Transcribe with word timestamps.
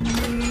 Thank 0.00 0.42
you. 0.42 0.47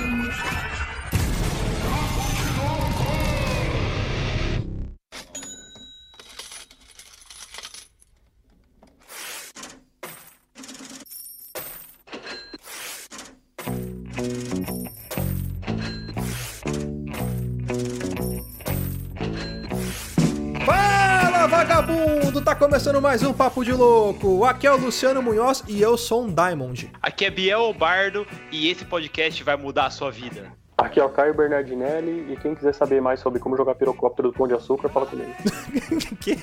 Começando 22.58 23.00
mais 23.00 23.22
um 23.22 23.32
Papo 23.32 23.64
de 23.64 23.72
Louco. 23.72 24.44
Aqui 24.44 24.66
é 24.66 24.72
o 24.72 24.78
Luciano 24.78 25.22
Munhoz 25.22 25.64
e 25.68 25.80
eu 25.80 25.96
sou 25.96 26.24
um 26.24 26.34
Diamond. 26.34 26.92
Aqui 27.00 27.26
é 27.26 27.30
Biel 27.30 27.72
Bardo 27.72 28.26
e 28.52 28.70
esse 28.70 28.84
podcast 28.84 29.44
vai 29.44 29.56
mudar 29.56 29.86
a 29.86 29.90
sua 29.92 30.10
vida. 30.10 30.52
Aqui 30.76 31.00
é 31.00 31.04
o 31.04 31.10
Caio 31.10 31.36
Bernardinelli 31.36 32.34
e 32.34 32.36
quem 32.38 32.56
quiser 32.56 32.74
saber 32.74 33.00
mais 33.00 33.20
sobre 33.20 33.40
como 33.40 33.56
jogar 33.56 33.76
pirocóptero 33.76 34.30
do 34.30 34.34
Pão 34.34 34.48
de 34.48 34.56
Açúcar, 34.56 34.90
fala 34.90 35.06
comigo. 35.06 35.32
que? 36.20 36.36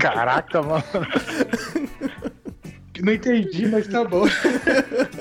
Caraca, 0.00 0.60
mano. 0.60 0.84
Não 3.00 3.12
entendi, 3.12 3.68
mas 3.68 3.86
tá 3.86 4.04
bom. 4.04 4.24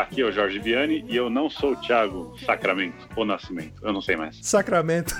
Aqui 0.00 0.22
é 0.22 0.24
o 0.24 0.32
Jorge 0.32 0.58
Viani 0.58 1.04
e 1.06 1.14
eu 1.14 1.28
não 1.28 1.50
sou 1.50 1.72
o 1.72 1.76
Thiago 1.76 2.34
Sacramento 2.46 3.06
ou 3.14 3.26
Nascimento, 3.26 3.74
eu 3.82 3.92
não 3.92 4.00
sei 4.00 4.16
mais. 4.16 4.38
Sacramento. 4.40 5.14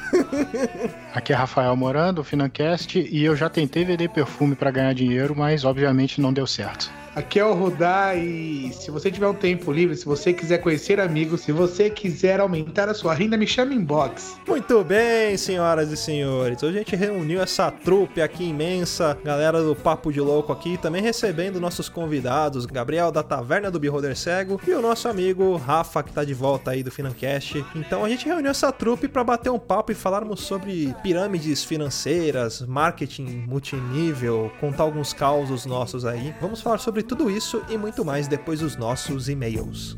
Aqui 1.15 1.35
é 1.35 1.37
Rafael 1.37 1.77
Morando, 1.77 2.25
Financast, 2.25 2.99
e 2.99 3.23
eu 3.23 3.37
já 3.37 3.51
tentei 3.51 3.85
vender 3.85 4.09
perfume 4.09 4.57
para 4.57 4.71
ganhar 4.71 4.95
dinheiro, 4.95 5.35
mas 5.37 5.67
obviamente 5.67 6.19
não 6.19 6.33
deu 6.33 6.47
certo. 6.47 6.91
Aqui 7.15 7.41
é 7.41 7.45
o 7.45 7.53
Rudá 7.55 8.15
e 8.15 8.73
se 8.73 8.89
você 8.89 9.11
tiver 9.11 9.27
um 9.27 9.35
tempo 9.35 9.73
livre, 9.73 9.97
se 9.97 10.07
você 10.07 10.33
quiser 10.33 10.59
conhecer 10.59 11.01
amigos, 11.01 11.41
se 11.41 11.51
você 11.51 11.91
quiser 11.91 12.39
aumentar 12.39 12.89
a 12.89 12.95
sua 12.95 13.13
renda, 13.15 13.37
me 13.37 13.49
chama 13.49 13.75
em 13.75 13.83
box. 13.83 14.39
Muito 14.47 14.85
bem, 14.85 15.37
senhoras 15.37 15.91
e 15.91 15.97
senhores. 15.97 16.63
Hoje 16.63 16.77
a 16.77 16.79
gente 16.79 16.95
reuniu 16.95 17.43
essa 17.43 17.69
trupe 17.69 18.23
aqui 18.23 18.45
imensa, 18.45 19.19
galera 19.25 19.61
do 19.61 19.75
Papo 19.75 20.13
de 20.13 20.21
Louco 20.21 20.53
aqui, 20.53 20.79
também 20.79 21.03
recebendo 21.03 21.61
nossos 21.61 21.89
convidados, 21.89 22.65
Gabriel 22.65 23.11
da 23.11 23.25
Taverna 23.25 23.73
do 23.73 23.81
Beholder 23.81 24.17
Cego 24.17 24.61
e 24.65 24.71
o 24.71 24.81
nosso 24.81 25.09
amigo 25.09 25.57
Rafa, 25.57 26.05
que 26.05 26.13
tá 26.13 26.23
de 26.23 26.33
volta 26.33 26.71
aí 26.71 26.85
do 26.85 26.93
Financast. 26.93 27.65
Então 27.75 28.05
a 28.05 28.09
gente 28.09 28.25
reuniu 28.25 28.53
essa 28.53 28.71
trupe 28.71 29.09
para 29.09 29.25
bater 29.25 29.51
um 29.51 29.59
papo 29.59 29.91
e 29.91 29.97
falarmos 29.97 30.43
sobre 30.43 30.95
pirâmides 31.03 31.65
financeiras, 31.65 32.61
marketing 32.63 33.45
multinível, 33.49 34.53
contar 34.61 34.85
alguns 34.85 35.13
causos 35.13 35.67
nossos 35.67 36.05
aí. 36.05 36.33
Vamos 36.41 36.61
falar 36.61 36.79
sobre 36.79 37.00
sobre 37.01 37.03
tudo 37.03 37.31
isso 37.31 37.63
e 37.69 37.77
muito 37.79 38.05
mais 38.05 38.29
depois 38.29 38.61
dos 38.61 38.77
nossos 38.77 39.29
e-mails. 39.29 39.97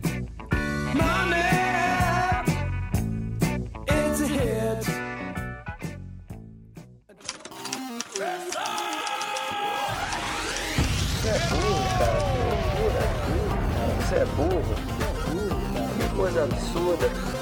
Você 11.20 11.28
é 11.28 11.38
burro, 11.48 11.84
cara. 11.98 12.32
É 14.14 14.24
burro. 14.36 14.74
Que 15.98 16.16
coisa 16.16 16.44
absurda. 16.44 17.41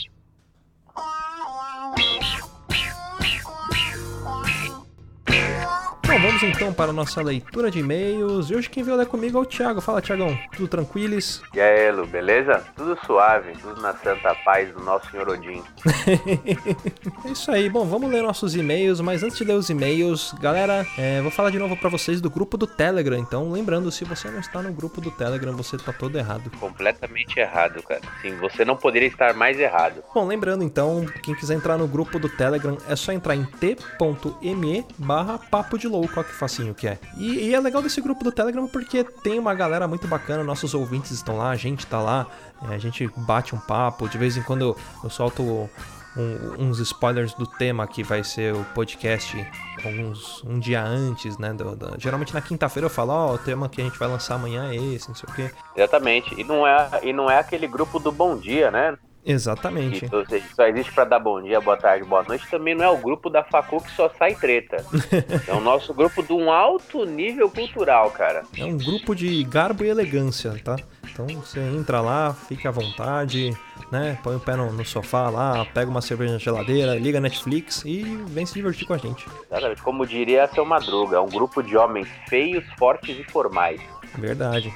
vamos 6.21 6.43
então 6.43 6.71
para 6.71 6.91
a 6.91 6.93
nossa 6.93 7.21
leitura 7.21 7.71
de 7.71 7.79
e-mails. 7.79 8.49
E 8.49 8.55
hoje 8.55 8.69
quem 8.69 8.83
veio 8.83 8.95
ler 8.95 9.07
comigo 9.07 9.39
é 9.39 9.41
o 9.41 9.45
Thiago. 9.45 9.81
Fala, 9.81 10.01
Thiagão. 10.01 10.37
Tudo 10.55 10.67
tranquilos? 10.67 11.41
E 11.53 11.59
aí, 11.59 11.91
Lu, 11.91 12.05
beleza? 12.05 12.63
Tudo 12.75 12.97
suave, 13.05 13.53
tudo 13.53 13.81
na 13.81 13.93
santa 13.95 14.35
paz 14.45 14.71
do 14.71 14.81
nosso 14.81 15.09
senhor 15.09 15.27
Odin. 15.29 15.63
é 17.25 17.29
isso 17.31 17.51
aí. 17.51 17.69
Bom, 17.69 17.85
vamos 17.85 18.11
ler 18.11 18.21
nossos 18.21 18.55
e-mails, 18.55 19.01
mas 19.01 19.23
antes 19.23 19.37
de 19.37 19.43
ler 19.43 19.55
os 19.55 19.69
e-mails, 19.69 20.33
galera, 20.39 20.85
é, 20.97 21.21
vou 21.21 21.31
falar 21.31 21.49
de 21.49 21.57
novo 21.57 21.75
para 21.75 21.89
vocês 21.89 22.21
do 22.21 22.29
grupo 22.29 22.55
do 22.55 22.67
Telegram. 22.67 23.17
Então, 23.17 23.51
lembrando, 23.51 23.91
se 23.91 24.05
você 24.05 24.29
não 24.29 24.39
está 24.39 24.61
no 24.61 24.71
grupo 24.71 25.01
do 25.01 25.09
Telegram, 25.09 25.53
você 25.53 25.77
tá 25.77 25.91
todo 25.91 26.17
errado. 26.17 26.51
Completamente 26.59 27.39
errado, 27.39 27.81
cara. 27.81 28.01
Sim, 28.21 28.35
você 28.35 28.63
não 28.63 28.75
poderia 28.75 29.07
estar 29.07 29.33
mais 29.33 29.59
errado. 29.59 30.03
Bom, 30.13 30.27
lembrando 30.27 30.63
então, 30.63 31.03
quem 31.23 31.33
quiser 31.33 31.55
entrar 31.55 31.77
no 31.77 31.87
grupo 31.87 32.19
do 32.19 32.29
Telegram, 32.29 32.77
é 32.87 32.95
só 32.95 33.11
entrar 33.11 33.35
em 33.35 33.43
t.me 33.43 34.85
barra 34.99 35.39
papo 35.49 35.79
de 35.79 35.87
louco 35.87 36.10
olha 36.19 36.27
que 36.27 36.33
facinho 36.33 36.73
que 36.73 36.87
é. 36.87 36.97
E, 37.17 37.49
e, 37.49 37.55
é 37.55 37.59
legal 37.59 37.81
desse 37.81 38.01
grupo 38.01 38.23
do 38.23 38.31
Telegram 38.31 38.67
porque 38.67 39.03
tem 39.03 39.39
uma 39.39 39.53
galera 39.53 39.87
muito 39.87 40.07
bacana, 40.07 40.43
nossos 40.43 40.73
ouvintes 40.73 41.11
estão 41.11 41.37
lá, 41.37 41.49
a 41.49 41.55
gente 41.55 41.85
tá 41.87 42.01
lá, 42.01 42.27
é, 42.69 42.75
a 42.75 42.77
gente 42.77 43.07
bate 43.17 43.55
um 43.55 43.59
papo, 43.59 44.07
de 44.09 44.17
vez 44.17 44.37
em 44.37 44.43
quando 44.43 44.61
eu, 44.61 44.77
eu 45.03 45.09
solto 45.09 45.69
um, 46.17 46.67
uns 46.67 46.79
spoilers 46.79 47.33
do 47.33 47.45
tema 47.45 47.87
que 47.87 48.03
vai 48.03 48.23
ser 48.23 48.53
o 48.53 48.63
podcast 48.75 49.37
alguns 49.83 50.43
um 50.43 50.59
dia 50.59 50.83
antes, 50.83 51.37
né? 51.37 51.53
Do, 51.53 51.75
do, 51.75 51.99
geralmente 51.99 52.33
na 52.33 52.41
quinta-feira 52.41 52.85
eu 52.85 52.89
falo, 52.89 53.13
ó, 53.13 53.31
oh, 53.31 53.35
o 53.35 53.37
tema 53.37 53.69
que 53.69 53.81
a 53.81 53.83
gente 53.83 53.97
vai 53.97 54.07
lançar 54.07 54.35
amanhã 54.35 54.71
é 54.71 54.75
esse, 54.75 55.07
não 55.07 55.15
sei 55.15 55.29
o 55.29 55.33
quê. 55.33 55.51
Exatamente. 55.75 56.39
E 56.39 56.43
não 56.43 56.67
é, 56.67 56.89
e 57.03 57.13
não 57.13 57.29
é 57.29 57.39
aquele 57.39 57.67
grupo 57.67 57.99
do 57.99 58.11
bom 58.11 58.37
dia, 58.37 58.69
né? 58.69 58.97
Exatamente. 59.25 60.07
ou 60.11 60.25
seja, 60.25 60.45
só 60.55 60.65
existe 60.65 60.91
para 60.93 61.05
dar 61.05 61.19
bom 61.19 61.41
dia, 61.41 61.61
boa 61.61 61.77
tarde, 61.77 62.03
boa 62.05 62.23
noite. 62.23 62.49
Também 62.49 62.75
não 62.75 62.85
é 62.85 62.89
o 62.89 62.97
grupo 62.97 63.29
da 63.29 63.43
Facu 63.43 63.81
que 63.81 63.91
só 63.91 64.09
sai 64.09 64.35
treta. 64.35 64.85
é 65.47 65.53
o 65.53 65.61
nosso 65.61 65.93
grupo 65.93 66.23
de 66.23 66.33
um 66.33 66.51
alto 66.51 67.05
nível 67.05 67.49
cultural, 67.49 68.11
cara. 68.11 68.43
É 68.57 68.65
um 68.65 68.77
grupo 68.77 69.15
de 69.15 69.43
garbo 69.43 69.83
e 69.83 69.89
elegância, 69.89 70.59
tá? 70.63 70.75
Então 71.11 71.27
você 71.27 71.59
entra 71.59 72.01
lá, 72.01 72.33
fica 72.33 72.69
à 72.69 72.71
vontade, 72.71 73.55
né? 73.91 74.17
Põe 74.23 74.37
o 74.37 74.39
pé 74.39 74.55
no, 74.55 74.71
no 74.71 74.85
sofá 74.85 75.29
lá, 75.29 75.65
pega 75.65 75.89
uma 75.89 76.01
cerveja 76.01 76.33
na 76.33 76.39
geladeira, 76.39 76.95
liga 76.95 77.19
Netflix 77.19 77.83
e 77.85 78.03
vem 78.27 78.45
se 78.45 78.53
divertir 78.53 78.87
com 78.87 78.93
a 78.93 78.97
gente. 78.97 79.25
Exatamente. 79.49 79.81
Como 79.81 80.05
diria 80.05 80.47
seu 80.47 80.65
Madruga, 80.65 81.17
é 81.17 81.19
um 81.19 81.29
grupo 81.29 81.61
de 81.61 81.75
homens 81.75 82.07
feios, 82.27 82.63
fortes 82.77 83.19
e 83.19 83.23
formais. 83.23 83.81
Verdade. 84.17 84.73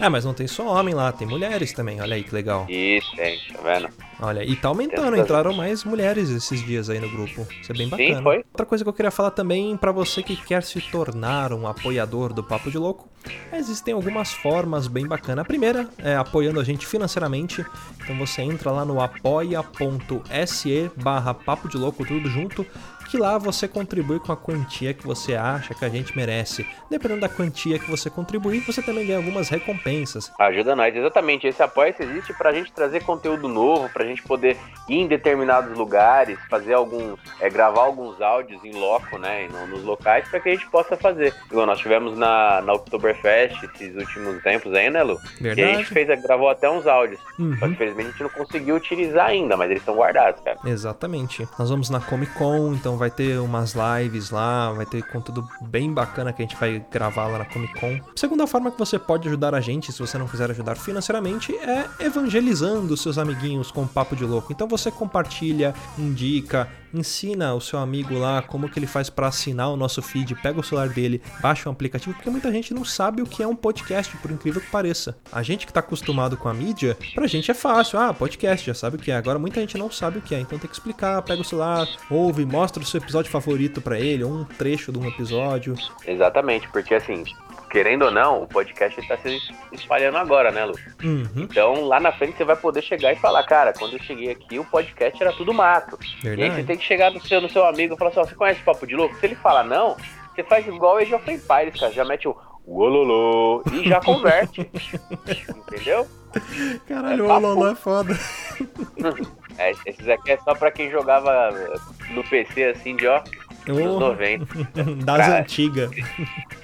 é, 0.00 0.08
mas 0.10 0.24
não 0.24 0.34
tem 0.34 0.46
só 0.46 0.66
homem 0.66 0.94
lá, 0.94 1.12
tem 1.12 1.26
mulheres 1.26 1.72
também. 1.72 2.00
Olha 2.00 2.16
aí 2.16 2.22
que 2.22 2.34
legal. 2.34 2.66
Isso, 2.68 3.14
tem, 3.16 3.38
tá 3.52 3.60
vendo? 3.62 3.88
Olha, 4.20 4.44
e 4.44 4.56
tá 4.56 4.68
aumentando, 4.68 5.16
entraram 5.16 5.52
mais 5.52 5.84
mulheres 5.84 6.28
esses 6.30 6.64
dias 6.64 6.90
aí 6.90 6.98
no 6.98 7.08
grupo. 7.08 7.46
Isso 7.60 7.70
é 7.70 7.74
bem 7.74 7.88
bacana. 7.88 8.16
Sim, 8.16 8.22
foi. 8.22 8.36
Outra 8.38 8.66
coisa 8.66 8.84
que 8.84 8.90
eu 8.90 8.92
queria 8.92 9.10
falar 9.10 9.30
também 9.30 9.76
para 9.76 9.92
você 9.92 10.22
que 10.22 10.36
quer 10.36 10.62
se 10.64 10.80
tornar 10.80 11.52
um 11.52 11.66
apoiador 11.66 12.32
do 12.32 12.42
Papo 12.42 12.70
de 12.70 12.78
Louco, 12.78 13.08
existem 13.52 13.94
algumas 13.94 14.32
formas 14.32 14.88
bem 14.88 15.06
bacanas. 15.06 15.44
A 15.44 15.46
primeira 15.46 15.88
é 15.98 16.16
apoiando 16.16 16.58
a 16.58 16.64
gente 16.64 16.86
financeiramente. 16.86 17.64
Então 18.02 18.18
você 18.18 18.42
entra 18.42 18.72
lá 18.72 18.84
no 18.84 19.00
apoia.se 19.00 20.90
barra 20.96 21.32
Papo 21.32 21.68
de 21.68 21.76
Louco, 21.76 22.04
tudo 22.04 22.28
junto 22.28 22.66
que 23.08 23.16
lá 23.16 23.38
você 23.38 23.66
contribui 23.66 24.20
com 24.20 24.30
a 24.30 24.36
quantia 24.36 24.92
que 24.92 25.06
você 25.06 25.34
acha 25.34 25.74
que 25.74 25.84
a 25.84 25.88
gente 25.88 26.16
merece. 26.16 26.66
Dependendo 26.90 27.22
da 27.22 27.28
quantia 27.28 27.78
que 27.78 27.90
você 27.90 28.10
contribuir, 28.10 28.60
você 28.60 28.82
também 28.82 29.06
ganha 29.06 29.18
algumas 29.18 29.48
recompensas. 29.48 30.30
Ajuda 30.38 30.76
nós, 30.76 30.94
exatamente. 30.94 31.46
Esse 31.46 31.62
apoio 31.62 31.94
existe 31.98 32.34
para 32.34 32.50
a 32.50 32.52
gente 32.52 32.70
trazer 32.70 33.02
conteúdo 33.02 33.48
novo, 33.48 33.88
para 33.88 34.04
a 34.04 34.06
gente 34.06 34.22
poder 34.22 34.56
ir 34.88 34.98
em 34.98 35.08
determinados 35.08 35.76
lugares, 35.76 36.38
fazer 36.50 36.74
alguns, 36.74 37.18
é, 37.40 37.48
gravar 37.48 37.82
alguns 37.82 38.20
áudios 38.20 38.62
em 38.62 38.72
loco, 38.72 39.16
né, 39.18 39.48
nos 39.68 39.82
locais, 39.82 40.28
para 40.28 40.40
que 40.40 40.50
a 40.50 40.52
gente 40.52 40.68
possa 40.70 40.96
fazer. 40.96 41.34
Igual 41.50 41.66
nós 41.66 41.78
tivemos 41.78 42.16
na, 42.16 42.60
na 42.60 42.74
Oktoberfest 42.74 43.62
esses 43.64 43.96
últimos 43.96 44.42
tempos 44.42 44.74
aí, 44.74 44.90
né, 44.90 45.02
Lu? 45.02 45.18
Verdade. 45.40 45.60
E 45.60 45.64
a 45.64 45.78
gente 45.78 45.88
fez, 45.88 46.22
gravou 46.22 46.50
até 46.50 46.68
uns 46.68 46.86
áudios. 46.86 47.20
Uhum. 47.38 47.56
Só 47.58 47.66
que 47.66 47.72
infelizmente 47.72 48.06
a 48.06 48.10
gente 48.10 48.22
não 48.22 48.30
conseguiu 48.30 48.76
utilizar 48.76 49.26
ainda, 49.26 49.56
mas 49.56 49.70
eles 49.70 49.80
estão 49.80 49.94
guardados, 49.94 50.40
cara. 50.42 50.58
Exatamente. 50.64 51.48
Nós 51.58 51.70
vamos 51.70 51.88
na 51.88 52.00
Comic 52.00 52.34
Con, 52.34 52.74
então 52.74 52.97
vai 52.98 53.10
ter 53.10 53.38
umas 53.40 53.74
lives 53.74 54.30
lá, 54.30 54.72
vai 54.72 54.84
ter 54.84 55.02
conteúdo 55.04 55.48
bem 55.62 55.92
bacana 55.92 56.32
que 56.32 56.42
a 56.42 56.44
gente 56.44 56.56
vai 56.56 56.84
gravar 56.90 57.28
lá 57.28 57.38
na 57.38 57.44
Comic 57.44 57.78
Con. 57.80 58.00
Segunda 58.16 58.46
forma 58.46 58.70
que 58.70 58.78
você 58.78 58.98
pode 58.98 59.28
ajudar 59.28 59.54
a 59.54 59.60
gente, 59.60 59.92
se 59.92 59.98
você 59.98 60.18
não 60.18 60.26
quiser 60.26 60.50
ajudar 60.50 60.76
financeiramente, 60.76 61.54
é 61.56 61.88
evangelizando 62.00 62.96
seus 62.96 63.16
amiguinhos 63.16 63.70
com 63.70 63.86
papo 63.86 64.14
de 64.14 64.24
louco. 64.24 64.52
Então 64.52 64.68
você 64.68 64.90
compartilha, 64.90 65.74
indica, 65.98 66.68
ensina 66.92 67.54
o 67.54 67.60
seu 67.60 67.78
amigo 67.78 68.14
lá 68.14 68.42
como 68.42 68.68
que 68.68 68.78
ele 68.78 68.86
faz 68.86 69.10
para 69.10 69.28
assinar 69.28 69.70
o 69.70 69.76
nosso 69.76 70.00
feed, 70.02 70.34
pega 70.36 70.60
o 70.60 70.62
celular 70.62 70.88
dele, 70.88 71.22
baixa 71.40 71.68
o 71.68 71.72
aplicativo, 71.72 72.14
porque 72.14 72.30
muita 72.30 72.50
gente 72.52 72.72
não 72.74 72.84
sabe 72.84 73.22
o 73.22 73.26
que 73.26 73.42
é 73.42 73.46
um 73.46 73.56
podcast, 73.56 74.16
por 74.18 74.30
incrível 74.30 74.60
que 74.60 74.70
pareça. 74.70 75.16
A 75.30 75.42
gente 75.42 75.66
que 75.66 75.72
tá 75.72 75.80
acostumado 75.80 76.36
com 76.36 76.48
a 76.48 76.54
mídia, 76.54 76.96
pra 77.14 77.26
gente 77.26 77.50
é 77.50 77.54
fácil, 77.54 77.98
ah, 77.98 78.12
podcast, 78.12 78.66
já 78.66 78.74
sabe 78.74 78.96
o 78.96 78.98
que 78.98 79.10
é. 79.10 79.16
Agora 79.16 79.38
muita 79.38 79.60
gente 79.60 79.76
não 79.76 79.90
sabe 79.90 80.18
o 80.18 80.22
que 80.22 80.34
é, 80.34 80.40
então 80.40 80.58
tem 80.58 80.68
que 80.68 80.74
explicar, 80.74 81.22
pega 81.22 81.40
o 81.40 81.44
celular, 81.44 81.86
ouve, 82.10 82.44
mostra 82.44 82.82
o 82.82 82.86
seu 82.86 83.00
episódio 83.00 83.30
favorito 83.30 83.80
para 83.80 83.98
ele, 83.98 84.24
ou 84.24 84.32
um 84.32 84.44
trecho 84.44 84.92
de 84.92 84.98
um 84.98 85.06
episódio. 85.06 85.74
Exatamente, 86.06 86.68
porque 86.68 86.94
assim, 86.94 87.24
querendo 87.70 88.06
ou 88.06 88.10
não, 88.10 88.42
o 88.42 88.46
podcast 88.48 88.98
está 89.00 89.16
se 89.18 89.40
espalhando 89.72 90.16
agora, 90.18 90.50
né, 90.50 90.64
Lu? 90.64 90.74
Uhum, 91.02 91.28
Então 91.36 91.84
lá 91.86 92.00
na 92.00 92.12
frente 92.12 92.36
você 92.36 92.44
vai 92.44 92.56
poder 92.56 92.82
chegar 92.82 93.12
e 93.12 93.16
falar, 93.16 93.42
cara, 93.44 93.72
quando 93.72 93.94
eu 93.94 94.02
cheguei 94.02 94.30
aqui 94.30 94.58
o 94.58 94.64
podcast 94.64 95.22
era 95.22 95.32
tudo 95.32 95.52
mato. 95.54 95.98
E 96.24 96.28
aí 96.28 96.34
você 96.34 96.36
verdade. 96.36 96.64
tem 96.64 96.76
que 96.76 96.84
chegar 96.84 97.10
no 97.10 97.20
seu, 97.20 97.40
no 97.40 97.48
seu 97.48 97.64
amigo 97.66 97.94
e 97.94 97.98
falar 97.98 98.10
assim, 98.10 98.20
ó, 98.20 98.24
você 98.24 98.34
conhece 98.34 98.60
o 98.60 98.64
Papo 98.64 98.86
de 98.86 98.94
Louco? 98.96 99.14
Se 99.16 99.26
ele 99.26 99.34
falar 99.36 99.64
não, 99.64 99.96
você 100.34 100.42
faz 100.42 100.66
igual 100.66 100.94
o 100.94 100.98
Age 100.98 101.14
of 101.14 101.30
Empires, 101.30 101.78
cara, 101.78 101.92
já 101.92 102.04
mete 102.04 102.26
o 102.28 102.36
Ololô 102.66 103.62
e 103.72 103.88
já 103.88 104.00
converte. 104.00 104.60
Entendeu? 105.48 106.06
Caralho, 106.86 107.22
É 107.22 107.24
o 107.24 107.28
papo. 107.28 107.40
Lolo 107.46 107.68
é 107.68 107.74
foda. 107.74 108.14
É, 109.60 109.72
esses 109.86 110.08
aqui 110.08 110.30
é 110.30 110.36
só 110.38 110.54
pra 110.54 110.70
quem 110.70 110.88
jogava 110.88 111.50
no 112.10 112.22
PC 112.22 112.62
assim 112.66 112.94
de 112.94 113.08
ó, 113.08 113.20
Oh, 113.72 113.98
90. 114.00 114.46
das 115.04 115.28
antigas. 115.28 115.90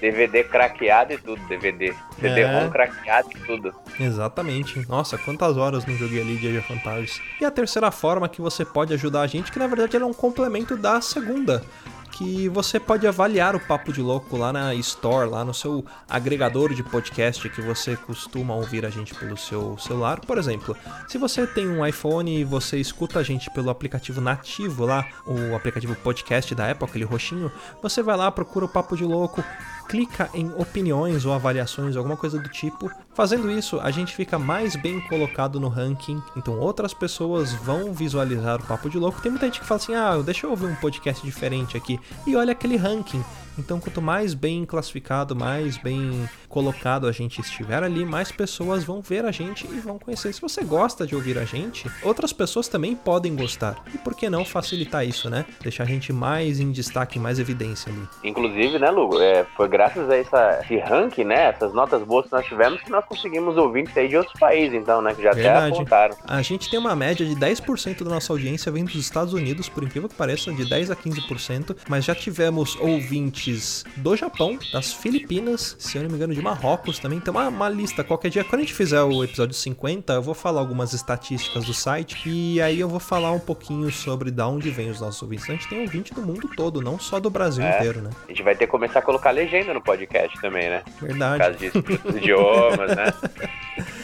DVD 0.01 0.45
craqueado 0.45 1.13
e 1.13 1.19
tudo, 1.19 1.41
DVD. 1.49 1.95
CD 2.21 2.41
É. 2.41 2.61
ROM 2.61 2.71
craqueado 2.71 3.29
e 3.35 3.39
tudo. 3.41 3.75
Exatamente. 3.99 4.87
Nossa, 4.89 5.19
quantas 5.19 5.57
horas 5.57 5.85
não 5.87 5.95
joguei 5.97 6.21
ali 6.21 6.37
de 6.37 6.49
Age 6.49 6.59
of 6.59 6.73
Empires. 6.73 7.21
E 7.41 7.45
a 7.45 7.51
terceira 7.51 7.91
forma 7.91 8.29
que 8.29 8.41
você 8.41 8.65
pode 8.65 8.93
ajudar 8.95 9.23
a 9.23 9.27
gente, 9.27 9.51
que 9.53 9.59
na 9.59 9.67
verdade 9.67 9.97
ela 9.97 10.05
é 10.05 10.09
um 10.09 10.15
complemento 10.15 10.77
da 10.77 11.01
segunda. 11.01 11.63
Que 12.17 12.49
você 12.49 12.79
pode 12.79 13.07
avaliar 13.09 13.57
o 13.57 13.61
Papo 13.61 13.93
de 13.93 14.01
Louco 14.01 14.37
lá 14.37 14.53
na 14.53 14.73
Store, 14.77 15.29
lá 15.29 15.45
no 15.45 15.53
seu 15.53 15.85
agregador 16.09 16.73
de 16.73 16.81
podcast 16.81 17.49
que 17.49 17.61
você 17.61 17.97
costuma 17.97 18.55
ouvir 18.55 18.87
a 18.87 18.91
gente 18.91 19.13
pelo 19.13 19.37
seu 19.37 19.77
celular. 19.79 20.21
Por 20.21 20.39
exemplo, 20.39 20.77
se 21.09 21.19
você 21.19 21.45
tem 21.45 21.69
um 21.69 21.85
iPhone 21.85 22.41
e 22.41 22.45
você 22.45 22.79
escuta 22.79 23.19
a 23.19 23.23
gente 23.25 23.51
pelo 23.51 23.69
aplicativo 23.69 24.21
nativo 24.21 24.87
lá, 24.87 25.05
o 25.27 25.57
aplicativo 25.57 25.97
podcast 25.97 26.55
da 26.55 26.71
Apple, 26.71 26.89
aquele 26.89 27.05
roxinho, 27.05 27.51
você 27.83 28.01
vai 28.01 28.17
lá, 28.17 28.31
procura 28.31 28.67
o 28.67 28.69
Papo 28.69 28.97
de 28.97 29.05
Louco, 29.05 29.43
clica 29.89 30.31
em 30.35 30.51
opiniões 30.57 31.25
ou 31.25 31.33
avaliações, 31.33 31.97
alguma 31.97 32.17
coisa 32.17 32.39
do 32.39 32.49
tipo. 32.49 32.91
Fazendo 33.15 33.51
isso, 33.51 33.79
a 33.81 33.91
gente 33.91 34.15
fica 34.15 34.39
mais 34.39 34.77
bem 34.77 35.01
colocado 35.03 35.61
no 35.61 35.69
ranking, 35.69 36.21
então 36.37 36.59
outras 36.59 36.93
pessoas 36.93 37.53
vão 37.53 37.93
visualizar 37.93 38.61
o 38.61 38.67
Papo 38.67 38.91
de 38.91 38.99
Louco. 38.99 39.21
Tem 39.21 39.31
muita 39.31 39.47
gente 39.47 39.61
que 39.61 39.67
fala 39.67 39.81
assim: 39.81 39.95
ah, 39.95 40.21
deixa 40.25 40.47
eu 40.47 40.51
ouvir 40.51 40.67
um 40.67 40.75
podcast 40.77 41.25
diferente 41.25 41.77
aqui, 41.77 42.01
e 42.27 42.37
olha 42.37 42.53
aquele 42.53 42.77
ranking. 42.77 43.23
Então, 43.59 43.81
quanto 43.81 44.03
mais 44.03 44.35
bem 44.35 44.65
classificado, 44.65 45.35
mais 45.37 45.77
bem 45.77 46.29
colocado 46.49 47.07
a 47.07 47.13
gente 47.13 47.41
estiver 47.41 47.83
ali, 47.83 48.05
mais 48.05 48.31
pessoas 48.31 48.85
vão 48.85 49.01
ver 49.01 49.25
a 49.25 49.33
gente 49.33 49.67
e 49.67 49.81
vão 49.81 49.99
conhecer. 49.99 50.33
Se 50.33 50.41
você 50.41 50.63
gosta 50.63 51.07
de 51.07 51.15
ouvir 51.15 51.39
a 51.39 51.45
gente, 51.45 51.91
outras 52.03 52.33
pessoas 52.33 52.69
também 52.69 52.95
podem 52.95 53.35
gostar. 53.35 53.83
E 53.93 53.99
por 53.99 54.15
que 54.15 54.29
não 54.29 54.45
facilitar 54.45 55.07
isso, 55.07 55.29
né? 55.29 55.45
Deixar 55.61 55.85
a 55.85 55.87
gente 55.87 56.13
mais 56.13 56.61
em 56.61 56.71
destaque, 56.71 57.19
mais 57.19 57.39
evidência 57.39 57.93
ali. 57.93 58.09
Inclusive, 58.23 58.79
né, 58.79 58.91
Lugo, 58.91 59.21
é, 59.21 59.45
foi 59.57 59.69
graças 59.69 60.09
a 60.09 60.17
essa, 60.17 60.61
esse 60.63 60.79
ranking, 60.79 61.25
né, 61.25 61.49
essas 61.49 61.73
notas 61.73 62.03
boas 62.03 62.27
que 62.27 62.33
nós 62.33 62.47
tivemos, 62.47 62.81
que 62.83 62.91
nós 62.91 63.05
conseguimos 63.05 63.57
ouvintes 63.57 63.97
aí 63.97 64.09
de 64.09 64.17
outros 64.17 64.39
países, 64.39 64.75
então, 64.75 65.01
né, 65.03 65.15
que 65.15 65.23
já 65.23 65.33
Verdade. 65.33 65.67
até 65.67 65.75
apontaram. 65.75 66.17
A 66.27 66.43
gente 66.43 66.71
tem 66.71 66.79
uma 66.79 66.95
média 66.95 67.25
de 67.27 67.35
10% 67.35 68.05
da 68.05 68.11
nossa 68.11 68.33
audiência 68.33 68.71
vindo 68.71 68.87
dos 68.87 69.01
Estados 69.01 69.33
Unidos, 69.33 69.69
por 69.69 69.83
incrível 69.83 70.09
que 70.09 70.15
pareça, 70.15 70.53
de 70.53 70.69
10 70.69 70.91
a 70.91 70.97
15%, 70.97 71.77
mas 71.89 72.05
já 72.05 72.15
tivemos 72.15 72.77
ouvintes 72.77 73.44
do 73.97 74.17
Japão, 74.17 74.59
das 74.73 74.93
Filipinas, 74.93 75.77
se 75.79 75.97
eu 75.99 76.03
não 76.03 76.11
me 76.11 76.17
engano, 76.17 76.35
de 76.35 76.41
Marrocos 76.43 76.99
também. 76.99 77.21
Tem 77.21 77.31
uma, 77.33 77.49
uma 77.49 77.69
lista 77.69 78.03
qualquer 78.05 78.31
dia. 78.31 78.45
Quando 78.45 78.61
a 78.61 78.65
gente 78.65 78.75
fizer 78.75 79.03
o 79.03 79.23
episódio 79.25 79.55
50, 79.55 80.13
eu 80.13 80.23
vou 80.23 80.35
falar 80.35 80.61
algumas 80.61 80.93
estatísticas 80.93 81.65
do 81.65 81.75
site 81.75 82.23
e 82.29 82.61
aí 82.61 82.81
eu 82.81 82.89
vou 82.89 83.01
falar 83.01 83.33
um 83.33 83.39
pouquinho 83.41 83.91
sobre 83.91 84.31
da 84.31 84.47
onde 84.49 84.71
vem 84.71 84.91
os 84.91 85.01
nossos 85.01 85.21
ouvintes. 85.23 85.49
A 85.49 85.53
gente 85.53 85.69
tem 85.69 85.81
ouvinte 85.81 86.13
do 86.15 86.23
mundo 86.23 86.49
todo, 86.57 86.81
não 86.81 86.99
só 86.99 87.21
do 87.21 87.31
Brasil 87.31 87.65
É. 87.65 87.77
inteiro, 87.77 88.01
né? 88.03 88.11
A 88.25 88.29
gente 88.29 88.43
vai 88.43 88.55
ter 88.55 88.67
que 88.67 88.71
começar 88.71 88.99
a 89.01 89.03
colocar 89.03 89.31
legenda 89.31 89.73
no 89.75 89.81
podcast 89.83 90.41
também, 90.41 90.69
né? 90.69 90.83
Por 90.99 91.09
Verdade. 91.09 91.39
causa 91.39 91.59
disso, 91.59 91.79
idiomas, 92.17 92.97
né? 92.97 93.05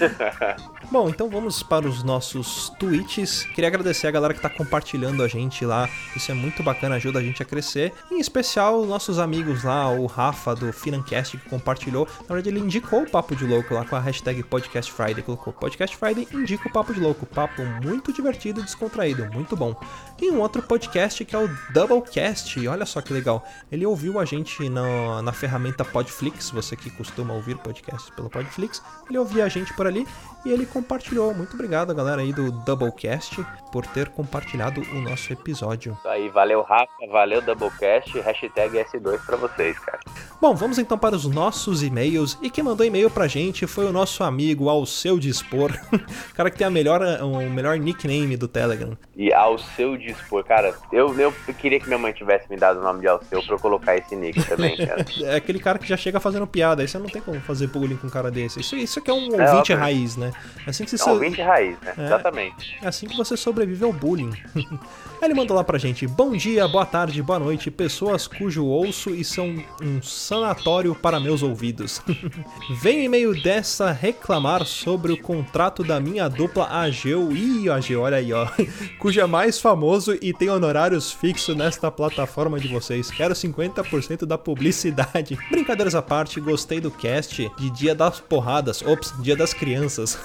Bom, 0.90 1.08
então 1.08 1.30
vamos 1.30 1.62
para 1.62 1.86
os 1.86 2.02
nossos 2.02 2.68
tweets. 2.70 3.44
Queria 3.54 3.68
agradecer 3.68 4.08
a 4.08 4.10
galera 4.10 4.34
que 4.34 4.40
tá 4.40 4.50
compartilhando 4.50 5.22
a 5.22 5.28
gente 5.28 5.64
lá. 5.64 5.88
Isso 6.16 6.32
é 6.32 6.34
muito 6.34 6.64
bacana, 6.64 6.96
ajuda 6.96 7.20
a 7.20 7.22
gente 7.22 7.40
a 7.40 7.46
crescer. 7.46 7.92
Em 8.10 8.18
especial, 8.18 8.84
nossos 8.84 9.20
amigos 9.20 9.62
lá, 9.62 9.88
o 9.88 10.06
Rafa 10.06 10.52
do 10.52 10.72
Financast 10.72 11.38
que 11.38 11.48
compartilhou. 11.48 12.08
Na 12.28 12.34
verdade, 12.34 12.48
ele 12.48 12.58
indicou 12.58 13.04
o 13.04 13.08
Papo 13.08 13.36
de 13.36 13.46
Louco 13.46 13.72
lá 13.72 13.84
com 13.84 13.94
a 13.94 14.00
hashtag 14.00 14.42
Podcast 14.42 14.90
Friday. 14.90 15.22
Colocou 15.22 15.52
Podcast 15.52 15.96
Friday, 15.96 16.26
indica 16.32 16.68
o 16.68 16.72
Papo 16.72 16.92
de 16.92 16.98
Louco. 16.98 17.24
Papo 17.24 17.62
muito 17.84 18.12
divertido 18.12 18.60
e 18.60 18.64
descontraído, 18.64 19.30
muito 19.32 19.54
bom. 19.56 19.80
E 20.20 20.30
um 20.30 20.38
outro 20.40 20.62
podcast 20.62 21.24
que 21.24 21.34
é 21.34 21.38
o 21.38 21.48
Doublecast. 21.72 22.68
Olha 22.68 22.84
só 22.84 23.00
que 23.00 23.10
legal. 23.10 23.42
Ele 23.72 23.86
ouviu 23.86 24.18
a 24.18 24.24
gente 24.26 24.68
na, 24.68 25.22
na 25.22 25.32
ferramenta 25.32 25.82
Podflix, 25.82 26.50
você 26.50 26.76
que 26.76 26.90
costuma 26.90 27.32
ouvir 27.32 27.56
podcasts 27.56 28.10
pelo 28.10 28.28
Podflix. 28.28 28.82
Ele 29.08 29.16
ouvia 29.16 29.46
a 29.46 29.48
gente 29.48 29.72
por 29.72 29.86
ali 29.86 30.06
e 30.44 30.52
ele 30.52 30.66
compartilhou. 30.66 31.32
Muito 31.32 31.54
obrigado, 31.54 31.94
galera 31.94 32.20
aí 32.20 32.34
do 32.34 32.52
Doublecast, 32.52 33.42
por 33.72 33.86
ter 33.86 34.10
compartilhado 34.10 34.82
o 34.82 35.00
nosso 35.00 35.32
episódio. 35.32 35.96
Isso 35.98 36.08
aí, 36.08 36.28
valeu 36.28 36.60
Rafa, 36.60 36.92
valeu 37.10 37.40
Doublecast, 37.40 38.20
hashtag 38.20 38.76
S2 38.76 39.24
pra 39.24 39.36
vocês, 39.38 39.78
cara. 39.78 40.00
Bom, 40.40 40.54
vamos 40.54 40.78
então 40.78 40.96
para 40.96 41.14
os 41.14 41.26
nossos 41.26 41.82
e-mails. 41.82 42.38
E 42.40 42.48
quem 42.48 42.64
mandou 42.64 42.86
e-mail 42.86 43.10
pra 43.10 43.28
gente 43.28 43.66
foi 43.66 43.84
o 43.84 43.92
nosso 43.92 44.24
amigo 44.24 44.70
Ao 44.70 44.86
Seu 44.86 45.18
Dispor, 45.18 45.70
o 45.92 46.00
cara 46.34 46.50
que 46.50 46.56
tem 46.56 46.66
a 46.66 46.70
melhor, 46.70 47.02
o 47.22 47.50
melhor 47.50 47.76
nickname 47.78 48.38
do 48.38 48.48
Telegram. 48.48 48.96
E 49.14 49.30
ao 49.34 49.58
seu 49.58 49.98
dispor, 49.98 50.42
cara, 50.44 50.74
eu, 50.90 51.14
eu 51.20 51.30
queria 51.58 51.78
que 51.78 51.86
minha 51.86 51.98
mãe 51.98 52.10
tivesse 52.10 52.48
me 52.48 52.56
dado 52.56 52.80
o 52.80 52.82
nome 52.82 53.00
de 53.00 53.06
Alceu 53.06 53.42
pra 53.42 53.54
eu 53.54 53.58
colocar 53.58 53.94
esse 53.94 54.16
nick 54.16 54.42
também, 54.44 54.74
cara. 54.80 55.04
É 55.24 55.36
aquele 55.36 55.58
cara 55.58 55.78
que 55.78 55.86
já 55.86 55.94
chega 55.96 56.18
fazendo 56.18 56.46
piada, 56.46 56.80
aí 56.80 56.88
você 56.88 56.98
não 56.98 57.04
tem 57.06 57.20
como 57.20 57.38
fazer 57.42 57.66
bullying 57.66 57.96
com 57.96 58.06
um 58.06 58.10
cara 58.10 58.30
desse. 58.30 58.60
Isso, 58.60 58.74
isso 58.76 58.98
aqui 58.98 59.10
é 59.10 59.12
um 59.12 59.26
É, 59.38 59.42
ouvinte 59.42 59.72
óbvio. 59.72 59.76
raiz, 59.76 60.16
né? 60.16 60.32
É 60.66 60.70
assim 60.70 60.84
que 60.86 60.90
você 60.96 61.02
É 61.02 61.12
um 61.12 61.14
ouvinte 61.16 61.42
raiz, 61.42 61.78
né? 61.82 61.92
É. 61.98 62.06
Exatamente. 62.06 62.78
É 62.80 62.88
assim 62.88 63.06
que 63.06 63.14
você 63.14 63.36
sobrevive 63.36 63.84
ao 63.84 63.92
bullying. 63.92 64.32
Aí 64.56 64.64
ele 65.20 65.34
mandou 65.34 65.54
lá 65.54 65.62
pra 65.62 65.76
gente: 65.76 66.06
Bom 66.06 66.32
dia, 66.32 66.66
boa 66.66 66.86
tarde, 66.86 67.22
boa 67.22 67.38
noite, 67.38 67.70
pessoas 67.70 68.26
cujo 68.26 68.64
ouço 68.64 69.10
e 69.10 69.22
são 69.22 69.62
um 69.82 70.00
sanatório 70.30 70.94
para 70.94 71.18
meus 71.18 71.42
ouvidos. 71.42 72.00
Venho 72.80 73.00
em 73.00 73.08
meio 73.08 73.42
dessa 73.42 73.90
reclamar 73.90 74.64
sobre 74.64 75.10
o 75.10 75.20
contrato 75.20 75.82
da 75.82 75.98
minha 75.98 76.28
dupla 76.28 76.68
Ageu. 76.70 77.32
Ih, 77.32 77.68
Ageu, 77.68 78.02
olha 78.02 78.18
aí, 78.18 78.32
ó. 78.32 78.46
Cujo 79.00 79.20
é 79.20 79.26
mais 79.26 79.58
famoso 79.60 80.16
e 80.22 80.32
tem 80.32 80.48
honorários 80.48 81.10
fixos 81.10 81.56
nesta 81.56 81.90
plataforma 81.90 82.60
de 82.60 82.68
vocês. 82.68 83.10
Quero 83.10 83.34
50% 83.34 84.24
da 84.24 84.38
publicidade. 84.38 85.36
Brincadeiras 85.50 85.96
à 85.96 86.02
parte, 86.02 86.40
gostei 86.40 86.80
do 86.80 86.92
cast 86.92 87.50
de 87.58 87.70
Dia 87.70 87.92
das 87.92 88.20
Porradas. 88.20 88.82
Ops, 88.82 89.12
Dia 89.20 89.34
das 89.34 89.52
Crianças. 89.52 90.16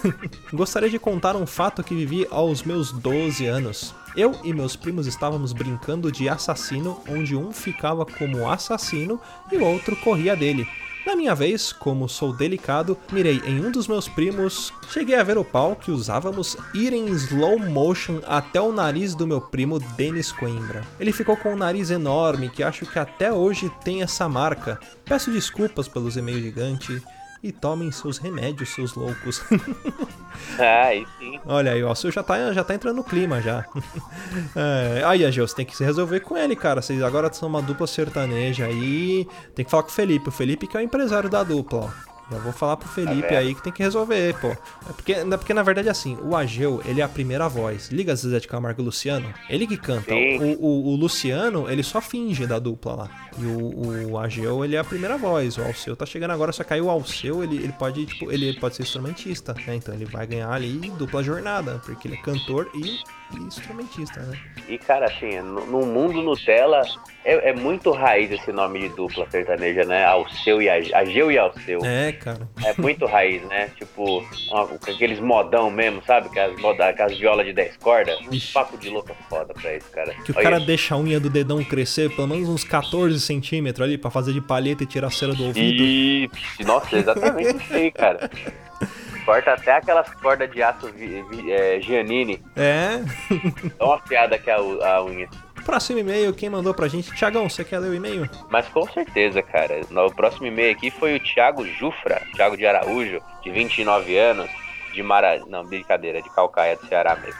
Gostaria 0.53 0.89
de 0.89 0.99
contar 0.99 1.35
um 1.35 1.47
fato 1.47 1.83
que 1.83 1.95
vivi 1.95 2.27
aos 2.29 2.61
meus 2.61 2.91
12 2.91 3.47
anos. 3.47 4.04
Eu 4.17 4.33
e 4.45 4.53
meus 4.53 4.77
primos 4.77 5.07
estávamos 5.07 5.51
brincando 5.51 6.09
de 6.09 6.29
assassino, 6.29 7.01
onde 7.09 7.35
um 7.35 7.51
ficava 7.51 8.05
como 8.05 8.49
assassino 8.49 9.19
e 9.51 9.57
o 9.57 9.65
outro 9.65 9.95
corria 9.97 10.37
dele. 10.37 10.65
Na 11.05 11.15
minha 11.15 11.35
vez, 11.35 11.71
como 11.71 12.09
sou 12.09 12.33
delicado, 12.33 12.97
mirei 13.11 13.39
em 13.45 13.63
um 13.63 13.69
dos 13.69 13.87
meus 13.87 14.07
primos, 14.07 14.73
cheguei 14.89 15.15
a 15.15 15.23
ver 15.23 15.37
o 15.37 15.45
pau 15.45 15.75
que 15.75 15.91
usávamos 15.91 16.57
ir 16.73 16.93
em 16.93 17.05
slow 17.09 17.59
motion 17.59 18.21
até 18.25 18.59
o 18.59 18.71
nariz 18.71 19.13
do 19.13 19.27
meu 19.27 19.39
primo 19.39 19.79
Denis 19.79 20.31
Coimbra. 20.31 20.83
Ele 20.99 21.11
ficou 21.11 21.37
com 21.37 21.53
um 21.53 21.57
nariz 21.57 21.91
enorme 21.91 22.49
que 22.49 22.63
acho 22.63 22.87
que 22.87 22.97
até 22.97 23.31
hoje 23.31 23.69
tem 23.83 24.01
essa 24.01 24.27
marca. 24.27 24.79
Peço 25.03 25.29
desculpas 25.29 25.87
pelos 25.87 26.17
e-mails 26.17 26.41
gigantes 26.41 27.03
e 27.45 27.51
tomem 27.51 27.91
seus 27.91 28.17
remédios, 28.17 28.69
seus 28.69 28.95
loucos. 28.95 29.41
Ah, 30.59 30.87
aí 30.87 31.07
sim. 31.17 31.39
Olha 31.45 31.71
aí, 31.71 31.83
ó, 31.83 31.91
o 31.91 31.95
seu 31.95 32.11
já 32.11 32.21
tá, 32.21 32.51
já 32.51 32.63
tá 32.63 32.75
entrando 32.75 32.97
no 32.97 33.03
clima 33.03 33.41
já. 33.41 33.65
É, 34.55 35.01
aí, 35.05 35.23
Agil, 35.25 35.47
você 35.47 35.55
tem 35.55 35.65
que 35.65 35.75
se 35.75 35.83
resolver 35.83 36.19
com 36.19 36.37
ele, 36.37 36.55
cara. 36.55 36.81
Vocês 36.81 37.01
agora 37.01 37.31
são 37.31 37.47
uma 37.47 37.61
dupla 37.61 37.87
sertaneja 37.87 38.65
aí. 38.65 39.27
Tem 39.53 39.63
que 39.63 39.71
falar 39.71 39.83
com 39.83 39.89
o 39.89 39.93
Felipe. 39.93 40.29
O 40.29 40.31
Felipe 40.31 40.67
que 40.67 40.75
é 40.75 40.79
o 40.81 40.83
empresário 40.83 41.29
da 41.29 41.41
dupla, 41.41 41.85
ó. 41.85 42.14
Já 42.31 42.37
vou 42.39 42.51
falar 42.51 42.77
pro 42.77 42.89
Felipe 42.89 43.27
Tá 43.27 43.37
aí 43.37 43.53
que 43.53 43.61
tem 43.61 43.73
que 43.73 43.83
resolver, 43.83 44.35
pô. 44.39 44.47
É 44.47 44.93
porque, 44.95 45.13
é 45.13 45.37
porque 45.37 45.53
na 45.53 45.63
verdade 45.63 45.89
assim, 45.89 46.17
o 46.23 46.35
Ageu, 46.35 46.81
ele 46.85 47.01
é 47.01 47.03
a 47.03 47.09
primeira 47.09 47.47
voz. 47.47 47.89
Liga 47.89 48.15
Zezé 48.15 48.39
de 48.39 48.47
Camargo 48.47 48.81
e 48.81 48.83
o 48.83 48.85
Luciano, 48.85 49.33
ele 49.49 49.67
que 49.67 49.77
canta. 49.77 50.13
O, 50.13 50.65
o, 50.65 50.93
o 50.93 50.95
Luciano, 50.95 51.69
ele 51.69 51.83
só 51.83 52.01
finge 52.01 52.47
da 52.47 52.59
dupla 52.59 52.95
lá. 52.95 53.09
E 53.37 53.45
o, 53.45 54.11
o 54.11 54.17
Ageu, 54.17 54.63
ele 54.63 54.75
é 54.75 54.79
a 54.79 54.83
primeira 54.83 55.17
voz. 55.17 55.57
O 55.57 55.63
Alceu 55.63 55.95
tá 55.95 56.05
chegando 56.05 56.31
agora, 56.31 56.51
só 56.51 56.63
que 56.63 56.73
aí 56.73 56.81
o 56.81 56.89
Alceu, 56.89 57.43
ele, 57.43 57.57
ele 57.57 57.73
pode, 57.73 58.05
tipo, 58.05 58.31
ele 58.31 58.53
pode 58.59 58.75
ser 58.75 58.83
instrumentista, 58.83 59.53
né? 59.53 59.75
Então 59.75 59.93
ele 59.93 60.05
vai 60.05 60.25
ganhar 60.25 60.51
ali 60.51 60.89
dupla 60.91 61.23
jornada, 61.23 61.81
porque 61.85 62.07
ele 62.07 62.15
é 62.15 62.21
cantor 62.21 62.69
e 62.73 62.99
instrumentista, 63.33 64.19
né? 64.21 64.37
E, 64.67 64.77
cara, 64.77 65.05
assim, 65.05 65.39
no, 65.41 65.65
no 65.65 65.85
mundo 65.85 66.21
Nutella, 66.21 66.81
é, 67.23 67.49
é 67.49 67.53
muito 67.53 67.91
raiz 67.91 68.31
esse 68.31 68.51
nome 68.51 68.79
de 68.79 68.89
dupla 68.89 69.27
sertaneja, 69.29 69.83
né? 69.83 70.05
Alceu 70.05 70.61
e 70.61 70.69
Ag- 70.69 70.93
Ageu 70.93 71.31
e 71.31 71.37
Alceu. 71.37 71.79
É, 71.83 72.11
cara. 72.11 72.47
É 72.63 72.73
muito 72.81 73.05
raiz, 73.05 73.43
né? 73.43 73.69
Tipo, 73.77 74.23
com 74.49 74.91
aqueles 74.91 75.19
modão 75.19 75.69
mesmo, 75.69 76.01
sabe? 76.05 76.29
Com 76.29 76.39
as, 76.39 76.55
moda, 76.59 76.93
com 76.93 77.03
as 77.03 77.17
violas 77.17 77.45
de 77.45 77.53
10 77.53 77.77
cordas. 77.77 78.19
Um 78.21 78.33
Ixi. 78.33 78.53
papo 78.53 78.77
de 78.77 78.89
louca 78.89 79.13
foda 79.29 79.53
pra 79.53 79.75
isso, 79.75 79.89
cara. 79.91 80.13
Que 80.23 80.31
o 80.31 80.35
Olha 80.35 80.43
cara 80.43 80.57
isso. 80.57 80.65
deixa 80.67 80.95
a 80.95 80.97
unha 80.97 81.19
do 81.19 81.29
dedão 81.29 81.63
crescer 81.63 82.09
pelo 82.15 82.27
menos 82.27 82.49
uns 82.49 82.63
14 82.63 83.19
centímetros 83.19 83.85
ali 83.85 83.97
pra 83.97 84.09
fazer 84.09 84.33
de 84.33 84.41
palheta 84.41 84.83
e 84.83 84.85
tirar 84.85 85.07
a 85.07 85.11
cera 85.11 85.33
do 85.33 85.45
ouvido. 85.45 85.83
E... 85.83 86.29
Nossa, 86.65 86.97
exatamente 86.97 87.55
isso 87.63 87.73
aí, 87.73 87.91
cara. 87.91 88.29
Corta 89.25 89.53
até 89.53 89.71
aquelas 89.77 90.07
cordas 90.15 90.49
de 90.51 90.61
aço 90.61 90.87
vi, 90.95 91.23
vi- 91.29 91.51
é, 91.51 91.79
Giannini. 91.81 92.41
É. 92.55 92.99
Tão 93.77 93.91
afiada 93.93 94.37
que 94.37 94.49
é 94.49 94.53
a, 94.53 94.61
u- 94.61 94.83
a 94.83 95.03
unha. 95.03 95.27
Próximo 95.65 95.97
e-mail, 95.97 96.31
quem 96.31 96.47
mandou 96.47 96.75
pra 96.75 96.87
gente? 96.87 97.11
Tiagão, 97.15 97.49
você 97.49 97.63
quer 97.63 97.79
ler 97.79 97.89
o 97.89 97.93
e-mail? 97.95 98.29
Mas 98.51 98.67
com 98.67 98.87
certeza, 98.87 99.41
cara. 99.41 99.81
No 99.89 100.11
próximo 100.13 100.45
e-mail 100.45 100.71
aqui 100.75 100.91
foi 100.91 101.15
o 101.15 101.19
Thiago 101.19 101.65
Jufra, 101.65 102.21
Thiago 102.35 102.55
de 102.55 102.67
Araújo, 102.67 103.19
de 103.43 103.49
29 103.49 104.15
anos, 104.15 104.47
de 104.93 105.01
Mara... 105.01 105.41
Não, 105.47 105.65
brincadeira, 105.65 106.21
de 106.21 106.29
Calcaia 106.29 106.75
do 106.75 106.85
Ceará 106.87 107.15
mesmo. 107.15 107.39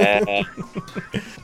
É, 0.00 0.40
é, 0.40 0.42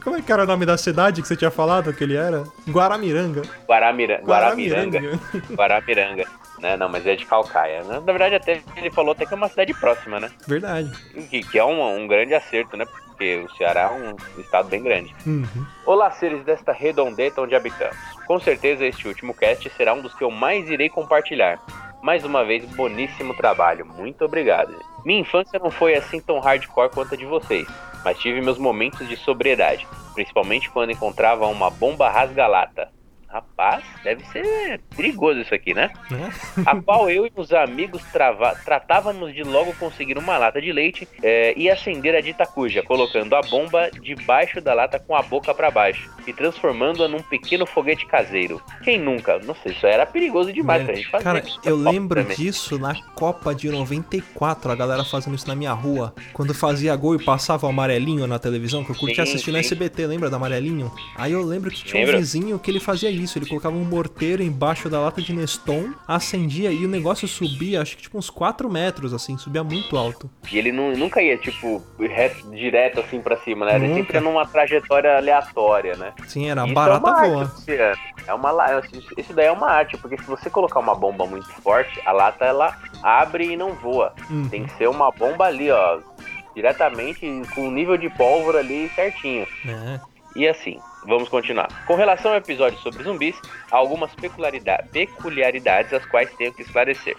Como 0.03 0.17
é 0.17 0.23
que 0.23 0.33
era 0.33 0.43
o 0.43 0.47
nome 0.47 0.67
da 0.67 0.77
cidade 0.77 1.23
que 1.23 1.29
você 1.29 1.37
tinha 1.37 1.51
falado 1.51 1.93
que 1.95 2.03
ele 2.03 2.17
era? 2.17 2.43
Guaramiranga. 2.69 3.43
Guaramira... 3.69 4.21
Guaramiranga. 4.25 4.99
Guaramiranga. 4.99 5.21
Guaramiranga. 5.55 6.25
Né? 6.59 6.77
Não, 6.77 6.89
mas 6.89 7.07
é 7.07 7.15
de 7.15 7.27
Calcaia. 7.27 7.85
Na 7.85 8.01
verdade, 8.01 8.35
até 8.35 8.63
ele 8.77 8.91
falou 8.91 9.13
até 9.13 9.27
que 9.27 9.35
é 9.35 9.37
uma 9.37 9.49
cidade 9.49 9.75
próxima, 9.75 10.19
né? 10.19 10.31
Verdade. 10.47 10.91
Que, 11.29 11.43
que 11.43 11.59
é 11.59 11.65
um, 11.65 12.03
um 12.03 12.07
grande 12.07 12.35
acerto, 12.35 12.77
né? 12.77 12.85
Porque 12.85 13.37
o 13.37 13.57
Ceará 13.57 13.83
é 13.83 13.91
um 13.91 14.41
estado 14.41 14.69
bem 14.69 14.83
grande. 14.83 15.15
Uhum. 15.27 15.67
Olá, 15.85 16.11
seres 16.11 16.45
desta 16.45 16.73
redondeta 16.73 17.41
onde 17.41 17.55
habitamos. 17.55 17.97
Com 18.27 18.39
certeza 18.41 18.85
este 18.85 19.07
último 19.09 19.33
cast 19.35 19.69
será 19.71 19.95
um 19.95 20.03
dos 20.03 20.15
que 20.15 20.25
eu 20.25 20.31
mais 20.31 20.69
irei 20.69 20.89
compartilhar. 20.89 21.61
Mais 22.03 22.25
uma 22.25 22.45
vez, 22.45 22.65
boníssimo 22.75 23.35
trabalho. 23.35 23.87
Muito 23.87 24.25
obrigado. 24.25 24.75
Minha 25.05 25.21
infância 25.21 25.59
não 25.59 25.71
foi 25.71 25.95
assim 25.95 26.21
tão 26.21 26.41
hardcore 26.41 26.91
quanto 26.91 27.15
a 27.15 27.17
de 27.17 27.25
vocês, 27.25 27.67
mas 28.05 28.19
tive 28.19 28.41
meus 28.41 28.59
momentos 28.59 29.09
de 29.09 29.17
sobriedade, 29.17 29.87
principalmente 30.15 30.71
quando 30.71 30.93
encontrava 30.93 31.47
uma 31.47 31.71
bomba 31.71 32.11
rasga-lata. 32.11 32.91
Rapaz, 33.29 33.85
deve 34.05 34.25
ser 34.27 34.81
perigoso 34.97 35.41
isso 35.41 35.55
aqui, 35.55 35.75
né? 35.75 35.91
Né? 36.11 36.33
a 36.65 36.77
qual 36.81 37.11
eu 37.11 37.27
e 37.27 37.33
os 37.37 37.53
amigos 37.53 38.01
trava- 38.13 38.55
tratávamos 38.65 39.35
de 39.35 39.43
logo 39.43 39.75
conseguir 39.75 40.17
uma 40.17 40.39
lata 40.39 40.61
de 40.61 40.73
leite 40.73 41.07
eh, 41.23 41.53
e 41.57 41.69
acender 41.69 42.15
a 42.15 42.21
dita 42.21 42.47
cuja, 42.47 42.83
colocando 42.83 43.35
a 43.35 43.41
bomba 43.43 43.91
debaixo 43.91 44.61
da 44.61 44.73
lata 44.75 44.99
com 44.99 45.15
a 45.15 45.23
boca 45.23 45.53
para 45.55 45.71
baixo 45.71 46.11
e 46.27 46.33
transformando-a 46.33 47.09
num 47.09 47.21
pequeno 47.21 47.67
foguete 47.67 48.07
caseiro. 48.07 48.63
Quem 48.83 48.99
nunca? 48.99 49.39
Nossa, 49.41 49.69
isso 49.69 49.87
era 49.87 50.07
perigoso 50.07 50.53
demais 50.53 50.85
pra 50.85 50.95
gente 50.95 51.09
fazer. 51.11 51.25
Cara, 51.25 51.41
isso. 51.41 51.61
eu 51.65 51.77
lembro 51.77 52.23
também. 52.23 52.37
disso 52.37 52.79
na 52.79 52.95
Copa 53.15 53.55
de 53.55 53.69
94, 53.71 54.71
a 54.71 54.75
galera 54.75 55.05
fazendo 55.05 55.35
isso 55.35 55.49
na 55.49 55.55
minha 55.55 55.73
rua. 55.73 56.15
Quando 56.33 56.55
fazia 56.55 56.95
gol 56.97 57.15
e 57.17 57.25
passava 57.25 57.67
o 57.67 57.71
amarelinho 57.71 58.27
na 58.27 58.39
televisão, 58.39 58.85
que 58.85 58.91
eu 58.91 58.97
curtia 58.97 59.25
Sim, 59.27 59.33
assistir 59.33 59.51
no 59.51 59.57
sim. 59.59 59.65
SBT, 59.65 60.07
lembra 60.07 60.31
do 60.31 60.37
amarelinho? 60.37 60.93
Aí 61.17 61.33
eu 61.33 61.43
lembro 61.43 61.71
que 61.71 61.83
tinha 61.85 62.03
um 62.03 62.07
Lembro. 62.07 62.19
vizinho 62.21 62.59
que 62.59 62.71
ele 62.71 62.81
fazia 62.81 63.11
isso, 63.23 63.39
ele 63.39 63.47
colocava 63.47 63.75
um 63.77 63.85
morteiro 63.85 64.43
embaixo 64.43 64.89
da 64.89 65.01
lata 65.01 65.21
de 65.23 65.33
Neston, 65.33 65.91
acendia 66.07 66.71
e 66.71 66.85
o 66.85 66.89
negócio 66.89 67.27
subia, 67.29 67.81
acho 67.83 67.97
que 67.97 68.03
tipo 68.05 68.19
uns 68.19 68.31
4 68.31 68.69
metros, 68.71 69.13
assim, 69.13 69.37
subia 69.39 69.63
muito 69.65 69.97
alto. 69.97 70.31
E 70.51 70.59
ele 70.59 70.73
nu- 70.73 70.97
nunca 70.97 71.21
ia, 71.23 71.37
tipo, 71.37 71.83
reto- 71.99 72.51
direto 72.51 73.01
assim 73.01 73.21
pra 73.21 73.37
cima, 73.39 73.67
né? 73.67 73.77
Ele 73.77 73.89
Nunca. 73.89 74.01
sempre 74.01 74.17
ia 74.17 74.21
numa 74.21 74.47
trajetória 74.47 75.17
aleatória, 75.17 75.97
né? 75.97 76.13
Sim, 76.27 76.49
era 76.51 76.65
Isso 76.65 76.75
barata 76.75 77.07
é 77.09 77.11
uma 77.11 77.21
voa. 77.29 77.43
arte, 77.43 77.53
Luciano. 77.55 77.97
É 78.27 78.35
uma 78.35 78.51
la- 78.51 78.83
isso 79.17 79.33
daí 79.33 79.47
é 79.47 79.53
uma 79.53 79.69
arte, 79.71 79.97
porque 79.97 80.17
se 80.19 80.25
você 80.25 80.51
colocar 80.51 80.81
uma 80.81 80.95
bomba 80.95 81.27
muito 81.27 81.49
forte, 81.63 82.01
a 82.05 82.13
lata 82.13 82.45
ela 82.45 82.77
abre 83.03 83.53
e 83.53 83.57
não 83.57 83.73
voa. 83.75 84.13
Uhum. 84.29 84.49
Tem 84.49 84.65
que 84.65 84.73
ser 84.77 84.89
uma 84.89 85.11
bomba 85.13 85.45
ali, 85.47 85.71
ó, 85.71 85.99
diretamente 86.55 87.21
com 87.55 87.69
o 87.69 87.71
nível 87.71 87.97
de 87.97 88.09
pólvora 88.11 88.59
ali 88.61 88.91
certinho. 88.95 89.47
É. 89.67 90.01
E 90.35 90.47
assim, 90.49 90.79
vamos 91.07 91.29
continuar. 91.29 91.69
Com 91.87 91.95
relação 91.95 92.33
ao 92.33 92.39
episódio 92.39 92.79
sobre 92.81 93.03
zumbis, 93.03 93.37
há 93.71 93.77
algumas 93.77 94.15
peculiarida- 94.15 94.85
peculiaridades 94.93 95.93
as 95.93 96.05
quais 96.07 96.33
tenho 96.35 96.53
que 96.53 96.63
esclarecer. 96.63 97.17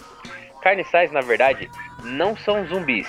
Carniçais, 0.61 1.11
na 1.11 1.21
verdade, 1.21 1.69
não 2.03 2.35
são 2.35 2.65
zumbis. 2.67 3.07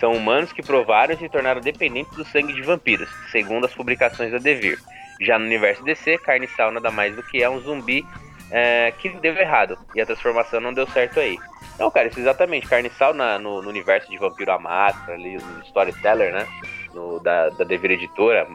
São 0.00 0.12
humanos 0.12 0.52
que 0.52 0.62
provaram 0.62 1.14
e 1.14 1.16
se 1.16 1.28
tornaram 1.28 1.60
dependentes 1.60 2.14
do 2.16 2.24
sangue 2.24 2.52
de 2.52 2.62
vampiros, 2.62 3.08
segundo 3.30 3.64
as 3.64 3.72
publicações 3.74 4.30
da 4.32 4.38
Devir. 4.38 4.78
Já 5.20 5.38
no 5.38 5.46
universo 5.46 5.82
DC, 5.84 6.18
Carniçal 6.18 6.70
nada 6.70 6.90
mais 6.90 7.14
do 7.16 7.22
que 7.22 7.42
é 7.42 7.48
um 7.48 7.60
zumbi 7.60 8.04
é, 8.50 8.92
que 8.98 9.08
deu 9.08 9.34
errado 9.36 9.76
e 9.94 10.00
a 10.00 10.06
transformação 10.06 10.60
não 10.60 10.72
deu 10.72 10.86
certo 10.88 11.18
aí. 11.18 11.38
Não, 11.78 11.90
cara, 11.90 12.08
isso 12.08 12.18
é 12.18 12.22
exatamente. 12.22 12.66
Carniçal 12.68 13.12
na- 13.14 13.38
no, 13.38 13.60
no 13.62 13.68
universo 13.68 14.10
de 14.10 14.18
Vampiro 14.18 14.52
à 14.52 14.58
Máscara, 14.58 15.14
ali, 15.14 15.36
no 15.36 15.62
Storyteller, 15.62 16.32
né? 16.32 16.46
No, 16.94 17.18
da, 17.20 17.48
da 17.50 17.64
Devir 17.64 17.90
Editora, 17.92 18.46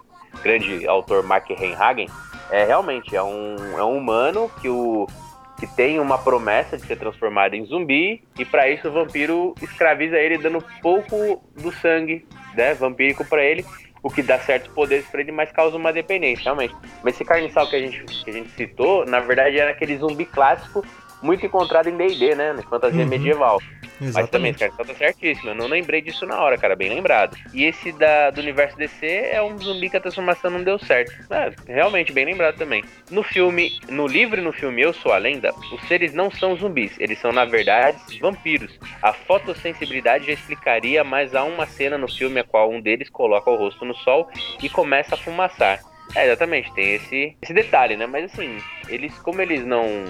grande 0.43 0.87
autor 0.87 1.23
Mark 1.23 1.47
Reinhagen, 1.49 2.09
é 2.49 2.65
realmente 2.65 3.15
é 3.15 3.23
um, 3.23 3.55
é 3.77 3.83
um 3.83 3.97
humano 3.97 4.51
que, 4.61 4.67
o, 4.69 5.07
que 5.59 5.67
tem 5.67 5.99
uma 5.99 6.17
promessa 6.17 6.77
de 6.77 6.85
ser 6.85 6.97
transformado 6.97 7.53
em 7.53 7.65
zumbi 7.65 8.23
e 8.37 8.43
para 8.43 8.69
isso 8.69 8.87
o 8.89 8.91
vampiro 8.91 9.55
escraviza 9.61 10.17
ele 10.17 10.37
dando 10.37 10.63
pouco 10.81 11.41
do 11.55 11.71
sangue 11.71 12.25
né, 12.55 12.73
vampírico 12.73 13.23
para 13.23 13.43
ele, 13.43 13.65
o 14.03 14.09
que 14.09 14.21
dá 14.21 14.39
certos 14.39 14.71
poderes 14.73 15.05
para 15.07 15.21
ele, 15.21 15.31
mas 15.31 15.51
causa 15.51 15.77
uma 15.77 15.93
dependência, 15.93 16.45
realmente. 16.45 16.75
Mas 17.03 17.13
esse 17.13 17.23
carniçal 17.23 17.69
que 17.69 17.75
a 17.75 17.79
gente, 17.79 18.03
que 18.23 18.29
a 18.29 18.33
gente 18.33 18.49
citou, 18.49 19.05
na 19.05 19.19
verdade 19.19 19.57
era 19.59 19.71
aquele 19.71 19.95
zumbi 19.97 20.25
clássico 20.25 20.83
muito 21.21 21.45
encontrado 21.45 21.87
em 21.87 21.95
D&D, 21.95 22.35
né, 22.35 22.51
na 22.51 22.63
fantasia 22.63 23.03
Uhum. 23.03 23.09
medieval. 23.09 23.61
Mas 24.01 24.29
também, 24.29 24.49
Exatamente. 24.49 24.57
cara, 24.57 24.71
tá 24.71 24.95
certíssimo. 24.95 25.51
Eu 25.51 25.55
não 25.55 25.67
lembrei 25.67 26.01
disso 26.01 26.25
na 26.25 26.41
hora, 26.41 26.57
cara, 26.57 26.75
bem 26.75 26.89
lembrado. 26.89 27.37
E 27.53 27.65
esse 27.65 27.91
da, 27.91 28.31
do 28.31 28.41
universo 28.41 28.75
DC 28.75 29.05
é 29.05 29.41
um 29.43 29.55
zumbi 29.59 29.91
que 29.91 29.97
a 29.97 30.01
transformação 30.01 30.49
não 30.49 30.63
deu 30.63 30.79
certo. 30.79 31.11
É, 31.29 31.53
realmente, 31.67 32.11
bem 32.11 32.25
lembrado 32.25 32.57
também. 32.57 32.83
No 33.11 33.21
filme, 33.21 33.79
no 33.87 34.07
livro 34.07 34.41
e 34.41 34.43
no 34.43 34.51
filme 34.51 34.81
Eu 34.81 34.91
Sou 34.91 35.13
a 35.13 35.19
Lenda, 35.19 35.53
os 35.71 35.81
seres 35.87 36.13
não 36.13 36.31
são 36.31 36.55
zumbis, 36.55 36.99
eles 36.99 37.19
são, 37.19 37.31
na 37.31 37.45
verdade, 37.45 37.99
vampiros. 38.19 38.79
A 39.03 39.13
fotossensibilidade 39.13 40.25
já 40.25 40.33
explicaria, 40.33 41.03
mas 41.03 41.35
há 41.35 41.43
uma 41.43 41.67
cena 41.67 41.95
no 41.95 42.11
filme 42.11 42.39
a 42.39 42.43
qual 42.43 42.71
um 42.71 42.81
deles 42.81 43.07
coloca 43.07 43.51
o 43.51 43.55
rosto 43.55 43.85
no 43.85 43.95
sol 43.97 44.29
e 44.63 44.67
começa 44.67 45.13
a 45.13 45.17
fumaçar. 45.17 45.79
É, 46.15 46.25
exatamente, 46.25 46.73
tem 46.73 46.95
esse, 46.95 47.37
esse 47.41 47.53
detalhe, 47.53 47.95
né? 47.95 48.05
Mas 48.05 48.33
assim, 48.33 48.57
eles, 48.89 49.17
como 49.19 49.41
eles 49.41 49.63
não 49.65 50.05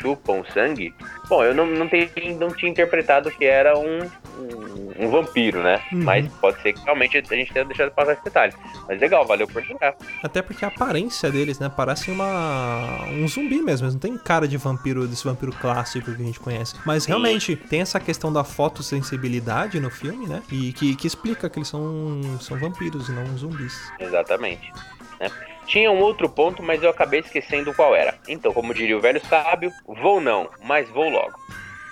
chupam 0.00 0.42
sangue, 0.52 0.94
bom, 1.28 1.42
eu 1.44 1.54
não, 1.54 1.66
não, 1.66 1.88
tenho, 1.88 2.08
não 2.38 2.48
tinha 2.48 2.70
interpretado 2.70 3.30
que 3.30 3.44
era 3.44 3.78
um, 3.78 3.98
um, 4.38 5.06
um 5.06 5.10
vampiro, 5.10 5.62
né? 5.62 5.82
Uhum. 5.92 6.04
Mas 6.04 6.28
pode 6.34 6.60
ser 6.62 6.72
que 6.72 6.84
realmente 6.84 7.16
a 7.16 7.20
gente 7.20 7.52
tenha 7.52 7.64
deixado 7.64 7.90
passar 7.92 8.12
esse 8.12 8.24
detalhe. 8.24 8.52
Mas 8.86 9.00
legal, 9.00 9.26
valeu 9.26 9.46
por 9.46 9.62
jogar. 9.62 9.94
Até 10.22 10.42
porque 10.42 10.64
a 10.64 10.68
aparência 10.68 11.30
deles, 11.30 11.58
né, 11.58 11.70
parece 11.74 12.10
uma 12.10 13.04
um 13.10 13.26
zumbi 13.28 13.60
mesmo, 13.60 13.86
eles 13.86 13.94
não 13.94 14.00
tem 14.00 14.16
cara 14.16 14.46
de 14.46 14.56
vampiro, 14.56 15.06
desse 15.06 15.24
vampiro 15.24 15.52
clássico 15.52 16.14
que 16.14 16.22
a 16.22 16.24
gente 16.24 16.40
conhece. 16.40 16.74
Mas 16.84 17.04
Sim. 17.04 17.10
realmente 17.10 17.56
tem 17.56 17.80
essa 17.80 18.00
questão 18.00 18.32
da 18.32 18.44
fotossensibilidade 18.44 19.80
no 19.80 19.90
filme, 19.90 20.26
né? 20.26 20.42
E 20.50 20.72
que, 20.72 20.94
que 20.96 21.06
explica 21.06 21.48
que 21.48 21.58
eles 21.58 21.68
são, 21.68 22.38
são 22.40 22.58
vampiros 22.58 23.08
e 23.08 23.12
não 23.12 23.26
zumbis. 23.36 23.90
Exatamente. 23.98 24.72
né? 25.20 25.30
Tinha 25.68 25.92
um 25.92 26.00
outro 26.00 26.28
ponto, 26.28 26.62
mas 26.62 26.82
eu 26.82 26.88
acabei 26.88 27.20
esquecendo 27.20 27.74
qual 27.74 27.94
era. 27.94 28.14
Então, 28.26 28.52
como 28.52 28.72
diria 28.72 28.96
o 28.96 29.00
velho 29.00 29.20
sábio, 29.26 29.70
vou 29.86 30.20
não, 30.20 30.48
mas 30.64 30.88
vou 30.88 31.08
logo. 31.08 31.38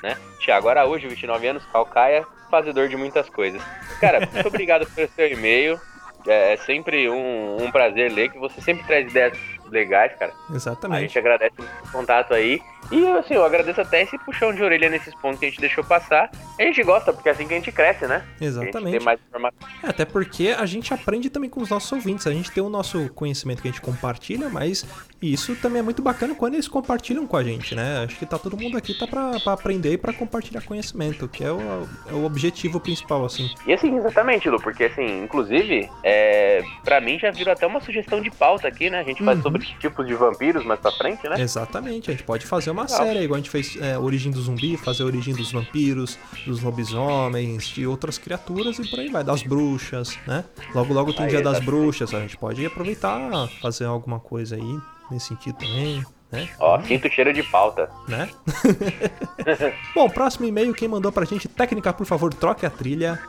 Né? 0.02 0.16
Tiago 0.40 0.68
Araújo, 0.68 1.08
29 1.08 1.46
anos, 1.46 1.66
Calcaia, 1.66 2.26
fazedor 2.50 2.88
de 2.88 2.96
muitas 2.96 3.28
coisas. 3.28 3.62
Cara, 4.00 4.20
muito 4.32 4.48
obrigado 4.48 4.86
pelo 4.96 5.08
seu 5.10 5.30
e-mail. 5.30 5.78
É 6.26 6.54
é 6.54 6.56
sempre 6.56 7.08
um, 7.08 7.56
um 7.62 7.70
prazer 7.70 8.10
ler, 8.10 8.30
que 8.30 8.38
você 8.38 8.60
sempre 8.60 8.84
traz 8.84 9.08
ideias 9.08 9.38
legais, 9.66 10.12
cara. 10.18 10.32
A 10.50 10.54
Exatamente. 10.54 11.02
gente 11.02 11.18
agradece 11.18 11.54
o 11.60 11.92
contato 11.92 12.34
aí. 12.34 12.60
E 12.90 13.06
assim, 13.18 13.34
eu 13.34 13.44
agradeço 13.44 13.80
até 13.80 14.02
esse 14.02 14.16
puxão 14.18 14.52
de 14.54 14.62
orelha 14.62 14.88
nesses 14.88 15.14
pontos 15.16 15.38
que 15.40 15.46
a 15.46 15.48
gente 15.50 15.60
deixou 15.60 15.82
passar. 15.84 16.30
A 16.58 16.62
gente 16.62 16.82
gosta, 16.82 17.12
porque 17.12 17.28
é 17.28 17.32
assim 17.32 17.46
que 17.46 17.54
a 17.54 17.56
gente 17.56 17.72
cresce, 17.72 18.06
né? 18.06 18.16
A 18.16 18.44
gente 18.44 18.44
Exatamente. 18.44 18.96
tem 18.96 19.00
mais 19.04 19.20
informação. 19.28 19.58
É, 19.82 19.88
até 19.88 20.04
porque 20.04 20.54
a 20.56 20.64
gente 20.66 20.92
aprende 20.94 21.28
também 21.30 21.50
com 21.50 21.60
os 21.60 21.70
nossos 21.70 21.90
ouvintes. 21.92 22.26
A 22.26 22.32
gente 22.32 22.50
tem 22.50 22.62
o 22.62 22.68
nosso 22.68 23.08
conhecimento 23.14 23.62
que 23.62 23.68
a 23.68 23.70
gente 23.70 23.80
compartilha, 23.80 24.48
mas 24.48 24.84
isso 25.20 25.54
também 25.56 25.80
é 25.80 25.82
muito 25.82 26.02
bacana 26.02 26.34
quando 26.34 26.54
eles 26.54 26.68
compartilham 26.68 27.26
com 27.26 27.36
a 27.36 27.42
gente, 27.44 27.74
né? 27.74 28.04
Acho 28.04 28.16
que 28.16 28.26
tá 28.26 28.38
todo 28.38 28.56
mundo 28.56 28.76
aqui 28.76 28.94
tá 28.98 29.06
pra, 29.06 29.38
pra 29.40 29.52
aprender 29.52 29.92
e 29.92 29.98
pra 29.98 30.12
compartilhar 30.12 30.62
conhecimento, 30.62 31.28
que 31.28 31.42
é 31.44 31.50
o, 31.52 31.60
é 32.08 32.12
o 32.12 32.24
objetivo 32.24 32.78
principal, 32.80 33.24
assim. 33.24 33.50
E 33.66 33.72
assim, 33.72 33.96
exatamente, 33.96 34.48
Lu, 34.48 34.60
porque 34.60 34.84
assim, 34.84 35.22
inclusive, 35.24 35.88
é, 36.02 36.62
pra 36.84 37.00
mim 37.00 37.18
já 37.18 37.30
virou 37.30 37.52
até 37.52 37.66
uma 37.66 37.80
sugestão 37.80 38.20
de 38.20 38.30
pauta 38.30 38.68
aqui, 38.68 38.88
né? 38.90 39.00
A 39.00 39.04
gente 39.04 39.22
faz 39.24 39.36
Uhum. 39.38 39.42
sobre 39.42 39.66
tipos 39.80 40.06
de 40.06 40.14
vampiros 40.14 40.64
mais 40.64 40.80
pra 40.80 40.90
frente, 40.92 41.28
né? 41.28 41.36
Exatamente, 41.40 42.10
a 42.10 42.14
gente 42.14 42.24
pode 42.24 42.46
fazer 42.46 42.70
uma 42.70 42.75
Legal. 42.82 42.98
série, 42.98 43.24
igual 43.24 43.36
a 43.36 43.38
gente 43.38 43.50
fez 43.50 43.76
é, 43.80 43.98
Origem 43.98 44.32
do 44.32 44.40
Zumbi, 44.40 44.76
fazer 44.76 45.02
a 45.02 45.06
Origem 45.06 45.34
dos 45.34 45.52
Vampiros, 45.52 46.18
dos 46.46 46.62
lobisomens, 46.62 47.64
de 47.64 47.86
outras 47.86 48.18
criaturas 48.18 48.78
e 48.78 48.88
por 48.88 49.00
aí 49.00 49.08
vai, 49.08 49.24
das 49.24 49.42
bruxas, 49.42 50.18
né? 50.26 50.44
Logo, 50.74 50.92
logo 50.92 51.12
tem 51.12 51.26
Dia 51.26 51.42
das 51.42 51.58
tá 51.58 51.64
Bruxas, 51.64 52.14
a 52.14 52.20
gente 52.20 52.36
pode 52.36 52.64
aproveitar, 52.64 53.48
fazer 53.60 53.84
alguma 53.84 54.20
coisa 54.20 54.56
aí 54.56 54.78
nesse 55.10 55.28
sentido 55.28 55.56
também, 55.58 56.04
né? 56.30 56.48
Ó, 56.58 56.80
sinto 56.82 57.08
cheiro 57.10 57.32
de 57.32 57.42
pauta. 57.42 57.90
né? 58.08 58.28
Bom, 59.94 60.08
próximo 60.08 60.46
e-mail, 60.46 60.72
quem 60.74 60.88
mandou 60.88 61.12
pra 61.12 61.24
gente, 61.24 61.48
técnica, 61.48 61.92
por 61.92 62.06
favor, 62.06 62.32
troque 62.32 62.66
a 62.66 62.70
trilha. 62.70 63.20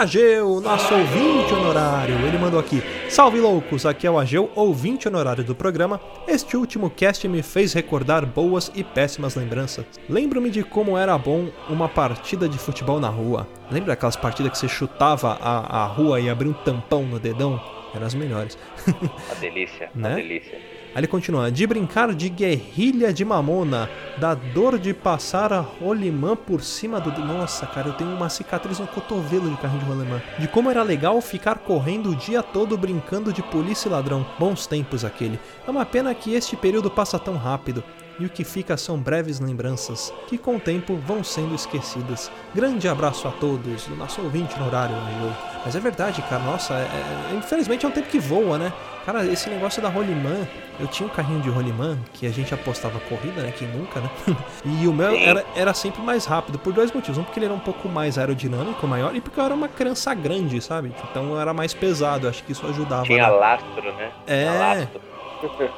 Ageu, 0.00 0.62
nosso 0.62 0.94
ouvinte 0.94 1.52
honorário, 1.52 2.14
ele 2.26 2.38
mandou 2.38 2.58
aqui. 2.58 2.82
Salve 3.10 3.38
loucos, 3.38 3.84
aqui 3.84 4.06
é 4.06 4.10
o 4.10 4.18
Ageu, 4.18 4.50
ouvinte 4.54 5.06
honorário 5.06 5.44
do 5.44 5.54
programa. 5.54 6.00
Este 6.26 6.56
último 6.56 6.88
cast 6.88 7.28
me 7.28 7.42
fez 7.42 7.74
recordar 7.74 8.24
boas 8.24 8.72
e 8.74 8.82
péssimas 8.82 9.34
lembranças. 9.34 9.84
Lembro-me 10.08 10.48
de 10.48 10.64
como 10.64 10.96
era 10.96 11.18
bom 11.18 11.48
uma 11.68 11.86
partida 11.86 12.48
de 12.48 12.56
futebol 12.56 12.98
na 12.98 13.10
rua. 13.10 13.46
Lembra 13.70 13.92
aquelas 13.92 14.16
partidas 14.16 14.52
que 14.52 14.56
você 14.58 14.68
chutava 14.68 15.36
a, 15.38 15.82
a 15.82 15.84
rua 15.84 16.18
e 16.18 16.30
abria 16.30 16.48
um 16.50 16.54
tampão 16.54 17.02
no 17.02 17.18
dedão? 17.20 17.60
Eram 17.94 18.06
as 18.06 18.14
melhores. 18.14 18.56
Uma 18.88 19.34
delícia, 19.38 19.90
uma 19.94 20.08
Né? 20.08 20.14
delícia. 20.14 20.58
Ele 20.94 21.06
continua: 21.06 21.50
de 21.50 21.66
brincar 21.66 22.14
de 22.14 22.28
guerrilha 22.28 23.12
de 23.12 23.24
mamona, 23.24 23.88
da 24.18 24.34
dor 24.34 24.78
de 24.78 24.92
passar 24.92 25.52
a 25.52 25.60
rolimã 25.60 26.34
por 26.34 26.62
cima 26.62 27.00
do. 27.00 27.10
Nossa, 27.24 27.66
cara, 27.66 27.88
eu 27.88 27.92
tenho 27.94 28.10
uma 28.10 28.28
cicatriz 28.28 28.78
no 28.78 28.86
cotovelo 28.86 29.50
de 29.50 29.56
carrinho 29.56 29.80
de 29.80 29.86
rolimã. 29.86 30.22
De 30.38 30.48
como 30.48 30.70
era 30.70 30.82
legal 30.82 31.20
ficar 31.20 31.58
correndo 31.58 32.10
o 32.10 32.16
dia 32.16 32.42
todo 32.42 32.76
brincando 32.76 33.32
de 33.32 33.42
polícia 33.42 33.88
e 33.88 33.92
ladrão. 33.92 34.26
Bons 34.38 34.66
tempos 34.66 35.04
aquele. 35.04 35.38
É 35.66 35.70
uma 35.70 35.86
pena 35.86 36.14
que 36.14 36.34
este 36.34 36.56
período 36.56 36.90
passa 36.90 37.18
tão 37.18 37.36
rápido. 37.36 37.84
E 38.20 38.26
o 38.26 38.28
que 38.28 38.44
fica 38.44 38.76
são 38.76 38.98
breves 38.98 39.40
lembranças, 39.40 40.12
que 40.28 40.36
com 40.36 40.56
o 40.56 40.60
tempo 40.60 40.94
vão 41.06 41.24
sendo 41.24 41.54
esquecidas. 41.54 42.30
Grande 42.54 42.86
abraço 42.86 43.26
a 43.26 43.30
todos, 43.30 43.86
do 43.86 43.96
nosso 43.96 44.20
ouvinte 44.20 44.58
no 44.58 44.66
horário, 44.66 44.94
Ageu. 44.94 45.32
Mas 45.64 45.74
é 45.74 45.80
verdade, 45.80 46.20
cara, 46.28 46.42
nossa, 46.42 46.74
é- 46.74 47.32
é- 47.32 47.34
infelizmente 47.34 47.86
é 47.86 47.88
um 47.88 47.92
tempo 47.92 48.08
que 48.08 48.18
voa, 48.18 48.58
né? 48.58 48.74
Cara, 49.06 49.24
esse 49.24 49.48
negócio 49.48 49.80
da 49.80 49.88
rolimã, 49.88 50.46
eu 50.78 50.86
tinha 50.86 51.06
um 51.06 51.10
carrinho 51.10 51.40
de 51.40 51.48
rolimã 51.48 51.98
que 52.12 52.26
a 52.26 52.30
gente 52.30 52.52
apostava 52.52 53.00
corrida, 53.00 53.40
né? 53.40 53.54
Quem 53.56 53.66
nunca, 53.68 54.00
né? 54.00 54.10
E 54.66 54.86
o 54.86 54.92
meu 54.92 55.14
era, 55.16 55.42
era 55.56 55.72
sempre 55.72 56.02
mais 56.02 56.26
rápido, 56.26 56.58
por 56.58 56.74
dois 56.74 56.92
motivos. 56.92 57.16
Um, 57.16 57.24
porque 57.24 57.38
ele 57.38 57.46
era 57.46 57.54
um 57.54 57.58
pouco 57.58 57.88
mais 57.88 58.18
aerodinâmico, 58.18 58.86
maior, 58.86 59.16
e 59.16 59.20
porque 59.22 59.40
eu 59.40 59.44
era 59.44 59.54
uma 59.54 59.68
criança 59.68 60.12
grande, 60.12 60.60
sabe? 60.60 60.92
Então 61.10 61.30
eu 61.30 61.40
era 61.40 61.54
mais 61.54 61.72
pesado, 61.72 62.28
acho 62.28 62.44
que 62.44 62.52
isso 62.52 62.66
ajudava. 62.66 63.04
Tinha 63.04 63.28
né? 63.28 63.30
lastro, 63.30 63.92
né? 63.94 64.12
É. 64.26 64.42
Tinha 64.44 64.58
lastro. 64.58 65.00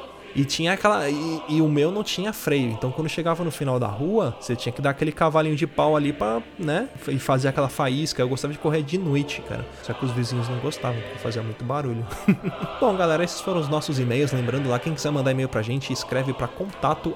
E 0.35 0.43
tinha 0.45 0.73
aquela. 0.73 1.09
E, 1.09 1.41
e 1.49 1.61
o 1.61 1.67
meu 1.67 1.91
não 1.91 2.03
tinha 2.03 2.33
freio. 2.33 2.71
Então 2.71 2.91
quando 2.91 3.09
chegava 3.09 3.43
no 3.43 3.51
final 3.51 3.79
da 3.79 3.87
rua, 3.87 4.35
você 4.39 4.55
tinha 4.55 4.73
que 4.73 4.81
dar 4.81 4.91
aquele 4.91 5.11
cavalinho 5.11 5.55
de 5.55 5.67
pau 5.67 5.95
ali 5.95 6.11
pra, 6.11 6.41
né? 6.57 6.89
E 7.07 7.19
fazer 7.19 7.47
aquela 7.47 7.69
faísca. 7.69 8.21
Eu 8.21 8.29
gostava 8.29 8.53
de 8.53 8.59
correr 8.59 8.81
de 8.81 8.97
noite, 8.97 9.41
cara. 9.41 9.65
Só 9.83 9.93
que 9.93 10.05
os 10.05 10.11
vizinhos 10.11 10.49
não 10.49 10.57
gostavam, 10.59 10.99
porque 11.01 11.19
fazia 11.19 11.41
muito 11.41 11.63
barulho. 11.63 12.05
Bom, 12.79 12.95
galera, 12.95 13.23
esses 13.23 13.41
foram 13.41 13.59
os 13.59 13.69
nossos 13.69 13.99
e-mails. 13.99 14.31
Lembrando 14.31 14.69
lá, 14.69 14.79
quem 14.79 14.93
quiser 14.93 15.11
mandar 15.11 15.31
e-mail 15.31 15.49
pra 15.49 15.61
gente, 15.61 15.91
escreve 15.93 16.33
pra 16.33 16.47
contato. 16.47 17.15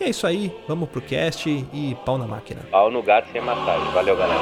E 0.00 0.04
é 0.04 0.10
isso 0.10 0.26
aí, 0.26 0.54
vamos 0.68 0.88
pro 0.88 1.00
cast 1.00 1.48
e 1.48 1.96
pau 2.04 2.18
na 2.18 2.26
máquina. 2.26 2.60
Pau 2.70 2.90
no 2.90 3.02
gato 3.02 3.28
sem 3.32 3.40
massagem. 3.40 3.92
Valeu, 3.92 4.16
galera. 4.16 4.40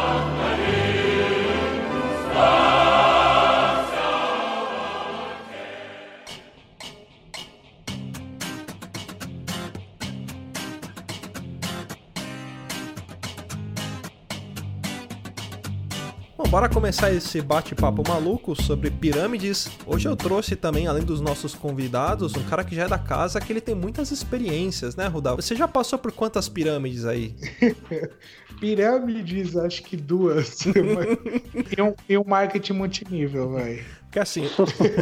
Bora 16.55 16.69
começar 16.69 17.13
esse 17.13 17.43
bate-papo 17.43 18.09
maluco 18.09 18.55
sobre 18.55 18.89
pirâmides. 18.89 19.69
Hoje 19.85 20.07
eu 20.09 20.15
trouxe 20.15 20.55
também, 20.55 20.87
além 20.87 21.03
dos 21.03 21.21
nossos 21.21 21.53
convidados, 21.53 22.37
um 22.37 22.45
cara 22.45 22.63
que 22.63 22.77
já 22.77 22.85
é 22.85 22.89
da 22.89 22.97
casa, 22.97 23.41
que 23.41 23.53
ele 23.53 23.61
tem 23.61 23.75
muitas 23.75 24.13
experiências, 24.13 24.95
né, 24.95 25.09
Rudá? 25.09 25.35
Você 25.35 25.57
já 25.57 25.67
passou 25.67 25.99
por 25.99 26.13
quantas 26.13 26.49
pirâmides 26.49 27.07
aí? 27.07 27.35
Pirâmides, 28.61 29.57
acho 29.57 29.83
que 29.83 29.97
duas. 29.97 30.61
e, 31.77 31.83
um, 31.83 31.93
e 32.09 32.17
um 32.17 32.25
marketing 32.25 32.75
multinível, 32.75 33.51
vai. 33.51 33.83
Porque 34.15 34.21
assim, 34.21 34.49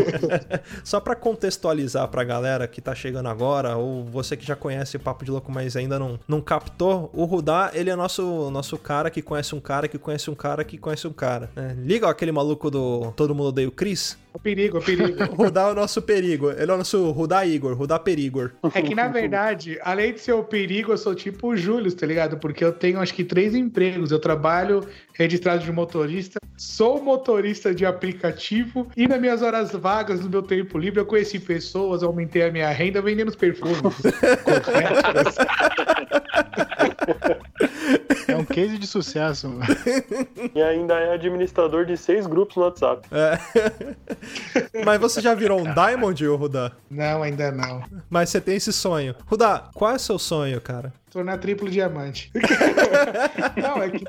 só 0.83 0.99
pra 0.99 1.15
contextualizar 1.15 2.09
pra 2.09 2.25
galera 2.25 2.67
que 2.67 2.81
tá 2.81 2.95
chegando 2.95 3.29
agora, 3.29 3.77
ou 3.77 4.03
você 4.05 4.39
que 4.39 4.47
já 4.47 4.57
conhece 4.57 4.97
o 4.97 5.01
Papo 5.01 5.23
de 5.23 5.31
Louco, 5.31 5.53
mas 5.53 5.77
ainda 5.77 5.99
não, 5.99 6.19
não 6.27 6.41
captou, 6.41 7.11
o 7.13 7.27
Rudá, 7.27 7.71
ele 7.75 7.91
é 7.91 7.95
nosso, 7.95 8.51
nosso 8.51 8.79
cara 8.79 9.11
que 9.11 9.21
conhece 9.21 9.55
um 9.55 9.61
cara 9.61 9.87
que 9.87 9.99
conhece 9.99 10.31
um 10.31 10.35
cara 10.35 10.65
que 10.65 10.79
conhece 10.79 11.07
um 11.07 11.13
cara. 11.13 11.51
né? 11.55 11.77
Liga 11.79 12.09
aquele 12.09 12.33
maluco 12.33 12.71
do 12.71 13.13
Todo 13.15 13.35
Mundo 13.35 13.49
Odeia 13.49 13.69
o 13.69 13.71
Chris? 13.71 14.17
O 14.35 14.39
perigo, 14.39 14.79
o 14.79 14.83
perigo. 14.83 15.25
Rudá 15.37 15.69
é 15.69 15.73
o 15.73 15.75
nosso 15.75 16.01
perigo. 16.01 16.51
Ele 16.51 16.71
é 16.71 16.75
o 16.75 16.79
nosso 16.79 17.11
Rudá 17.11 17.47
Igor, 17.47 17.75
Rudá 17.75 17.99
Perigor. 17.99 18.53
É 18.75 18.81
que, 18.81 18.95
na 18.95 19.09
verdade, 19.09 19.79
além 19.83 20.15
de 20.15 20.21
ser 20.21 20.33
o 20.33 20.43
perigo, 20.43 20.93
eu 20.93 20.99
sou 20.99 21.15
tipo 21.15 21.49
o 21.49 21.57
Júlio, 21.57 21.93
tá 21.95 22.07
ligado? 22.07 22.39
Porque 22.39 22.65
eu 22.65 22.73
tenho, 22.73 22.99
acho 23.01 23.13
que, 23.15 23.25
três 23.25 23.55
empregos. 23.55 24.11
Eu 24.11 24.19
trabalho 24.19 24.87
registrado 25.13 25.63
de 25.63 25.71
motorista, 25.71 26.39
sou 26.57 27.03
motorista 27.03 27.75
de 27.75 27.85
aplicativo 27.85 28.89
e 28.97 29.07
nas 29.07 29.21
minhas 29.21 29.43
horas 29.43 29.73
vagas, 29.73 30.21
no 30.21 30.31
meu 30.31 30.43
tempo 30.43 30.79
livre, 30.79 31.01
eu 31.01 31.07
conheci 31.07 31.39
pessoas, 31.39 32.03
aumentei 32.03 32.43
a 32.43 32.51
minha 32.51 32.71
renda 32.71 33.03
vendendo 33.03 33.29
os 33.29 33.37
perfumes. 33.37 33.77
É 38.29 38.37
um 38.37 38.45
case 38.45 38.79
de 38.79 38.87
sucesso. 38.87 39.49
mano. 39.49 39.65
E 40.55 40.63
ainda 40.63 40.95
é 40.95 41.15
administrador 41.15 41.85
de 41.85 41.97
seis 41.97 42.27
grupos 42.27 42.57
no 42.57 42.63
WhatsApp. 42.65 43.07
Mas 44.85 45.01
você 45.01 45.21
já 45.21 45.35
virou 45.35 45.61
um 45.61 45.73
Diamond, 45.75 46.27
ô 46.27 46.37
Rudá? 46.37 46.73
não, 46.91 47.23
ainda 47.23 47.51
não. 47.51 47.83
Mas 48.09 48.31
você 48.31 48.41
tem 48.41 48.57
esse 48.57 48.73
sonho. 48.73 49.15
Rudá, 49.27 49.71
qual 49.75 49.93
é 49.93 49.95
o 49.97 49.99
seu 49.99 50.19
sonho, 50.19 50.61
cara? 50.61 50.93
Tornar 51.11 51.39
triplo 51.39 51.69
diamante. 51.69 52.31
não, 53.61 53.83
é 53.83 53.91
que. 53.91 54.05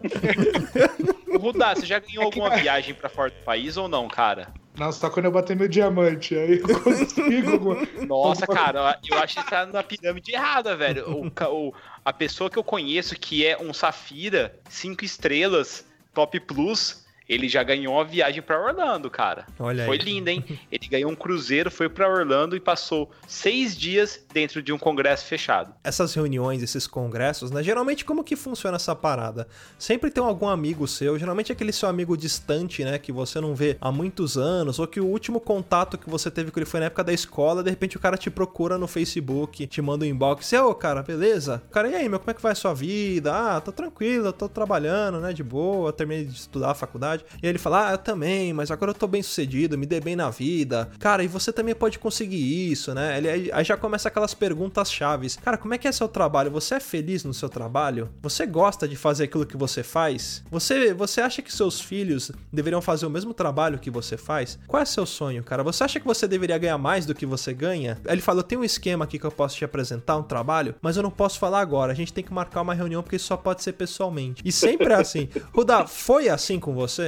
Rudá, 1.38 1.76
você 1.76 1.86
já 1.86 2.00
ganhou 2.00 2.24
É 2.28 2.30
que- 2.32 2.40
alguma 2.40 2.56
viagem 2.58 2.94
pra 2.94 3.10
fora 3.10 3.30
do 3.30 3.44
país 3.44 3.76
ou 3.78 3.88
não, 3.88 4.08
cara? 4.08 4.48
Não, 4.78 4.92
só 4.92 5.08
quando 5.10 5.26
eu 5.26 5.32
bater 5.32 5.56
meu 5.56 5.68
diamante. 5.68 6.36
Aí 6.36 6.60
eu 6.60 6.82
consigo. 6.82 7.78
Nossa, 8.08 8.48
cara, 8.48 8.98
eu 9.08 9.18
acho 9.20 9.36
que 9.44 9.50
tá 9.50 9.66
na 9.68 9.84
pirâmide 9.84 10.32
errada, 10.34 10.76
velho. 10.76 11.06
O, 11.10 11.28
o- 11.28 11.74
a 12.06 12.12
pessoa 12.12 12.50
que 12.50 12.58
eu 12.58 12.64
conheço 12.64 13.16
que 13.16 13.46
é 13.46 13.58
um 13.58 13.74
Safira, 13.74 14.58
cinco 14.70 15.06
estrelas, 15.06 15.86
top 16.14 16.40
plus, 16.42 17.03
ele 17.28 17.48
já 17.48 17.64
ganhou 17.64 17.96
uma 17.96 18.04
viagem 18.04 18.42
pra 18.42 18.62
Orlando, 18.62 19.10
cara. 19.10 19.46
Olha 19.60 19.86
Foi 19.86 19.98
aí. 19.98 20.04
lindo, 20.04 20.30
hein? 20.30 20.44
Ele 20.72 20.88
ganhou 20.88 21.12
um 21.12 21.16
cruzeiro, 21.16 21.70
foi 21.70 21.88
pra 21.88 22.10
Orlando 22.10 22.56
e 22.56 22.60
passou 22.60 23.12
seis 23.28 23.78
dias 23.78 24.20
dentro 24.34 24.62
de 24.62 24.74
um 24.74 24.78
congresso 24.78 25.26
fechado. 25.26 25.74
Essas 25.84 26.14
reuniões, 26.14 26.62
esses 26.64 26.88
congressos, 26.88 27.52
né? 27.52 27.62
Geralmente, 27.64 28.04
como 28.04 28.24
que 28.24 28.36
funciona 28.36 28.76
essa 28.76 28.96
parada? 28.96 29.48
Sempre 29.78 30.10
tem 30.10 30.24
algum 30.24 30.48
amigo 30.48 30.88
seu, 30.88 31.18
geralmente 31.18 31.52
aquele 31.52 31.72
seu 31.72 31.88
amigo 31.88 32.18
distante, 32.18 32.84
né? 32.84 32.98
Que 32.98 33.12
você 33.12 33.40
não 33.40 33.54
vê 33.56 33.78
há 33.80 33.92
muitos 33.92 34.38
anos, 34.38 34.80
ou 34.80 34.88
que 34.88 35.00
o 35.00 35.06
último 35.06 35.40
contato 35.40 35.98
que 35.98 36.10
você 36.10 36.30
teve 36.32 36.52
com 36.52 36.60
ele 36.60 36.66
foi 36.66 36.80
na 36.80 36.88
época 36.88 37.04
da 37.04 37.14
escola, 37.14 37.64
de 37.64 37.70
repente 37.70 37.98
o 37.98 38.00
cara 38.00 38.18
te 38.18 38.30
procura 38.30 38.78
no 38.78 38.88
Facebook, 38.88 39.66
te 39.68 39.82
manda 39.82 40.06
um 40.06 40.08
inbox, 40.08 40.52
e 40.52 40.58
ô, 40.58 40.74
cara, 40.74 41.04
beleza? 41.04 41.62
Cara, 41.72 41.88
e 41.90 41.96
aí, 41.96 42.10
meu, 42.10 42.20
como 42.20 42.32
é 42.32 42.34
que 42.34 42.42
vai 42.42 42.52
a 42.52 42.56
sua 42.56 42.74
vida? 42.74 43.34
Ah, 43.34 43.62
tô 43.62 43.72
tranquilo, 43.72 44.34
tô 44.34 44.50
trabalhando, 44.50 45.20
né? 45.20 45.34
De 45.34 45.44
boa, 45.44 45.94
terminei 45.94 46.26
de 46.26 46.34
estudar 46.34 46.72
a 46.72 46.76
faculdade. 46.76 47.13
E 47.22 47.46
aí 47.46 47.50
ele 47.50 47.58
fala, 47.60 47.90
ah, 47.90 47.92
eu 47.94 47.98
também, 47.98 48.54
mas 48.54 48.72
agora 48.72 48.92
eu 48.92 48.96
tô 48.96 49.08
bem 49.08 49.22
sucedido, 49.22 49.78
me 49.78 49.86
dei 49.86 50.00
bem 50.00 50.16
na 50.16 50.30
vida. 50.30 50.90
Cara, 51.00 51.24
e 51.24 51.28
você 51.28 51.52
também 51.52 51.76
pode 51.76 52.00
conseguir 52.00 52.72
isso, 52.72 52.94
né? 52.94 53.18
Ele, 53.18 53.52
aí- 53.52 53.64
já 53.64 53.78
começa 53.78 54.08
aquelas 54.10 54.34
perguntas 54.34 54.92
chaves. 54.92 55.38
Cara, 55.38 55.58
como 55.58 55.74
é 55.74 55.78
que 55.78 55.88
é 55.88 55.92
seu 55.92 56.08
trabalho? 56.08 56.52
Você 56.52 56.76
é 56.76 56.80
feliz 56.80 57.24
no 57.24 57.34
seu 57.34 57.48
trabalho? 57.50 58.10
Você 58.22 58.46
gosta 58.46 58.88
de 58.88 58.96
fazer 58.96 59.26
aquilo 59.26 59.46
que 59.46 59.56
você 59.58 59.84
faz? 59.84 60.44
Você, 60.52 60.94
você 60.94 61.22
acha 61.22 61.42
que 61.42 61.54
seus 61.54 61.80
filhos 61.80 62.32
deveriam 62.52 62.82
fazer 62.82 63.06
o 63.06 63.10
mesmo 63.10 63.34
trabalho 63.34 63.80
que 63.80 63.90
você 63.90 64.18
faz? 64.18 64.60
Qual 64.68 64.82
é 64.82 64.86
seu 64.86 65.06
sonho, 65.06 65.44
cara? 65.44 65.64
Você 65.64 65.84
acha 65.84 66.00
que 66.00 66.06
você 66.06 66.28
deveria 66.28 66.58
ganhar 66.58 66.78
mais 66.78 67.06
do 67.06 67.16
que 67.16 67.26
você 67.26 67.54
ganha? 67.54 67.98
Ele 68.06 68.22
fala, 68.22 68.40
eu 68.40 68.44
tenho 68.44 68.62
um 68.62 68.64
esquema 68.66 69.06
aqui 69.06 69.18
que 69.18 69.26
eu 69.26 69.32
posso 69.32 69.56
te 69.56 69.66
apresentar, 69.66 70.18
um 70.18 70.24
trabalho, 70.24 70.76
mas 70.82 70.98
eu 70.98 71.04
não 71.04 71.12
posso 71.12 71.40
falar 71.40 71.60
agora. 71.62 71.92
A 71.92 71.96
gente 71.96 72.12
tem 72.14 72.24
que 72.24 72.34
marcar 72.34 72.62
uma 72.62 72.74
reunião 72.74 73.02
porque 73.02 73.16
isso 73.16 73.26
só 73.28 73.38
pode 73.38 73.64
ser 73.64 73.74
pessoalmente. 73.74 74.42
E 74.46 74.52
sempre 74.52 74.94
é 74.94 74.96
assim. 74.96 75.30
Rudá, 75.54 75.86
foi 75.88 76.30
assim 76.30 76.60
com 76.60 76.74
você? 76.74 77.03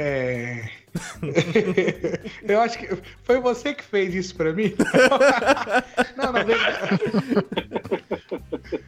É. 0.00 0.79
Eu 2.42 2.60
acho 2.60 2.78
que 2.78 2.88
foi 3.22 3.40
você 3.40 3.74
que 3.74 3.82
fez 3.84 4.14
isso 4.14 4.34
pra 4.34 4.52
mim. 4.52 4.72
Não, 6.16 6.32
na 6.32 6.42
verdade. 6.42 7.00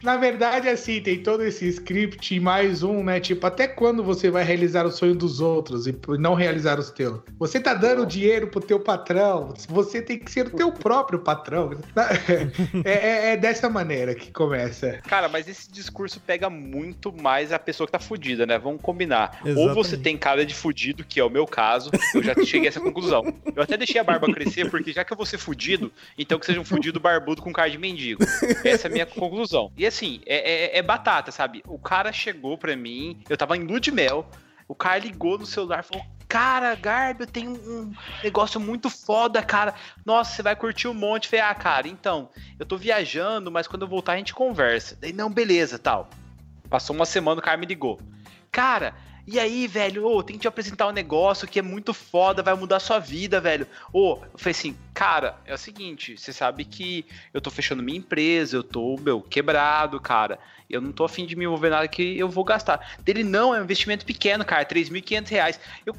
Na 0.01 0.17
verdade, 0.17 0.69
assim, 0.69 1.01
tem 1.01 1.21
todo 1.21 1.43
esse 1.43 1.67
script 1.67 2.35
e 2.35 2.39
mais 2.39 2.83
um, 2.83 3.03
né? 3.03 3.19
Tipo, 3.19 3.45
até 3.47 3.67
quando 3.67 4.03
você 4.03 4.29
vai 4.29 4.43
realizar 4.43 4.85
o 4.85 4.91
sonho 4.91 5.15
dos 5.15 5.39
outros 5.39 5.87
e 5.87 5.95
não 6.19 6.33
realizar 6.33 6.79
os 6.79 6.89
teus? 6.89 7.19
Você 7.39 7.59
tá 7.59 7.73
dando 7.73 8.05
dinheiro 8.05 8.47
pro 8.47 8.61
teu 8.61 8.79
patrão, 8.79 9.53
você 9.67 10.01
tem 10.01 10.17
que 10.19 10.31
ser 10.31 10.47
o 10.47 10.49
teu 10.51 10.71
próprio 10.71 11.19
patrão. 11.19 11.71
É, 12.85 12.91
é- 12.91 13.33
é 13.33 13.37
dessa 13.37 13.69
maneira 13.69 14.13
que 14.15 14.31
começa. 14.31 14.99
Cara, 15.07 15.27
mas 15.29 15.47
esse 15.47 15.71
discurso 15.71 16.19
pega 16.19 16.49
muito 16.49 17.13
mais 17.13 17.51
a 17.51 17.59
pessoa 17.59 17.87
que 17.87 17.91
tá 17.91 17.99
fudida, 17.99 18.45
né? 18.45 18.57
Vamos 18.57 18.81
combinar. 18.81 19.39
Ou 19.43 19.49
Exatamente. 19.51 19.75
você 19.75 19.97
tem 19.97 20.17
cara 20.17 20.45
de 20.45 20.53
fudido, 20.53 21.03
que 21.03 21.19
é 21.19 21.23
o 21.23 21.29
meu 21.29 21.45
caso, 21.45 21.89
eu 22.13 22.23
já 22.23 22.33
cheguei 22.45 22.67
a 22.67 22.69
essa 22.69 22.79
conclusão. 22.81 23.23
Eu 23.55 23.63
até 23.63 23.77
deixei 23.77 23.99
a 23.99 24.03
barba 24.03 24.31
crescer, 24.33 24.69
porque 24.69 24.91
já 24.93 25.03
que 25.03 25.13
eu 25.13 25.17
vou 25.17 25.25
ser 25.25 25.37
fudido, 25.37 25.91
então 26.17 26.39
que 26.39 26.45
seja 26.45 26.59
um 26.59 26.65
fudido 26.65 26.99
barbudo 26.99 27.41
com 27.41 27.51
cara 27.53 27.69
de 27.69 27.77
mendigo. 27.77 28.23
Essa 28.63 28.87
é 28.87 28.89
a 28.89 28.93
minha 28.93 29.05
conclusão. 29.05 29.71
E 29.77 29.85
assim, 29.85 30.21
é, 30.25 30.75
é- 30.75 30.77
é 30.77 30.81
batata, 30.81 31.31
sabe? 31.31 31.63
O 31.67 31.77
cara 31.79 32.11
chegou 32.11 32.57
pra 32.57 32.75
mim, 32.75 33.21
eu 33.29 33.37
tava 33.37 33.55
em 33.57 33.63
lua 33.63 33.79
de 33.79 33.91
mel, 33.91 34.27
o 34.67 34.75
cara 34.75 34.97
ligou 34.99 35.37
no 35.37 35.45
celular 35.45 35.83
e 35.83 35.87
falou: 35.87 36.05
Cara, 36.27 36.73
Garbi, 36.73 37.21
eu 37.23 37.27
tenho 37.27 37.51
um 37.51 37.93
negócio 38.23 38.59
muito 38.59 38.89
foda, 38.89 39.41
cara. 39.43 39.75
Nossa, 40.05 40.35
você 40.35 40.41
vai 40.41 40.55
curtir 40.55 40.87
um 40.87 40.93
monte. 40.93 41.27
Falei, 41.27 41.45
ah, 41.45 41.53
cara, 41.53 41.87
então, 41.87 42.29
eu 42.57 42.65
tô 42.65 42.75
viajando, 42.75 43.51
mas 43.51 43.67
quando 43.67 43.83
eu 43.83 43.87
voltar 43.87 44.13
a 44.13 44.17
gente 44.17 44.33
conversa. 44.33 44.97
Daí, 44.99 45.13
não, 45.13 45.29
beleza, 45.29 45.77
tal. 45.77 46.09
Passou 46.69 46.95
uma 46.95 47.05
semana, 47.05 47.39
o 47.39 47.43
cara 47.43 47.57
me 47.57 47.67
ligou. 47.67 47.99
Cara, 48.51 48.95
e 49.25 49.39
aí, 49.39 49.67
velho? 49.67 50.05
Ô, 50.05 50.21
tem 50.21 50.35
que 50.35 50.41
te 50.41 50.47
apresentar 50.47 50.87
um 50.87 50.91
negócio 50.91 51.47
que 51.47 51.57
é 51.57 51.61
muito 51.61 51.93
foda, 51.93 52.43
vai 52.43 52.53
mudar 52.55 52.79
sua 52.79 52.99
vida, 52.99 53.39
velho. 53.39 53.65
Ô, 53.91 54.19
eu 54.33 54.37
falei 54.37 54.51
assim, 54.51 54.75
cara, 54.93 55.37
é 55.45 55.53
o 55.53 55.57
seguinte, 55.57 56.17
você 56.17 56.33
sabe 56.33 56.65
que 56.65 57.05
eu 57.33 57.39
tô 57.39 57.49
fechando 57.49 57.81
minha 57.81 57.97
empresa, 57.97 58.57
eu 58.57 58.63
tô, 58.63 58.97
meu, 58.97 59.21
quebrado, 59.21 59.99
cara. 59.99 60.37
Eu 60.69 60.81
não 60.81 60.91
tô 60.91 61.05
afim 61.05 61.25
de 61.25 61.35
me 61.35 61.45
envolver 61.45 61.69
nada 61.69 61.87
que 61.87 62.17
eu 62.17 62.27
vou 62.27 62.43
gastar. 62.43 62.95
Dele, 62.99 63.23
não, 63.23 63.55
é 63.55 63.61
um 63.61 63.63
investimento 63.63 64.05
pequeno, 64.05 64.43
cara, 64.43 64.65
3.500 64.65 65.29
reais. 65.29 65.59
Eu 65.85 65.95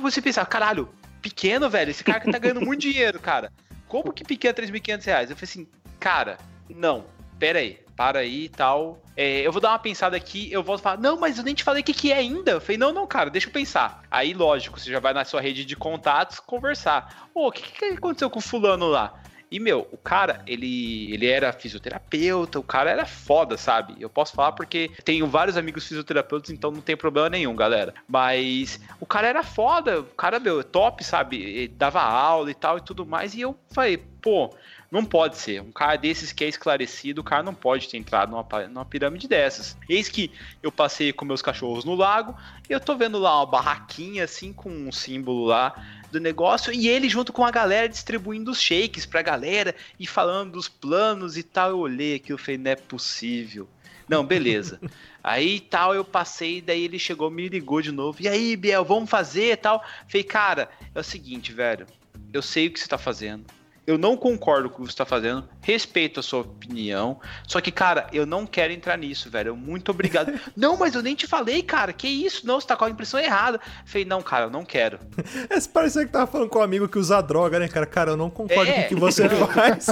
você 0.00 0.22
pensar, 0.22 0.46
caralho, 0.46 0.88
pequeno, 1.20 1.68
velho? 1.68 1.90
Esse 1.90 2.02
cara 2.02 2.20
que 2.20 2.30
tá 2.30 2.38
ganhando 2.38 2.62
muito 2.62 2.80
dinheiro, 2.82 3.20
cara. 3.20 3.52
Como 3.86 4.12
que 4.12 4.24
pequeno 4.24 4.54
é 4.58 4.62
3.500 4.62 5.04
reais? 5.04 5.30
Eu 5.30 5.36
falei 5.36 5.50
assim, 5.50 5.66
cara, 6.00 6.38
não, 6.70 7.04
pera 7.38 7.58
aí, 7.58 7.81
para 7.96 8.20
aí 8.20 8.44
e 8.44 8.48
tal. 8.48 9.02
É, 9.16 9.40
eu 9.40 9.52
vou 9.52 9.60
dar 9.60 9.70
uma 9.70 9.78
pensada 9.78 10.16
aqui, 10.16 10.50
eu 10.52 10.62
volto 10.62 10.80
e 10.80 10.82
falar, 10.82 10.98
não, 10.98 11.18
mas 11.18 11.38
eu 11.38 11.44
nem 11.44 11.54
te 11.54 11.64
falei 11.64 11.82
o 11.82 11.84
que, 11.84 11.92
que 11.92 12.12
é 12.12 12.16
ainda. 12.16 12.52
Eu 12.52 12.60
falei, 12.60 12.78
não, 12.78 12.92
não, 12.92 13.06
cara, 13.06 13.30
deixa 13.30 13.48
eu 13.48 13.52
pensar. 13.52 14.02
Aí, 14.10 14.32
lógico, 14.32 14.80
você 14.80 14.90
já 14.90 15.00
vai 15.00 15.12
na 15.12 15.24
sua 15.24 15.40
rede 15.40 15.64
de 15.64 15.76
contatos 15.76 16.40
conversar. 16.40 17.28
Ô, 17.34 17.48
o 17.48 17.52
que, 17.52 17.62
que 17.62 17.84
aconteceu 17.84 18.30
com 18.30 18.40
fulano 18.40 18.86
lá? 18.86 19.22
E, 19.52 19.60
meu, 19.60 19.86
o 19.92 19.98
cara, 19.98 20.42
ele, 20.46 21.12
ele 21.12 21.26
era 21.26 21.52
fisioterapeuta, 21.52 22.58
o 22.58 22.62
cara 22.62 22.90
era 22.90 23.04
foda, 23.04 23.58
sabe? 23.58 23.94
Eu 24.00 24.08
posso 24.08 24.32
falar 24.32 24.52
porque 24.52 24.90
tenho 25.04 25.26
vários 25.26 25.58
amigos 25.58 25.86
fisioterapeutas, 25.86 26.48
então 26.48 26.70
não 26.70 26.80
tem 26.80 26.96
problema 26.96 27.28
nenhum, 27.28 27.54
galera. 27.54 27.92
Mas 28.08 28.80
o 28.98 29.04
cara 29.04 29.28
era 29.28 29.42
foda, 29.42 30.00
o 30.00 30.04
cara, 30.04 30.40
meu, 30.40 30.60
é 30.60 30.62
top, 30.62 31.04
sabe? 31.04 31.36
Ele 31.36 31.68
dava 31.68 32.00
aula 32.00 32.50
e 32.50 32.54
tal 32.54 32.78
e 32.78 32.80
tudo 32.80 33.04
mais. 33.04 33.34
E 33.34 33.42
eu 33.42 33.54
falei, 33.70 33.98
pô, 33.98 34.54
não 34.92 35.06
pode 35.06 35.38
ser. 35.38 35.62
Um 35.62 35.72
cara 35.72 35.96
desses 35.96 36.32
que 36.32 36.44
é 36.44 36.48
esclarecido, 36.48 37.22
o 37.22 37.24
cara 37.24 37.42
não 37.42 37.54
pode 37.54 37.88
ter 37.88 37.96
entrado 37.96 38.30
numa, 38.30 38.68
numa 38.68 38.84
pirâmide 38.84 39.26
dessas. 39.26 39.74
Eis 39.88 40.06
que 40.06 40.30
eu 40.62 40.70
passei 40.70 41.14
com 41.14 41.24
meus 41.24 41.40
cachorros 41.40 41.82
no 41.82 41.94
lago 41.94 42.36
e 42.68 42.74
eu 42.74 42.78
tô 42.78 42.94
vendo 42.94 43.18
lá 43.18 43.38
uma 43.38 43.46
barraquinha 43.46 44.24
assim 44.24 44.52
com 44.52 44.68
um 44.68 44.92
símbolo 44.92 45.46
lá 45.46 45.74
do 46.10 46.20
negócio 46.20 46.70
e 46.70 46.88
ele 46.88 47.08
junto 47.08 47.32
com 47.32 47.42
a 47.42 47.50
galera 47.50 47.88
distribuindo 47.88 48.50
os 48.50 48.60
shakes 48.60 49.06
pra 49.06 49.22
galera 49.22 49.74
e 49.98 50.06
falando 50.06 50.52
dos 50.52 50.68
planos 50.68 51.38
e 51.38 51.42
tal. 51.42 51.70
Eu 51.70 51.78
olhei 51.78 52.16
aqui 52.16 52.30
e 52.30 52.36
falei, 52.36 52.58
não 52.58 52.70
é 52.70 52.76
possível. 52.76 53.66
Não, 54.06 54.22
beleza. 54.22 54.78
Aí 55.24 55.58
tal, 55.58 55.94
eu 55.94 56.04
passei, 56.04 56.60
daí 56.60 56.84
ele 56.84 56.98
chegou, 56.98 57.30
me 57.30 57.48
ligou 57.48 57.80
de 57.80 57.92
novo. 57.92 58.20
E 58.20 58.28
aí, 58.28 58.56
Biel, 58.56 58.84
vamos 58.84 59.08
fazer 59.08 59.52
e 59.52 59.56
tal? 59.56 59.80
Falei, 60.08 60.24
cara, 60.24 60.68
é 60.92 60.98
o 60.98 61.04
seguinte, 61.04 61.52
velho. 61.52 61.86
Eu 62.32 62.42
sei 62.42 62.66
o 62.66 62.72
que 62.72 62.80
você 62.80 62.88
tá 62.88 62.98
fazendo. 62.98 63.44
Eu 63.92 63.98
não 63.98 64.16
concordo 64.16 64.70
com 64.70 64.82
o 64.82 64.86
que 64.86 64.92
você 64.92 64.96
tá 64.96 65.04
fazendo. 65.04 65.46
Respeito 65.60 66.20
a 66.20 66.22
sua 66.22 66.40
opinião. 66.40 67.20
Só 67.46 67.60
que, 67.60 67.70
cara, 67.70 68.06
eu 68.12 68.24
não 68.24 68.46
quero 68.46 68.72
entrar 68.72 68.96
nisso, 68.96 69.28
velho. 69.30 69.54
Muito 69.56 69.90
obrigado. 69.90 70.32
não, 70.56 70.76
mas 70.76 70.94
eu 70.94 71.02
nem 71.02 71.14
te 71.14 71.26
falei, 71.26 71.62
cara. 71.62 71.92
Que 71.92 72.08
isso? 72.08 72.46
Não, 72.46 72.60
você 72.60 72.66
tá 72.66 72.74
com 72.76 72.84
a 72.84 72.90
impressão 72.90 73.20
errada. 73.20 73.60
Falei, 73.84 74.04
não, 74.04 74.22
cara, 74.22 74.46
eu 74.46 74.50
não 74.50 74.64
quero. 74.64 74.98
Esse 75.50 75.68
parecia 75.68 76.04
que 76.06 76.12
tava 76.12 76.26
falando 76.26 76.48
com 76.48 76.58
um 76.58 76.62
amigo 76.62 76.88
que 76.88 76.98
usa 76.98 77.20
droga, 77.20 77.58
né, 77.58 77.68
cara? 77.68 77.86
Cara, 77.86 78.10
eu 78.12 78.16
não 78.16 78.30
concordo 78.30 78.70
É. 78.70 78.74
com 78.74 78.80
o 78.82 78.88
que 78.88 78.94
você 78.94 79.28
faz, 79.28 79.86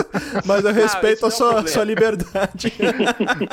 mas 0.46 0.64
eu 0.64 0.72
respeito 0.72 1.18
a 1.26 1.28
não 1.28 1.34
é 1.34 1.36
sua, 1.36 1.46
problema. 1.48 1.68
sua 1.68 1.84
liberdade. 1.84 2.72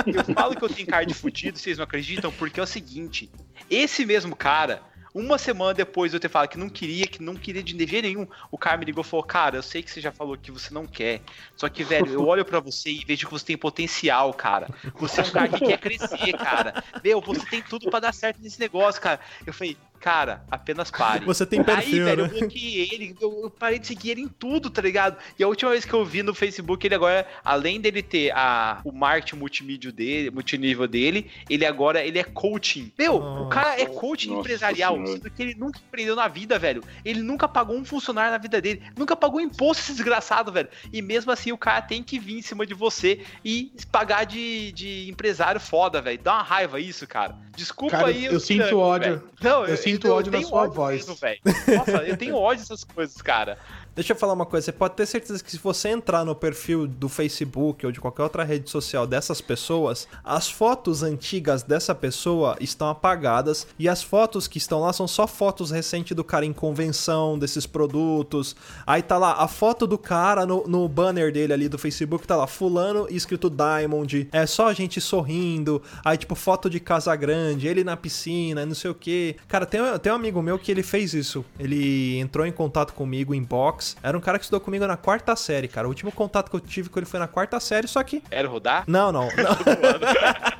Eu 0.06 0.34
falo 0.34 0.56
que 0.56 0.64
eu 0.64 0.70
tenho 0.70 0.88
cara 0.88 1.06
de 1.06 1.14
fudido, 1.14 1.58
vocês 1.60 1.78
não 1.78 1.84
acreditam, 1.84 2.32
porque 2.32 2.60
é 2.60 2.64
o 2.64 2.68
seguinte: 2.68 3.30
esse 3.70 4.06
mesmo 4.06 4.36
cara, 4.36 4.82
uma 5.18 5.38
semana 5.38 5.74
depois 5.74 6.12
de 6.12 6.18
eu 6.18 6.20
ter 6.20 6.30
falado 6.30 6.50
que 6.50 6.58
não 6.58 6.70
queria, 6.70 7.08
que 7.08 7.22
não 7.22 7.36
queria 7.36 7.64
de 7.64 7.76
jeito 7.78 8.06
nenhum, 8.06 8.28
o 8.52 8.58
cara 8.58 8.78
me 8.78 8.86
ligou 8.86 9.04
e 9.04 9.08
falou: 9.08 9.24
Cara, 9.24 9.58
eu 9.58 9.64
sei 9.64 9.82
que 9.82 9.90
você 9.90 10.00
já 10.00 10.12
falou 10.12 10.38
que 10.38 10.52
você 10.52 10.74
não 10.74 10.86
quer. 10.86 11.22
Só 11.56 11.68
que, 11.68 11.84
velho, 11.84 12.12
eu 12.12 12.26
olho 12.26 12.46
pra 12.46 12.60
você 12.60 12.92
e 12.92 13.04
vejo 13.06 13.26
que 13.26 13.32
você 13.32 13.46
tem 13.46 13.58
potencial, 13.58 14.34
cara. 14.34 14.70
Você 14.96 15.22
é 15.22 15.24
um 15.24 15.32
cara 15.32 15.50
que 15.50 15.66
quer 15.66 15.80
crescer, 15.80 16.34
cara. 16.38 16.84
Meu, 17.04 17.20
você 17.20 17.46
tem 17.48 17.62
tudo 17.62 17.90
pra 17.90 18.00
dar 18.00 18.14
certo 18.14 18.42
nesse 18.42 18.60
negócio, 18.60 19.02
cara. 19.02 19.20
Eu 19.46 19.54
falei, 19.54 19.76
cara, 20.00 20.44
apenas 20.50 20.90
pare. 20.92 21.26
Você 21.26 21.46
tem 21.46 21.64
perfil, 21.64 22.00
Aí, 22.00 22.04
velho, 22.04 22.24
né? 22.28 22.30
eu 22.34 22.40
bloqueei 22.40 22.90
ele, 22.92 23.16
eu, 23.22 23.40
eu 23.44 23.50
parei 23.50 23.80
de 23.80 23.88
seguir 23.88 24.12
ele 24.12 24.22
em 24.22 24.28
tudo, 24.28 24.70
tá 24.70 24.82
ligado? 24.82 25.18
E 25.38 25.44
a 25.44 25.48
última 25.48 25.72
vez 25.72 25.86
que 25.86 25.94
eu 25.94 26.06
vi 26.06 26.24
no 26.24 26.34
Facebook, 26.34 26.86
ele 26.86 26.96
agora, 26.96 27.28
além 27.44 27.80
dele 27.82 28.02
ter 28.02 28.32
a, 28.36 28.82
o 28.84 28.92
marketing 28.92 29.36
multimídia 29.38 29.92
dele, 29.92 30.30
multinível 30.32 30.88
dele, 30.88 31.30
ele 31.50 31.66
agora 31.66 32.04
ele 32.04 32.20
é 32.20 32.24
coaching. 32.24 32.92
Meu, 32.98 33.16
o 33.18 33.50
cara 33.50 33.80
é 33.80 33.86
coaching 33.86 34.30
Nossa 34.30 34.40
empresarial, 34.42 34.94
Senhora. 34.96 35.12
sendo 35.14 35.30
que 35.32 35.42
ele 35.42 35.56
nunca 35.56 35.80
empreendeu 35.80 36.16
na 36.16 36.28
vida, 36.28 36.58
velho. 36.60 36.84
Ele 37.04 37.22
nunca 37.22 37.48
pagou 37.48 37.76
um 37.78 37.86
funcionário 37.86 38.32
na 38.32 38.38
vida 38.38 38.62
dele, 38.62 38.82
nunca 38.98 39.16
pagou 39.16 39.40
imposto 39.42 39.84
esse 39.84 39.94
desgraçado, 39.94 40.52
velho. 40.52 40.70
E 40.92 41.02
mesmo 41.02 41.32
assim 41.32 41.52
o 41.52 41.58
cara 41.58 41.82
tem 41.82 42.04
que 42.04 42.20
vir 42.20 42.38
em 42.38 42.42
cima 42.42 42.66
de 42.66 42.74
você 42.74 43.22
e 43.44 43.72
pagar 43.92 44.26
de, 44.26 44.72
de 44.72 45.10
empresário 45.10 45.60
foda, 45.60 46.02
velho. 46.02 46.20
Dá 46.22 46.36
uma 46.36 46.44
raiva 46.44 46.80
isso, 46.80 47.06
cara. 47.08 47.36
Desculpa 47.56 47.98
Cara, 47.98 48.08
aí. 48.10 48.26
eu 48.26 48.34
os 48.34 48.46
sinto 48.46 48.78
ódio. 48.78 49.14
velho. 49.18 49.30
Não, 49.42 49.66
Eu 49.66 49.76
sinto 49.94 50.12
ódio 50.12 50.32
na 50.32 50.42
sua 50.42 50.68
voz. 50.68 51.08
mesmo. 51.08 51.76
Nossa, 51.76 51.92
eu 52.04 52.18
tenho 52.18 52.36
ódio 52.36 52.62
dessas 52.64 52.84
coisas, 52.84 53.22
cara. 53.22 53.58
Deixa 53.98 54.14
eu 54.14 54.16
falar 54.16 54.34
uma 54.34 54.46
coisa, 54.46 54.66
você 54.66 54.72
pode 54.72 54.94
ter 54.94 55.08
certeza 55.08 55.44
que 55.44 55.50
se 55.50 55.58
você 55.58 55.90
entrar 55.90 56.24
no 56.24 56.36
perfil 56.36 56.86
do 56.86 57.10
Facebook 57.10 57.84
ou 57.84 57.92
de 57.92 58.00
qualquer 58.00 58.22
outra 58.22 58.44
rede 58.44 58.70
social 58.70 59.08
dessas 59.08 59.42
pessoas, 59.42 60.08
as 60.24 60.48
fotos 60.48 61.02
antigas 61.02 61.64
dessa 61.64 61.96
pessoa 61.96 62.56
estão 62.62 62.90
apagadas 62.90 63.66
e 63.80 63.90
as 63.90 64.04
fotos 64.04 64.48
que 64.48 64.60
estão 64.60 64.82
lá 64.82 64.94
são 64.94 65.08
só 65.08 65.26
fotos 65.26 65.72
recentes 65.72 66.16
do 66.16 66.24
cara 66.24 66.46
em 66.46 66.54
convenção 66.54 67.40
desses 67.40 67.66
produtos. 67.66 68.56
Aí 68.86 69.02
tá 69.02 69.18
lá 69.18 69.34
a 69.34 69.48
foto 69.48 69.88
do 69.88 69.98
cara 69.98 70.46
no, 70.46 70.68
no 70.68 70.88
banner 70.88 71.34
dele 71.34 71.54
ali 71.54 71.68
do 71.68 71.80
Facebook, 71.80 72.28
tá 72.28 72.36
lá 72.36 72.46
fulano 72.46 73.08
e 73.10 73.16
escrito 73.16 73.50
Diamond, 73.50 74.30
é 74.32 74.46
só 74.46 74.68
a 74.68 74.74
gente 74.76 75.02
sorrindo, 75.02 75.82
aí 76.06 76.18
tipo 76.18 76.36
foto 76.36 76.70
de 76.70 76.80
casa 76.80 77.16
grande, 77.16 77.68
ele 77.68 77.84
na 77.84 77.98
piscina, 77.98 78.64
não 78.64 78.76
sei 78.76 78.92
o 78.92 78.96
que. 78.96 79.38
Cara, 79.48 79.66
tem, 79.66 79.82
tem 80.04 80.12
um 80.12 80.16
amigo 80.16 80.40
meu 80.40 80.60
que 80.60 80.72
ele 80.72 80.84
fez 80.84 81.16
isso. 81.16 81.44
Ele 81.58 82.20
entrou 82.20 82.46
em 82.46 82.52
contato 82.52 82.94
comigo 82.94 83.34
em 83.34 83.44
Era 84.02 84.18
um 84.18 84.22
cara 84.22 84.38
que 84.38 84.46
estudou 84.46 84.60
comigo 84.60 84.86
na 84.86 84.98
quarta 84.98 85.36
série, 85.36 85.68
cara. 85.68 85.88
O 85.88 85.90
último 85.90 86.12
contato 86.12 86.50
que 86.50 86.56
eu 86.56 86.60
tive 86.60 86.90
com 86.90 87.00
ele 87.00 87.06
foi 87.06 87.20
na 87.20 87.28
quarta 87.28 87.60
série, 87.60 87.88
só 87.88 88.04
que. 88.04 88.24
Era 88.30 88.48
rodar? 88.48 88.84
Não, 88.88 89.12
não. 89.12 89.28
não. 89.38 90.58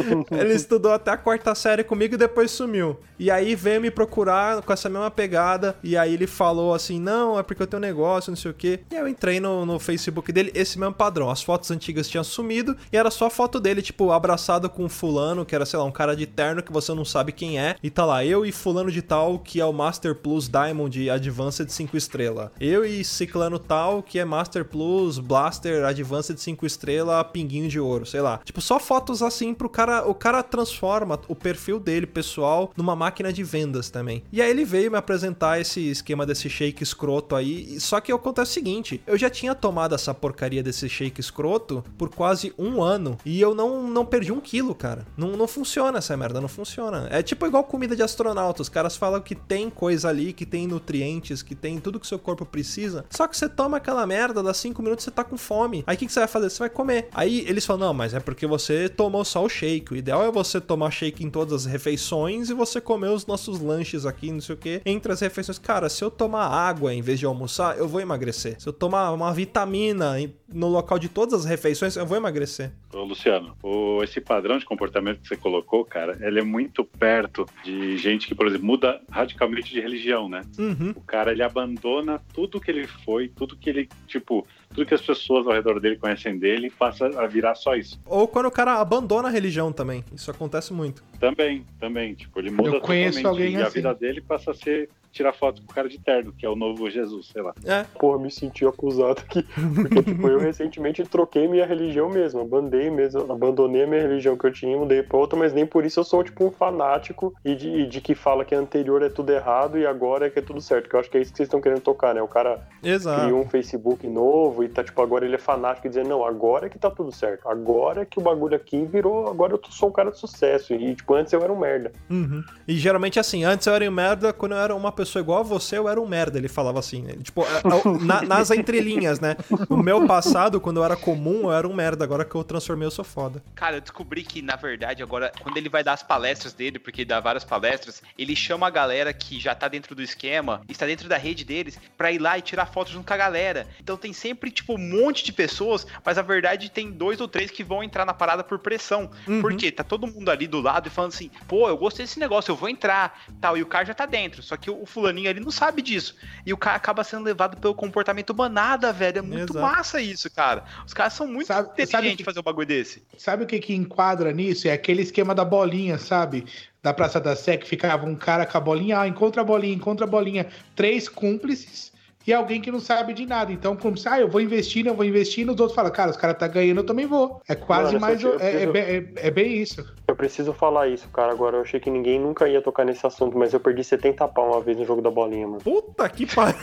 ele 0.30 0.54
estudou 0.54 0.92
até 0.92 1.10
a 1.12 1.16
quarta 1.16 1.54
série 1.54 1.84
comigo 1.84 2.14
e 2.14 2.18
depois 2.18 2.50
sumiu. 2.50 2.98
E 3.18 3.30
aí 3.30 3.54
veio 3.54 3.80
me 3.80 3.90
procurar 3.90 4.60
com 4.62 4.72
essa 4.72 4.88
mesma 4.88 5.10
pegada. 5.10 5.76
E 5.82 5.96
aí 5.96 6.14
ele 6.14 6.26
falou 6.26 6.74
assim: 6.74 7.00
Não, 7.00 7.38
é 7.38 7.42
porque 7.42 7.62
eu 7.62 7.66
tenho 7.66 7.82
um 7.82 7.86
negócio, 7.86 8.30
não 8.30 8.36
sei 8.36 8.50
o 8.50 8.54
que. 8.54 8.80
E 8.90 8.94
eu 8.94 9.08
entrei 9.08 9.40
no, 9.40 9.64
no 9.64 9.78
Facebook 9.78 10.32
dele, 10.32 10.50
esse 10.54 10.78
mesmo 10.78 10.94
padrão. 10.94 11.30
As 11.30 11.42
fotos 11.42 11.70
antigas 11.70 12.08
tinham 12.08 12.24
sumido 12.24 12.76
e 12.92 12.96
era 12.96 13.10
só 13.10 13.26
a 13.26 13.30
foto 13.30 13.60
dele, 13.60 13.82
tipo, 13.82 14.10
abraçado 14.10 14.68
com 14.68 14.88
fulano, 14.88 15.44
que 15.44 15.54
era, 15.54 15.66
sei 15.66 15.78
lá, 15.78 15.84
um 15.84 15.92
cara 15.92 16.16
de 16.16 16.26
terno 16.26 16.62
que 16.62 16.72
você 16.72 16.92
não 16.92 17.04
sabe 17.04 17.32
quem 17.32 17.58
é. 17.58 17.76
E 17.82 17.90
tá 17.90 18.04
lá, 18.04 18.24
eu 18.24 18.44
e 18.44 18.52
fulano 18.52 18.90
de 18.90 19.02
tal, 19.02 19.38
que 19.38 19.60
é 19.60 19.64
o 19.64 19.72
Master 19.72 20.14
Plus 20.14 20.48
Diamond 20.48 21.10
Advanced 21.10 21.68
5 21.68 21.96
estrela. 21.96 22.52
Eu 22.64 22.82
e 22.82 23.04
ciclano 23.04 23.58
tal, 23.58 24.02
que 24.02 24.18
é 24.18 24.24
Master 24.24 24.64
Plus 24.64 25.18
Blaster 25.18 25.84
Advanced 25.84 26.38
5 26.38 26.64
estrela, 26.64 27.22
pinguinho 27.22 27.68
de 27.68 27.78
ouro, 27.78 28.06
sei 28.06 28.22
lá. 28.22 28.40
Tipo, 28.42 28.58
só 28.62 28.80
fotos 28.80 29.20
assim, 29.20 29.52
pro 29.52 29.68
cara, 29.68 30.08
o 30.08 30.14
cara 30.14 30.42
transforma 30.42 31.20
o 31.28 31.34
perfil 31.34 31.78
dele 31.78 32.06
pessoal 32.06 32.72
numa 32.74 32.96
máquina 32.96 33.30
de 33.30 33.44
vendas 33.44 33.90
também. 33.90 34.22
E 34.32 34.40
aí 34.40 34.48
ele 34.48 34.64
veio 34.64 34.90
me 34.90 34.96
apresentar 34.96 35.60
esse 35.60 35.90
esquema 35.90 36.24
desse 36.24 36.48
shake 36.48 36.82
escroto 36.82 37.36
aí, 37.36 37.78
só 37.78 38.00
que 38.00 38.10
acontece 38.10 38.52
o 38.52 38.54
seguinte, 38.54 39.02
eu 39.06 39.18
já 39.18 39.28
tinha 39.28 39.54
tomado 39.54 39.94
essa 39.94 40.14
porcaria 40.14 40.62
desse 40.62 40.88
shake 40.88 41.20
escroto 41.20 41.84
por 41.98 42.08
quase 42.08 42.54
um 42.56 42.82
ano 42.82 43.18
e 43.26 43.42
eu 43.42 43.54
não, 43.54 43.86
não 43.90 44.06
perdi 44.06 44.32
um 44.32 44.40
quilo, 44.40 44.74
cara. 44.74 45.06
Não, 45.18 45.36
não 45.36 45.46
funciona 45.46 45.98
essa 45.98 46.16
merda, 46.16 46.40
não 46.40 46.48
funciona. 46.48 47.08
É 47.10 47.22
tipo 47.22 47.44
igual 47.46 47.64
comida 47.64 47.94
de 47.94 48.02
astronauta, 48.02 48.62
os 48.62 48.70
caras 48.70 48.96
falam 48.96 49.20
que 49.20 49.34
tem 49.34 49.68
coisa 49.68 50.08
ali, 50.08 50.32
que 50.32 50.46
tem 50.46 50.66
nutrientes, 50.66 51.42
que 51.42 51.54
tem 51.54 51.78
tudo 51.78 52.00
que 52.00 52.06
seu 52.06 52.18
corpo 52.18 52.53
precisa, 52.54 53.04
só 53.10 53.26
que 53.26 53.36
você 53.36 53.48
toma 53.48 53.78
aquela 53.78 54.06
merda, 54.06 54.40
dá 54.40 54.54
5 54.54 54.80
minutos 54.80 55.04
você 55.04 55.10
tá 55.10 55.24
com 55.24 55.36
fome. 55.36 55.82
Aí 55.88 55.96
o 55.96 55.98
que, 55.98 56.06
que 56.06 56.12
você 56.12 56.20
vai 56.20 56.28
fazer? 56.28 56.50
Você 56.50 56.60
vai 56.60 56.70
comer. 56.70 57.08
Aí 57.12 57.44
eles 57.48 57.66
falam, 57.66 57.88
não, 57.88 57.94
mas 57.94 58.14
é 58.14 58.20
porque 58.20 58.46
você 58.46 58.88
tomou 58.88 59.24
só 59.24 59.44
o 59.44 59.48
shake. 59.48 59.92
O 59.92 59.96
ideal 59.96 60.22
é 60.22 60.30
você 60.30 60.60
tomar 60.60 60.92
shake 60.92 61.24
em 61.24 61.30
todas 61.30 61.52
as 61.52 61.72
refeições 61.72 62.50
e 62.50 62.54
você 62.54 62.80
comer 62.80 63.08
os 63.08 63.26
nossos 63.26 63.58
lanches 63.58 64.06
aqui, 64.06 64.30
não 64.30 64.40
sei 64.40 64.54
o 64.54 64.58
que, 64.58 64.80
entre 64.86 65.12
as 65.12 65.20
refeições. 65.20 65.58
Cara, 65.58 65.88
se 65.88 66.04
eu 66.04 66.12
tomar 66.12 66.46
água 66.46 66.94
em 66.94 67.02
vez 67.02 67.18
de 67.18 67.26
almoçar, 67.26 67.76
eu 67.76 67.88
vou 67.88 68.00
emagrecer. 68.00 68.54
Se 68.60 68.68
eu 68.68 68.72
tomar 68.72 69.10
uma 69.10 69.32
vitamina 69.32 70.14
no 70.48 70.68
local 70.68 70.96
de 70.96 71.08
todas 71.08 71.40
as 71.40 71.44
refeições, 71.44 71.96
eu 71.96 72.06
vou 72.06 72.16
emagrecer. 72.16 72.70
Ô, 72.92 73.02
Luciano, 73.02 73.56
o, 73.62 74.00
esse 74.04 74.20
padrão 74.20 74.58
de 74.58 74.64
comportamento 74.64 75.20
que 75.20 75.26
você 75.26 75.36
colocou, 75.36 75.84
cara, 75.84 76.16
ele 76.20 76.38
é 76.38 76.44
muito 76.44 76.84
perto 76.84 77.44
de 77.64 77.98
gente 77.98 78.28
que, 78.28 78.34
por 78.34 78.46
exemplo, 78.46 78.64
muda 78.64 79.00
radicalmente 79.10 79.72
de 79.72 79.80
religião, 79.80 80.28
né? 80.28 80.42
Uhum. 80.56 80.92
O 80.94 81.00
cara, 81.00 81.32
ele 81.32 81.42
abandona 81.42 82.20
tudo 82.32 82.43
que 82.48 82.70
ele 82.70 82.86
foi, 82.86 83.28
tudo 83.28 83.56
que 83.56 83.68
ele, 83.70 83.88
tipo, 84.06 84.46
tudo 84.70 84.86
que 84.86 84.94
as 84.94 85.02
pessoas 85.02 85.46
ao 85.46 85.52
redor 85.52 85.80
dele 85.80 85.96
conhecem 85.96 86.38
dele 86.38 86.70
passa 86.70 87.06
a 87.18 87.26
virar 87.26 87.54
só 87.54 87.74
isso. 87.74 88.00
Ou 88.06 88.26
quando 88.28 88.46
o 88.46 88.50
cara 88.50 88.80
abandona 88.80 89.28
a 89.28 89.30
religião 89.30 89.72
também. 89.72 90.04
Isso 90.14 90.30
acontece 90.30 90.72
muito. 90.72 91.02
Também, 91.18 91.64
também. 91.78 92.14
Tipo, 92.14 92.40
ele 92.40 92.50
muda 92.50 92.68
Eu 92.70 92.80
conheço 92.80 93.18
totalmente 93.18 93.44
alguém 93.44 93.60
e 93.60 93.62
a 93.62 93.66
assim. 93.66 93.74
vida 93.76 93.94
dele 93.94 94.20
passa 94.20 94.50
a 94.50 94.54
ser 94.54 94.88
tirar 95.14 95.32
foto 95.32 95.62
com 95.62 95.70
o 95.70 95.74
cara 95.74 95.88
de 95.88 95.98
terno, 95.98 96.32
que 96.32 96.44
é 96.44 96.48
o 96.48 96.56
novo 96.56 96.90
Jesus, 96.90 97.28
sei 97.28 97.40
lá. 97.40 97.54
É, 97.64 97.84
Porra, 97.98 98.18
me 98.18 98.30
senti 98.30 98.66
acusado 98.66 99.20
aqui. 99.20 99.46
Porque, 99.74 100.02
tipo, 100.02 100.28
eu 100.28 100.38
recentemente 100.38 101.02
troquei 101.04 101.46
minha 101.46 101.64
religião 101.64 102.10
mesmo. 102.10 102.40
Abandonei 102.40 102.90
mesmo, 102.90 103.32
abandonei 103.32 103.84
a 103.84 103.86
minha 103.86 104.02
religião 104.02 104.36
que 104.36 104.44
eu 104.44 104.52
tinha, 104.52 104.76
mudei 104.76 105.02
pra 105.02 105.16
outra, 105.16 105.38
mas 105.38 105.52
nem 105.52 105.64
por 105.64 105.84
isso 105.84 106.00
eu 106.00 106.04
sou, 106.04 106.24
tipo, 106.24 106.44
um 106.44 106.50
fanático 106.50 107.32
e 107.44 107.54
de, 107.54 107.68
e 107.68 107.86
de 107.86 108.00
que 108.00 108.14
fala 108.14 108.44
que 108.44 108.54
a 108.54 108.58
anterior 108.58 109.02
é 109.02 109.08
tudo 109.08 109.30
errado 109.30 109.78
e 109.78 109.86
agora 109.86 110.26
é 110.26 110.30
que 110.30 110.40
é 110.40 110.42
tudo 110.42 110.60
certo. 110.60 110.88
Que 110.88 110.96
eu 110.96 111.00
acho 111.00 111.10
que 111.10 111.16
é 111.16 111.20
isso 111.20 111.30
que 111.30 111.36
vocês 111.36 111.46
estão 111.46 111.60
querendo 111.60 111.80
tocar, 111.80 112.12
né? 112.14 112.20
O 112.20 112.28
cara 112.28 112.66
exato. 112.82 113.22
criou 113.22 113.40
um 113.40 113.48
Facebook 113.48 114.06
novo 114.08 114.64
e 114.64 114.68
tá, 114.68 114.82
tipo, 114.82 115.00
agora 115.00 115.24
ele 115.24 115.36
é 115.36 115.38
fanático 115.38 115.86
e 115.86 115.90
dizendo, 115.90 116.08
não, 116.08 116.24
agora 116.24 116.66
é 116.66 116.68
que 116.68 116.78
tá 116.78 116.90
tudo 116.90 117.12
certo. 117.12 117.48
Agora 117.48 118.02
é 118.02 118.04
que 118.04 118.18
o 118.18 118.22
bagulho 118.22 118.56
aqui 118.56 118.84
virou, 118.84 119.28
agora 119.28 119.52
eu 119.52 119.60
sou 119.70 119.90
um 119.90 119.92
cara 119.92 120.10
de 120.10 120.18
sucesso. 120.18 120.74
E, 120.74 120.96
tipo, 120.96 121.14
antes 121.14 121.32
eu 121.32 121.40
era 121.40 121.52
um 121.52 121.58
merda. 121.58 121.92
Uhum. 122.10 122.42
E 122.66 122.74
geralmente 122.76 123.20
assim, 123.20 123.44
antes 123.44 123.66
eu 123.66 123.74
era 123.74 123.88
um 123.88 123.92
merda, 123.92 124.32
quando 124.32 124.52
eu 124.52 124.58
era 124.58 124.74
uma 124.74 124.90
pessoa 124.90 125.03
igual 125.18 125.40
a 125.40 125.42
você, 125.42 125.78
eu 125.78 125.88
era 125.88 126.00
um 126.00 126.06
merda, 126.06 126.38
ele 126.38 126.48
falava 126.48 126.78
assim, 126.78 127.02
né? 127.02 127.14
Tipo, 127.22 127.42
é, 127.42 127.46
é, 127.46 128.04
na- 128.04 128.22
nas 128.22 128.50
entrelinhas, 128.50 129.20
né? 129.20 129.36
O 129.68 129.76
meu 129.76 130.06
passado, 130.06 130.60
quando 130.60 130.78
eu 130.78 130.84
era 130.84 130.96
comum, 130.96 131.42
eu 131.44 131.52
era 131.52 131.68
um 131.68 131.74
merda, 131.74 132.04
agora 132.04 132.24
que 132.24 132.34
eu 132.34 132.44
transformei, 132.44 132.86
eu 132.86 132.90
sou 132.90 133.04
foda. 133.04 133.42
Cara, 133.54 133.76
eu 133.76 133.80
descobri 133.80 134.22
que, 134.22 134.40
na 134.42 134.56
verdade, 134.56 135.02
agora, 135.02 135.32
quando 135.40 135.56
ele 135.56 135.68
vai 135.68 135.82
dar 135.84 135.92
as 135.92 136.02
palestras 136.02 136.52
dele, 136.52 136.78
porque 136.78 137.02
ele 137.02 137.08
dá 137.08 137.20
várias 137.20 137.44
palestras, 137.44 138.02
ele 138.18 138.34
chama 138.36 138.66
a 138.66 138.70
galera 138.70 139.12
que 139.12 139.38
já 139.40 139.54
tá 139.54 139.68
dentro 139.68 139.94
do 139.94 140.02
esquema, 140.02 140.62
está 140.68 140.86
dentro 140.86 141.08
da 141.08 141.16
rede 141.16 141.44
deles, 141.44 141.78
pra 141.96 142.10
ir 142.12 142.18
lá 142.18 142.38
e 142.38 142.42
tirar 142.42 142.66
fotos 142.66 142.92
junto 142.92 143.06
com 143.06 143.14
a 143.14 143.16
galera. 143.16 143.66
Então 143.80 143.96
tem 143.96 144.12
sempre, 144.12 144.50
tipo, 144.50 144.74
um 144.74 144.78
monte 144.78 145.24
de 145.24 145.32
pessoas, 145.32 145.86
mas 146.04 146.16
na 146.16 146.22
verdade 146.22 146.70
tem 146.70 146.90
dois 146.90 147.20
ou 147.20 147.28
três 147.28 147.50
que 147.50 147.62
vão 147.64 147.82
entrar 147.82 148.04
na 148.04 148.14
parada 148.14 148.42
por 148.44 148.58
pressão. 148.58 149.10
Uhum. 149.26 149.40
Porque 149.40 149.70
tá 149.70 149.84
todo 149.84 150.06
mundo 150.06 150.30
ali 150.30 150.46
do 150.46 150.60
lado 150.60 150.86
e 150.88 150.90
falando 150.90 151.12
assim, 151.12 151.30
pô, 151.46 151.68
eu 151.68 151.76
gostei 151.76 152.04
desse 152.04 152.18
negócio, 152.18 152.50
eu 152.52 152.56
vou 152.56 152.68
entrar, 152.68 153.20
tal, 153.40 153.56
e 153.56 153.62
o 153.62 153.66
cara 153.66 153.84
já 153.84 153.94
tá 153.94 154.06
dentro. 154.06 154.42
Só 154.42 154.56
que 154.56 154.70
o 154.70 154.86
fulaninho 154.94 155.28
ali 155.28 155.40
não 155.40 155.50
sabe 155.50 155.82
disso. 155.82 156.14
E 156.46 156.52
o 156.52 156.56
cara 156.56 156.76
acaba 156.76 157.02
sendo 157.04 157.24
levado 157.24 157.56
pelo 157.56 157.74
comportamento 157.74 158.34
manada, 158.34 158.92
velho. 158.92 159.18
É 159.18 159.22
muito 159.22 159.52
Exato. 159.52 159.60
massa 159.60 160.00
isso, 160.00 160.30
cara. 160.30 160.64
Os 160.86 160.94
caras 160.94 161.12
são 161.12 161.26
muito 161.26 161.46
Sabe- 161.48 161.68
inteligentes 161.72 161.90
sabe 161.90 162.16
que- 162.16 162.24
fazer 162.24 162.40
um 162.40 162.42
bagulho 162.42 162.66
desse. 162.66 163.02
Sabe 163.18 163.44
o 163.44 163.46
que 163.46 163.58
que 163.58 163.74
enquadra 163.74 164.32
nisso? 164.32 164.68
É 164.68 164.72
aquele 164.72 165.02
esquema 165.02 165.34
da 165.34 165.44
bolinha, 165.44 165.98
sabe? 165.98 166.46
Da 166.82 166.92
Praça 166.94 167.18
da 167.20 167.34
Sé, 167.34 167.56
que 167.56 167.66
ficava 167.66 168.06
um 168.06 168.14
cara 168.14 168.46
com 168.46 168.56
a 168.56 168.60
bolinha, 168.60 169.00
ah, 169.00 169.08
encontra 169.08 169.42
a 169.42 169.44
bolinha, 169.44 169.74
encontra 169.74 170.06
a 170.06 170.08
bolinha. 170.08 170.46
Três 170.76 171.08
cúmplices 171.08 171.92
e 172.26 172.32
alguém 172.32 172.60
que 172.60 172.70
não 172.70 172.80
sabe 172.80 173.12
de 173.12 173.26
nada. 173.26 173.52
Então, 173.52 173.76
como 173.76 173.96
se, 173.96 174.08
ah, 174.08 174.18
eu 174.20 174.28
vou 174.28 174.40
investindo, 174.40 174.88
eu 174.88 174.94
vou 174.94 175.04
investindo, 175.04 175.52
os 175.52 175.60
outros 175.60 175.74
falam, 175.74 175.90
cara, 175.92 176.10
os 176.10 176.16
caras 176.16 176.36
tá 176.38 176.46
ganhando, 176.48 176.78
eu 176.78 176.86
também 176.86 177.06
vou. 177.06 177.40
É 177.48 177.54
quase 177.54 177.94
Mano, 177.94 178.00
mais. 178.00 178.22
eu 178.22 178.32
É, 178.32 178.34
é, 178.34 178.38
preciso- 178.38 178.72
bem- 178.72 178.82
é- 178.82 179.26
é 179.26 179.30
bem 179.30 179.54
isso. 179.56 179.94
Eu 180.06 180.14
preciso 180.16 180.52
falar 180.52 180.88
isso, 180.88 181.08
cara. 181.08 181.32
Agora 181.32 181.56
eu 181.56 181.62
achei 181.62 181.80
que 181.80 181.90
ninguém 181.90 182.20
nunca 182.20 182.46
ia 182.48 182.60
tocar 182.60 182.84
nesse 182.84 183.06
assunto, 183.06 183.36
mas 183.38 183.52
eu 183.54 183.60
perdi 183.60 183.82
70 183.82 184.28
pau 184.28 184.50
uma 184.52 184.60
vez 184.60 184.76
no 184.76 184.84
jogo 184.84 185.00
da 185.00 185.10
bolinha, 185.10 185.46
mano. 185.46 185.60
Puta 185.62 186.08
que 186.08 186.26
pariu! 186.26 186.54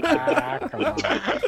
Caraca, 0.00 0.78
mano. 0.78 0.94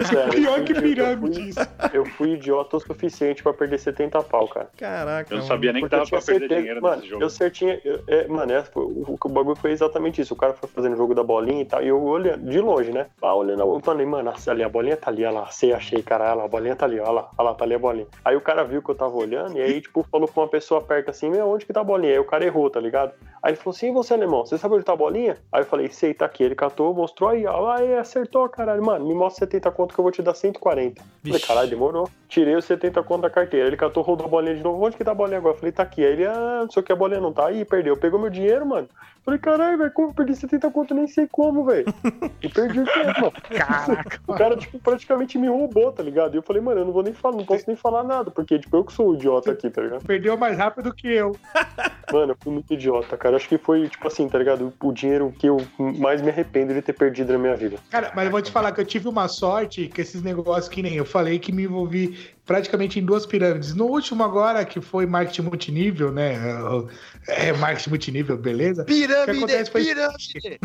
Sério, 0.06 0.32
Pior 0.32 0.58
eu 0.58 0.64
que 0.64 0.74
fui- 0.74 0.82
pirâmide 0.82 1.40
eu 1.40 1.46
isso. 1.48 1.60
fui- 1.60 1.90
Eu 1.92 2.04
fui 2.06 2.30
idiota 2.34 2.76
o 2.76 2.80
suficiente 2.80 3.42
pra 3.42 3.52
perder 3.52 3.78
70 3.78 4.22
pau, 4.22 4.48
cara. 4.48 4.68
Caraca, 4.76 5.32
Eu 5.32 5.38
não 5.38 5.44
mano. 5.44 5.48
sabia 5.54 5.72
nem 5.72 5.82
que 5.84 5.88
dava 5.88 6.02
pra 6.06 6.18
tinha 6.18 6.20
perder 6.26 6.40
certeza- 6.40 6.60
dinheiro 6.60 6.82
mano, 6.82 6.96
nesse 6.96 7.08
jogo. 7.08 7.22
Eu 7.22 7.30
certinha, 7.30 7.80
eu- 7.84 8.00
é, 8.08 8.26
mano, 8.28 8.52
é, 8.52 8.62
foi- 8.62 8.82
o, 8.84 9.16
o 9.22 9.28
bagulho 9.28 9.56
foi 9.56 9.70
exatamente 9.72 10.20
isso. 10.20 10.34
O 10.34 10.36
cara 10.36 10.52
foi 10.54 10.68
fazendo 10.68 10.94
o 10.94 10.96
jogo 10.96 11.14
da 11.14 11.22
bolinha 11.22 11.62
e 11.62 11.64
tal, 11.64 11.82
e 11.82 11.88
eu 11.88 12.02
olhando, 12.02 12.48
de 12.50 12.58
longe, 12.60 12.90
né? 12.90 13.06
Ah, 13.24 13.34
olhando, 13.34 13.62
eu 13.62 13.80
falei, 13.80 14.04
mano, 14.04 14.30
ali, 14.48 14.62
a 14.62 14.68
bolinha 14.68 14.96
tá 14.96 15.10
ali, 15.10 15.24
olha 15.24 15.40
lá, 15.40 15.46
sei, 15.46 15.72
achei, 15.72 16.02
cara, 16.02 16.24
olha 16.24 16.34
lá, 16.34 16.44
a 16.44 16.48
bolinha 16.48 16.76
tá 16.76 16.84
ali, 16.84 17.00
olha 17.00 17.10
lá, 17.10 17.30
olha 17.38 17.48
lá, 17.48 17.54
tá 17.54 17.64
ali 17.64 17.74
a 17.74 17.78
bolinha. 17.78 18.06
Aí 18.22 18.36
o 18.36 18.40
cara 18.40 18.64
viu 18.64 18.82
que 18.82 18.90
eu 18.90 18.94
tava 18.94 19.14
olhando, 19.14 19.56
e 19.56 19.62
aí, 19.62 19.80
tipo, 19.80 20.02
falou 20.10 20.28
pra 20.28 20.42
uma 20.42 20.48
pessoa 20.48 20.82
perto 20.82 21.10
assim, 21.10 21.30
meu, 21.30 21.48
onde 21.48 21.64
que 21.64 21.72
tá 21.72 21.80
a 21.80 21.84
bolinha? 21.84 22.12
Aí 22.12 22.18
o 22.18 22.24
cara 22.24 22.44
errou, 22.44 22.68
tá 22.68 22.78
ligado? 22.78 23.12
Aí 23.44 23.50
ele 23.50 23.56
falou 23.58 23.76
assim, 23.76 23.88
e 23.88 23.92
você, 23.92 24.14
alemão, 24.14 24.46
você 24.46 24.56
sabe 24.56 24.74
onde 24.74 24.84
tá 24.84 24.94
a 24.94 24.96
bolinha? 24.96 25.36
Aí 25.52 25.60
eu 25.60 25.66
falei, 25.66 25.90
sei, 25.90 26.14
tá 26.14 26.24
aqui. 26.24 26.42
Ele 26.42 26.54
catou, 26.54 26.94
mostrou 26.94 27.28
aí, 27.28 27.46
ó, 27.46 27.70
aí 27.70 27.94
acertou, 27.94 28.48
caralho. 28.48 28.82
Mano, 28.82 29.06
me 29.06 29.12
mostra 29.12 29.44
70 29.44 29.70
conto 29.70 29.92
que 29.92 30.00
eu 30.00 30.02
vou 30.02 30.10
te 30.10 30.22
dar 30.22 30.32
140. 30.32 31.02
Falei, 31.02 31.10
Vixe. 31.22 31.46
caralho, 31.46 31.68
demorou. 31.68 32.08
Tirei 32.26 32.56
os 32.56 32.64
70 32.64 33.02
conto 33.02 33.20
da 33.20 33.28
carteira. 33.28 33.66
Ele 33.66 33.76
catou, 33.76 34.02
rodou 34.02 34.26
a 34.26 34.30
bolinha 34.30 34.54
de 34.54 34.62
novo. 34.62 34.82
Onde 34.82 34.96
que 34.96 35.04
tá 35.04 35.10
a 35.10 35.14
bolinha 35.14 35.36
agora? 35.36 35.54
Eu 35.54 35.58
falei, 35.58 35.72
tá 35.72 35.82
aqui. 35.82 36.02
Aí 36.02 36.12
ele, 36.12 36.24
ah, 36.24 36.60
não 36.62 36.70
sei 36.70 36.82
o 36.82 36.86
que, 36.86 36.92
a 36.92 36.96
bolinha 36.96 37.20
não 37.20 37.34
tá 37.34 37.48
aí, 37.48 37.66
perdeu. 37.66 37.94
Pegou 37.98 38.18
meu 38.18 38.30
dinheiro, 38.30 38.64
mano. 38.64 38.88
Falei, 39.24 39.40
caralho, 39.40 39.78
velho, 39.78 39.90
como 39.90 40.08
eu 40.08 40.14
perdi 40.14 40.36
70 40.36 40.70
conto? 40.70 40.94
Nem 40.94 41.06
sei 41.06 41.26
como, 41.26 41.64
velho. 41.64 41.86
E 42.42 42.48
perdi 42.48 42.80
o 42.80 42.84
tempo, 42.84 43.20
mano. 43.22 43.32
Caraca, 43.56 44.20
O 44.26 44.34
cara, 44.34 44.54
tipo, 44.54 44.78
praticamente 44.78 45.38
me 45.38 45.48
roubou, 45.48 45.90
tá 45.90 46.02
ligado? 46.02 46.34
E 46.34 46.36
eu 46.36 46.42
falei, 46.42 46.60
mano, 46.60 46.82
eu 46.82 46.84
não 46.84 46.92
vou 46.92 47.02
nem 47.02 47.14
falar, 47.14 47.38
não 47.38 47.44
posso 47.46 47.64
nem 47.66 47.74
falar 47.74 48.04
nada, 48.04 48.30
porque, 48.30 48.58
tipo, 48.58 48.76
eu 48.76 48.84
que 48.84 48.92
sou 48.92 49.10
o 49.10 49.14
idiota 49.14 49.50
aqui, 49.52 49.70
tá 49.70 49.80
ligado? 49.80 50.04
Perdeu 50.04 50.36
mais 50.36 50.58
rápido 50.58 50.92
que 50.92 51.08
eu. 51.08 51.34
Mano, 52.12 52.32
eu 52.32 52.36
fui 52.40 52.52
muito 52.52 52.72
idiota, 52.74 53.16
cara. 53.16 53.34
Acho 53.36 53.48
que 53.48 53.56
foi, 53.56 53.88
tipo 53.88 54.06
assim, 54.06 54.28
tá 54.28 54.38
ligado? 54.38 54.72
O 54.80 54.92
dinheiro 54.92 55.32
que 55.38 55.48
eu 55.48 55.56
mais 55.78 56.20
me 56.20 56.28
arrependo 56.28 56.74
de 56.74 56.82
ter 56.82 56.92
perdido 56.92 57.32
na 57.32 57.38
minha 57.38 57.56
vida. 57.56 57.78
Cara, 57.90 58.12
mas 58.14 58.26
eu 58.26 58.30
vou 58.30 58.42
te 58.42 58.52
falar 58.52 58.72
que 58.72 58.80
eu 58.80 58.84
tive 58.84 59.08
uma 59.08 59.26
sorte 59.26 59.88
que 59.88 60.02
esses 60.02 60.22
negócios 60.22 60.68
que 60.68 60.82
nem 60.82 60.94
eu 60.94 61.04
falei 61.06 61.38
que 61.38 61.50
me 61.50 61.64
envolvi 61.64 62.33
praticamente 62.44 62.98
em 62.98 63.04
duas 63.04 63.24
pirâmides. 63.26 63.74
No 63.74 63.86
último 63.86 64.22
agora, 64.22 64.64
que 64.64 64.80
foi 64.80 65.06
marketing 65.06 65.42
multinível, 65.42 66.12
né? 66.12 66.34
É, 67.28 67.52
marketing 67.54 67.90
multinível, 67.90 68.36
beleza? 68.36 68.84
Pirâmide, 68.84 69.54
O 69.54 69.66
foi- 69.66 69.84
pirâmide! 69.84 70.60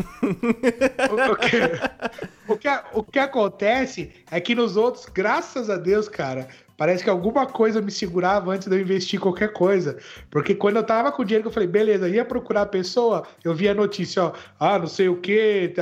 O 1.10 1.36
que, 1.36 2.52
o, 2.52 2.56
que, 2.56 2.68
o 2.94 3.02
que 3.02 3.18
acontece 3.18 4.12
é 4.30 4.40
que 4.40 4.54
nos 4.54 4.76
outros, 4.76 5.06
graças 5.06 5.70
a 5.70 5.76
Deus, 5.76 6.08
cara, 6.08 6.48
parece 6.80 7.04
que 7.04 7.10
alguma 7.10 7.44
coisa 7.44 7.82
me 7.82 7.90
segurava 7.90 8.52
antes 8.52 8.66
de 8.66 8.74
eu 8.74 8.80
investir 8.80 9.20
qualquer 9.20 9.52
coisa. 9.52 9.98
Porque 10.30 10.54
quando 10.54 10.76
eu 10.76 10.82
tava 10.82 11.12
com 11.12 11.20
o 11.20 11.24
dinheiro 11.26 11.46
eu 11.46 11.52
falei, 11.52 11.68
beleza, 11.68 12.08
ia 12.08 12.24
procurar 12.24 12.62
a 12.62 12.66
pessoa, 12.66 13.26
eu 13.44 13.54
vi 13.54 13.68
a 13.68 13.74
notícia, 13.74 14.24
ó, 14.24 14.32
ah, 14.58 14.78
não 14.78 14.86
sei 14.86 15.06
o 15.06 15.16
que, 15.18 15.74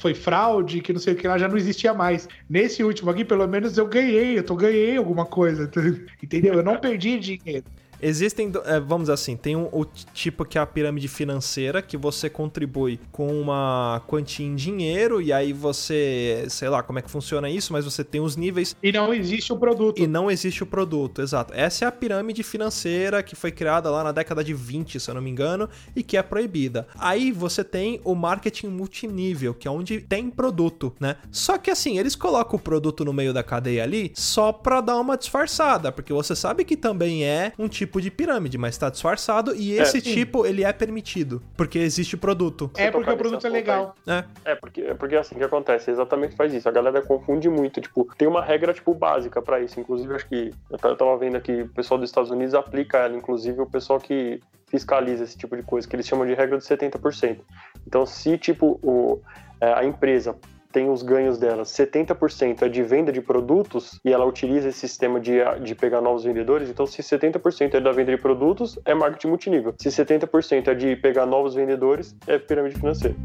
foi 0.00 0.12
fraude, 0.12 0.80
que 0.80 0.92
não 0.92 0.98
sei 0.98 1.14
o 1.14 1.16
que 1.16 1.28
lá, 1.28 1.38
já 1.38 1.46
não 1.46 1.56
existia 1.56 1.94
mais. 1.94 2.28
Nesse 2.48 2.82
último 2.82 3.08
aqui, 3.08 3.24
pelo 3.24 3.46
menos 3.46 3.78
eu 3.78 3.86
ganhei, 3.86 4.36
eu 4.36 4.42
tô 4.42 4.56
ganhei 4.56 4.96
alguma 4.96 5.24
coisa, 5.24 5.70
entendeu? 6.20 6.54
Eu 6.54 6.64
não 6.64 6.76
perdi 6.76 7.16
dinheiro. 7.16 7.64
Existem, 8.02 8.50
é, 8.64 8.80
vamos 8.80 9.04
dizer 9.04 9.12
assim, 9.14 9.36
tem 9.36 9.56
um, 9.56 9.68
o 9.72 9.84
tipo 9.84 10.44
que 10.44 10.58
é 10.58 10.60
a 10.60 10.66
pirâmide 10.66 11.08
financeira, 11.08 11.82
que 11.82 11.96
você 11.96 12.28
contribui 12.30 12.98
com 13.12 13.40
uma 13.40 14.02
quantia 14.06 14.46
em 14.46 14.54
dinheiro, 14.54 15.20
e 15.20 15.32
aí 15.32 15.52
você, 15.52 16.44
sei 16.48 16.68
lá 16.68 16.82
como 16.82 16.98
é 16.98 17.02
que 17.02 17.10
funciona 17.10 17.48
isso, 17.48 17.72
mas 17.72 17.84
você 17.84 18.02
tem 18.04 18.20
os 18.20 18.36
níveis 18.36 18.76
E 18.82 18.92
não 18.92 19.12
existe 19.12 19.52
o 19.52 19.56
produto. 19.56 20.00
e 20.00 20.06
não 20.06 20.30
existe 20.30 20.62
o 20.62 20.66
produto, 20.66 21.20
exato. 21.22 21.52
Essa 21.54 21.84
é 21.84 21.88
a 21.88 21.92
pirâmide 21.92 22.42
financeira 22.42 23.22
que 23.22 23.34
foi 23.36 23.50
criada 23.50 23.90
lá 23.90 24.04
na 24.04 24.12
década 24.12 24.42
de 24.44 24.54
20, 24.54 24.98
se 25.00 25.10
eu 25.10 25.14
não 25.14 25.22
me 25.22 25.30
engano, 25.30 25.68
e 25.94 26.02
que 26.02 26.16
é 26.16 26.22
proibida. 26.22 26.86
Aí 26.98 27.32
você 27.32 27.62
tem 27.64 28.00
o 28.04 28.14
marketing 28.14 28.68
multinível, 28.68 29.54
que 29.54 29.66
é 29.66 29.70
onde 29.70 30.00
tem 30.00 30.30
produto, 30.30 30.92
né? 31.00 31.16
Só 31.30 31.58
que 31.58 31.70
assim, 31.70 31.98
eles 31.98 32.14
colocam 32.14 32.56
o 32.56 32.62
produto 32.62 33.04
no 33.04 33.12
meio 33.12 33.32
da 33.32 33.42
cadeia 33.42 33.82
ali 33.82 34.12
só 34.14 34.52
pra 34.52 34.80
dar 34.80 34.98
uma 34.98 35.16
disfarçada, 35.16 35.90
porque 35.92 36.12
você 36.12 36.34
sabe 36.34 36.64
que 36.64 36.76
também 36.76 37.24
é 37.24 37.52
um 37.58 37.68
tipo 37.68 37.89
tipo 37.90 38.00
de 38.00 38.10
pirâmide, 38.10 38.56
mas 38.56 38.78
tá 38.78 38.88
disfarçado 38.88 39.54
e 39.54 39.72
esse 39.72 40.00
sim. 40.00 40.14
tipo 40.14 40.46
ele 40.46 40.62
é 40.64 40.72
permitido, 40.72 41.42
porque 41.56 41.78
existe 41.78 42.16
produto. 42.16 42.70
É 42.76 42.90
porque 42.90 43.10
o 43.10 43.16
produto 43.16 43.46
é 43.46 43.50
nesse 43.50 43.60
legal. 43.60 43.94
É. 44.06 44.24
É, 44.44 44.54
porque, 44.54 44.80
é 44.82 44.94
porque 44.94 45.16
assim 45.16 45.34
que 45.34 45.42
acontece, 45.42 45.90
exatamente 45.90 46.36
faz 46.36 46.54
isso. 46.54 46.68
A 46.68 46.72
galera 46.72 47.02
confunde 47.02 47.48
muito, 47.48 47.80
tipo, 47.80 48.08
tem 48.16 48.28
uma 48.28 48.42
regra, 48.42 48.72
tipo, 48.72 48.94
básica 48.94 49.42
pra 49.42 49.60
isso. 49.60 49.80
Inclusive, 49.80 50.14
acho 50.14 50.28
que 50.28 50.52
eu 50.70 50.78
ta- 50.78 50.88
eu 50.88 50.96
tava 50.96 51.16
vendo 51.18 51.36
aqui, 51.36 51.62
o 51.62 51.68
pessoal 51.68 51.98
dos 51.98 52.08
Estados 52.08 52.30
Unidos 52.30 52.54
aplica 52.54 52.98
ela, 52.98 53.16
inclusive 53.16 53.60
o 53.60 53.66
pessoal 53.66 53.98
que 53.98 54.40
fiscaliza 54.68 55.24
esse 55.24 55.36
tipo 55.36 55.56
de 55.56 55.64
coisa, 55.64 55.88
que 55.88 55.96
eles 55.96 56.06
chamam 56.06 56.24
de 56.26 56.34
regra 56.34 56.56
de 56.56 56.64
70%. 56.64 57.40
Então, 57.86 58.06
se, 58.06 58.38
tipo, 58.38 58.78
o, 58.82 59.20
é, 59.60 59.72
a 59.72 59.84
empresa 59.84 60.36
tem 60.72 60.90
os 60.90 61.02
ganhos 61.02 61.38
dela, 61.38 61.62
70% 61.62 62.62
é 62.62 62.68
de 62.68 62.82
venda 62.82 63.12
de 63.12 63.20
produtos 63.20 64.00
e 64.04 64.12
ela 64.12 64.24
utiliza 64.24 64.68
esse 64.68 64.80
sistema 64.80 65.20
de, 65.20 65.38
de 65.62 65.74
pegar 65.74 66.00
novos 66.00 66.24
vendedores, 66.24 66.68
então 66.68 66.86
se 66.86 67.02
70% 67.02 67.74
é 67.74 67.80
da 67.80 67.92
venda 67.92 68.14
de 68.14 68.20
produtos, 68.20 68.78
é 68.84 68.94
marketing 68.94 69.28
multinível. 69.28 69.74
Se 69.78 69.88
70% 69.88 70.68
é 70.68 70.74
de 70.74 70.96
pegar 70.96 71.26
novos 71.26 71.54
vendedores, 71.54 72.14
é 72.26 72.38
pirâmide 72.38 72.76
financeira. 72.76 73.16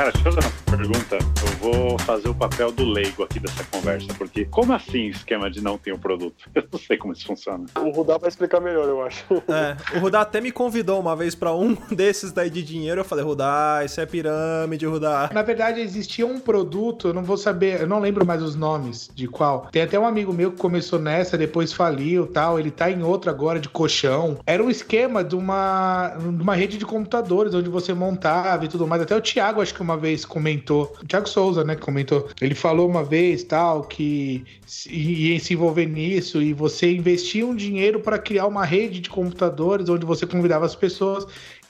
Cara, 0.00 0.12
deixa 0.12 0.28
eu 0.30 0.32
fazer 0.32 0.46
uma 0.46 0.76
pergunta. 0.78 1.18
Eu 1.42 1.72
vou 1.72 1.98
fazer 1.98 2.28
o 2.30 2.34
papel 2.34 2.72
do 2.72 2.84
leigo 2.84 3.22
aqui 3.22 3.38
dessa 3.38 3.62
conversa, 3.64 4.06
porque 4.16 4.46
como 4.46 4.72
assim 4.72 5.08
esquema 5.08 5.50
de 5.50 5.60
não 5.60 5.76
ter 5.76 5.92
um 5.92 5.98
produto? 5.98 6.48
Eu 6.54 6.64
não 6.72 6.78
sei 6.78 6.96
como 6.96 7.12
isso 7.12 7.26
funciona. 7.26 7.66
O 7.78 7.90
Rudá 7.90 8.16
vai 8.16 8.30
explicar 8.30 8.60
melhor, 8.60 8.88
eu 8.88 9.02
acho. 9.02 9.24
É, 9.50 9.76
o 9.96 10.00
Rudá 10.00 10.20
até 10.20 10.40
me 10.40 10.52
convidou 10.52 11.00
uma 11.00 11.16
vez 11.16 11.34
pra 11.34 11.52
um 11.52 11.74
desses 11.90 12.30
daí 12.32 12.48
de 12.48 12.62
dinheiro. 12.62 13.00
Eu 13.00 13.04
falei, 13.04 13.24
Rudá, 13.24 13.82
isso 13.84 14.00
é 14.00 14.06
pirâmide, 14.06 14.86
Rudá. 14.86 15.28
Na 15.32 15.42
verdade, 15.42 15.80
existia 15.80 16.26
um 16.26 16.38
produto, 16.38 17.08
eu 17.08 17.14
não 17.14 17.24
vou 17.24 17.36
saber, 17.36 17.80
eu 17.80 17.86
não 17.86 17.98
lembro 17.98 18.24
mais 18.24 18.42
os 18.42 18.54
nomes 18.54 19.10
de 19.14 19.26
qual. 19.26 19.66
Tem 19.72 19.82
até 19.82 19.98
um 19.98 20.06
amigo 20.06 20.32
meu 20.32 20.52
que 20.52 20.58
começou 20.58 20.98
nessa, 20.98 21.36
depois 21.36 21.72
faliu 21.72 22.26
tal. 22.26 22.58
Ele 22.58 22.70
tá 22.70 22.90
em 22.90 23.02
outro 23.02 23.28
agora 23.28 23.58
de 23.58 23.68
colchão. 23.68 24.38
Era 24.46 24.62
um 24.62 24.70
esquema 24.70 25.24
de 25.24 25.34
uma, 25.34 26.16
de 26.16 26.42
uma 26.42 26.54
rede 26.54 26.78
de 26.78 26.86
computadores 26.86 27.52
onde 27.54 27.68
você 27.68 27.92
montava 27.92 28.64
e 28.64 28.68
tudo 28.68 28.86
mais. 28.86 29.02
Até 29.02 29.16
o 29.16 29.20
Thiago, 29.20 29.60
acho 29.60 29.74
que 29.74 29.82
uma 29.90 29.96
vez 29.96 30.24
comentou. 30.24 30.94
O 31.02 31.06
Thiago 31.06 31.28
Souza, 31.28 31.64
né, 31.64 31.74
comentou. 31.74 32.28
Ele 32.40 32.54
falou 32.54 32.88
uma 32.88 33.02
vez 33.02 33.42
tal 33.42 33.84
que 33.84 34.44
ia 34.88 35.38
se 35.38 35.54
envolver 35.54 35.86
nisso 35.86 36.40
e 36.40 36.52
você 36.52 36.92
investia 36.92 37.46
um 37.46 37.54
dinheiro 37.54 38.00
para 38.00 38.18
criar 38.18 38.46
uma 38.46 38.64
rede 38.64 39.00
de 39.00 39.10
computadores 39.10 39.88
onde 39.88 40.06
você 40.06 40.26
convidava 40.26 40.64
as 40.64 40.74
pessoas. 40.74 41.26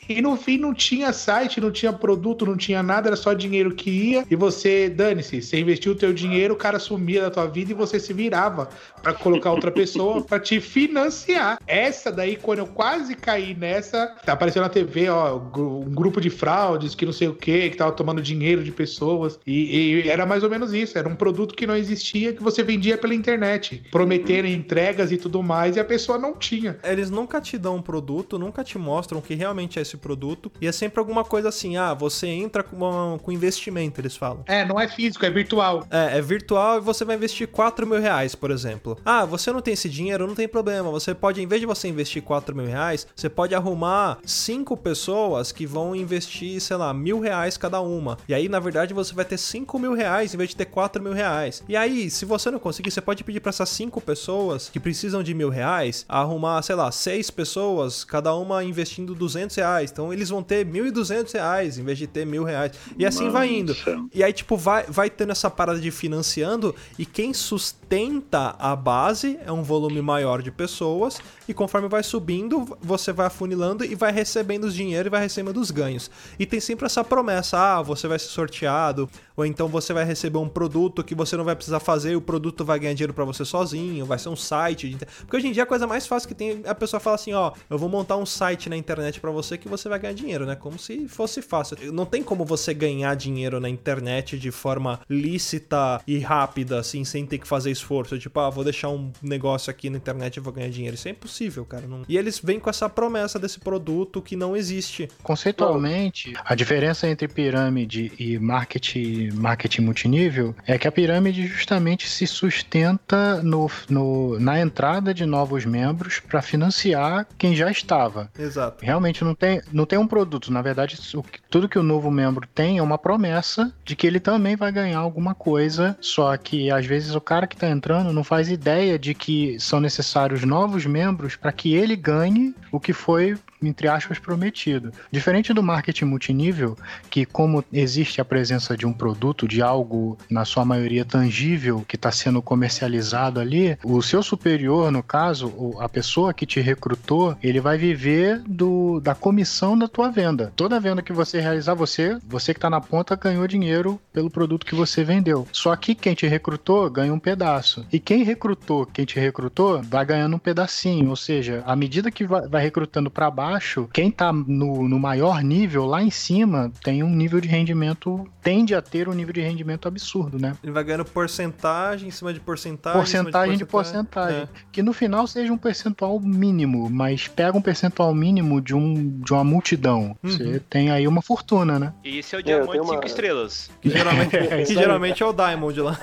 E 0.08 0.20
no 0.20 0.36
fim 0.36 0.58
não 0.58 0.74
tinha 0.74 1.12
site, 1.12 1.60
não 1.60 1.70
tinha 1.70 1.92
produto, 1.92 2.46
não 2.46 2.56
tinha 2.56 2.82
nada, 2.82 3.08
era 3.08 3.16
só 3.16 3.32
dinheiro 3.32 3.74
que 3.74 3.90
ia. 3.90 4.24
E 4.30 4.34
você, 4.34 4.88
dane-se, 4.88 5.40
você 5.40 5.60
investiu 5.60 5.92
o 5.92 5.94
teu 5.94 6.12
dinheiro, 6.12 6.54
o 6.54 6.56
cara 6.56 6.78
sumia 6.78 7.22
da 7.22 7.30
tua 7.30 7.46
vida 7.46 7.70
e 7.70 7.74
você 7.74 8.00
se 8.00 8.12
virava 8.12 8.68
pra 9.02 9.12
colocar 9.12 9.52
outra 9.52 9.70
pessoa 9.70 10.22
pra 10.22 10.40
te 10.40 10.60
financiar. 10.60 11.58
Essa 11.66 12.10
daí, 12.10 12.36
quando 12.36 12.60
eu 12.60 12.66
quase 12.66 13.14
caí 13.14 13.54
nessa, 13.54 14.06
tá 14.24 14.32
aparecendo 14.32 14.64
na 14.64 14.68
TV, 14.68 15.08
ó, 15.08 15.36
um 15.36 15.94
grupo 15.94 16.20
de 16.20 16.30
fraudes 16.30 16.94
que 16.94 17.06
não 17.06 17.12
sei 17.12 17.28
o 17.28 17.34
que, 17.34 17.70
que 17.70 17.76
tava 17.76 17.92
tomando 17.92 18.20
dinheiro 18.20 18.64
de 18.64 18.72
pessoas. 18.72 19.38
E, 19.46 20.02
e 20.04 20.08
era 20.08 20.26
mais 20.26 20.42
ou 20.42 20.50
menos 20.50 20.72
isso, 20.72 20.98
era 20.98 21.08
um 21.08 21.16
produto 21.16 21.54
que 21.54 21.66
não 21.66 21.76
existia, 21.76 22.32
que 22.32 22.42
você 22.42 22.62
vendia 22.62 22.98
pela 22.98 23.14
internet, 23.14 23.82
prometendo 23.90 24.46
entregas 24.46 25.12
e 25.12 25.16
tudo 25.16 25.42
mais, 25.42 25.76
e 25.76 25.80
a 25.80 25.84
pessoa 25.84 26.18
não 26.18 26.34
tinha. 26.34 26.78
Eles 26.82 27.10
nunca 27.10 27.40
te 27.40 27.56
dão 27.56 27.76
um 27.76 27.82
produto, 27.82 28.38
nunca 28.38 28.64
te 28.64 28.78
mostram 28.78 29.20
que 29.20 29.34
realmente 29.34 29.78
é 29.78 29.82
esse 29.82 29.96
produto. 30.00 30.50
E 30.60 30.66
é 30.66 30.72
sempre 30.72 30.98
alguma 30.98 31.24
coisa 31.24 31.48
assim, 31.48 31.76
ah, 31.76 31.94
você 31.94 32.26
entra 32.26 32.62
com, 32.62 32.76
uma- 32.76 33.18
com 33.18 33.30
investimento, 33.32 34.00
eles 34.00 34.16
falam. 34.16 34.42
É, 34.46 34.64
não 34.64 34.80
é 34.80 34.88
físico, 34.88 35.24
é 35.24 35.30
virtual. 35.30 35.86
É, 35.90 36.18
é 36.18 36.22
virtual 36.22 36.78
e 36.78 36.80
você 36.80 37.04
vai 37.04 37.16
investir 37.16 37.46
4 37.48 37.86
mil 37.86 38.00
reais, 38.00 38.34
por 38.34 38.50
exemplo. 38.50 38.98
Ah, 39.04 39.24
você 39.24 39.52
não 39.52 39.60
tem 39.60 39.74
esse 39.74 39.88
dinheiro, 39.88 40.26
não 40.26 40.34
tem 40.34 40.48
problema. 40.48 40.90
Você 40.90 41.14
pode, 41.14 41.40
em 41.42 41.46
vez 41.46 41.60
de 41.60 41.66
você 41.66 41.88
investir 41.88 42.22
4 42.22 42.54
mil 42.56 42.66
reais, 42.66 43.06
você 43.14 43.28
pode 43.28 43.54
arrumar 43.54 44.18
cinco 44.24 44.76
pessoas 44.76 45.52
que 45.52 45.66
vão 45.66 45.94
investir, 45.94 46.60
sei 46.60 46.76
lá, 46.76 46.92
mil 46.94 47.20
reais 47.20 47.56
cada 47.56 47.80
uma. 47.80 48.16
E 48.28 48.34
aí, 48.34 48.48
na 48.48 48.58
verdade, 48.60 48.94
você 48.94 49.14
vai 49.14 49.24
ter 49.24 49.38
5 49.38 49.78
mil 49.78 49.94
reais 49.94 50.34
em 50.34 50.36
vez 50.36 50.50
de 50.50 50.56
ter 50.56 50.64
4 50.66 51.02
mil 51.02 51.12
reais. 51.12 51.62
E 51.68 51.76
aí, 51.76 52.10
se 52.10 52.24
você 52.24 52.50
não 52.50 52.58
conseguir, 52.58 52.90
você 52.90 53.00
pode 53.00 53.22
pedir 53.24 53.40
para 53.40 53.50
essas 53.50 53.68
cinco 53.68 54.00
pessoas 54.00 54.68
que 54.68 54.80
precisam 54.80 55.22
de 55.22 55.34
mil 55.34 55.48
reais 55.48 56.04
arrumar, 56.08 56.62
sei 56.62 56.74
lá, 56.74 56.90
seis 56.92 57.30
pessoas, 57.30 58.04
cada 58.04 58.34
uma 58.34 58.62
investindo 58.64 59.14
200 59.14 59.56
reais. 59.56 59.79
Então, 59.88 60.12
eles 60.12 60.28
vão 60.28 60.42
ter 60.42 60.66
1.200 60.66 61.32
reais 61.32 61.78
em 61.78 61.84
vez 61.84 61.96
de 61.96 62.06
ter 62.06 62.26
mil 62.26 62.44
reais. 62.44 62.72
E 62.98 63.06
assim 63.06 63.24
Mano 63.24 63.32
vai 63.32 63.48
do 63.48 63.54
indo. 63.54 63.76
E 64.12 64.22
aí, 64.22 64.32
tipo, 64.32 64.56
vai, 64.56 64.84
vai 64.88 65.08
tendo 65.08 65.32
essa 65.32 65.48
parada 65.48 65.80
de 65.80 65.90
financiando 65.90 66.74
e 66.98 67.06
quem 67.06 67.32
sustenta 67.32 68.56
a 68.58 68.74
base 68.74 69.38
é 69.44 69.52
um 69.52 69.62
volume 69.62 70.02
maior 70.02 70.42
de 70.42 70.50
pessoas 70.50 71.20
e 71.50 71.54
conforme 71.54 71.88
vai 71.88 72.04
subindo, 72.04 72.78
você 72.80 73.12
vai 73.12 73.26
afunilando 73.26 73.84
e 73.84 73.96
vai 73.96 74.12
recebendo 74.12 74.64
os 74.64 74.74
dinheiro 74.74 75.08
e 75.08 75.10
vai 75.10 75.20
recebendo 75.20 75.56
os 75.56 75.72
ganhos. 75.72 76.08
E 76.38 76.46
tem 76.46 76.60
sempre 76.60 76.86
essa 76.86 77.02
promessa, 77.02 77.58
ah, 77.58 77.82
você 77.82 78.06
vai 78.06 78.20
ser 78.20 78.28
sorteado, 78.28 79.10
ou 79.36 79.44
então 79.44 79.66
você 79.66 79.92
vai 79.92 80.04
receber 80.04 80.38
um 80.38 80.48
produto 80.48 81.02
que 81.02 81.12
você 81.12 81.36
não 81.36 81.44
vai 81.44 81.56
precisar 81.56 81.80
fazer 81.80 82.12
e 82.12 82.16
o 82.16 82.20
produto 82.20 82.64
vai 82.64 82.78
ganhar 82.78 82.94
dinheiro 82.94 83.12
pra 83.12 83.24
você 83.24 83.44
sozinho, 83.44 84.06
vai 84.06 84.16
ser 84.16 84.28
um 84.28 84.36
site. 84.36 84.96
Porque 85.22 85.36
hoje 85.38 85.48
em 85.48 85.52
dia 85.52 85.64
a 85.64 85.66
coisa 85.66 85.88
mais 85.88 86.06
fácil 86.06 86.28
que 86.28 86.36
tem 86.36 86.62
a 86.64 86.74
pessoa 86.74 87.00
fala 87.00 87.16
assim, 87.16 87.32
ó, 87.32 87.50
eu 87.68 87.76
vou 87.76 87.88
montar 87.88 88.16
um 88.16 88.24
site 88.24 88.68
na 88.68 88.76
internet 88.76 89.20
pra 89.20 89.32
você 89.32 89.58
que 89.58 89.68
você 89.68 89.88
vai 89.88 89.98
ganhar 89.98 90.14
dinheiro, 90.14 90.46
né? 90.46 90.54
Como 90.54 90.78
se 90.78 91.08
fosse 91.08 91.42
fácil. 91.42 91.92
Não 91.92 92.06
tem 92.06 92.22
como 92.22 92.44
você 92.44 92.72
ganhar 92.72 93.16
dinheiro 93.16 93.58
na 93.58 93.68
internet 93.68 94.38
de 94.38 94.52
forma 94.52 95.00
lícita 95.10 96.00
e 96.06 96.20
rápida, 96.20 96.78
assim, 96.78 97.04
sem 97.04 97.26
ter 97.26 97.38
que 97.38 97.48
fazer 97.48 97.72
esforço. 97.72 98.16
Tipo, 98.20 98.38
ah, 98.38 98.50
vou 98.50 98.62
deixar 98.62 98.88
um 98.90 99.10
negócio 99.20 99.68
aqui 99.68 99.90
na 99.90 99.96
internet 99.96 100.36
e 100.36 100.40
vou 100.40 100.52
ganhar 100.52 100.70
dinheiro. 100.70 100.94
Isso 100.94 101.08
é 101.08 101.10
impossível, 101.10 101.39
cara. 101.64 101.86
Não- 101.86 102.02
E 102.08 102.16
eles 102.18 102.40
vêm 102.42 102.58
com 102.60 102.68
essa 102.68 102.88
promessa 102.88 103.38
desse 103.38 103.58
produto 103.60 104.20
que 104.20 104.36
não 104.36 104.56
existe. 104.56 105.08
Conceitualmente, 105.22 106.32
a 106.44 106.54
diferença 106.54 107.08
entre 107.08 107.28
pirâmide 107.28 108.12
e 108.18 108.38
marketing, 108.38 109.30
marketing 109.34 109.82
multinível 109.82 110.54
é 110.66 110.78
que 110.78 110.86
a 110.88 110.92
pirâmide 110.92 111.46
justamente 111.46 112.08
se 112.08 112.26
sustenta 112.26 113.42
no, 113.42 113.70
no- 113.88 114.38
na 114.38 114.60
entrada 114.60 115.12
de 115.14 115.24
novos 115.26 115.64
membros 115.64 116.20
para 116.20 116.42
financiar 116.42 117.26
quem 117.38 117.54
já 117.54 117.70
estava. 117.70 118.30
Exato. 118.38 118.84
Realmente 118.84 119.24
não 119.24 119.34
tem, 119.34 119.60
não 119.72 119.86
tem 119.86 119.98
um 119.98 120.06
produto. 120.06 120.52
Na 120.52 120.62
verdade, 120.62 120.98
o 121.14 121.24
tudo 121.48 121.68
que 121.68 121.78
o 121.78 121.82
novo 121.82 122.10
membro 122.10 122.46
tem 122.54 122.78
é 122.78 122.82
uma 122.82 122.98
promessa 122.98 123.72
de 123.84 123.96
que 123.96 124.06
ele 124.06 124.20
também 124.20 124.56
vai 124.56 124.70
ganhar 124.72 124.98
alguma 124.98 125.34
coisa. 125.34 125.96
Só 126.00 126.36
que 126.36 126.70
às 126.70 126.86
vezes 126.86 127.14
o 127.14 127.20
cara 127.20 127.46
que 127.46 127.54
está 127.54 127.68
entrando 127.68 128.12
não 128.12 128.22
faz 128.24 128.48
ideia 128.48 128.98
de 128.98 129.14
que 129.14 129.58
são 129.58 129.80
necessários 129.80 130.44
novos 130.44 130.86
membros 130.86 131.29
para 131.36 131.52
que 131.52 131.74
ele 131.74 131.96
ganhe 131.96 132.54
o 132.70 132.80
que 132.80 132.92
foi 132.92 133.36
entre 133.62 133.88
aspas, 133.88 134.18
prometido. 134.18 134.92
Diferente 135.10 135.52
do 135.52 135.62
marketing 135.62 136.04
multinível, 136.06 136.76
que 137.08 137.24
como 137.24 137.64
existe 137.72 138.20
a 138.20 138.24
presença 138.24 138.76
de 138.76 138.86
um 138.86 138.92
produto, 138.92 139.46
de 139.46 139.62
algo, 139.62 140.18
na 140.30 140.44
sua 140.44 140.64
maioria 140.64 141.04
tangível, 141.04 141.84
que 141.86 141.96
está 141.96 142.10
sendo 142.10 142.42
comercializado 142.42 143.40
ali, 143.40 143.76
o 143.84 144.02
seu 144.02 144.22
superior, 144.22 144.90
no 144.90 145.02
caso, 145.02 145.76
a 145.80 145.88
pessoa 145.88 146.32
que 146.32 146.46
te 146.46 146.60
recrutou, 146.60 147.36
ele 147.42 147.60
vai 147.60 147.76
viver 147.76 148.42
do, 148.46 149.00
da 149.00 149.14
comissão 149.14 149.76
da 149.78 149.88
tua 149.88 150.10
venda. 150.10 150.52
Toda 150.56 150.80
venda 150.80 151.02
que 151.02 151.12
você 151.12 151.40
realizar, 151.40 151.74
você, 151.74 152.18
você 152.26 152.52
que 152.52 152.58
está 152.58 152.70
na 152.70 152.80
ponta, 152.80 153.16
ganhou 153.16 153.46
dinheiro 153.46 154.00
pelo 154.12 154.30
produto 154.30 154.66
que 154.66 154.74
você 154.74 155.04
vendeu. 155.04 155.46
Só 155.52 155.74
que 155.76 155.94
quem 155.94 156.14
te 156.14 156.26
recrutou 156.26 156.90
ganha 156.90 157.12
um 157.12 157.18
pedaço. 157.18 157.86
E 157.92 157.98
quem 157.98 158.22
recrutou, 158.22 158.86
quem 158.86 159.04
te 159.04 159.18
recrutou, 159.18 159.82
vai 159.82 160.04
ganhando 160.04 160.36
um 160.36 160.38
pedacinho. 160.38 161.10
Ou 161.10 161.16
seja, 161.16 161.62
à 161.66 161.74
medida 161.74 162.10
que 162.10 162.24
vai 162.24 162.62
recrutando 162.62 163.10
para 163.10 163.30
baixo, 163.30 163.49
quem 163.92 164.10
tá 164.10 164.32
no, 164.32 164.88
no 164.88 164.98
maior 164.98 165.42
nível, 165.42 165.86
lá 165.86 166.02
em 166.02 166.10
cima, 166.10 166.70
tem 166.82 167.02
um 167.02 167.10
nível 167.10 167.40
de 167.40 167.48
rendimento, 167.48 168.26
tende 168.42 168.74
a 168.74 168.82
ter 168.82 169.08
um 169.08 169.12
nível 169.12 169.32
de 169.32 169.40
rendimento 169.40 169.88
absurdo, 169.88 170.38
né? 170.38 170.54
Ele 170.62 170.72
vai 170.72 170.84
ganhando 170.84 171.04
porcentagem 171.04 172.08
em 172.08 172.10
cima 172.10 172.32
de 172.32 172.40
porcentagem. 172.40 173.00
em 173.00 173.06
cima 173.06 173.22
Porcentagem 173.24 173.56
de 173.56 173.64
porcentagem. 173.64 174.40
É. 174.42 174.48
Que 174.70 174.82
no 174.82 174.92
final 174.92 175.26
seja 175.26 175.52
um 175.52 175.58
percentual 175.58 176.20
mínimo, 176.20 176.88
mas 176.90 177.28
pega 177.28 177.56
um 177.56 177.62
percentual 177.62 178.14
mínimo 178.14 178.60
de, 178.60 178.74
um, 178.74 179.18
de 179.20 179.32
uma 179.32 179.44
multidão. 179.44 180.16
Uhum. 180.22 180.30
Você 180.30 180.60
tem 180.68 180.90
aí 180.90 181.06
uma 181.08 181.22
fortuna, 181.22 181.78
né? 181.78 181.92
E 182.04 182.18
esse 182.18 182.34
é 182.34 182.38
o 182.38 182.40
eu 182.40 182.44
diamante 182.44 182.72
5 182.72 182.84
uma- 182.84 183.04
estrelas. 183.06 183.70
Que 183.80 183.90
geralmente, 183.90 184.36
É 184.36 184.62
que 184.64 184.74
geralmente 184.74 185.22
é 185.22 185.26
o 185.26 185.32
Diamond 185.32 185.80
lá. 185.80 185.98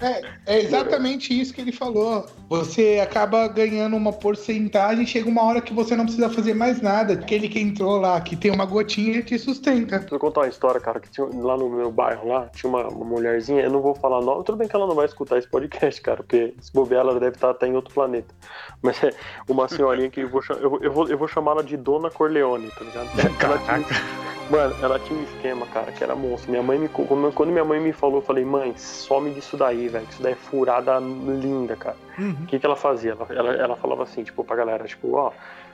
É, 0.00 0.22
é 0.46 0.60
exatamente 0.62 1.38
isso 1.38 1.52
que 1.52 1.60
ele 1.60 1.72
falou. 1.72 2.26
Você 2.48 3.00
acaba 3.02 3.46
ganhando 3.48 3.96
uma 3.96 4.12
porcentagem, 4.12 5.06
chega 5.06 5.28
uma 5.28 5.42
hora 5.42 5.49
que 5.58 5.72
você 5.72 5.96
não 5.96 6.04
precisa 6.04 6.28
fazer 6.28 6.52
mais 6.52 6.82
nada. 6.82 7.14
Aquele 7.14 7.48
que 7.48 7.58
entrou 7.58 7.98
lá, 7.98 8.20
que 8.20 8.36
tem 8.36 8.50
uma 8.50 8.66
gotinha, 8.66 9.22
te 9.22 9.38
sustenta. 9.38 9.98
Deixa 10.00 10.14
eu 10.14 10.18
contar 10.18 10.40
uma 10.42 10.48
história, 10.48 10.78
cara, 10.78 11.00
que 11.00 11.08
tinha, 11.10 11.26
lá 11.32 11.56
no 11.56 11.70
meu 11.70 11.90
bairro 11.90 12.28
lá, 12.28 12.50
tinha 12.54 12.68
uma, 12.68 12.86
uma 12.88 13.06
mulherzinha, 13.06 13.62
eu 13.62 13.70
não 13.70 13.80
vou 13.80 13.94
falar 13.94 14.20
nome, 14.20 14.44
tudo 14.44 14.58
bem 14.58 14.68
que 14.68 14.76
ela 14.76 14.86
não 14.86 14.94
vai 14.94 15.06
escutar 15.06 15.38
esse 15.38 15.48
podcast, 15.48 15.98
cara, 16.02 16.18
porque 16.18 16.52
se 16.60 16.70
bobear 16.74 17.00
ela 17.00 17.18
deve 17.18 17.36
estar 17.36 17.48
até 17.50 17.66
em 17.66 17.74
outro 17.74 17.94
planeta. 17.94 18.34
Mas 18.82 19.02
é 19.02 19.10
uma 19.48 19.66
senhorinha 19.66 20.10
que 20.10 20.20
eu 20.20 20.28
vou, 20.28 20.42
eu, 20.60 20.68
vou- 20.70 20.80
eu 20.82 20.92
vou, 20.92 21.08
eu 21.08 21.16
vou 21.16 21.26
chamar 21.28 21.52
ela 21.52 21.64
de 21.64 21.78
Dona 21.78 22.10
Corleone, 22.10 22.68
tá 22.68 22.84
ligado? 22.84 23.08
Ela 23.42 23.58
tinha, 23.58 24.29
Mano, 24.50 24.74
ela 24.82 24.98
tinha 24.98 25.16
um 25.16 25.22
esquema, 25.22 25.64
cara, 25.66 25.92
que 25.92 26.02
era 26.02 26.16
monstro. 26.16 26.50
Minha 26.50 26.62
mãe 26.62 26.76
me. 26.76 26.88
Quando 26.88 27.52
minha 27.52 27.64
mãe 27.64 27.78
me 27.78 27.92
falou, 27.92 28.16
eu 28.16 28.22
falei, 28.22 28.44
mãe, 28.44 28.76
some 28.76 29.30
disso 29.30 29.56
daí, 29.56 29.86
velho. 29.86 30.06
Isso 30.10 30.20
daí 30.20 30.32
é 30.32 30.36
furada 30.36 30.98
linda, 30.98 31.76
cara. 31.76 31.96
Uhum. 32.18 32.36
O 32.42 32.46
que, 32.46 32.58
que 32.58 32.66
ela 32.66 32.74
fazia? 32.74 33.12
Ela, 33.12 33.26
ela, 33.30 33.52
ela 33.52 33.76
falava 33.76 34.02
assim, 34.02 34.24
tipo, 34.24 34.42
pra 34.42 34.56
galera, 34.56 34.84
tipo, 34.84 35.14
ó. 35.14 35.30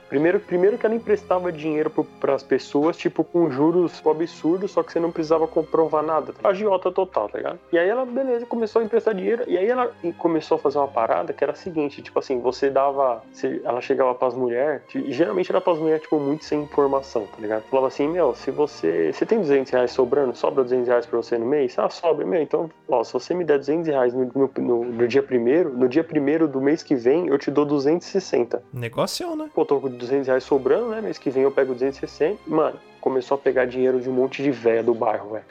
Primeiro, 0.09 0.39
primeiro 0.39 0.77
que 0.77 0.85
ela 0.85 0.95
emprestava 0.95 1.51
dinheiro 1.51 1.89
para 2.19 2.35
as 2.35 2.43
pessoas, 2.43 2.97
tipo, 2.97 3.23
com 3.23 3.49
juros 3.49 4.01
absurdos, 4.05 4.71
só 4.71 4.83
que 4.83 4.91
você 4.91 4.99
não 4.99 5.11
precisava 5.11 5.47
comprovar 5.47 6.03
nada. 6.03 6.33
Tá? 6.33 6.49
Agiota 6.49 6.91
total, 6.91 7.29
tá 7.29 7.37
ligado? 7.37 7.59
E 7.71 7.77
aí 7.77 7.87
ela, 7.87 8.05
beleza, 8.05 8.45
começou 8.45 8.81
a 8.81 8.85
emprestar 8.85 9.13
dinheiro. 9.13 9.43
E 9.47 9.57
aí 9.57 9.67
ela 9.67 9.91
começou 10.17 10.55
a 10.55 10.59
fazer 10.59 10.77
uma 10.77 10.87
parada 10.87 11.33
que 11.33 11.43
era 11.43 11.53
a 11.53 11.55
seguinte, 11.55 12.01
tipo 12.01 12.17
assim, 12.19 12.39
você 12.39 12.69
dava. 12.69 13.21
Você, 13.31 13.61
ela 13.63 13.81
chegava 13.81 14.15
pras 14.15 14.33
mulheres, 14.33 14.81
geralmente 15.07 15.51
era 15.51 15.59
pras 15.59 15.77
mulheres, 15.77 16.01
tipo, 16.01 16.19
muito 16.19 16.45
sem 16.45 16.61
informação, 16.61 17.25
tá 17.25 17.41
ligado? 17.41 17.63
Falava 17.63 17.87
assim, 17.87 18.07
meu, 18.07 18.33
se 18.33 18.51
você. 18.51 19.11
Você 19.11 19.25
tem 19.25 19.39
200 19.39 19.71
reais 19.71 19.91
sobrando, 19.91 20.35
sobra 20.35 20.63
200 20.63 20.87
reais 20.87 21.05
pra 21.05 21.17
você 21.17 21.37
no 21.37 21.45
mês? 21.45 21.77
Ah, 21.77 21.89
sobra, 21.89 22.25
meu. 22.25 22.41
Então, 22.41 22.69
ó, 22.87 23.03
se 23.03 23.13
você 23.13 23.33
me 23.33 23.43
der 23.43 23.59
200 23.59 23.87
reais 23.87 24.13
no, 24.13 24.25
no, 24.33 24.51
no, 24.57 24.85
no 24.85 25.07
dia 25.07 25.23
primeiro, 25.23 25.71
no 25.75 25.87
dia 25.89 26.03
primeiro 26.03 26.47
do 26.47 26.61
mês 26.61 26.81
que 26.81 26.95
vem, 26.95 27.27
eu 27.27 27.37
te 27.37 27.51
dou 27.51 27.65
260. 27.65 28.63
Negócio, 28.73 29.35
né? 29.35 29.49
Pô, 29.53 29.65
tô 29.65 29.79
com 29.79 29.89
200 29.97 30.27
reais 30.27 30.43
sobrando, 30.43 30.89
né? 30.89 31.01
Mês 31.01 31.17
que 31.17 31.29
vem 31.29 31.43
eu 31.43 31.51
pego 31.51 31.73
260. 31.73 32.39
Mano, 32.47 32.79
começou 33.01 33.35
a 33.35 33.37
pegar 33.37 33.65
dinheiro 33.65 33.99
de 33.99 34.09
um 34.09 34.13
monte 34.13 34.41
de 34.41 34.51
véia 34.51 34.83
do 34.83 34.93
bairro, 34.93 35.31
velho. 35.31 35.45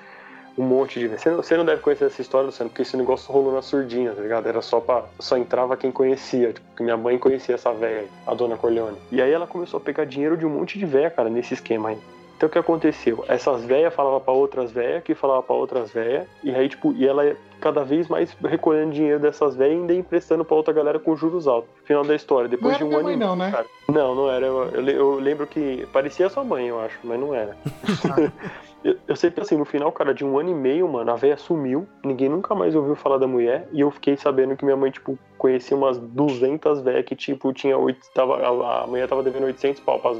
Um 0.56 0.64
monte 0.64 0.98
de 0.98 1.06
véia. 1.06 1.18
Você 1.18 1.54
não, 1.54 1.58
não 1.58 1.64
deve 1.66 1.82
conhecer 1.82 2.06
essa 2.06 2.22
história, 2.22 2.46
Luciano, 2.46 2.70
porque 2.70 2.82
esse 2.82 2.96
negócio 2.96 3.30
rolou 3.30 3.52
na 3.52 3.60
surdinha, 3.60 4.12
tá 4.12 4.22
ligado? 4.22 4.48
Era 4.48 4.62
só 4.62 4.80
pra. 4.80 5.04
Só 5.18 5.36
entrava 5.36 5.76
quem 5.76 5.90
conhecia. 5.90 6.52
Tipo, 6.52 6.82
minha 6.82 6.96
mãe 6.96 7.18
conhecia 7.18 7.54
essa 7.54 7.72
véia 7.72 8.06
a 8.26 8.34
dona 8.34 8.56
Corleone. 8.56 8.96
E 9.12 9.20
aí 9.20 9.30
ela 9.30 9.46
começou 9.46 9.78
a 9.78 9.80
pegar 9.80 10.04
dinheiro 10.06 10.36
de 10.36 10.46
um 10.46 10.50
monte 10.50 10.78
de 10.78 10.86
véia, 10.86 11.10
cara, 11.10 11.28
nesse 11.28 11.54
esquema 11.54 11.90
aí. 11.90 11.98
Então 12.36 12.48
o 12.48 12.52
que 12.52 12.58
aconteceu? 12.58 13.24
Essas 13.28 13.64
véias 13.64 13.94
falavam 13.94 14.20
para 14.20 14.34
outras 14.34 14.70
véias, 14.70 15.02
que 15.02 15.14
falavam 15.14 15.42
para 15.42 15.56
outras 15.56 15.90
véias, 15.90 16.26
e 16.44 16.54
aí, 16.54 16.68
tipo, 16.68 16.92
e 16.92 17.06
ela 17.06 17.34
cada 17.60 17.82
vez 17.82 18.08
mais 18.08 18.36
recolhendo 18.44 18.92
dinheiro 18.92 19.18
dessas 19.18 19.56
véias 19.56 19.74
e 19.74 19.80
ainda 19.80 19.94
emprestando 19.94 20.44
pra 20.44 20.54
outra 20.54 20.74
galera 20.74 20.98
com 20.98 21.16
juros 21.16 21.48
altos. 21.48 21.70
Final 21.84 22.04
da 22.04 22.14
história, 22.14 22.48
depois 22.48 22.78
Não 22.78 22.88
de 22.88 22.94
um 22.94 22.98
ano. 22.98 23.00
e 23.00 23.04
mãe, 23.04 23.16
meio, 23.16 23.28
não, 23.30 23.36
né? 23.36 23.50
cara. 23.50 23.66
Não, 23.88 24.14
não 24.14 24.30
era. 24.30 24.46
Eu, 24.46 24.64
eu, 24.70 24.88
eu 24.88 25.14
lembro 25.14 25.46
que. 25.46 25.86
Parecia 25.92 26.28
sua 26.28 26.44
mãe, 26.44 26.66
eu 26.66 26.78
acho, 26.78 26.98
mas 27.02 27.18
não 27.18 27.34
era. 27.34 27.56
eu, 28.84 28.96
eu 29.08 29.16
sei 29.16 29.30
que 29.30 29.40
assim, 29.40 29.56
no 29.56 29.64
final, 29.64 29.90
cara, 29.90 30.12
de 30.12 30.22
um 30.22 30.38
ano 30.38 30.50
e 30.50 30.54
meio, 30.54 30.86
mano, 30.86 31.10
a 31.10 31.16
véia 31.16 31.38
sumiu, 31.38 31.86
ninguém 32.04 32.28
nunca 32.28 32.54
mais 32.54 32.74
ouviu 32.74 32.94
falar 32.94 33.16
da 33.16 33.26
mulher, 33.26 33.66
e 33.72 33.80
eu 33.80 33.90
fiquei 33.90 34.14
sabendo 34.16 34.54
que 34.56 34.64
minha 34.64 34.76
mãe, 34.76 34.90
tipo, 34.90 35.18
conhecia 35.38 35.74
umas 35.74 35.98
200 35.98 36.82
véias 36.82 37.06
que, 37.06 37.16
tipo, 37.16 37.50
tinha 37.54 37.78
oito, 37.78 38.00
tava, 38.12 38.36
a, 38.36 38.84
a 38.84 38.86
mulher 38.86 39.08
tava 39.08 39.22
devendo 39.22 39.46
800 39.46 39.80
pau 39.80 39.98
pras 39.98 40.18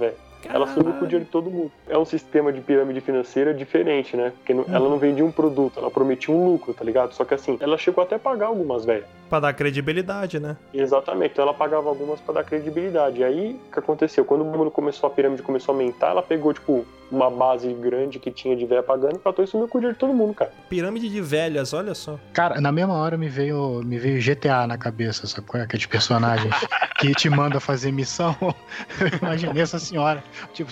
Ela 0.53 0.67
sumiu 0.67 0.93
com 0.95 1.05
o 1.05 1.09
dinheiro 1.09 1.25
de 1.25 1.31
todo 1.31 1.51
mundo. 1.51 1.71
É 1.89 1.97
um 1.97 2.05
sistema 2.05 2.53
de 2.53 2.61
pirâmide 2.61 3.01
financeira 3.01 3.53
diferente, 3.55 4.17
né? 4.17 4.33
Porque 4.37 4.53
ela 4.53 4.89
não 4.89 4.99
vendia 4.99 5.25
um 5.25 5.31
produto, 5.31 5.79
ela 5.79 5.91
prometia 5.91 6.33
um 6.35 6.53
lucro, 6.53 6.73
tá 6.73 6.85
ligado? 6.85 7.13
Só 7.13 7.25
que 7.25 7.35
assim, 7.35 7.57
ela 7.61 7.79
chegou 7.79 8.03
até 8.03 8.17
a 8.17 8.19
pagar 8.19 8.47
algumas 8.47 8.85
velhas. 8.85 9.07
Pra 9.29 9.41
dar 9.41 9.53
credibilidade, 9.53 10.39
né? 10.39 10.57
Exatamente, 10.73 11.33
então 11.33 11.43
ela 11.45 11.55
pagava 11.55 11.89
algumas 11.89 12.21
pra 12.21 12.35
dar 12.35 12.45
credibilidade. 12.45 13.21
E 13.21 13.25
aí, 13.25 13.61
o 13.69 13.73
que 13.73 13.79
aconteceu? 13.79 14.25
Quando 14.25 14.43
o 14.43 14.45
mundo 14.45 14.71
começou, 14.71 15.09
a 15.09 15.11
pirâmide 15.11 15.43
começou 15.43 15.73
a 15.73 15.77
aumentar, 15.77 16.11
ela 16.11 16.23
pegou, 16.23 16.53
tipo, 16.53 16.87
uma 17.11 17.31
base 17.31 17.73
grande 17.73 18.19
que 18.19 18.31
tinha 18.31 18.57
de 18.57 18.67
véia 18.67 18.83
pagando, 18.83 19.19
catou 19.19 19.45
e 19.45 19.49
sumiu 19.49 19.69
com 19.69 19.79
o 19.79 19.81
dinheiro 19.81 19.95
de 19.95 20.01
todo 20.01 20.13
mundo, 20.13 20.35
cara. 20.35 20.53
Pirâmide 20.69 21.09
de 21.09 21.21
velhas, 21.21 21.73
olha 21.73 21.95
só. 21.95 22.19
Cara, 22.33 22.61
na 22.61 22.73
mesma 22.73 22.95
hora 22.95 23.17
me 23.17 23.29
veio, 23.29 23.83
me 23.85 23.99
veio 23.99 24.21
GTA 24.21 24.67
na 24.67 24.77
cabeça, 24.77 25.27
sabe 25.27 25.47
qual 25.47 25.61
é? 25.61 25.65
Aqueles 25.65 25.87
personagens 25.87 26.55
que 26.99 27.15
te 27.15 27.29
manda 27.31 27.61
fazer 27.61 27.93
missão. 27.93 28.37
Eu 29.01 29.19
imaginei 29.21 29.63
essa 29.63 29.79
senhora, 29.79 30.23
tipo, 30.53 30.71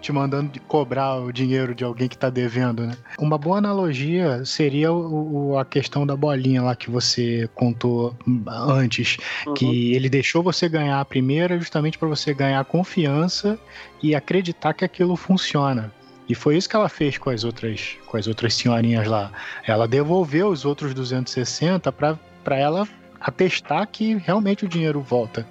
te 0.00 0.12
mandando 0.12 0.50
de 0.52 0.60
cobrar 0.60 1.16
o 1.16 1.32
dinheiro 1.32 1.74
de 1.74 1.84
alguém 1.84 2.08
que 2.08 2.16
tá 2.18 2.30
devendo, 2.30 2.86
né? 2.86 2.94
Uma 3.18 3.36
boa 3.38 3.58
analogia 3.58 4.44
seria 4.44 4.92
o, 4.92 5.50
o- 5.52 5.58
a 5.58 5.64
questão 5.64 6.06
da 6.06 6.16
bolinha 6.16 6.62
lá 6.62 6.74
que 6.76 6.90
você 6.90 7.48
contou 7.54 8.14
antes, 8.46 9.16
Uhum. 9.46 9.54
que 9.54 9.92
ele 9.94 10.08
deixou 10.08 10.42
você 10.42 10.68
ganhar 10.68 11.00
a 11.00 11.04
primeira 11.04 11.58
justamente 11.58 11.98
para 11.98 12.08
você 12.08 12.32
ganhar 12.34 12.64
confiança 12.64 13.58
e 14.02 14.14
acreditar 14.14 14.74
que 14.74 14.84
aquilo 14.84 15.16
funciona. 15.16 15.92
E 16.28 16.34
foi 16.34 16.56
isso 16.56 16.68
que 16.68 16.76
ela 16.76 16.88
fez 16.90 17.16
com 17.16 17.30
as 17.30 17.42
outras, 17.44 17.96
com 18.06 18.16
as 18.16 18.26
outras 18.26 18.52
senhorinhas 18.54 19.06
lá. 19.06 19.32
Ela 19.66 19.88
devolveu 19.88 20.48
os 20.48 20.64
outros 20.64 20.92
260 20.92 21.90
para 21.90 22.18
ela 22.56 22.86
atestar 23.20 23.86
que 23.90 24.14
realmente 24.16 24.64
o 24.64 24.68
dinheiro 24.68 25.00
volta. 25.00 25.46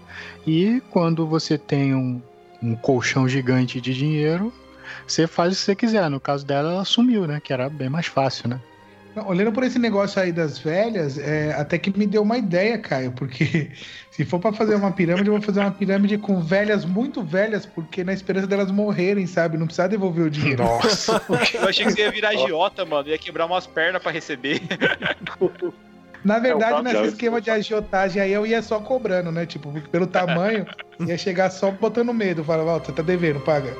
E 0.46 0.82
quando 0.92 1.26
você 1.26 1.58
tem 1.58 1.94
um, 1.96 2.22
um 2.62 2.76
colchão 2.76 3.28
gigante 3.28 3.80
de 3.80 3.94
dinheiro, 3.94 4.54
você 5.06 5.28
faz 5.28 5.54
o 5.54 5.56
que 5.56 5.62
você 5.62 5.76
quiser. 5.76 6.10
No 6.10 6.20
caso 6.20 6.46
dela, 6.46 6.72
ela 6.74 6.86
sumiu, 6.86 7.28
né? 7.28 7.40
Que 7.44 7.54
era 7.54 7.70
bem 7.70 7.90
mais 7.90 8.08
fácil, 8.08 8.50
né? 8.50 8.60
Olhando 9.26 9.52
por 9.52 9.64
esse 9.64 9.80
negócio 9.80 10.22
aí 10.22 10.32
das 10.32 10.60
velhas, 10.60 11.18
é, 11.18 11.52
até 11.54 11.78
que 11.80 11.98
me 11.98 12.06
deu 12.06 12.22
uma 12.22 12.38
ideia, 12.38 12.78
Caio, 12.78 13.12
porque 13.12 13.72
se 14.12 14.24
for 14.24 14.40
pra 14.40 14.54
fazer 14.54 14.76
uma 14.76 14.92
pirâmide, 14.92 15.28
eu 15.28 15.34
vou 15.34 15.42
fazer 15.42 15.60
uma 15.62 15.72
pirâmide 15.72 16.20
com 16.20 16.40
velhas 16.40 16.86
muito 16.86 17.24
velhas, 17.24 17.66
porque 17.66 18.04
na 18.04 18.14
esperança 18.14 18.46
delas 18.46 18.70
morrerem, 18.70 19.26
sabe? 19.26 19.58
Não 19.58 19.66
precisa 19.66 19.90
devolver 19.90 20.26
o 20.26 20.30
dinheiro. 20.30 20.64
Nossa! 20.64 21.22
Eu 21.54 21.68
achei 21.68 21.86
que 21.86 21.94
você 21.94 22.02
ia 22.02 22.12
virar 22.12 22.30
agiota, 22.30 22.86
mano. 22.86 23.10
Ia 23.10 23.18
quebrar 23.18 23.48
umas 23.48 23.66
pernas 23.66 24.02
pra 24.02 24.12
receber. 24.12 24.62
Na 26.24 26.40
verdade, 26.40 26.80
É, 26.80 26.82
nesse 26.82 27.14
esquema 27.14 27.40
de 27.40 27.50
agiotagem 27.50 28.22
aí, 28.22 28.32
eu 28.32 28.46
ia 28.46 28.62
só 28.62 28.80
cobrando, 28.80 29.32
né? 29.32 29.46
Tipo, 29.46 29.72
pelo 29.90 30.08
tamanho, 30.08 30.66
ia 31.06 31.18
chegar 31.18 31.50
só 31.50 31.72
botando 31.72 32.14
medo. 32.14 32.44
Falava, 32.44 32.76
ó, 32.76 32.80
você 32.80 32.92
tá 32.92 33.02
devendo, 33.02 33.40
paga. 33.40 33.76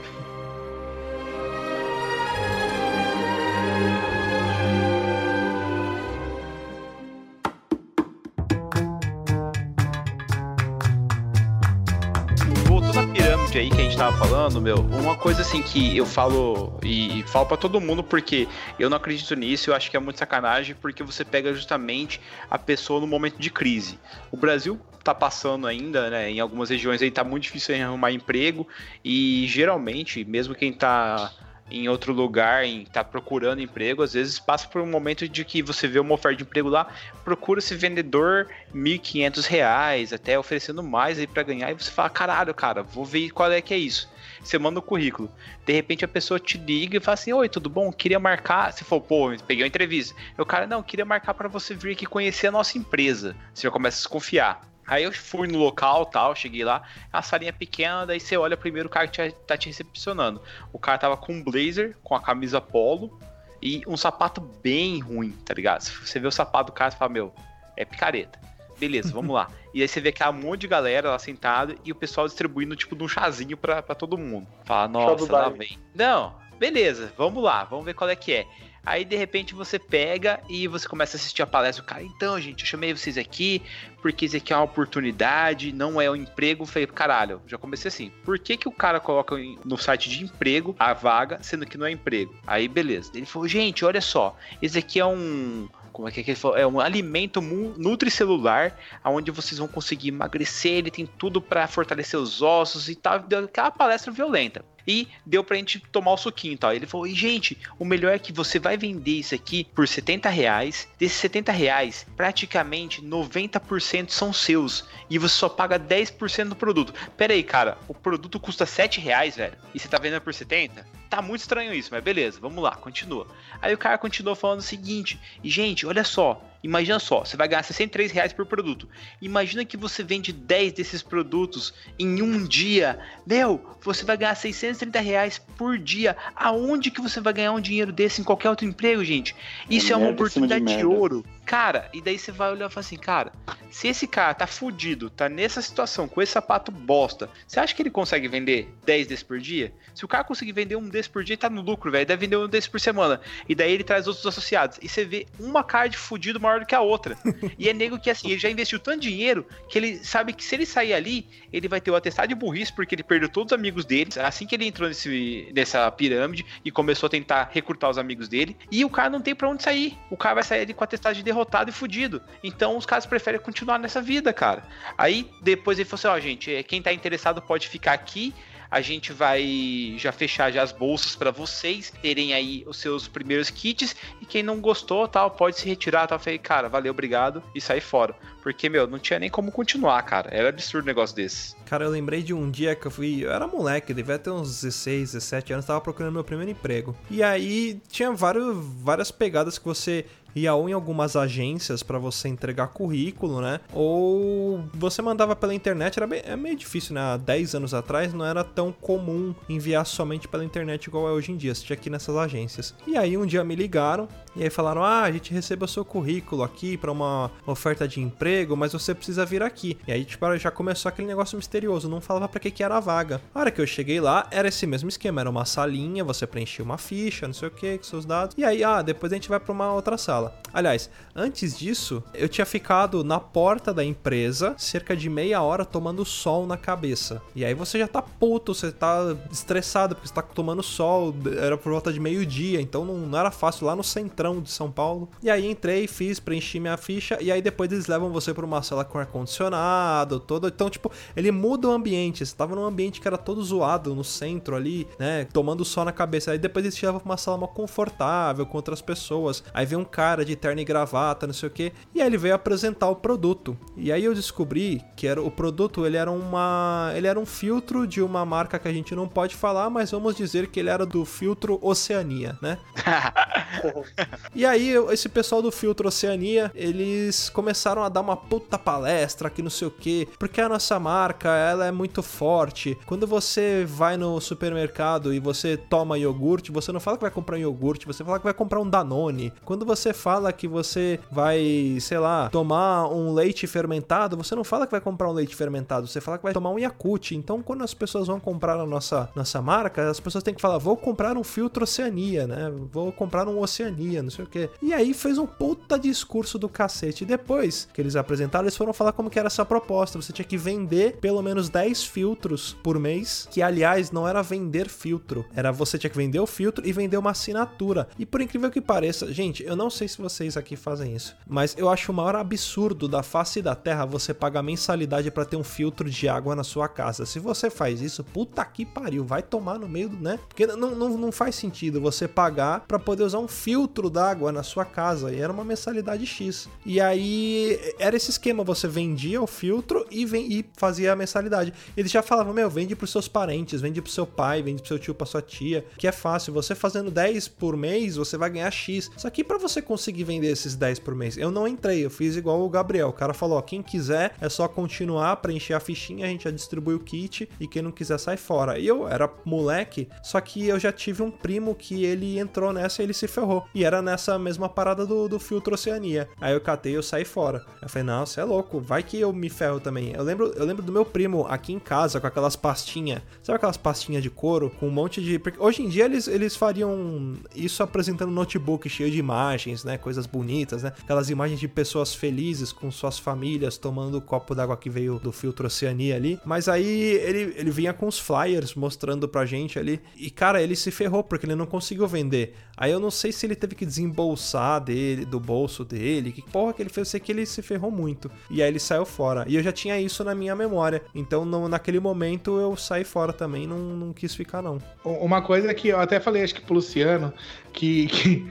Aí 13.60 13.70
que 13.70 13.82
a 13.82 13.84
gente 13.84 13.98
tava 13.98 14.16
falando, 14.16 14.62
meu, 14.62 14.78
uma 14.78 15.16
coisa 15.16 15.42
assim 15.42 15.64
que 15.64 15.98
eu 15.98 16.06
falo 16.06 16.78
e, 16.84 17.24
falo 17.24 17.46
pra 17.48 17.58
todo 17.58 17.82
mundo 17.82 18.04
porque 18.04 18.48
eu 18.78 18.90
não 18.90 18.98
acredito 18.98 19.36
nisso, 19.36 19.72
eu 19.72 19.76
acho 19.76 19.90
que 19.90 19.98
é 19.98 20.00
muito 20.00 20.20
sacanagem 20.20 20.76
porque 20.80 21.02
você 21.02 21.26
pega 21.26 21.54
justamente 21.54 22.22
a 22.52 22.60
pessoa 22.60 23.02
no 23.02 23.08
momento 23.08 23.38
de 23.40 23.50
crise. 23.50 24.00
O 24.32 24.38
Brasil 24.38 24.80
tá 25.04 25.16
passando 25.16 25.66
ainda, 25.66 26.10
né, 26.10 26.30
em 26.30 26.40
algumas 26.40 26.70
regiões 26.70 27.02
aí 27.02 27.10
tá 27.10 27.24
muito 27.24 27.44
difícil 27.44 27.76
arrumar 27.84 28.12
emprego 28.12 28.68
e 29.04 29.46
geralmente, 29.48 30.24
mesmo 30.24 30.54
quem 30.54 30.72
tá 30.72 31.32
em 31.70 31.90
outro 31.90 32.14
lugar, 32.14 32.64
em 32.66 32.86
tá 32.86 33.04
procurando 33.04 33.62
emprego, 33.62 34.04
às 34.04 34.14
vezes 34.14 34.40
passa 34.40 34.68
por 34.68 34.82
um 34.82 34.86
momento 34.86 35.28
de 35.28 35.44
que 35.44 35.62
você 35.62 35.88
vê 35.88 36.00
uma 36.00 36.14
oferta 36.14 36.38
de 36.38 36.44
emprego 36.44 36.70
lá, 36.70 36.88
procura 37.24 37.60
esse 37.60 37.76
vendedor 37.76 38.48
1.500 38.74 39.46
reais, 39.46 40.14
até 40.14 40.38
oferecendo 40.38 40.82
mais 40.82 41.20
aí 41.20 41.28
para 41.28 41.44
ganhar, 41.44 41.72
e 41.72 41.74
você 41.74 41.92
fala, 41.92 42.10
caralho, 42.10 42.54
cara, 42.54 42.84
vou 42.84 43.06
ver 43.06 43.32
qual 43.32 43.52
é 43.52 43.62
que 43.62 43.74
é 43.74 43.78
isso. 43.78 44.10
Você 44.44 44.58
manda 44.58 44.80
o 44.80 44.82
currículo. 44.82 45.30
De 45.66 45.74
repente 45.74 46.06
a 46.06 46.08
pessoa 46.08 46.40
te 46.40 46.58
liga 46.58 46.98
e 46.98 47.00
fala 47.02 47.16
assim: 47.16 47.34
Oi, 47.34 47.50
tudo 47.50 47.70
bom? 47.70 47.92
Queria 47.92 48.20
marcar. 48.20 48.72
Você 48.72 48.86
falou, 48.86 49.04
pô, 49.04 49.32
peguei 49.46 49.64
uma 49.64 49.68
entrevista. 49.68 50.16
Eu, 50.38 50.46
cara, 50.46 50.68
não, 50.68 50.84
queria 50.84 51.04
marcar 51.04 51.34
para 51.34 51.50
você 51.50 51.74
vir 51.74 51.94
aqui 51.94 52.06
conhecer 52.06 52.48
a 52.48 52.52
nossa 52.52 52.78
empresa. 52.78 53.36
Você 53.54 53.64
já 53.64 53.72
começa 53.72 53.98
a 53.98 54.00
desconfiar. 54.00 54.62
Aí 54.88 55.04
eu 55.04 55.12
fui 55.12 55.48
no 55.50 55.60
local 55.60 56.06
tal, 56.06 56.34
cheguei 56.34 56.64
lá, 56.64 56.82
a 57.12 57.22
salinha 57.22 57.52
pequena, 57.52 58.06
daí 58.06 58.20
você 58.22 58.38
olha 58.38 58.56
primeiro 58.56 58.88
o 58.88 58.92
cara 58.92 59.08
que 59.08 59.32
tá 59.46 59.58
te 59.58 59.68
recepcionando. 59.68 60.42
O 60.72 60.80
cara 60.80 60.98
tava 60.98 61.18
com 61.18 61.34
um 61.34 61.44
blazer, 61.44 61.98
com 62.02 62.16
a 62.16 62.22
camisa 62.22 62.62
polo 62.62 63.20
e 63.62 63.84
um 63.86 63.98
sapato 63.98 64.40
bem 64.40 65.00
ruim, 65.00 65.32
tá 65.46 65.54
ligado? 65.54 65.82
Se 65.82 65.92
você 65.92 66.20
vê 66.20 66.28
o 66.28 66.32
sapato 66.32 66.72
do 66.72 66.76
cara, 66.76 66.92
você 66.92 66.98
fala, 66.98 67.12
meu, 67.12 67.34
é 67.76 67.84
picareta. 67.84 68.40
Beleza, 68.80 69.12
vamos 69.12 69.36
lá. 69.36 69.50
E 69.74 69.82
aí 69.82 69.88
você 69.88 70.02
vê 70.02 70.10
aquela 70.10 70.32
monte 70.32 70.62
de 70.62 70.68
galera 70.68 71.12
lá 71.12 71.20
sentada 71.20 71.76
e 71.86 71.92
o 71.92 71.96
pessoal 71.96 72.26
distribuindo 72.26 72.76
tipo 72.76 72.96
de 72.96 73.04
um 73.04 73.08
chazinho 73.08 73.56
pra, 73.56 73.84
pra 73.84 73.94
todo 73.94 74.18
mundo. 74.18 74.48
Fala, 74.66 74.88
nossa, 74.88 75.32
lá 75.32 75.50
vem. 75.50 75.78
Não, 75.94 76.34
beleza, 76.58 77.14
vamos 77.16 77.44
lá, 77.44 77.64
vamos 77.64 77.86
ver 77.86 77.94
qual 77.94 78.10
é 78.10 78.16
que 78.16 78.34
é. 78.34 78.48
Aí 78.88 79.04
de 79.04 79.18
repente 79.18 79.54
você 79.54 79.78
pega 79.78 80.40
e 80.48 80.66
você 80.66 80.88
começa 80.88 81.18
a 81.18 81.20
assistir 81.20 81.42
a 81.42 81.46
palestra 81.46 81.84
do 81.84 81.88
cara. 81.88 82.04
Então, 82.04 82.40
gente, 82.40 82.62
eu 82.62 82.66
chamei 82.66 82.94
vocês 82.94 83.18
aqui 83.18 83.62
porque 84.02 84.26
isso 84.26 84.38
aqui 84.38 84.54
é 84.54 84.56
uma 84.56 84.64
oportunidade, 84.64 85.74
não 85.74 86.00
é 86.00 86.10
um 86.10 86.16
emprego. 86.16 86.64
Eu 86.64 86.68
falei, 86.68 86.88
caralho, 86.88 87.42
já 87.46 87.58
comecei 87.58 87.90
assim. 87.90 88.14
Por 88.24 88.40
que, 88.40 88.56
que 88.56 88.66
o 88.66 88.72
cara 88.72 89.02
coloca 89.02 89.36
no 89.66 89.78
site 89.78 90.10
de 90.10 90.24
emprego 90.24 90.74
a 90.80 90.94
vaga, 90.94 91.38
sendo 91.42 91.66
que 91.66 91.78
não 91.78 91.86
é 91.86 91.92
emprego? 91.92 92.34
Aí, 92.48 92.70
beleza. 92.70 93.12
Ele 93.14 93.26
falou, 93.26 93.46
gente, 93.46 93.84
olha 93.84 94.00
só, 94.00 94.38
esse 94.62 94.80
aqui 94.80 95.02
é 95.02 95.06
um. 95.06 95.68
Como 95.92 96.08
é 96.08 96.12
que 96.12 96.22
é 96.22 96.24
que 96.24 96.32
ele 96.32 96.40
falou? 96.40 96.58
É 96.58 96.66
um 96.66 96.80
alimento 96.80 97.42
nutricelular, 97.42 98.74
onde 99.04 99.32
vocês 99.32 99.58
vão 99.60 99.68
conseguir 99.68 100.10
emagrecer, 100.10 100.76
ele 100.76 100.92
tem 100.92 101.06
tudo 101.06 101.42
pra 101.42 101.68
fortalecer 101.68 102.18
os 102.18 102.42
ossos 102.42 102.88
e 102.88 102.96
tal. 102.96 103.20
Deu 103.20 103.44
aquela 103.44 103.70
palestra 103.70 104.14
violenta. 104.14 104.64
E 104.88 105.08
deu 105.26 105.44
pra 105.44 105.58
gente 105.58 105.80
tomar 105.92 106.14
o 106.14 106.18
suquinho 106.18 106.54
e 106.54 106.58
tal. 106.58 106.74
Ele 106.74 106.88
falou, 106.88 107.06
e 107.06 107.14
gente, 107.14 107.58
o 107.78 107.86
melhor 107.86 108.14
é 108.14 108.20
que 108.20 108.32
você 108.32 108.58
vai 108.58 108.78
vender 108.78 109.20
isso 109.20 109.36
aqui 109.36 109.66
por 109.76 109.88
70 109.88 110.30
reais. 110.30 110.88
Desses 110.98 111.18
70 111.18 111.52
reais, 111.52 112.06
praticamente 112.16 113.02
90% 113.02 114.10
são 114.10 114.32
seus. 114.32 114.86
E 115.10 115.18
você 115.18 115.36
só 115.36 115.50
paga 115.50 115.80
10% 115.80 116.50
do 116.50 116.56
produto. 116.56 116.94
Pera 117.18 117.34
aí, 117.34 117.44
cara, 117.44 117.78
o 117.88 117.94
produto 117.94 118.40
custa 118.40 118.66
7 118.66 119.00
reais, 119.00 119.36
velho. 119.36 119.58
E 119.74 119.80
você 119.80 119.88
tá 119.88 119.98
vendendo 119.98 120.22
por 120.22 120.34
70? 120.34 120.98
tá 121.10 121.22
muito 121.22 121.42
estranho 121.42 121.74
isso, 121.74 121.90
mas 121.92 122.04
beleza, 122.04 122.40
vamos 122.40 122.62
lá, 122.62 122.76
continua. 122.76 123.28
Aí 123.62 123.74
o 123.74 123.78
cara 123.78 123.98
continuou 123.98 124.36
falando 124.36 124.60
o 124.60 124.64
seguinte, 124.64 125.20
gente, 125.44 125.86
olha 125.86 126.04
só, 126.04 126.42
imagina 126.68 127.00
só, 127.00 127.24
você 127.24 127.38
vai 127.38 127.48
ganhar 127.48 127.64
63 127.64 128.12
reais 128.12 128.34
por 128.34 128.46
produto. 128.46 128.88
Imagina 129.22 129.64
que 129.64 129.78
você 129.78 130.04
vende 130.04 130.34
10 130.34 130.74
desses 130.74 131.02
produtos 131.02 131.74
em 131.98 132.22
um 132.22 132.46
dia. 132.46 133.00
Meu, 133.26 133.78
você 133.82 134.04
vai 134.04 134.18
ganhar 134.18 134.36
630 134.36 135.00
reais 135.00 135.38
por 135.38 135.78
dia. 135.78 136.16
Aonde 136.36 136.92
que 136.92 137.02
você 137.02 137.22
vai 137.22 137.34
ganhar 137.34 137.54
um 137.54 137.62
dinheiro 137.62 137.92
desse 137.92 138.22
em 138.22 138.24
qualquer 138.24 138.50
outro 138.50 138.66
emprego, 138.66 139.04
gente? 139.04 139.36
Isso 139.70 139.94
é, 139.94 139.96
uma 139.96 140.08
cima 140.08 140.16
de 140.16 140.22
oportunidade 140.22 140.66
de, 140.66 140.76
merda. 140.76 140.90
ouro. 140.90 141.26
Cara, 141.46 141.90
e 141.94 142.02
daí 142.02 142.20
você 142.20 142.30
vai 142.30 142.52
olhar 142.52 142.70
e 142.70 142.74
falar 142.74 142.86
assim, 142.86 142.98
cara, 142.98 143.32
se 143.72 143.88
esse 143.88 144.06
cara 144.06 144.34
tá 144.34 144.46
fudido, 144.46 145.10
tá 145.10 145.30
nessa 145.30 145.62
situação, 145.62 146.06
com 146.06 146.22
esse 146.22 146.34
sapato 146.34 146.72
bosta, 146.72 147.30
você 147.48 147.60
acha 147.60 147.74
que 147.74 147.82
ele 147.82 147.90
consegue 147.90 148.28
vender 148.28 148.68
10 148.86 149.08
desses 149.08 149.24
por 149.24 149.40
dia? 149.40 149.72
Se 149.96 150.04
o 150.04 150.08
cara 150.08 150.26
conseguir 150.26 150.52
vender 150.52 150.76
um 150.76 150.90
desses 150.90 151.08
por 151.08 151.24
dia, 151.24 151.36
ele 151.36 151.42
tá 151.42 151.50
no 151.50 151.62
lucro, 151.62 151.90
velho. 151.90 152.06
Deve 152.06 152.26
vender 152.26 152.36
um 152.36 152.48
desses 152.48 152.68
por 152.68 152.80
semana. 152.80 153.22
E 153.48 153.56
daí 153.56 153.72
ele 153.72 153.84
traz 153.84 154.08
outros 154.08 154.26
associados. 154.26 154.78
E 154.82 154.90
você 154.90 155.06
vê 155.06 155.26
uma 155.40 155.64
cara 155.64 155.88
de 155.88 155.98
fudido 155.98 156.40
maior 156.40 156.57
do 156.60 156.66
que 156.66 156.76
a 156.76 156.82
outra. 156.82 157.18
e 157.58 157.70
é 157.70 157.74
nego 157.74 158.00
que 158.00 158.10
assim, 158.10 158.30
ele 158.30 158.40
já 158.40 158.50
investiu 158.50 158.80
tanto 158.80 159.02
dinheiro 159.02 159.46
que 159.70 159.78
ele 159.78 159.98
sabe 160.04 160.34
que 160.34 160.44
se 160.44 160.56
ele 160.56 160.66
sair 160.66 160.94
ali, 160.94 161.28
ele 161.52 161.68
vai 161.68 161.82
ter 161.82 161.92
o 161.92 161.96
atestado 161.96 162.28
de 162.28 162.36
burrice, 162.36 162.74
porque 162.74 162.96
ele 162.96 163.04
perdeu 163.04 163.30
todos 163.30 163.52
os 163.52 163.58
amigos 163.58 163.86
dele. 163.86 164.10
Assim 164.24 164.46
que 164.46 164.56
ele 164.56 164.66
entrou 164.66 164.88
nesse, 164.88 165.52
nessa 165.54 165.90
pirâmide 165.92 166.46
e 166.64 166.72
começou 166.72 167.08
a 167.08 167.10
tentar 167.10 167.50
recrutar 167.52 167.90
os 167.90 167.98
amigos 167.98 168.28
dele. 168.28 168.56
E 168.72 168.84
o 168.84 168.90
cara 168.90 169.10
não 169.10 169.22
tem 169.22 169.36
pra 169.36 169.50
onde 169.50 169.64
sair. 169.64 169.98
O 170.10 170.18
cara 170.18 170.36
vai 170.36 170.44
sair 170.44 170.62
ali 170.62 170.74
com 170.74 170.84
atestado 170.84 171.16
de 171.16 171.24
derrotado 171.24 171.70
e 171.70 171.74
fudido. 171.74 172.22
Então 172.44 172.78
os 172.78 172.86
caras 172.86 173.06
preferem 173.06 173.40
continuar 173.40 173.80
nessa 173.80 174.02
vida, 174.02 174.34
cara. 174.34 174.64
Aí 174.98 175.30
depois 175.42 175.78
ele 175.78 175.88
falou 175.88 176.00
assim: 176.00 176.08
ó, 176.08 176.20
gente, 176.20 176.54
é, 176.54 176.64
quem 176.64 176.82
tá 176.82 176.92
interessado 176.94 177.42
pode 177.42 177.68
ficar 177.68 177.94
aqui. 177.94 178.34
A 178.70 178.82
gente 178.82 179.14
vai 179.14 179.96
já 179.98 180.12
fechar 180.12 180.52
já 180.52 180.62
as 180.62 180.72
bolsas 180.72 181.16
para 181.16 181.32
vocês 181.32 181.92
terem 182.02 182.34
aí 182.34 182.64
os 182.68 182.78
seus 182.78 183.08
primeiros 183.08 183.50
kits 183.50 183.96
e 184.22 184.26
quem 184.26 184.44
não 184.44 184.60
gostou, 184.60 185.08
tal, 185.08 185.32
pode 185.32 185.60
se 185.60 185.68
retirar, 185.68 186.08
tal. 186.08 186.20
Falei, 186.20 186.38
cara, 186.38 186.70
valeu, 186.70 186.92
obrigado 186.92 187.42
e 187.56 187.62
sair 187.62 187.82
fora. 187.82 188.16
Porque, 188.42 188.70
meu, 188.70 188.88
não 188.88 188.98
tinha 188.98 189.20
nem 189.20 189.30
como 189.30 189.52
continuar, 189.52 190.02
cara. 190.04 190.30
Era 190.32 190.50
absurdo 190.50 190.86
um 190.86 190.88
negócio 190.88 191.16
desse. 191.16 191.56
Cara, 191.66 191.84
eu 191.84 191.90
lembrei 191.90 192.24
de 192.24 192.34
um 192.34 192.50
dia 192.50 192.76
que 192.76 192.88
eu 192.88 192.92
fui. 192.92 193.26
Eu 193.26 193.32
era 193.32 193.46
moleque, 193.46 193.94
devia 193.94 194.18
ter 194.18 194.30
uns 194.30 194.62
16, 194.62 195.12
17 195.12 195.54
anos, 195.54 195.66
tava 195.66 195.82
procurando 195.82 196.14
meu 196.14 196.24
primeiro 196.24 196.52
emprego. 196.52 196.96
E 197.10 197.22
aí 197.22 197.82
tinha 197.90 198.12
vários, 198.12 198.56
várias 198.82 199.12
pegadas 199.12 199.58
que 199.58 199.66
você 199.66 200.06
ia 200.38 200.54
ou 200.54 200.70
em 200.70 200.74
algumas 200.74 201.16
agências 201.16 201.84
pra 201.84 201.98
você 201.98 202.28
entregar 202.28 202.68
currículo, 202.68 203.42
né? 203.42 203.60
Ou 203.74 204.64
você 204.74 205.02
mandava 205.02 205.36
pela 205.36 205.54
internet, 205.54 205.98
era 205.98 206.08
bem, 206.08 206.22
é 206.24 206.36
meio 206.36 206.56
difícil, 206.56 206.96
né? 206.96 207.02
Há 207.02 207.18
10 207.18 207.56
anos 207.56 207.74
atrás 207.74 208.14
não 208.14 208.26
era 208.26 208.44
tão 208.44 208.72
comum 208.72 209.34
enviar 209.50 209.86
somente 209.86 210.28
pela 210.28 210.44
internet 210.44 210.86
igual 210.86 211.08
é 211.08 211.12
hoje 211.12 211.32
em 211.32 211.38
dia, 211.38 211.54
você 211.54 211.64
tinha 211.64 211.78
aqui 211.78 211.90
nessas 211.90 212.16
agências. 212.16 212.76
E 212.86 212.98
aí 212.98 213.18
um 213.18 213.26
dia 213.26 213.44
me 213.44 213.56
ligaram 213.56 214.08
e 214.38 214.44
aí 214.44 214.50
falaram: 214.50 214.84
"Ah, 214.84 215.04
a 215.04 215.12
gente 215.12 215.34
recebeu 215.34 215.68
seu 215.68 215.84
currículo 215.84 216.44
aqui 216.44 216.78
pra 216.78 216.92
uma 216.92 217.32
oferta 217.46 217.88
de 217.88 218.00
emprego, 218.00 218.56
mas 218.56 218.74
você 218.74 218.94
precisa 218.94 219.26
vir 219.26 219.42
aqui". 219.42 219.78
E 219.88 219.92
aí 219.92 220.06
tipo 220.06 220.28
já 220.38 220.52
começou 220.52 220.90
aquele 220.90 221.08
negócio 221.08 221.38
misterioso, 221.38 221.88
não 221.88 222.02
falava 222.02 222.28
pra 222.28 222.40
que 222.40 222.52
que 222.52 222.64
era 222.64 222.78
a 222.78 222.80
vaga. 222.80 223.22
A 223.34 223.40
hora 223.40 223.52
que 223.52 223.62
eu 223.62 223.68
cheguei 223.68 224.00
lá, 224.00 224.28
era 224.32 224.48
esse 224.48 224.68
mesmo 224.68 224.90
esquema, 224.90 225.22
era 225.22 225.30
uma 225.30 225.46
salinha, 225.46 226.04
você 226.04 226.28
preenchia 226.28 226.66
uma 226.66 226.78
ficha, 226.78 227.28
não 227.28 227.34
sei 227.34 227.48
o 227.48 227.52
que, 227.52 227.78
com 227.78 227.84
seus 227.84 228.06
dados. 228.06 228.36
E 228.38 228.44
aí, 228.44 228.64
ah, 228.64 228.82
depois 228.82 229.12
a 229.12 229.16
gente 229.16 229.30
vai 229.30 229.40
pra 229.40 229.54
uma 229.54 229.74
outra 229.74 229.98
sala. 229.98 230.36
Aliás, 230.54 230.90
antes 231.16 231.58
disso, 231.58 232.04
eu 232.14 232.28
tinha 232.28 232.46
ficado 232.46 233.04
na 233.04 233.20
porta 233.20 233.74
da 233.74 233.84
empresa 233.84 234.56
cerca 234.58 234.96
de 234.96 235.10
meia 235.10 235.42
hora 235.42 235.64
tomando 235.64 236.04
sol 236.04 236.46
na 236.46 236.58
cabeça. 236.58 237.22
E 237.36 237.46
aí 237.46 237.54
você 237.54 237.80
já 237.80 237.88
tá 237.88 238.02
puto, 238.02 238.54
você 238.54 238.72
tá 238.72 239.16
estressado 239.32 239.96
porque 239.96 240.08
você 240.08 240.14
tá 240.14 240.22
tomando 240.22 240.64
sol, 240.64 241.16
era 241.40 241.58
por 241.58 241.72
volta 241.72 241.94
de 241.94 242.00
meio-dia, 242.00 242.60
então 242.60 242.84
não, 242.84 242.98
não 242.98 243.20
era 243.20 243.32
fácil 243.32 243.68
lá 243.68 243.76
no 243.76 243.84
centrão 243.84 244.27
de 244.42 244.52
São 244.52 244.72
Paulo. 244.72 245.10
E 245.22 245.30
aí 245.30 245.50
entrei, 245.50 245.88
fiz, 245.88 246.20
preenchi 246.20 246.60
minha 246.60 246.78
ficha 246.78 247.18
e 247.22 247.32
aí 247.32 247.42
depois 247.42 247.72
eles 247.72 247.88
levam 247.88 248.12
você 248.12 248.34
pra 248.34 248.46
uma 248.46 248.62
sala 248.62 248.84
com 248.84 248.98
ar-condicionado, 248.98 250.20
todo. 250.20 250.48
Então, 250.48 250.70
tipo, 250.70 250.92
ele 251.16 251.32
muda 251.32 251.68
o 251.68 251.72
ambiente. 251.72 252.26
Você 252.26 252.36
tava 252.36 252.56
num 252.56 252.66
ambiente 252.66 253.02
que 253.02 253.08
era 253.08 253.18
todo 253.18 253.44
zoado 253.44 253.96
no 253.96 254.04
centro 254.04 254.56
ali, 254.56 254.88
né? 255.00 255.26
Tomando 255.26 255.64
sol 255.66 255.86
na 255.86 255.92
cabeça. 255.92 256.32
Aí 256.32 256.38
depois 256.38 256.66
eles 256.66 256.76
te 256.76 256.86
levam 256.86 257.00
pra 257.00 257.10
uma 257.10 257.18
sala 257.18 257.38
mais 257.38 257.52
confortável 257.54 258.46
com 258.46 258.58
outras 258.58 258.82
pessoas. 258.82 259.44
Aí 259.54 259.66
vem 259.66 259.78
um 259.78 259.86
cara 259.86 260.24
de 260.24 260.36
terno 260.36 260.62
e 260.62 260.66
gravata, 260.66 261.28
não 261.28 261.34
sei 261.34 261.48
o 261.50 261.52
que. 261.52 261.72
E 261.94 262.02
aí 262.02 262.08
ele 262.08 262.18
veio 262.18 262.36
apresentar 262.36 262.90
o 262.90 262.96
produto. 262.96 263.58
E 263.76 263.92
aí 263.92 264.04
eu 264.04 264.14
descobri 264.14 264.82
que 264.96 265.08
era 265.08 265.22
o 265.22 265.32
produto, 265.32 265.86
ele 265.86 265.98
era 265.98 266.12
uma, 266.12 266.92
ele 266.96 267.08
era 267.08 267.20
um 267.20 267.26
filtro 267.26 267.88
de 267.88 268.02
uma 268.02 268.26
marca 268.26 268.60
que 268.60 268.68
a 268.68 268.74
gente 268.74 268.96
não 268.96 269.08
pode 269.08 269.36
falar, 269.36 269.70
mas 269.70 269.92
vamos 269.92 270.16
dizer 270.16 270.48
que 270.48 270.60
ele 270.60 270.70
era 270.70 270.86
do 270.86 271.06
filtro 271.06 271.60
Oceania, 271.62 272.38
né? 272.42 272.58
E 274.36 274.46
aí, 274.46 274.74
esse 274.92 275.10
pessoal 275.10 275.42
do 275.42 275.52
Filtro 275.52 275.88
Oceania, 275.88 276.52
eles 276.54 277.30
começaram 277.30 277.84
a 277.84 277.90
dar 277.90 278.02
uma 278.02 278.16
puta 278.16 278.58
palestra 278.58 279.30
que 279.30 279.42
não 279.42 279.50
sei 279.50 279.68
o 279.68 279.72
que, 279.72 280.08
porque 280.20 280.42
a 280.42 280.50
nossa 280.50 280.80
marca, 280.80 281.30
ela 281.30 281.66
é 281.66 281.72
muito 281.72 282.04
forte. 282.04 282.78
Quando 282.86 283.08
você 283.08 283.66
vai 283.68 283.98
no 283.98 284.20
supermercado 284.20 285.14
e 285.14 285.20
você 285.20 285.58
toma 285.58 285.98
iogurte, 285.98 286.52
você 286.52 286.72
não 286.72 286.80
fala 286.80 286.98
que 286.98 287.04
vai 287.04 287.12
comprar 287.12 287.38
um 287.38 287.40
iogurte, 287.40 287.88
você 287.88 288.04
fala 288.04 288.20
que 288.20 288.26
vai 288.26 288.34
comprar 288.34 288.60
um 288.60 288.70
Danone. 288.70 289.34
Quando 289.44 289.66
você 289.66 289.94
fala 289.94 290.32
que 290.32 290.48
você 290.48 291.00
vai, 291.12 291.78
sei 291.82 291.98
lá, 291.98 292.30
tomar 292.30 292.88
um 292.90 293.14
leite 293.14 293.48
fermentado, 293.48 294.18
você 294.18 294.36
não 294.36 294.44
fala 294.44 294.66
que 294.66 294.72
vai 294.72 294.82
comprar 294.82 295.10
um 295.10 295.14
leite 295.14 295.36
fermentado, 295.36 295.88
você 295.88 296.02
fala 296.02 296.18
que 296.18 296.24
vai 296.24 296.34
tomar 296.34 296.52
um 296.52 296.60
Yakult. 296.60 297.12
Então, 297.14 297.42
quando 297.42 297.64
as 297.64 297.74
pessoas 297.74 298.08
vão 298.08 298.20
comprar 298.20 298.60
a 298.60 298.66
nossa, 298.66 299.10
nossa 299.16 299.42
marca, 299.42 299.90
as 299.90 300.00
pessoas 300.00 300.24
têm 300.24 300.34
que 300.34 300.42
falar, 300.42 300.58
vou 300.58 300.78
comprar 300.78 301.18
um 301.18 301.24
Filtro 301.24 301.64
Oceania, 301.64 302.28
né? 302.28 302.52
Vou 302.72 302.92
comprar 302.92 303.28
um 303.28 303.40
Oceania, 303.40 303.97
não 304.02 304.10
sei 304.10 304.26
o 304.26 304.28
que. 304.28 304.50
E 304.62 304.74
aí 304.74 304.94
fez 304.94 305.18
um 305.18 305.26
puta 305.26 305.78
discurso 305.78 306.38
do 306.38 306.50
cacete. 306.50 307.04
E 307.04 307.08
depois 307.08 307.68
que 307.74 307.82
eles 307.82 307.96
apresentaram, 307.96 308.46
eles 308.46 308.58
foram 308.58 308.74
falar 308.74 308.92
como 308.92 309.10
que 309.10 309.20
era 309.20 309.28
essa 309.28 309.46
proposta. 309.46 310.02
Você 310.02 310.14
tinha 310.14 310.26
que 310.26 310.38
vender 310.38 310.98
pelo 310.98 311.22
menos 311.22 311.50
10 311.50 311.84
filtros 311.84 312.56
por 312.64 312.80
mês, 312.80 313.28
que 313.32 313.42
aliás 313.42 313.92
não 313.92 314.08
era 314.08 314.22
vender 314.22 314.70
filtro, 314.70 315.26
era 315.36 315.52
você 315.52 315.78
tinha 315.78 315.90
que 315.90 315.98
vender 315.98 316.20
o 316.20 316.28
filtro 316.28 316.68
e 316.68 316.72
vender 316.72 316.98
uma 316.98 317.12
assinatura. 317.12 317.88
E 317.98 318.06
por 318.06 318.22
incrível 318.22 318.50
que 318.50 318.62
pareça, 318.62 319.12
gente, 319.12 319.44
eu 319.44 319.56
não 319.56 319.70
sei 319.70 319.88
se 319.88 319.98
vocês 319.98 320.38
aqui 320.38 320.56
fazem 320.56 320.96
isso, 320.96 321.16
mas 321.28 321.56
eu 321.58 321.70
acho 321.70 321.92
o 321.92 321.96
maior 321.96 322.16
absurdo 322.16 322.88
da 322.88 323.04
face 323.04 323.42
da 323.42 323.56
terra 323.56 323.86
você 323.86 324.14
pagar 324.14 324.44
mensalidade 324.44 325.10
pra 325.12 325.26
ter 325.26 325.38
um 325.38 325.44
filtro 325.44 325.90
de 325.90 326.08
água 326.08 326.36
na 326.36 326.44
sua 326.44 326.68
casa. 326.68 327.06
Se 327.06 327.20
você 327.20 327.50
faz 327.50 327.82
isso, 327.82 328.04
puta 328.04 328.44
que 328.46 328.66
pariu, 328.66 329.04
vai 329.04 329.22
tomar 329.22 329.60
no 329.60 329.68
meio 329.68 329.90
do, 329.90 329.98
né? 329.98 330.20
Porque 330.28 330.46
não, 330.48 330.72
não, 330.76 330.98
não 330.98 331.12
faz 331.12 331.36
sentido 331.36 331.82
você 331.82 332.08
pagar 332.08 332.62
pra 332.68 332.80
poder 332.80 333.04
usar 333.04 333.20
um 333.20 333.28
filtro 333.28 333.87
d'água 333.90 334.32
na 334.32 334.44
sua 334.44 334.66
casa. 334.66 335.12
E 335.12 335.20
era 335.20 335.32
uma 335.32 335.44
mensalidade 335.44 336.06
X. 336.06 336.50
E 336.66 336.80
aí 336.80 337.60
era 337.80 337.96
esse 337.96 338.10
esquema: 338.10 338.44
você 338.44 338.68
vendia 338.68 339.22
o 339.22 339.28
filtro 339.28 339.86
e, 339.90 340.06
vem, 340.06 340.32
e 340.32 340.46
fazia 340.56 340.94
a 340.94 340.96
mensalidade. 340.96 341.54
Eles 341.76 341.92
já 341.92 342.02
falavam: 342.02 342.34
meu, 342.34 342.50
vende 342.50 342.76
pros 342.76 342.92
seus 342.92 343.08
parentes, 343.08 343.62
vende 343.62 343.82
pro 343.82 343.92
seu 343.92 344.06
pai, 344.06 344.42
vende 344.42 344.62
pro 344.62 344.68
seu 344.68 344.80
tio, 344.80 344.94
pra 344.94 345.06
sua 345.06 345.22
tia. 345.22 345.66
Que 345.78 345.88
é 345.88 345.92
fácil. 345.92 346.34
Você 346.34 346.56
fazendo 346.56 346.92
10 346.92 347.28
por 347.28 347.56
mês, 347.56 347.96
você 347.96 348.18
vai 348.18 348.30
ganhar 348.30 348.52
X. 348.52 348.90
Só 348.98 349.10
que 349.10 349.24
pra 349.24 349.38
você 349.38 349.62
conseguir 349.62 350.04
vender 350.04 350.28
esses 350.28 350.56
10 350.56 350.80
por 350.80 350.96
mês, 350.96 351.18
eu 351.18 351.32
não 351.32 351.48
entrei. 351.48 351.86
Eu 351.86 351.90
fiz 351.90 352.16
igual 352.16 352.42
o 352.42 352.50
Gabriel. 352.50 352.90
O 352.90 352.94
cara 352.94 353.14
falou: 353.14 353.42
quem 353.42 353.62
quiser 353.62 354.14
é 354.20 354.30
só 354.30 354.48
continuar, 354.48 355.18
preencher 355.18 355.54
a 355.54 355.60
fichinha, 355.60 356.06
a 356.06 356.10
gente 356.10 356.24
já 356.26 356.32
distribui 356.32 356.76
o 356.76 356.80
kit. 356.80 357.30
E 357.40 357.48
quem 357.48 357.62
não 357.62 357.72
quiser 357.72 358.00
sai 358.00 358.18
fora. 358.18 358.58
E 358.60 358.68
eu 358.68 358.88
era 358.88 359.12
moleque, 359.26 359.88
só 360.04 360.20
que 360.20 360.48
eu 360.48 360.60
já 360.60 360.72
tive 360.72 361.02
um 361.04 361.12
primo 361.12 361.56
que 361.56 361.84
ele 361.84 362.20
entrou 362.20 362.54
nessa 362.54 362.82
e 362.82 362.86
ele 362.86 362.94
se 362.94 363.08
ferrou. 363.08 363.46
E 363.54 363.64
era 363.64 363.77
nessa 363.82 364.18
mesma 364.18 364.50
parada 364.50 364.86
do, 364.86 365.08
do 365.08 365.20
filtro 365.20 365.54
Oceania. 365.54 366.10
Aí 366.20 366.34
eu 366.34 366.42
catei 366.42 366.74
e 366.74 366.76
eu 366.76 366.84
saí 366.84 367.06
fora. 367.06 367.46
Eu 367.62 367.70
falei, 367.70 367.86
não, 367.86 368.06
você 368.06 368.20
é 368.20 368.24
louco, 368.24 368.60
vai 368.60 368.84
que 368.84 369.00
eu 369.00 369.12
me 369.14 369.30
ferro 369.30 369.60
também. 369.60 369.94
Eu 369.94 370.04
lembro, 370.04 370.34
eu 370.36 370.46
lembro 370.46 370.64
do 370.64 370.72
meu 370.72 370.86
primo 370.86 371.26
aqui 371.28 371.54
em 371.54 371.60
casa 371.60 372.00
com 372.00 372.08
aquelas 372.08 372.36
pastinhas. 372.36 373.02
Sabe 373.22 373.38
aquelas 373.38 373.58
pastinhas 373.58 374.04
de 374.04 374.10
couro 374.10 374.50
com 374.60 374.68
um 374.68 374.72
monte 374.72 375.02
de. 375.02 375.20
Porque 375.20 375.40
hoje 375.40 375.62
em 375.62 375.70
dia 375.70 375.86
eles, 375.86 376.08
eles 376.08 376.36
fariam 376.36 377.14
isso 377.36 377.62
apresentando 377.64 378.12
notebook 378.12 378.68
cheio 378.70 378.92
de 378.92 378.98
imagens, 378.98 379.64
né? 379.64 379.78
Coisas 379.78 380.06
bonitas, 380.06 380.64
né? 380.64 380.74
Aquelas 380.82 381.10
imagens 381.10 381.40
de 381.40 381.48
pessoas 381.48 381.94
felizes 381.94 382.52
com 382.52 382.72
suas 382.72 382.98
famílias 382.98 383.58
tomando 383.58 383.98
o 383.98 384.02
copo 384.02 384.34
d'água 384.34 384.58
que 384.58 384.70
veio 384.70 385.00
do 385.00 385.12
filtro 385.12 385.48
Oceania 385.48 385.96
ali. 385.96 386.20
Mas 386.26 386.48
aí 386.48 386.68
ele, 386.68 387.34
ele 387.38 387.52
vinha 387.52 387.74
com 387.74 387.88
os 387.88 388.00
flyers 388.00 388.56
mostrando 388.56 389.08
pra 389.08 389.26
gente 389.26 389.60
ali. 389.60 389.82
E 389.96 390.10
cara, 390.10 390.42
ele 390.42 390.56
se 390.56 390.72
ferrou 390.72 391.04
porque 391.04 391.26
ele 391.26 391.36
não 391.36 391.46
conseguiu 391.46 391.88
vender. 391.88 392.36
Aí 392.56 392.72
eu 392.72 392.80
não 392.80 392.90
sei 392.90 393.12
se 393.12 393.26
ele 393.26 393.36
teve 393.36 393.54
que 393.54 393.66
desembolsar 393.68 394.60
dele, 394.62 395.06
do 395.06 395.20
bolso 395.20 395.64
dele. 395.64 396.12
Que 396.12 396.22
porra 396.22 396.54
que 396.54 396.62
ele 396.62 396.70
fez? 396.70 396.88
Eu 396.88 396.92
sei 396.92 397.00
que 397.00 397.12
ele 397.12 397.26
se 397.26 397.42
ferrou 397.42 397.70
muito. 397.70 398.10
E 398.30 398.42
aí 398.42 398.48
ele 398.50 398.60
saiu 398.60 398.86
fora. 398.86 399.26
E 399.28 399.36
eu 399.36 399.44
já 399.44 399.52
tinha 399.52 399.80
isso 399.80 400.04
na 400.04 400.16
minha 400.16 400.36
memória. 400.36 400.82
Então 400.96 401.24
no- 401.26 401.48
naquele 401.48 401.80
momento 401.80 402.40
eu 402.40 402.56
saí 402.56 402.84
fora 402.84 403.14
também. 403.14 403.46
Não, 403.46 403.58
não 403.58 403.94
quis 403.94 404.16
ficar, 404.16 404.42
não. 404.42 404.58
Uma 404.84 405.22
coisa 405.22 405.54
que 405.54 405.68
eu 405.70 405.80
até 405.80 406.00
falei, 406.00 406.24
acho 406.24 406.34
que 406.36 406.42
pro 406.42 406.56
Luciano, 406.56 407.14
que, 407.54 407.88
que 407.88 408.26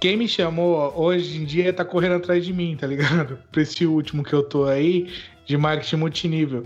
quem 0.00 0.16
me 0.16 0.28
chamou 0.28 0.92
hoje 0.96 1.38
em 1.42 1.44
dia 1.44 1.72
tá 1.72 1.84
correndo 1.84 2.14
atrás 2.14 2.44
de 2.44 2.52
mim, 2.52 2.76
tá 2.80 2.86
ligado? 2.86 3.38
Pra 3.52 3.62
esse 3.62 3.84
último 3.84 4.22
que 4.22 4.32
eu 4.32 4.42
tô 4.42 4.64
aí, 4.64 5.12
de 5.44 5.56
marketing 5.56 5.96
multinível. 5.96 6.64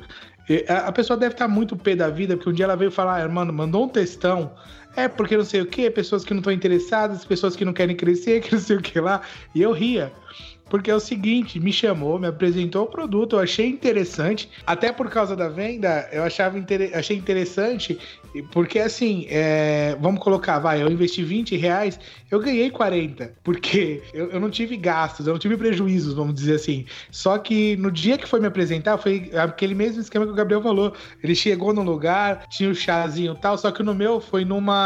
A 0.69 0.91
pessoa 0.93 1.17
deve 1.17 1.35
estar 1.35 1.47
muito 1.49 1.77
pé 1.77 1.95
da 1.95 2.11
vida, 2.11 2.37
porque 2.37 2.51
um 2.51 2.53
dia 2.53 2.65
ela 2.65 2.77
veio 2.77 2.91
falar, 2.91 3.25
"Ah, 3.25 3.29
mano, 3.29 3.53
mandou 3.53 3.85
um 3.85 3.89
textão, 3.89 4.53
é 4.97 5.09
porque 5.09 5.37
não 5.37 5.45
sei 5.45 5.61
o 5.61 5.67
que, 5.67 5.91
pessoas 5.91 6.25
que 6.25 6.33
não 6.33 6.41
estão 6.41 6.53
interessadas, 6.53 7.25
pessoas 7.25 7.57
que 7.57 7.65
não 7.65 7.73
querem 7.73 7.97
crescer, 7.97 8.41
que 8.43 8.53
não 8.53 8.61
sei 8.61 8.77
o 8.77 8.83
que 8.83 9.01
lá. 9.01 9.23
E 9.55 9.63
eu 9.63 9.73
ria. 9.73 10.13
Porque 10.73 10.91
é 10.91 10.95
o 10.95 11.01
seguinte, 11.01 11.61
me 11.61 11.71
chamou, 11.71 12.19
me 12.19 12.27
apresentou 12.27 12.85
o 12.85 12.87
produto, 12.87 13.37
eu 13.37 13.41
achei 13.41 13.67
interessante, 13.67 14.49
até 14.67 14.91
por 14.91 15.11
causa 15.11 15.37
da 15.37 15.47
venda, 15.47 16.09
eu 16.11 16.23
achava 16.23 16.59
inter... 16.59 16.91
achei 16.95 17.15
interessante, 17.15 17.99
porque 18.51 18.79
assim, 18.79 19.27
é... 19.29 19.95
vamos 20.01 20.23
colocar, 20.23 20.59
vai, 20.61 20.83
eu 20.83 20.91
investi 20.91 21.23
20 21.23 21.59
reais, 21.59 22.01
eu 22.31 22.41
ganhei 22.41 22.71
40, 22.71 23.35
porque 23.45 24.03
eu, 24.15 24.31
eu 24.31 24.41
não 24.41 24.49
tive 24.49 24.79
gastos, 24.79 25.27
eu 25.27 25.35
não 25.35 25.39
tive 25.39 25.59
prejuízos, 25.59 26.15
vamos 26.15 26.35
dizer 26.35 26.55
assim. 26.55 26.87
Só 27.11 27.37
que 27.37 27.77
no 27.77 27.91
dia 27.91 28.17
que 28.17 28.27
foi 28.27 28.41
me 28.41 28.47
apresentar, 28.47 28.97
foi 28.97 29.31
aquele 29.35 29.75
mesmo 29.75 30.01
esquema 30.01 30.25
que 30.25 30.33
o 30.33 30.35
Gabriel 30.35 30.63
falou. 30.63 30.95
Ele 31.23 31.35
chegou 31.35 31.75
no 31.75 31.83
lugar, 31.83 32.47
tinha 32.49 32.71
o 32.71 32.75
chazinho 32.75 33.35
e 33.35 33.37
tal, 33.37 33.59
só 33.59 33.71
que 33.71 33.83
no 33.83 33.95
meu 33.95 34.23
foi 34.23 34.47
numa 34.47 34.82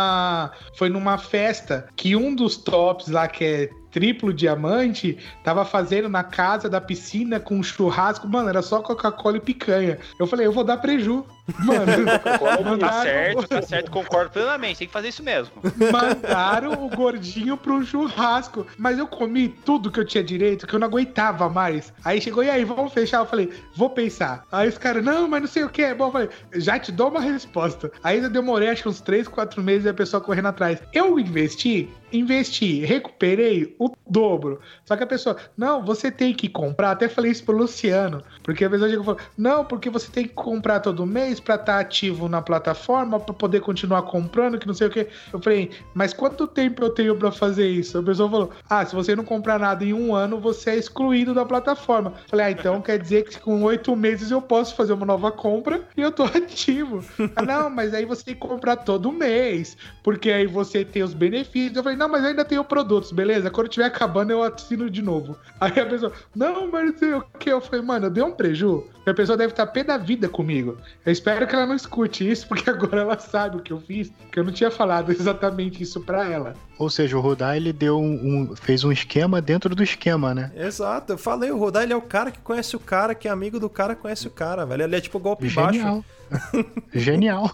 foi 0.75 0.89
numa 0.89 1.19
festa 1.19 1.89
que 1.97 2.17
um 2.17 2.35
dos 2.35 2.57
tops 2.57 3.09
lá 3.09 3.29
que 3.29 3.45
é 3.45 3.71
triplo 3.91 4.33
diamante, 4.33 5.17
tava 5.43 5.65
fazendo 5.65 6.09
na 6.09 6.23
casa 6.23 6.69
da 6.69 6.81
piscina 6.81 7.41
com 7.41 7.63
churrasco, 7.63 8.29
mano, 8.29 8.51
era 8.51 8.61
só 8.61 8.83
Coca-Cola 8.83 9.39
e 9.39 9.41
picanha. 9.41 9.99
Eu 10.21 10.27
falei, 10.27 10.47
eu 10.47 10.53
vou 10.53 10.65
dar 10.65 10.77
preju. 10.77 11.25
Mano, 11.59 12.79
tá 12.79 13.03
certo, 13.03 13.49
tá 13.49 13.63
certo, 13.63 13.91
concordo 13.91 14.31
plenamente, 14.31 14.79
tem 14.79 14.87
que 14.87 14.93
fazer 14.93 15.09
isso 15.09 15.23
mesmo. 15.23 15.53
Mandaram 15.93 16.85
o 16.85 16.89
gordinho 16.89 17.57
pro 17.57 17.85
churrasco, 17.85 18.67
mas 18.77 18.99
eu 18.99 19.07
comi 19.07 19.49
tudo 19.49 19.91
que 19.91 20.01
eu 20.01 20.05
tinha 20.05 20.25
direito, 20.25 20.67
que 20.67 20.75
eu 20.75 20.79
não 20.79 20.89
aguentava 20.89 21.49
mais. 21.49 21.93
Aí 22.05 22.21
chegou, 22.21 22.43
e 22.43 22.51
aí, 22.51 22.65
vamos 22.65 22.93
fechar? 22.93 23.19
Eu 23.19 23.27
falei, 23.27 23.53
vou 23.75 23.91
pensar. 23.91 24.45
Aí 24.51 24.69
os 24.69 24.79
caras, 24.79 25.05
não, 25.05 25.29
mas 25.29 25.41
não 25.41 25.49
sei 25.49 25.65
o 25.65 25.69
que 25.69 25.83
é 25.83 25.95
bom. 25.95 26.07
Eu 26.07 26.13
falei, 26.13 26.29
já 26.55 26.79
te 26.79 26.91
dou 26.91 27.09
uma 27.09 27.21
resposta. 27.21 27.91
Aí 28.03 28.19
eu 28.19 28.31
demorei 28.31 28.69
acho 28.69 28.83
que 28.83 28.89
uns 28.89 29.01
3, 29.01 29.29
4 29.29 29.63
meses 29.63 29.87
e 29.87 29.89
a 29.89 29.95
pessoa 29.95 30.21
correndo 30.21 30.49
atrás. 30.49 30.81
Eu 30.93 31.19
investi 31.19 31.89
investi, 32.13 32.85
recuperei 32.85 33.75
o 33.79 33.91
dobro. 34.09 34.61
Só 34.85 34.97
que 34.97 35.03
a 35.03 35.07
pessoa, 35.07 35.37
não, 35.57 35.85
você 35.85 36.11
tem 36.11 36.33
que 36.33 36.49
comprar. 36.49 36.93
Até 36.93 37.09
falei 37.09 37.33
isso 37.33 37.45
pro 37.45 37.57
Luciano, 37.57 38.23
porque 38.43 38.65
a 38.65 38.71
pessoa 38.71 38.89
chegou 38.89 39.03
e 39.03 39.07
falou, 39.07 39.21
não, 39.37 39.65
porque 39.65 39.91
você 39.91 40.11
tem 40.11 40.25
que 40.25 40.35
comprar 40.35 40.81
todo 40.81 41.07
mês 41.07 41.36
para 41.41 41.57
estar 41.57 41.75
tá 41.75 41.81
ativo 41.81 42.29
na 42.29 42.43
plataforma, 42.43 43.19
para 43.19 43.35
poder 43.35 43.61
continuar 43.61 44.03
comprando, 44.03 44.59
que 44.59 44.67
não 44.67 44.75
sei 44.75 44.87
o 44.87 44.91
que. 44.91 45.07
Eu 45.33 45.41
falei, 45.41 45.71
mas 45.95 46.13
quanto 46.13 46.47
tempo 46.47 46.83
eu 46.83 46.91
tenho 46.91 47.17
para 47.17 47.31
fazer 47.33 47.69
isso? 47.69 47.99
A 47.99 48.03
pessoa 48.03 48.31
falou, 48.31 48.51
ah, 48.69 48.85
se 48.85 48.95
você 48.95 49.15
não 49.15 49.25
comprar 49.25 49.59
nada 49.59 49.85
em 49.85 49.93
um 49.93 50.15
ano, 50.15 50.41
você 50.41 50.71
é 50.71 50.77
excluído 50.77 51.35
da 51.35 51.45
plataforma. 51.45 52.15
Eu 52.25 52.31
falei, 52.31 52.47
ah, 52.47 52.51
então 52.51 52.81
quer 52.81 52.99
dizer 52.99 53.25
que 53.25 53.41
com 53.41 53.63
oito 53.63 53.95
meses 53.95 54.31
eu 54.31 54.41
posso 54.41 54.75
fazer 54.75 54.93
uma 54.93 55.07
nova 55.07 55.31
compra 55.33 55.83
e 55.97 56.03
eu 56.03 56.11
tô 56.11 56.25
ativo. 56.37 57.05
Ah, 57.35 57.43
não, 57.43 57.71
mas 57.71 57.95
aí 57.95 58.05
você 58.05 58.25
tem 58.25 58.35
que 58.35 58.41
comprar 58.41 58.77
todo 58.77 59.13
mês, 59.13 59.77
porque 60.03 60.31
aí 60.31 60.47
você 60.47 60.85
tem 60.85 61.03
os 61.03 61.15
benefícios. 61.15 61.77
Eu 61.77 61.83
falei, 61.83 61.99
não, 61.99 62.09
mas 62.09 62.23
eu 62.23 62.31
ainda 62.31 62.45
tenho 62.45 62.65
produtos, 62.65 63.13
beleza? 63.13 63.51
Quando 63.51 63.69
tiver 63.69 63.87
acabando, 63.87 64.31
eu 64.31 64.43
assino 64.43 64.91
de 64.91 65.03
novo. 65.03 65.37
Aí 65.61 65.79
a 65.79 65.87
pessoa, 65.87 66.13
não, 66.35 66.71
mas 66.71 66.91
o 66.91 67.21
que. 67.39 67.51
Eu 67.51 67.61
falei, 67.61 67.85
mano, 67.85 68.07
eu 68.07 68.11
dei 68.11 68.23
um 68.23 68.33
preju. 68.33 68.87
A 69.07 69.15
pessoa 69.15 69.37
deve 69.37 69.53
estar 69.53 69.67
pé 69.69 69.85
da 69.85 69.97
vida 69.97 70.29
comigo. 70.29 70.77
Eu 71.05 71.13
espero 71.27 71.45
que 71.45 71.57
ela 71.57 71.67
não 71.67 71.75
escute 71.75 72.31
isso, 72.31 72.47
porque 72.47 72.71
agora 72.71 73.01
ela 73.01 73.19
sabe 73.19 73.57
o 73.57 73.61
que 73.61 73.73
eu 73.73 73.81
fiz, 73.81 74.13
que 74.31 74.39
eu 74.39 74.45
não 74.45 74.53
tinha 74.53 74.71
falado 74.71 75.11
exatamente 75.11 75.83
isso 75.83 76.01
pra 76.01 76.25
ela. 76.25 76.55
Ou 76.79 76.91
seja, 76.91 77.17
o 77.17 77.21
Rodar 77.21 77.57
ele 77.57 77.73
deu 77.73 77.99
um, 77.99 78.51
um, 78.51 78.57
fez 78.57 78.85
um 78.85 78.93
esquema 78.93 79.41
dentro 79.41 79.75
do 79.75 79.83
esquema, 79.83 80.35
né? 80.35 80.53
Exato, 80.55 81.15
eu 81.15 81.19
falei, 81.19 81.51
o 81.51 81.59
Rodar 81.59 81.83
ele 81.83 81.93
é 81.93 81.97
o 81.97 82.03
cara 82.03 82.31
que 82.31 82.39
conhece 82.39 82.77
o 82.77 82.81
cara, 82.81 83.15
que 83.15 83.29
é 83.29 83.31
amigo 83.31 83.59
do 83.59 83.69
cara, 83.69 83.97
conhece 83.97 84.27
o 84.27 84.31
cara, 84.31 84.67
velho. 84.67 84.83
Ele 84.83 84.97
é 84.97 85.01
tipo 85.01 85.19
golpe 85.19 85.49
Genial. 85.49 85.73
baixo. 85.73 86.05
Genial. 86.95 87.51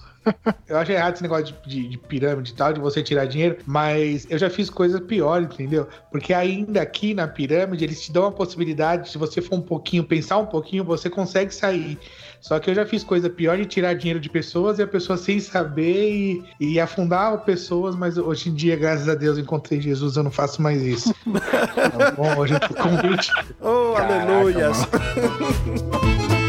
Eu 0.68 0.79
acho 0.79 0.93
errado 0.93 1.14
esse 1.14 1.23
negócio 1.23 1.47
de, 1.47 1.55
de, 1.68 1.89
de, 1.89 1.99
pirâmide 1.99 2.53
e 2.53 2.55
tal, 2.55 2.73
de 2.73 2.81
você 2.81 3.03
tirar 3.03 3.27
dinheiro, 3.27 3.59
mas 3.66 4.27
eu 4.31 4.39
já 4.39 4.49
fiz 4.49 4.70
coisas 4.70 5.01
piores, 5.01 5.49
entendeu? 5.53 5.89
Porque 6.12 6.33
ainda 6.33 6.81
aqui 6.81 7.12
na 7.12 7.27
pirâmide, 7.27 7.85
eles 7.85 8.01
te 8.01 8.12
dão 8.12 8.27
a 8.27 8.33
possibilidade, 8.33 9.11
se 9.11 9.18
você 9.18 9.41
for 9.43 9.57
um 9.57 9.62
pouquinho, 9.62 10.05
pensar 10.05 10.39
um 10.39 10.47
pouquinho, 10.47 10.85
você 10.85 11.11
consegue 11.11 11.53
sair. 11.53 11.99
Só 12.41 12.59
que 12.59 12.70
eu 12.70 12.75
já 12.75 12.87
fiz 12.87 13.03
coisa 13.03 13.29
pior 13.29 13.57
de 13.57 13.66
tirar 13.66 13.95
dinheiro 13.95 14.20
de 14.20 14.29
pessoas 14.29 14.79
e 14.79 14.83
a 14.83 14.87
pessoa 14.87 15.16
sem 15.16 15.41
saber 15.41 16.12
e, 16.12 16.45
e 16.61 16.81
afundar 16.81 17.45
pessoas, 17.45 17.97
mas 17.97 18.16
hoje 18.16 18.49
em 18.49 18.55
dia, 18.55 18.77
graças 18.77 19.09
a 19.13 19.15
Deus, 19.15 19.39
encontrei 19.39 19.81
Jesus, 19.81 20.17
eu 20.17 20.23
não 20.23 20.31
faço 20.31 20.61
mais 20.61 20.83
isso. 20.83 21.15
tá 21.25 22.11
bom, 22.17 22.47
eu 22.47 22.61
tô 22.61 22.75
convite. 22.75 23.31
Oh, 23.61 23.95
aleluias! 23.97 24.79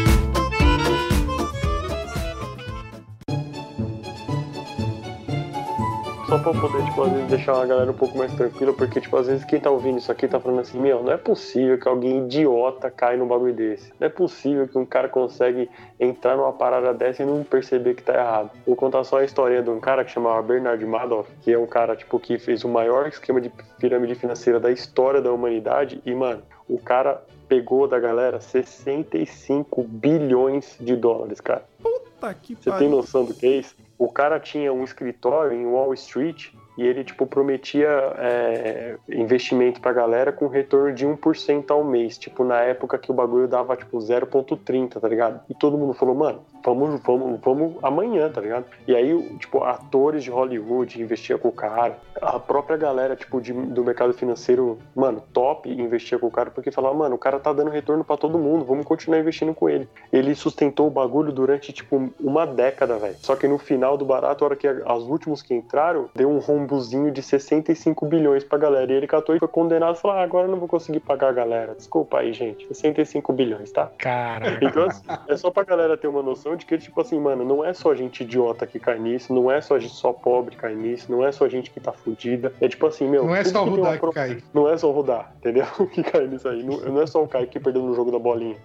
só 6.34 6.38
pra 6.38 6.60
poder, 6.60 6.84
tipo, 6.84 7.02
às 7.02 7.12
vezes 7.12 7.28
deixar 7.28 7.62
a 7.62 7.64
galera 7.64 7.90
um 7.90 7.94
pouco 7.94 8.18
mais 8.18 8.32
tranquila, 8.32 8.72
porque, 8.72 9.00
tipo, 9.00 9.16
às 9.16 9.28
vezes 9.28 9.44
quem 9.44 9.60
tá 9.60 9.70
ouvindo 9.70 9.98
isso 9.98 10.10
aqui 10.10 10.26
tá 10.26 10.40
falando 10.40 10.60
assim, 10.60 10.80
meu, 10.80 11.00
não 11.00 11.12
é 11.12 11.16
possível 11.16 11.78
que 11.78 11.86
alguém 11.86 12.24
idiota 12.24 12.90
caia 12.90 13.16
num 13.16 13.26
bagulho 13.26 13.54
desse. 13.54 13.92
Não 14.00 14.06
é 14.06 14.10
possível 14.10 14.66
que 14.66 14.76
um 14.76 14.84
cara 14.84 15.08
consegue 15.08 15.70
entrar 16.00 16.36
numa 16.36 16.52
parada 16.52 16.92
dessa 16.92 17.22
e 17.22 17.26
não 17.26 17.44
perceber 17.44 17.94
que 17.94 18.02
tá 18.02 18.14
errado. 18.14 18.50
Vou 18.66 18.74
contar 18.74 19.04
só 19.04 19.18
a 19.18 19.24
história 19.24 19.62
de 19.62 19.70
um 19.70 19.78
cara 19.78 20.04
que 20.04 20.10
chamava 20.10 20.42
Bernard 20.42 20.84
Madoff, 20.84 21.30
que 21.40 21.52
é 21.52 21.58
um 21.58 21.66
cara, 21.66 21.94
tipo, 21.94 22.18
que 22.18 22.36
fez 22.36 22.64
o 22.64 22.68
maior 22.68 23.06
esquema 23.06 23.40
de 23.40 23.50
pirâmide 23.78 24.16
financeira 24.16 24.58
da 24.58 24.72
história 24.72 25.20
da 25.22 25.32
humanidade, 25.32 26.02
e, 26.04 26.12
mano, 26.12 26.42
o 26.68 26.78
cara 26.78 27.22
pegou 27.48 27.86
da 27.86 28.00
galera 28.00 28.40
65 28.40 29.84
bilhões 29.84 30.76
de 30.80 30.96
dólares, 30.96 31.40
cara. 31.40 31.64
Puta 31.80 32.34
que 32.34 32.56
Você 32.56 32.72
tem 32.72 32.88
noção 32.88 33.24
do 33.24 33.34
que 33.34 33.46
é 33.46 33.50
isso? 33.58 33.83
O 33.98 34.08
cara 34.08 34.40
tinha 34.40 34.72
um 34.72 34.82
escritório 34.84 35.52
em 35.52 35.66
Wall 35.66 35.94
Street 35.94 36.52
e 36.76 36.82
ele, 36.82 37.04
tipo, 37.04 37.26
prometia 37.26 37.88
é, 38.18 38.96
investimento 39.08 39.80
pra 39.80 39.92
galera 39.92 40.32
com 40.32 40.48
retorno 40.48 40.92
de 40.92 41.06
1% 41.06 41.70
ao 41.70 41.84
mês. 41.84 42.18
Tipo, 42.18 42.44
na 42.44 42.60
época 42.60 42.98
que 42.98 43.10
o 43.10 43.14
bagulho 43.14 43.46
dava, 43.46 43.76
tipo, 43.76 43.98
0,30, 43.98 45.00
tá 45.00 45.08
ligado? 45.08 45.40
E 45.48 45.54
todo 45.54 45.78
mundo 45.78 45.94
falou, 45.94 46.14
mano, 46.14 46.44
vamos, 46.64 47.00
vamos, 47.02 47.40
vamos 47.40 47.74
amanhã, 47.82 48.30
tá 48.30 48.40
ligado? 48.40 48.64
E 48.88 48.96
aí, 48.96 49.36
tipo, 49.38 49.62
atores 49.62 50.24
de 50.24 50.30
Hollywood 50.30 51.00
investiam 51.00 51.38
com 51.38 51.48
o 51.48 51.52
cara. 51.52 51.98
A 52.20 52.38
própria 52.38 52.76
galera, 52.76 53.14
tipo, 53.14 53.40
de, 53.40 53.52
do 53.52 53.84
mercado 53.84 54.14
financeiro, 54.14 54.78
mano, 54.94 55.22
top, 55.32 55.70
investia 55.70 56.18
com 56.18 56.26
o 56.26 56.30
cara, 56.30 56.50
porque 56.50 56.70
falava, 56.70 56.94
mano, 56.94 57.16
o 57.16 57.18
cara 57.18 57.38
tá 57.38 57.52
dando 57.52 57.70
retorno 57.70 58.02
para 58.02 58.16
todo 58.16 58.38
mundo, 58.38 58.64
vamos 58.64 58.86
continuar 58.86 59.18
investindo 59.18 59.54
com 59.54 59.68
ele. 59.68 59.88
Ele 60.12 60.34
sustentou 60.34 60.86
o 60.86 60.90
bagulho 60.90 61.32
durante, 61.32 61.72
tipo, 61.72 62.10
uma 62.18 62.46
década, 62.46 62.96
velho. 62.98 63.16
Só 63.20 63.36
que 63.36 63.46
no 63.46 63.58
final 63.58 63.96
do 63.96 64.04
barato, 64.04 64.44
a 64.44 64.46
hora 64.46 64.56
que 64.56 64.68
os 64.68 65.04
últimos 65.04 65.42
que 65.42 65.54
entraram, 65.54 66.08
deu 66.14 66.30
um 66.30 66.38
rombozinho 66.38 67.10
de 67.10 67.22
65 67.22 68.06
bilhões 68.06 68.42
pra 68.42 68.56
galera. 68.56 68.90
E 68.92 68.96
ele 68.96 69.06
catou 69.06 69.36
e 69.36 69.38
foi 69.38 69.48
condenado 69.48 69.96
e 69.96 70.00
falou, 70.00 70.16
ah, 70.16 70.22
agora 70.22 70.46
eu 70.46 70.50
não 70.50 70.58
vou 70.58 70.68
conseguir 70.68 71.00
pagar 71.00 71.28
a 71.28 71.32
galera. 71.32 71.74
Desculpa 71.74 72.18
aí, 72.18 72.32
gente. 72.32 72.66
65 72.68 73.32
bilhões, 73.32 73.70
tá? 73.70 73.90
Cara. 73.98 74.58
Então, 74.62 74.84
assim, 74.86 75.02
é 75.28 75.36
só 75.36 75.50
pra 75.50 75.64
galera 75.64 75.96
ter 75.96 76.08
uma 76.08 76.22
noção 76.22 76.53
de 76.56 76.66
que, 76.66 76.78
tipo 76.78 77.00
assim, 77.00 77.18
mano, 77.18 77.44
não 77.44 77.64
é 77.64 77.72
só 77.72 77.94
gente 77.94 78.22
idiota 78.22 78.66
que 78.66 78.78
cai 78.78 78.98
nisso, 78.98 79.32
não 79.32 79.50
é 79.50 79.60
só 79.60 79.78
gente 79.78 79.94
só 79.94 80.12
pobre 80.12 80.54
que 80.54 80.60
cai 80.60 80.74
nisso, 80.74 81.10
não 81.10 81.24
é 81.24 81.32
só 81.32 81.48
gente 81.48 81.70
que 81.70 81.80
tá 81.80 81.92
fudida. 81.92 82.52
É 82.60 82.68
tipo 82.68 82.86
assim, 82.86 83.08
meu. 83.08 83.24
Não 83.24 83.34
é 83.34 83.44
só 83.44 83.64
o 83.64 83.70
Rudar 83.70 83.98
pro... 83.98 84.08
que 84.08 84.14
cai. 84.14 84.42
Não 84.52 84.68
é 84.68 84.76
só 84.76 84.88
o 84.88 84.92
Rudar, 84.92 85.32
entendeu? 85.38 85.66
que 85.92 86.02
cai 86.02 86.26
nisso 86.26 86.48
aí. 86.48 86.62
Não, 86.62 86.78
não 86.78 87.02
é 87.02 87.06
só 87.06 87.22
o 87.22 87.28
Kai 87.28 87.46
que 87.46 87.60
perdeu 87.60 87.82
no 87.82 87.94
jogo 87.94 88.10
da 88.10 88.18
bolinha. 88.18 88.56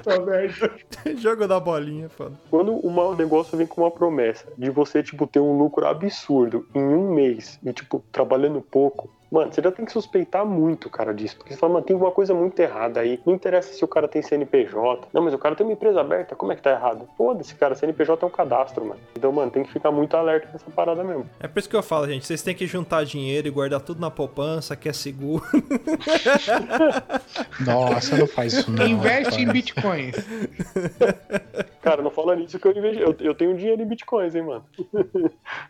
jogo 1.16 1.46
da 1.46 1.60
bolinha, 1.60 2.08
foda. 2.08 2.38
Quando 2.50 2.74
o 2.74 2.90
mau 2.90 3.14
negócio 3.14 3.56
vem 3.56 3.66
com 3.66 3.82
uma 3.82 3.90
promessa 3.90 4.46
de 4.56 4.70
você, 4.70 5.02
tipo, 5.02 5.26
ter 5.26 5.40
um 5.40 5.58
lucro 5.58 5.86
absurdo 5.86 6.66
em 6.74 6.82
um 6.82 7.12
mês 7.12 7.58
e, 7.64 7.72
tipo, 7.72 8.02
trabalhando 8.12 8.60
pouco, 8.60 9.10
Mano, 9.30 9.52
você 9.52 9.62
já 9.62 9.70
tem 9.70 9.84
que 9.84 9.92
suspeitar 9.92 10.44
muito, 10.44 10.90
cara, 10.90 11.14
disso. 11.14 11.36
Porque 11.36 11.52
você 11.54 11.60
fala, 11.60 11.74
mano, 11.74 11.84
tem 11.86 11.94
uma 11.94 12.10
coisa 12.10 12.34
muito 12.34 12.58
errada 12.58 13.00
aí. 13.00 13.20
Não 13.24 13.34
interessa 13.34 13.72
se 13.72 13.84
o 13.84 13.88
cara 13.88 14.08
tem 14.08 14.20
CNPJ. 14.22 15.06
Não, 15.12 15.22
mas 15.22 15.32
o 15.32 15.38
cara 15.38 15.54
tem 15.54 15.64
uma 15.64 15.72
empresa 15.72 16.00
aberta. 16.00 16.34
Como 16.34 16.50
é 16.50 16.56
que 16.56 16.62
tá 16.62 16.72
errado? 16.72 17.08
Foda-se, 17.16 17.54
cara. 17.54 17.76
CNPJ 17.76 18.24
é 18.24 18.26
um 18.26 18.30
cadastro, 18.30 18.84
mano. 18.84 19.00
Então, 19.16 19.30
mano, 19.30 19.50
tem 19.50 19.62
que 19.62 19.72
ficar 19.72 19.92
muito 19.92 20.16
alerta 20.16 20.48
nessa 20.52 20.68
parada 20.72 21.04
mesmo. 21.04 21.24
É 21.38 21.46
por 21.46 21.60
isso 21.60 21.68
que 21.68 21.76
eu 21.76 21.82
falo, 21.82 22.08
gente. 22.08 22.26
Vocês 22.26 22.42
têm 22.42 22.54
que 22.54 22.66
juntar 22.66 23.04
dinheiro 23.04 23.46
e 23.46 23.50
guardar 23.50 23.80
tudo 23.80 24.00
na 24.00 24.10
poupança, 24.10 24.74
que 24.74 24.88
é 24.88 24.92
seguro. 24.92 25.44
Nossa, 27.64 28.16
não 28.16 28.26
faz 28.26 28.52
isso 28.52 28.70
não. 28.70 28.86
Investe 28.86 29.40
em 29.40 29.46
bitcoins. 29.46 30.16
Cara, 31.82 32.02
não 32.02 32.10
fala 32.10 32.36
nisso 32.36 32.58
que 32.58 32.66
eu 32.66 32.72
investi. 32.72 33.00
Eu, 33.00 33.16
eu 33.20 33.34
tenho 33.34 33.56
dinheiro 33.56 33.82
em 33.82 33.86
bitcoins, 33.86 34.34
hein, 34.34 34.42
mano. 34.42 34.64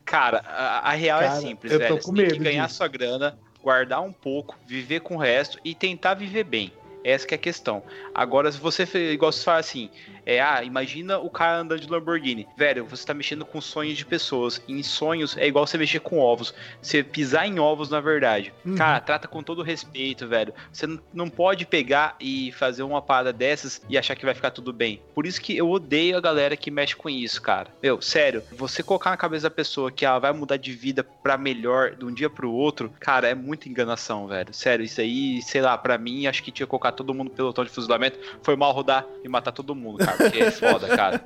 Cara, 0.04 0.42
a, 0.46 0.90
a 0.90 0.92
real 0.92 1.20
é 1.20 1.28
Cara, 1.28 1.40
simples, 1.40 1.72
eu 1.72 1.78
velho. 1.78 1.96
tô 1.96 2.02
com 2.02 2.10
Você 2.10 2.16
tem 2.16 2.26
que 2.26 2.32
medo 2.32 2.44
ganhar 2.44 2.66
disso. 2.66 2.78
sua 2.78 2.88
grana, 2.88 3.38
guardar 3.62 4.02
um 4.02 4.12
pouco, 4.12 4.58
viver 4.66 5.00
com 5.00 5.16
o 5.16 5.18
resto 5.18 5.58
e 5.64 5.74
tentar 5.74 6.14
viver 6.14 6.44
bem. 6.44 6.72
Essa 7.02 7.26
é 7.30 7.34
a 7.34 7.38
questão. 7.38 7.82
Agora, 8.14 8.50
se 8.52 8.58
você, 8.58 8.84
igual 9.12 9.32
você 9.32 9.42
fala 9.42 9.58
assim, 9.58 9.88
É, 10.30 10.40
ah, 10.40 10.62
imagina 10.62 11.18
o 11.18 11.28
cara 11.28 11.58
andando 11.58 11.80
de 11.80 11.88
Lamborghini. 11.90 12.46
Velho, 12.56 12.84
você 12.84 13.04
tá 13.04 13.12
mexendo 13.12 13.44
com 13.44 13.60
sonhos 13.60 13.96
de 13.98 14.06
pessoas. 14.06 14.62
E 14.68 14.72
em 14.72 14.82
sonhos 14.82 15.36
é 15.36 15.46
igual 15.46 15.66
você 15.66 15.76
mexer 15.76 15.98
com 15.98 16.20
ovos. 16.20 16.54
Você 16.80 17.02
pisar 17.02 17.46
em 17.48 17.58
ovos, 17.58 17.90
na 17.90 18.00
verdade. 18.00 18.52
Uhum. 18.64 18.76
Cara, 18.76 19.00
trata 19.00 19.26
com 19.26 19.42
todo 19.42 19.60
respeito, 19.62 20.28
velho. 20.28 20.54
Você 20.72 20.86
não- 21.12 21.28
pode 21.28 21.66
pegar 21.66 22.14
e 22.20 22.52
fazer 22.52 22.82
uma 22.84 23.00
parada 23.02 23.32
dessas 23.32 23.80
e 23.88 23.96
achar 23.98 24.14
que 24.14 24.24
vai 24.24 24.34
ficar 24.34 24.50
tudo 24.52 24.72
bem. 24.72 25.00
Por 25.14 25.26
isso 25.26 25.40
que 25.40 25.56
eu 25.56 25.68
odeio 25.70 26.16
a 26.16 26.20
galera 26.20 26.56
que 26.56 26.70
mexe 26.70 26.94
com 26.94 27.08
isso, 27.10 27.40
cara. 27.42 27.68
Meu, 27.82 28.00
sério, 28.00 28.42
você 28.52 28.82
colocar 28.82 29.10
na 29.10 29.16
cabeça 29.16 29.44
da 29.48 29.54
pessoa 29.54 29.90
que 29.90 30.04
ela 30.04 30.18
vai 30.20 30.32
mudar 30.32 30.58
de 30.58 30.72
vida 30.72 31.02
pra 31.02 31.36
melhor 31.38 31.96
de 31.96 32.04
um 32.04 32.12
dia 32.12 32.28
pro 32.30 32.52
outro, 32.52 32.92
cara, 33.00 33.28
é 33.28 33.34
muita 33.34 33.68
enganação, 33.68 34.26
velho. 34.28 34.52
Sério, 34.52 34.84
isso 34.84 35.00
aí, 35.00 35.40
sei 35.42 35.60
lá, 35.60 35.76
pra 35.78 35.96
mim, 35.98 36.26
acho 36.26 36.42
que 36.42 36.50
tinha 36.52 36.66
que 36.66 36.70
colocar 36.70 36.92
todo 36.92 37.12
mundo 37.14 37.30
no 37.30 37.34
pelotão 37.34 37.64
de 37.64 37.70
fuzilamento. 37.70 38.18
Foi 38.42 38.54
mal 38.54 38.72
rodar 38.72 39.06
e 39.24 39.28
matar 39.28 39.52
todo 39.52 39.74
mundo, 39.74 39.98
cara. 40.04 40.19
É 40.38 40.50
foda, 40.50 40.88
cara. 40.96 41.22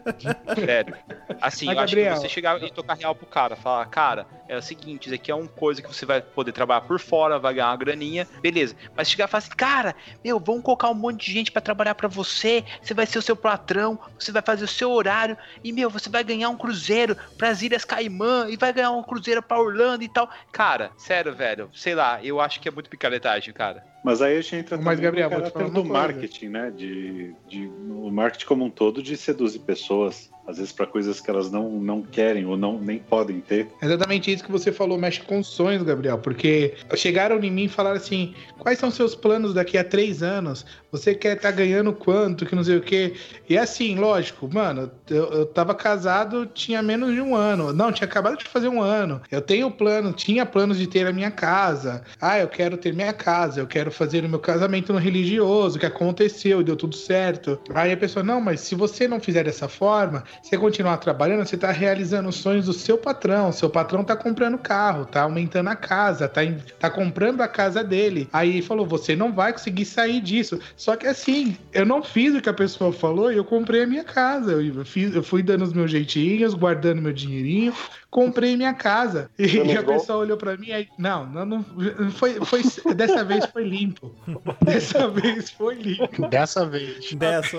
Sério. 0.54 0.96
Assim, 1.40 1.66
Mas, 1.66 1.76
eu 1.76 1.82
acho 1.82 1.94
Gabriel- 1.94 2.14
que 2.14 2.20
você 2.20 2.28
chegar 2.28 2.62
e 2.62 2.70
tocar 2.70 2.94
real 2.94 3.14
pro 3.14 3.26
cara, 3.26 3.56
falar, 3.56 3.84
cara, 3.86 4.26
é 4.48 4.56
o 4.56 4.62
seguinte, 4.62 5.06
isso 5.06 5.14
aqui 5.14 5.30
é 5.30 5.34
uma 5.34 5.48
coisa 5.48 5.82
que 5.82 5.88
você 5.88 6.06
vai 6.06 6.20
poder 6.20 6.52
trabalhar 6.52 6.82
por 6.82 6.98
fora, 7.00 7.38
vai 7.38 7.54
ganhar 7.54 7.68
uma 7.70 7.76
graninha, 7.76 8.26
beleza. 8.40 8.76
Mas 8.96 9.08
chegar 9.08 9.26
e 9.26 9.28
falar 9.28 9.38
assim, 9.38 9.50
cara, 9.56 9.94
meu, 10.24 10.38
vamos 10.38 10.62
colocar 10.62 10.88
um 10.90 10.94
monte 10.94 11.26
de 11.26 11.32
gente 11.32 11.52
pra 11.52 11.60
trabalhar 11.62 11.94
pra 11.94 12.08
você, 12.08 12.64
você 12.82 12.94
vai 12.94 13.06
ser 13.06 13.18
o 13.18 13.22
seu 13.22 13.36
patrão, 13.36 13.98
você 14.18 14.30
vai 14.32 14.42
fazer 14.42 14.64
o 14.64 14.68
seu 14.68 14.90
horário, 14.90 15.36
e, 15.62 15.72
meu, 15.72 15.90
você 15.90 16.08
vai 16.08 16.22
ganhar 16.24 16.48
um 16.48 16.56
cruzeiro 16.56 17.16
pras 17.36 17.62
Ilhas 17.62 17.84
Caimã, 17.84 18.46
e 18.48 18.56
vai 18.56 18.72
ganhar 18.72 18.90
um 18.90 19.02
cruzeiro 19.02 19.42
pra 19.42 19.58
Orlando 19.60 20.04
e 20.04 20.08
tal. 20.08 20.28
Cara, 20.52 20.90
sério, 20.96 21.34
velho, 21.34 21.70
sei 21.74 21.94
lá, 21.94 22.22
eu 22.22 22.40
acho 22.40 22.60
que 22.60 22.68
é 22.68 22.70
muito 22.70 22.90
picaretagem, 22.90 23.52
cara. 23.52 23.84
Mas 24.04 24.20
aí 24.20 24.36
a 24.36 24.40
gente 24.42 24.56
entra 24.56 24.76
Mas, 24.76 25.00
Gabriel, 25.00 25.30
no 25.30 25.36
caráter 25.36 25.70
do 25.70 25.82
marketing, 25.82 26.48
né? 26.48 26.70
De, 26.70 27.34
de, 27.48 27.66
o 27.66 28.10
marketing 28.10 28.44
como 28.44 28.64
um 28.66 28.70
todo 28.70 29.02
de 29.02 29.16
seduzir 29.16 29.60
pessoas, 29.60 30.30
às 30.46 30.58
vezes 30.58 30.72
para 30.72 30.86
coisas 30.86 31.20
que 31.20 31.30
elas 31.30 31.50
não, 31.50 31.70
não 31.70 32.02
querem 32.02 32.44
ou 32.46 32.56
não 32.56 32.78
nem 32.78 32.98
podem 32.98 33.40
ter. 33.40 33.68
É 33.80 33.86
Exatamente 33.86 34.32
isso 34.32 34.44
que 34.44 34.52
você 34.52 34.70
falou, 34.72 34.98
mexe 34.98 35.20
com 35.22 35.42
sonhos, 35.42 35.82
Gabriel. 35.82 36.18
Porque 36.18 36.74
chegaram 36.94 37.42
em 37.42 37.50
mim 37.50 37.64
e 37.64 37.68
falaram 37.68 37.96
assim: 37.96 38.34
quais 38.58 38.78
são 38.78 38.90
seus 38.90 39.14
planos 39.14 39.54
daqui 39.54 39.78
a 39.78 39.84
três 39.84 40.22
anos? 40.22 40.66
Você 40.90 41.14
quer 41.14 41.36
estar 41.36 41.50
ganhando 41.50 41.92
quanto? 41.92 42.46
Que 42.46 42.54
não 42.54 42.62
sei 42.62 42.76
o 42.76 42.80
quê. 42.80 43.14
E 43.48 43.56
assim, 43.56 43.96
lógico, 43.96 44.48
mano, 44.52 44.90
eu, 45.08 45.24
eu 45.32 45.46
tava 45.46 45.74
casado, 45.74 46.46
tinha 46.46 46.82
menos 46.82 47.14
de 47.14 47.20
um 47.20 47.34
ano. 47.34 47.72
Não, 47.72 47.90
tinha 47.90 48.06
acabado 48.06 48.38
de 48.38 48.44
fazer 48.44 48.68
um 48.68 48.80
ano. 48.80 49.20
Eu 49.30 49.40
tenho 49.40 49.70
plano, 49.70 50.12
tinha 50.12 50.46
planos 50.46 50.78
de 50.78 50.86
ter 50.86 51.06
a 51.06 51.12
minha 51.12 51.30
casa. 51.30 52.04
Ah, 52.20 52.38
eu 52.38 52.48
quero 52.48 52.76
ter 52.76 52.92
minha 52.92 53.12
casa, 53.12 53.60
eu 53.60 53.66
quero 53.66 53.90
fazer 53.90 54.24
o 54.24 54.28
meu 54.28 54.38
casamento 54.38 54.92
no 54.92 54.98
religioso, 54.98 55.78
que 55.78 55.86
aconteceu 55.86 56.60
e 56.60 56.64
deu 56.64 56.76
tudo 56.76 56.94
certo. 56.94 57.58
Aí 57.74 57.92
a 57.92 57.96
pessoa, 57.96 58.22
não, 58.22 58.40
mas 58.40 58.60
se 58.60 58.74
você 58.74 59.08
não 59.08 59.18
fizer 59.20 59.44
dessa 59.44 59.68
forma, 59.68 60.22
você 60.42 60.56
continuar 60.58 60.96
trabalhando, 60.98 61.44
você 61.46 61.56
tá 61.56 61.70
realizando 61.70 62.28
os 62.28 62.36
sonhos 62.36 62.66
do 62.66 62.72
seu 62.72 62.98
patrão. 62.98 63.52
Seu 63.52 63.68
patrão 63.70 64.04
tá 64.04 64.16
comprando 64.16 64.58
carro, 64.58 65.04
tá 65.04 65.22
aumentando 65.22 65.68
a 65.70 65.76
casa, 65.76 66.28
tá, 66.28 66.44
em- 66.44 66.58
tá 66.78 66.90
comprando 66.90 67.40
a 67.40 67.48
casa 67.48 67.82
dele. 67.82 68.28
Aí 68.32 68.62
falou: 68.62 68.86
você 68.86 69.16
não 69.16 69.32
vai 69.32 69.52
conseguir 69.52 69.84
sair 69.84 70.20
disso. 70.20 70.60
Só 70.76 70.96
que 70.96 71.06
assim, 71.06 71.56
eu 71.72 71.84
não 71.86 72.02
fiz 72.02 72.34
o 72.34 72.40
que 72.40 72.48
a 72.48 72.54
pessoa 72.54 72.92
falou 72.92 73.32
e 73.32 73.36
eu 73.36 73.44
comprei 73.44 73.82
a 73.82 73.86
minha 73.86 74.04
casa. 74.04 74.52
Eu, 74.52 74.84
fiz, 74.84 75.14
eu 75.14 75.22
fui 75.22 75.42
dando 75.42 75.62
os 75.62 75.72
meus 75.72 75.90
jeitinhos, 75.90 76.54
guardando 76.54 77.02
meu 77.02 77.12
dinheirinho, 77.12 77.72
comprei 78.14 78.56
minha 78.56 78.72
casa. 78.72 79.28
E 79.36 79.76
a 79.76 79.82
gol? 79.82 79.94
pessoa 79.98 80.20
olhou 80.20 80.36
pra 80.36 80.56
mim 80.56 80.70
aí. 80.70 80.88
Não, 80.96 81.26
não, 81.26 81.44
não 81.44 81.64
foi, 82.12 82.34
foi. 82.44 82.62
Dessa 82.94 83.24
vez 83.24 83.44
foi 83.46 83.64
limpo. 83.64 84.14
Dessa 84.64 85.08
vez 85.08 85.50
foi 85.50 85.74
limpo. 85.74 86.28
Dessa 86.28 86.64
vez. 86.64 87.12
Dessa. 87.12 87.58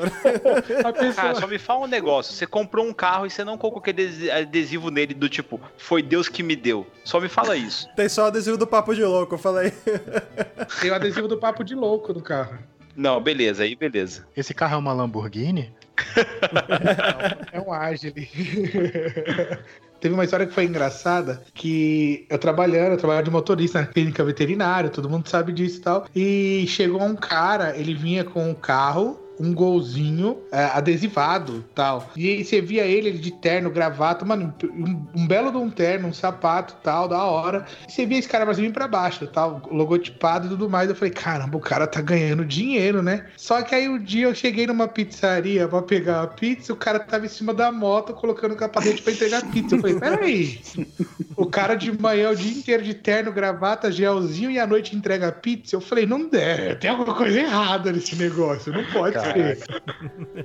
A 0.86 0.94
pessoa. 0.94 1.14
Cara, 1.14 1.36
só 1.36 1.46
me 1.48 1.60
fala 1.60 1.82
um 1.82 1.88
negócio. 1.88 2.34
Você 2.34 2.48
comprou 2.48 2.86
um 2.86 2.94
carro 2.94 3.26
e 3.26 3.30
você 3.30 3.44
não 3.44 3.58
colocou 3.58 3.82
aquele 3.82 4.04
adesi- 4.04 4.32
adesivo 4.32 4.90
nele 4.90 5.14
do 5.14 5.28
tipo, 5.28 5.60
foi 5.78 6.02
Deus 6.02 6.30
que 6.30 6.42
me 6.42 6.56
deu. 6.56 6.88
Só 7.04 7.20
me 7.20 7.28
fala 7.28 7.58
isso. 7.58 7.90
Tem 7.96 8.08
só 8.08 8.24
o 8.24 8.28
adesivo 8.28 8.58
do 8.58 8.66
Papo 8.66 8.96
de 8.96 9.04
Louco, 9.04 9.36
eu 9.36 9.40
falei. 9.40 9.74
Tem 10.80 10.90
o 10.90 10.96
adesivo 10.96 11.28
do 11.28 11.38
papo 11.38 11.64
de 11.64 11.76
louco 11.76 12.14
no 12.14 12.22
carro. 12.22 12.58
Não, 12.96 13.20
beleza, 13.22 13.64
aí 13.64 13.76
beleza. 13.76 14.26
Esse 14.38 14.54
carro 14.54 14.76
é 14.76 14.78
uma 14.78 14.94
Lamborghini? 14.94 15.74
É 17.52 17.60
um 17.60 17.74
Agile. 17.74 18.30
Teve 20.06 20.14
uma 20.14 20.24
história 20.24 20.46
que 20.46 20.54
foi 20.54 20.66
engraçada, 20.66 21.42
que 21.52 22.28
eu 22.30 22.38
trabalhando, 22.38 22.92
eu 22.92 22.98
trabalhava 22.98 23.26
de 23.26 23.32
motorista 23.32 23.82
na 23.82 23.88
clínica 23.88 24.24
veterinária, 24.24 24.88
todo 24.88 25.10
mundo 25.10 25.28
sabe 25.28 25.52
disso 25.52 25.80
e 25.80 25.82
tal. 25.82 26.06
E 26.16 26.66
chegou 26.68 27.02
um 27.02 27.16
cara, 27.16 27.76
ele 27.76 27.96
vinha 27.96 28.24
com 28.24 28.48
um 28.48 28.54
carro, 28.54 29.20
um 29.40 29.54
golzinho 29.54 30.38
é, 30.52 30.66
adesivado 30.66 31.64
tal. 31.74 32.10
E 32.16 32.44
você 32.44 32.62
via 32.62 32.84
ele, 32.84 33.10
ele 33.10 33.18
de 33.18 33.32
terno, 33.32 33.70
gravata, 33.70 34.26
mano, 34.26 34.54
um, 34.64 35.06
um 35.16 35.28
belo 35.28 35.52
de 35.52 35.58
um 35.58 35.70
terno, 35.70 36.08
um 36.08 36.14
sapato 36.14 36.76
tal, 36.84 37.08
da 37.08 37.24
hora. 37.24 37.66
E 37.88 37.92
você 37.92 38.06
via 38.06 38.20
esse 38.20 38.28
cara 38.28 38.46
pra 38.46 38.56
e 38.56 38.72
pra 38.72 38.88
baixo, 38.88 39.28
tal, 39.28 39.62
logotipado 39.72 40.48
e 40.48 40.50
tudo 40.50 40.70
mais. 40.70 40.90
Eu 40.90 40.96
falei, 40.96 41.14
caramba, 41.14 41.58
o 41.58 41.62
cara 41.62 41.88
tá 41.88 42.02
ganhando 42.02 42.46
dinheiro, 42.46 43.02
né? 43.02 43.26
Só 43.36 43.62
que 43.62 43.76
aí 43.76 43.90
um 43.90 44.02
dia 44.02 44.26
eu 44.26 44.36
cheguei 44.36 44.68
numa 44.68 44.88
pizzaria 44.88 45.68
pra 45.68 45.82
pegar 45.82 46.24
a 46.24 46.28
pizza, 46.28 46.74
o 46.74 46.76
cara 46.76 47.00
tava 47.00 47.26
em 47.26 47.30
cima 47.30 47.54
da 47.54 47.72
moto 47.72 48.14
colocando 48.14 48.54
o 48.54 48.58
capacete 48.58 49.02
pra 49.02 49.14
entregar 49.14 49.46
pizza. 49.52 49.76
Eu 49.76 49.82
falei, 49.82 50.00
peraí. 50.00 50.60
O 51.36 51.46
cara 51.46 51.76
de 51.76 51.92
manhã 51.92 52.32
o 52.32 52.36
dia 52.36 52.58
inteiro 52.58 52.84
de 52.84 52.94
terno, 52.94 53.32
gravata, 53.32 53.92
gelzinho 53.92 54.50
e 54.50 54.60
à 54.60 54.66
noite 54.66 54.96
entrega 54.96 55.32
pizza. 55.32 55.76
Eu 55.76 55.82
falei, 55.82 56.06
não 56.06 56.30
deve, 56.30 56.76
tem 56.76 56.90
alguma 56.90 57.14
coisa 57.14 57.40
errada 57.40 57.92
nesse 57.92 58.16
negócio, 58.16 58.72
não 58.72 58.84
pode 58.86 59.25
ser. 59.34 59.60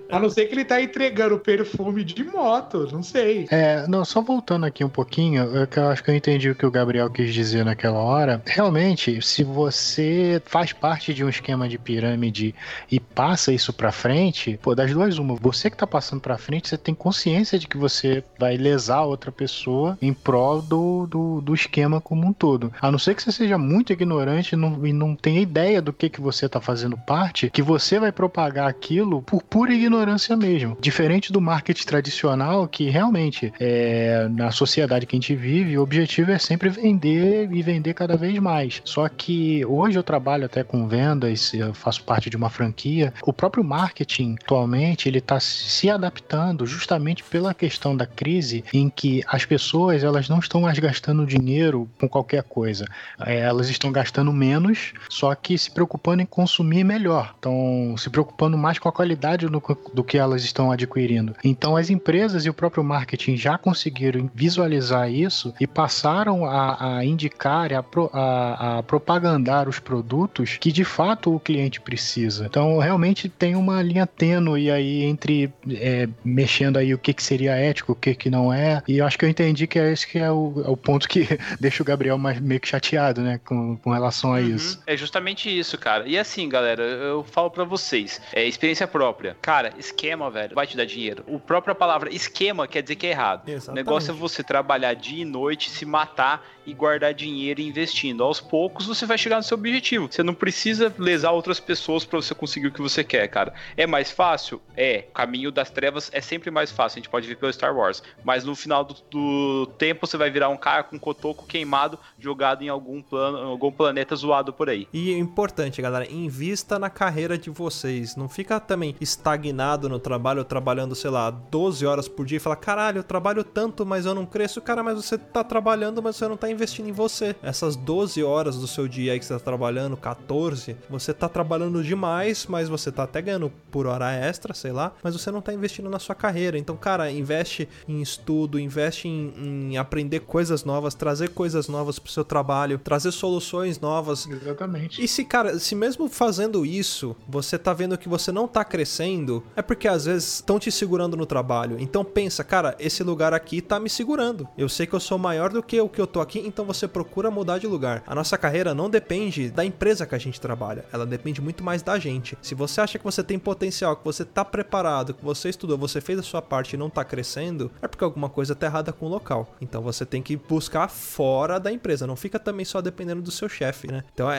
A 0.08 0.18
não 0.18 0.30
ser 0.30 0.46
que 0.46 0.54
ele 0.54 0.64
tá 0.64 0.80
entregando 0.80 1.38
perfume 1.38 2.04
de 2.04 2.24
moto, 2.24 2.88
não 2.92 3.02
sei. 3.02 3.46
É, 3.50 3.86
não, 3.86 4.04
só 4.04 4.20
voltando 4.20 4.66
aqui 4.66 4.84
um 4.84 4.88
pouquinho, 4.88 5.62
é 5.62 5.66
que 5.66 5.78
eu 5.78 5.88
acho 5.88 6.02
que 6.02 6.10
eu 6.10 6.14
entendi 6.14 6.50
o 6.50 6.54
que 6.54 6.66
o 6.66 6.70
Gabriel 6.70 7.10
quis 7.10 7.32
dizer 7.32 7.64
naquela 7.64 7.98
hora. 7.98 8.42
Realmente, 8.46 9.20
se 9.22 9.44
você 9.44 10.40
faz 10.44 10.72
parte 10.72 11.14
de 11.14 11.24
um 11.24 11.28
esquema 11.28 11.68
de 11.68 11.78
pirâmide 11.78 12.54
e 12.90 12.98
passa 12.98 13.52
isso 13.52 13.72
pra 13.72 13.92
frente, 13.92 14.58
pô, 14.62 14.74
das 14.74 14.90
duas 14.92 15.18
uma, 15.18 15.34
você 15.34 15.70
que 15.70 15.76
tá 15.76 15.86
passando 15.86 16.20
pra 16.20 16.38
frente, 16.38 16.68
você 16.68 16.78
tem 16.78 16.94
consciência 16.94 17.58
de 17.58 17.66
que 17.66 17.76
você 17.76 18.22
vai 18.38 18.56
lesar 18.56 19.02
outra 19.02 19.30
pessoa 19.30 19.98
em 20.00 20.12
prol 20.12 20.62
do, 20.62 21.06
do, 21.06 21.40
do 21.40 21.54
esquema 21.54 22.00
como 22.00 22.26
um 22.26 22.32
todo. 22.32 22.72
A 22.80 22.90
não 22.90 22.98
ser 22.98 23.14
que 23.14 23.22
você 23.22 23.32
seja 23.32 23.58
muito 23.58 23.92
ignorante 23.92 24.54
e 24.54 24.56
não, 24.56 24.86
e 24.86 24.92
não 24.92 25.14
tenha 25.14 25.40
ideia 25.40 25.80
do 25.80 25.92
que, 25.92 26.08
que 26.08 26.20
você 26.20 26.48
tá 26.48 26.60
fazendo 26.60 26.96
parte, 26.96 27.50
que 27.50 27.62
você 27.62 27.98
vai 27.98 28.12
propagar 28.12 28.69
aquilo 28.70 29.22
por 29.22 29.42
pura 29.42 29.72
ignorância 29.74 30.36
mesmo. 30.36 30.76
Diferente 30.80 31.32
do 31.32 31.40
marketing 31.40 31.86
tradicional, 31.86 32.66
que 32.66 32.88
realmente 32.88 33.52
é, 33.60 34.28
na 34.30 34.50
sociedade 34.50 35.06
que 35.06 35.14
a 35.14 35.18
gente 35.18 35.34
vive, 35.34 35.76
o 35.76 35.82
objetivo 35.82 36.30
é 36.30 36.38
sempre 36.38 36.68
vender 36.68 37.48
e 37.52 37.62
vender 37.62 37.94
cada 37.94 38.16
vez 38.16 38.38
mais. 38.38 38.80
Só 38.84 39.08
que 39.08 39.64
hoje 39.64 39.98
eu 39.98 40.02
trabalho 40.02 40.46
até 40.46 40.62
com 40.62 40.88
vendas, 40.88 41.52
faço 41.74 42.02
parte 42.04 42.30
de 42.30 42.36
uma 42.36 42.50
franquia. 42.50 43.12
O 43.22 43.32
próprio 43.32 43.62
marketing 43.62 44.36
atualmente 44.42 45.08
ele 45.08 45.18
está 45.18 45.38
se 45.38 45.88
adaptando 45.90 46.66
justamente 46.66 47.22
pela 47.22 47.54
questão 47.54 47.96
da 47.96 48.06
crise 48.06 48.64
em 48.72 48.88
que 48.88 49.22
as 49.26 49.44
pessoas 49.44 50.02
elas 50.02 50.28
não 50.28 50.38
estão 50.38 50.62
mais 50.62 50.78
gastando 50.78 51.26
dinheiro 51.26 51.88
com 51.98 52.08
qualquer 52.08 52.42
coisa. 52.42 52.86
É, 53.20 53.40
elas 53.40 53.68
estão 53.68 53.92
gastando 53.92 54.32
menos, 54.32 54.92
só 55.08 55.34
que 55.34 55.56
se 55.56 55.70
preocupando 55.70 56.22
em 56.22 56.26
consumir 56.26 56.84
melhor. 56.84 57.32
Estão 57.34 57.94
se 57.96 58.10
preocupando 58.10 58.56
mais 58.60 58.78
com 58.78 58.88
a 58.88 58.92
qualidade 58.92 59.46
do, 59.46 59.62
do 59.94 60.04
que 60.04 60.16
elas 60.18 60.44
estão 60.44 60.70
adquirindo. 60.70 61.34
Então 61.42 61.76
as 61.76 61.90
empresas 61.90 62.44
e 62.46 62.50
o 62.50 62.54
próprio 62.54 62.84
marketing 62.84 63.36
já 63.36 63.56
conseguiram 63.58 64.30
visualizar 64.34 65.10
isso 65.10 65.52
e 65.60 65.66
passaram 65.66 66.44
a, 66.44 66.98
a 66.98 67.04
indicar, 67.04 67.72
a, 67.72 67.82
pro- 67.82 68.10
a, 68.12 68.78
a 68.78 68.82
propagandar 68.82 69.68
os 69.68 69.78
produtos 69.78 70.56
que 70.60 70.70
de 70.70 70.84
fato 70.84 71.34
o 71.34 71.40
cliente 71.40 71.80
precisa. 71.80 72.46
Então 72.46 72.78
realmente 72.78 73.28
tem 73.28 73.54
uma 73.56 73.82
linha 73.82 74.06
tênue 74.06 74.70
aí 74.70 75.02
entre 75.04 75.52
é, 75.70 76.08
mexendo 76.24 76.76
aí 76.76 76.92
o 76.94 76.98
que, 76.98 77.12
que 77.14 77.22
seria 77.22 77.54
ético, 77.56 77.92
o 77.92 77.94
que, 77.94 78.14
que 78.14 78.30
não 78.30 78.52
é. 78.52 78.82
E 78.86 78.98
eu 78.98 79.06
acho 79.06 79.18
que 79.18 79.24
eu 79.24 79.28
entendi 79.28 79.66
que 79.66 79.78
é 79.78 79.92
esse 79.92 80.06
que 80.06 80.18
é 80.18 80.30
o, 80.30 80.62
é 80.66 80.68
o 80.68 80.76
ponto 80.76 81.08
que 81.08 81.26
deixa 81.58 81.82
o 81.82 81.86
Gabriel 81.86 82.18
mais, 82.18 82.38
meio 82.40 82.60
que 82.60 82.68
chateado, 82.68 83.20
né, 83.22 83.40
com, 83.44 83.76
com 83.76 83.90
relação 83.90 84.32
a 84.32 84.40
isso. 84.40 84.76
Uhum. 84.76 84.82
É 84.86 84.96
justamente 84.96 85.48
isso, 85.58 85.78
cara. 85.78 86.06
E 86.06 86.18
assim, 86.18 86.48
galera, 86.48 86.82
eu 86.82 87.24
falo 87.24 87.50
pra 87.50 87.64
vocês, 87.64 88.20
é 88.32 88.44
experiência 88.50 88.86
própria. 88.86 89.36
Cara, 89.40 89.72
esquema, 89.78 90.30
velho, 90.30 90.54
vai 90.54 90.66
te 90.66 90.76
dar 90.76 90.84
dinheiro. 90.84 91.24
O 91.26 91.38
própria 91.38 91.74
palavra 91.74 92.12
esquema 92.14 92.68
quer 92.68 92.82
dizer 92.82 92.96
que 92.96 93.06
é 93.06 93.10
errado. 93.10 93.46
O 93.46 93.50
Exatamente. 93.50 93.84
negócio 93.84 94.10
é 94.10 94.14
você 94.14 94.42
trabalhar 94.42 94.94
dia 94.94 95.22
e 95.22 95.24
noite, 95.24 95.70
se 95.70 95.84
matar 95.84 96.44
e 96.66 96.74
guardar 96.74 97.12
dinheiro 97.14 97.60
investindo. 97.60 98.22
Aos 98.22 98.40
poucos 98.40 98.86
você 98.86 99.06
vai 99.06 99.18
chegar 99.18 99.36
no 99.36 99.42
seu 99.42 99.56
objetivo. 99.56 100.08
Você 100.10 100.22
não 100.22 100.34
precisa 100.34 100.94
lesar 100.98 101.32
outras 101.32 101.58
pessoas 101.58 102.04
pra 102.04 102.20
você 102.20 102.34
conseguir 102.34 102.68
o 102.68 102.72
que 102.72 102.80
você 102.80 103.02
quer, 103.02 103.26
cara. 103.28 103.52
É 103.76 103.86
mais 103.86 104.10
fácil? 104.10 104.60
É. 104.76 105.04
O 105.08 105.12
caminho 105.12 105.50
das 105.50 105.70
trevas 105.70 106.10
é 106.12 106.20
sempre 106.20 106.50
mais 106.50 106.70
fácil. 106.70 106.98
A 106.98 107.00
gente 107.00 107.10
pode 107.10 107.26
ver 107.26 107.36
pelo 107.36 107.52
Star 107.52 107.76
Wars. 107.76 108.02
Mas 108.24 108.44
no 108.44 108.54
final 108.54 108.84
do, 108.84 108.94
do 109.10 109.66
tempo 109.78 110.06
você 110.06 110.16
vai 110.16 110.30
virar 110.30 110.48
um 110.48 110.56
cara 110.56 110.82
com 110.82 110.98
cotoco 110.98 111.46
queimado 111.46 111.98
jogado 112.18 112.62
em 112.62 112.68
algum 112.68 113.02
plano, 113.02 113.38
algum 113.38 113.72
planeta 113.72 114.14
zoado 114.14 114.52
por 114.52 114.68
aí. 114.68 114.86
E 114.92 115.12
importante, 115.12 115.82
galera, 115.82 116.10
invista 116.10 116.78
na 116.78 116.88
carreira 116.90 117.36
de 117.36 117.50
vocês. 117.50 118.16
Não 118.16 118.28
fique 118.28 118.39
fica 118.40 118.58
também 118.58 118.96
estagnado 119.00 119.86
no 119.86 119.98
trabalho, 119.98 120.42
trabalhando, 120.44 120.94
sei 120.94 121.10
lá, 121.10 121.30
12 121.30 121.84
horas 121.84 122.08
por 122.08 122.24
dia 122.24 122.38
e 122.38 122.40
fala: 122.40 122.56
caralho, 122.56 123.00
eu 123.00 123.04
trabalho 123.04 123.44
tanto, 123.44 123.84
mas 123.84 124.06
eu 124.06 124.14
não 124.14 124.24
cresço. 124.24 124.62
Cara, 124.62 124.82
mas 124.82 124.96
você 124.96 125.18
tá 125.18 125.44
trabalhando, 125.44 126.02
mas 126.02 126.16
você 126.16 126.26
não 126.26 126.38
tá 126.38 126.50
investindo 126.50 126.88
em 126.88 126.92
você. 126.92 127.36
Essas 127.42 127.76
12 127.76 128.22
horas 128.22 128.56
do 128.56 128.66
seu 128.66 128.88
dia 128.88 129.12
aí 129.12 129.18
que 129.18 129.26
você 129.26 129.34
tá 129.34 129.40
trabalhando, 129.40 129.94
14, 129.96 130.74
você 130.88 131.12
tá 131.12 131.28
trabalhando 131.28 131.84
demais, 131.84 132.46
mas 132.46 132.68
você 132.68 132.90
tá 132.90 133.02
até 133.02 133.20
ganhando 133.20 133.52
por 133.70 133.86
hora 133.86 134.10
extra, 134.10 134.54
sei 134.54 134.72
lá, 134.72 134.92
mas 135.02 135.12
você 135.12 135.30
não 135.30 135.42
tá 135.42 135.52
investindo 135.52 135.90
na 135.90 135.98
sua 135.98 136.14
carreira. 136.14 136.56
Então, 136.56 136.76
cara, 136.76 137.10
investe 137.10 137.68
em 137.86 138.00
estudo, 138.00 138.58
investe 138.58 139.06
em, 139.06 139.34
em 139.36 139.76
aprender 139.76 140.20
coisas 140.20 140.64
novas, 140.64 140.94
trazer 140.94 141.28
coisas 141.30 141.68
novas 141.68 141.98
pro 141.98 142.10
seu 142.10 142.24
trabalho, 142.24 142.78
trazer 142.78 143.12
soluções 143.12 143.78
novas. 143.78 144.26
Exatamente. 144.26 145.04
E 145.04 145.06
se, 145.06 145.24
cara, 145.24 145.58
se 145.58 145.74
mesmo 145.74 146.08
fazendo 146.08 146.64
isso, 146.64 147.14
você 147.28 147.58
tá 147.58 147.74
vendo 147.74 147.98
que 147.98 148.08
você 148.08 148.29
não 148.32 148.48
tá 148.48 148.64
crescendo, 148.64 149.42
é 149.56 149.62
porque 149.62 149.88
às 149.88 150.04
vezes 150.04 150.34
estão 150.34 150.58
te 150.58 150.70
segurando 150.70 151.16
no 151.16 151.26
trabalho. 151.26 151.76
Então 151.78 152.04
pensa, 152.04 152.42
cara, 152.44 152.74
esse 152.78 153.02
lugar 153.02 153.32
aqui 153.32 153.60
tá 153.60 153.78
me 153.78 153.88
segurando. 153.88 154.48
Eu 154.56 154.68
sei 154.68 154.86
que 154.86 154.94
eu 154.94 155.00
sou 155.00 155.18
maior 155.18 155.50
do 155.50 155.62
que 155.62 155.80
o 155.80 155.88
que 155.88 156.00
eu 156.00 156.06
tô 156.06 156.20
aqui, 156.20 156.42
então 156.44 156.64
você 156.64 156.86
procura 156.88 157.30
mudar 157.30 157.58
de 157.58 157.66
lugar. 157.66 158.02
A 158.06 158.14
nossa 158.14 158.36
carreira 158.38 158.74
não 158.74 158.90
depende 158.90 159.50
da 159.50 159.64
empresa 159.64 160.06
que 160.06 160.14
a 160.14 160.18
gente 160.18 160.40
trabalha, 160.40 160.84
ela 160.92 161.06
depende 161.06 161.40
muito 161.40 161.62
mais 161.64 161.82
da 161.82 161.98
gente. 161.98 162.36
Se 162.42 162.54
você 162.54 162.80
acha 162.80 162.98
que 162.98 163.04
você 163.04 163.22
tem 163.22 163.38
potencial, 163.38 163.96
que 163.96 164.04
você 164.04 164.24
tá 164.24 164.44
preparado, 164.44 165.14
que 165.14 165.24
você 165.24 165.48
estudou, 165.48 165.76
você 165.78 166.00
fez 166.00 166.18
a 166.18 166.22
sua 166.22 166.42
parte 166.42 166.74
e 166.74 166.76
não 166.76 166.90
tá 166.90 167.04
crescendo, 167.04 167.70
é 167.82 167.88
porque 167.88 168.04
alguma 168.04 168.28
coisa 168.28 168.54
tá 168.54 168.66
errada 168.66 168.92
com 168.92 169.06
o 169.06 169.08
local. 169.08 169.54
Então 169.60 169.82
você 169.82 170.04
tem 170.04 170.22
que 170.22 170.36
buscar 170.36 170.88
fora 170.88 171.58
da 171.58 171.72
empresa, 171.72 172.06
não 172.06 172.16
fica 172.16 172.38
também 172.38 172.64
só 172.64 172.80
dependendo 172.80 173.22
do 173.22 173.30
seu 173.30 173.48
chefe, 173.48 173.88
né? 173.88 174.04
Então 174.12 174.30
é, 174.30 174.38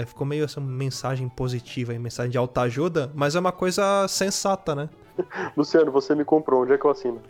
é- 0.00 0.04
ficou 0.06 0.26
meio 0.26 0.44
essa 0.44 0.60
mensagem 0.60 1.28
positiva, 1.28 1.92
mensagem 1.98 2.30
de 2.30 2.38
alta 2.38 2.62
ajuda, 2.62 3.09
mas 3.14 3.34
é 3.34 3.40
uma 3.40 3.52
coisa 3.52 4.06
sensata, 4.08 4.74
né? 4.74 4.88
Luciano, 5.56 5.90
você 5.90 6.14
me 6.14 6.24
comprou, 6.24 6.62
onde 6.62 6.72
é 6.72 6.78
que 6.78 6.84
eu 6.84 6.90
assino? 6.90 7.20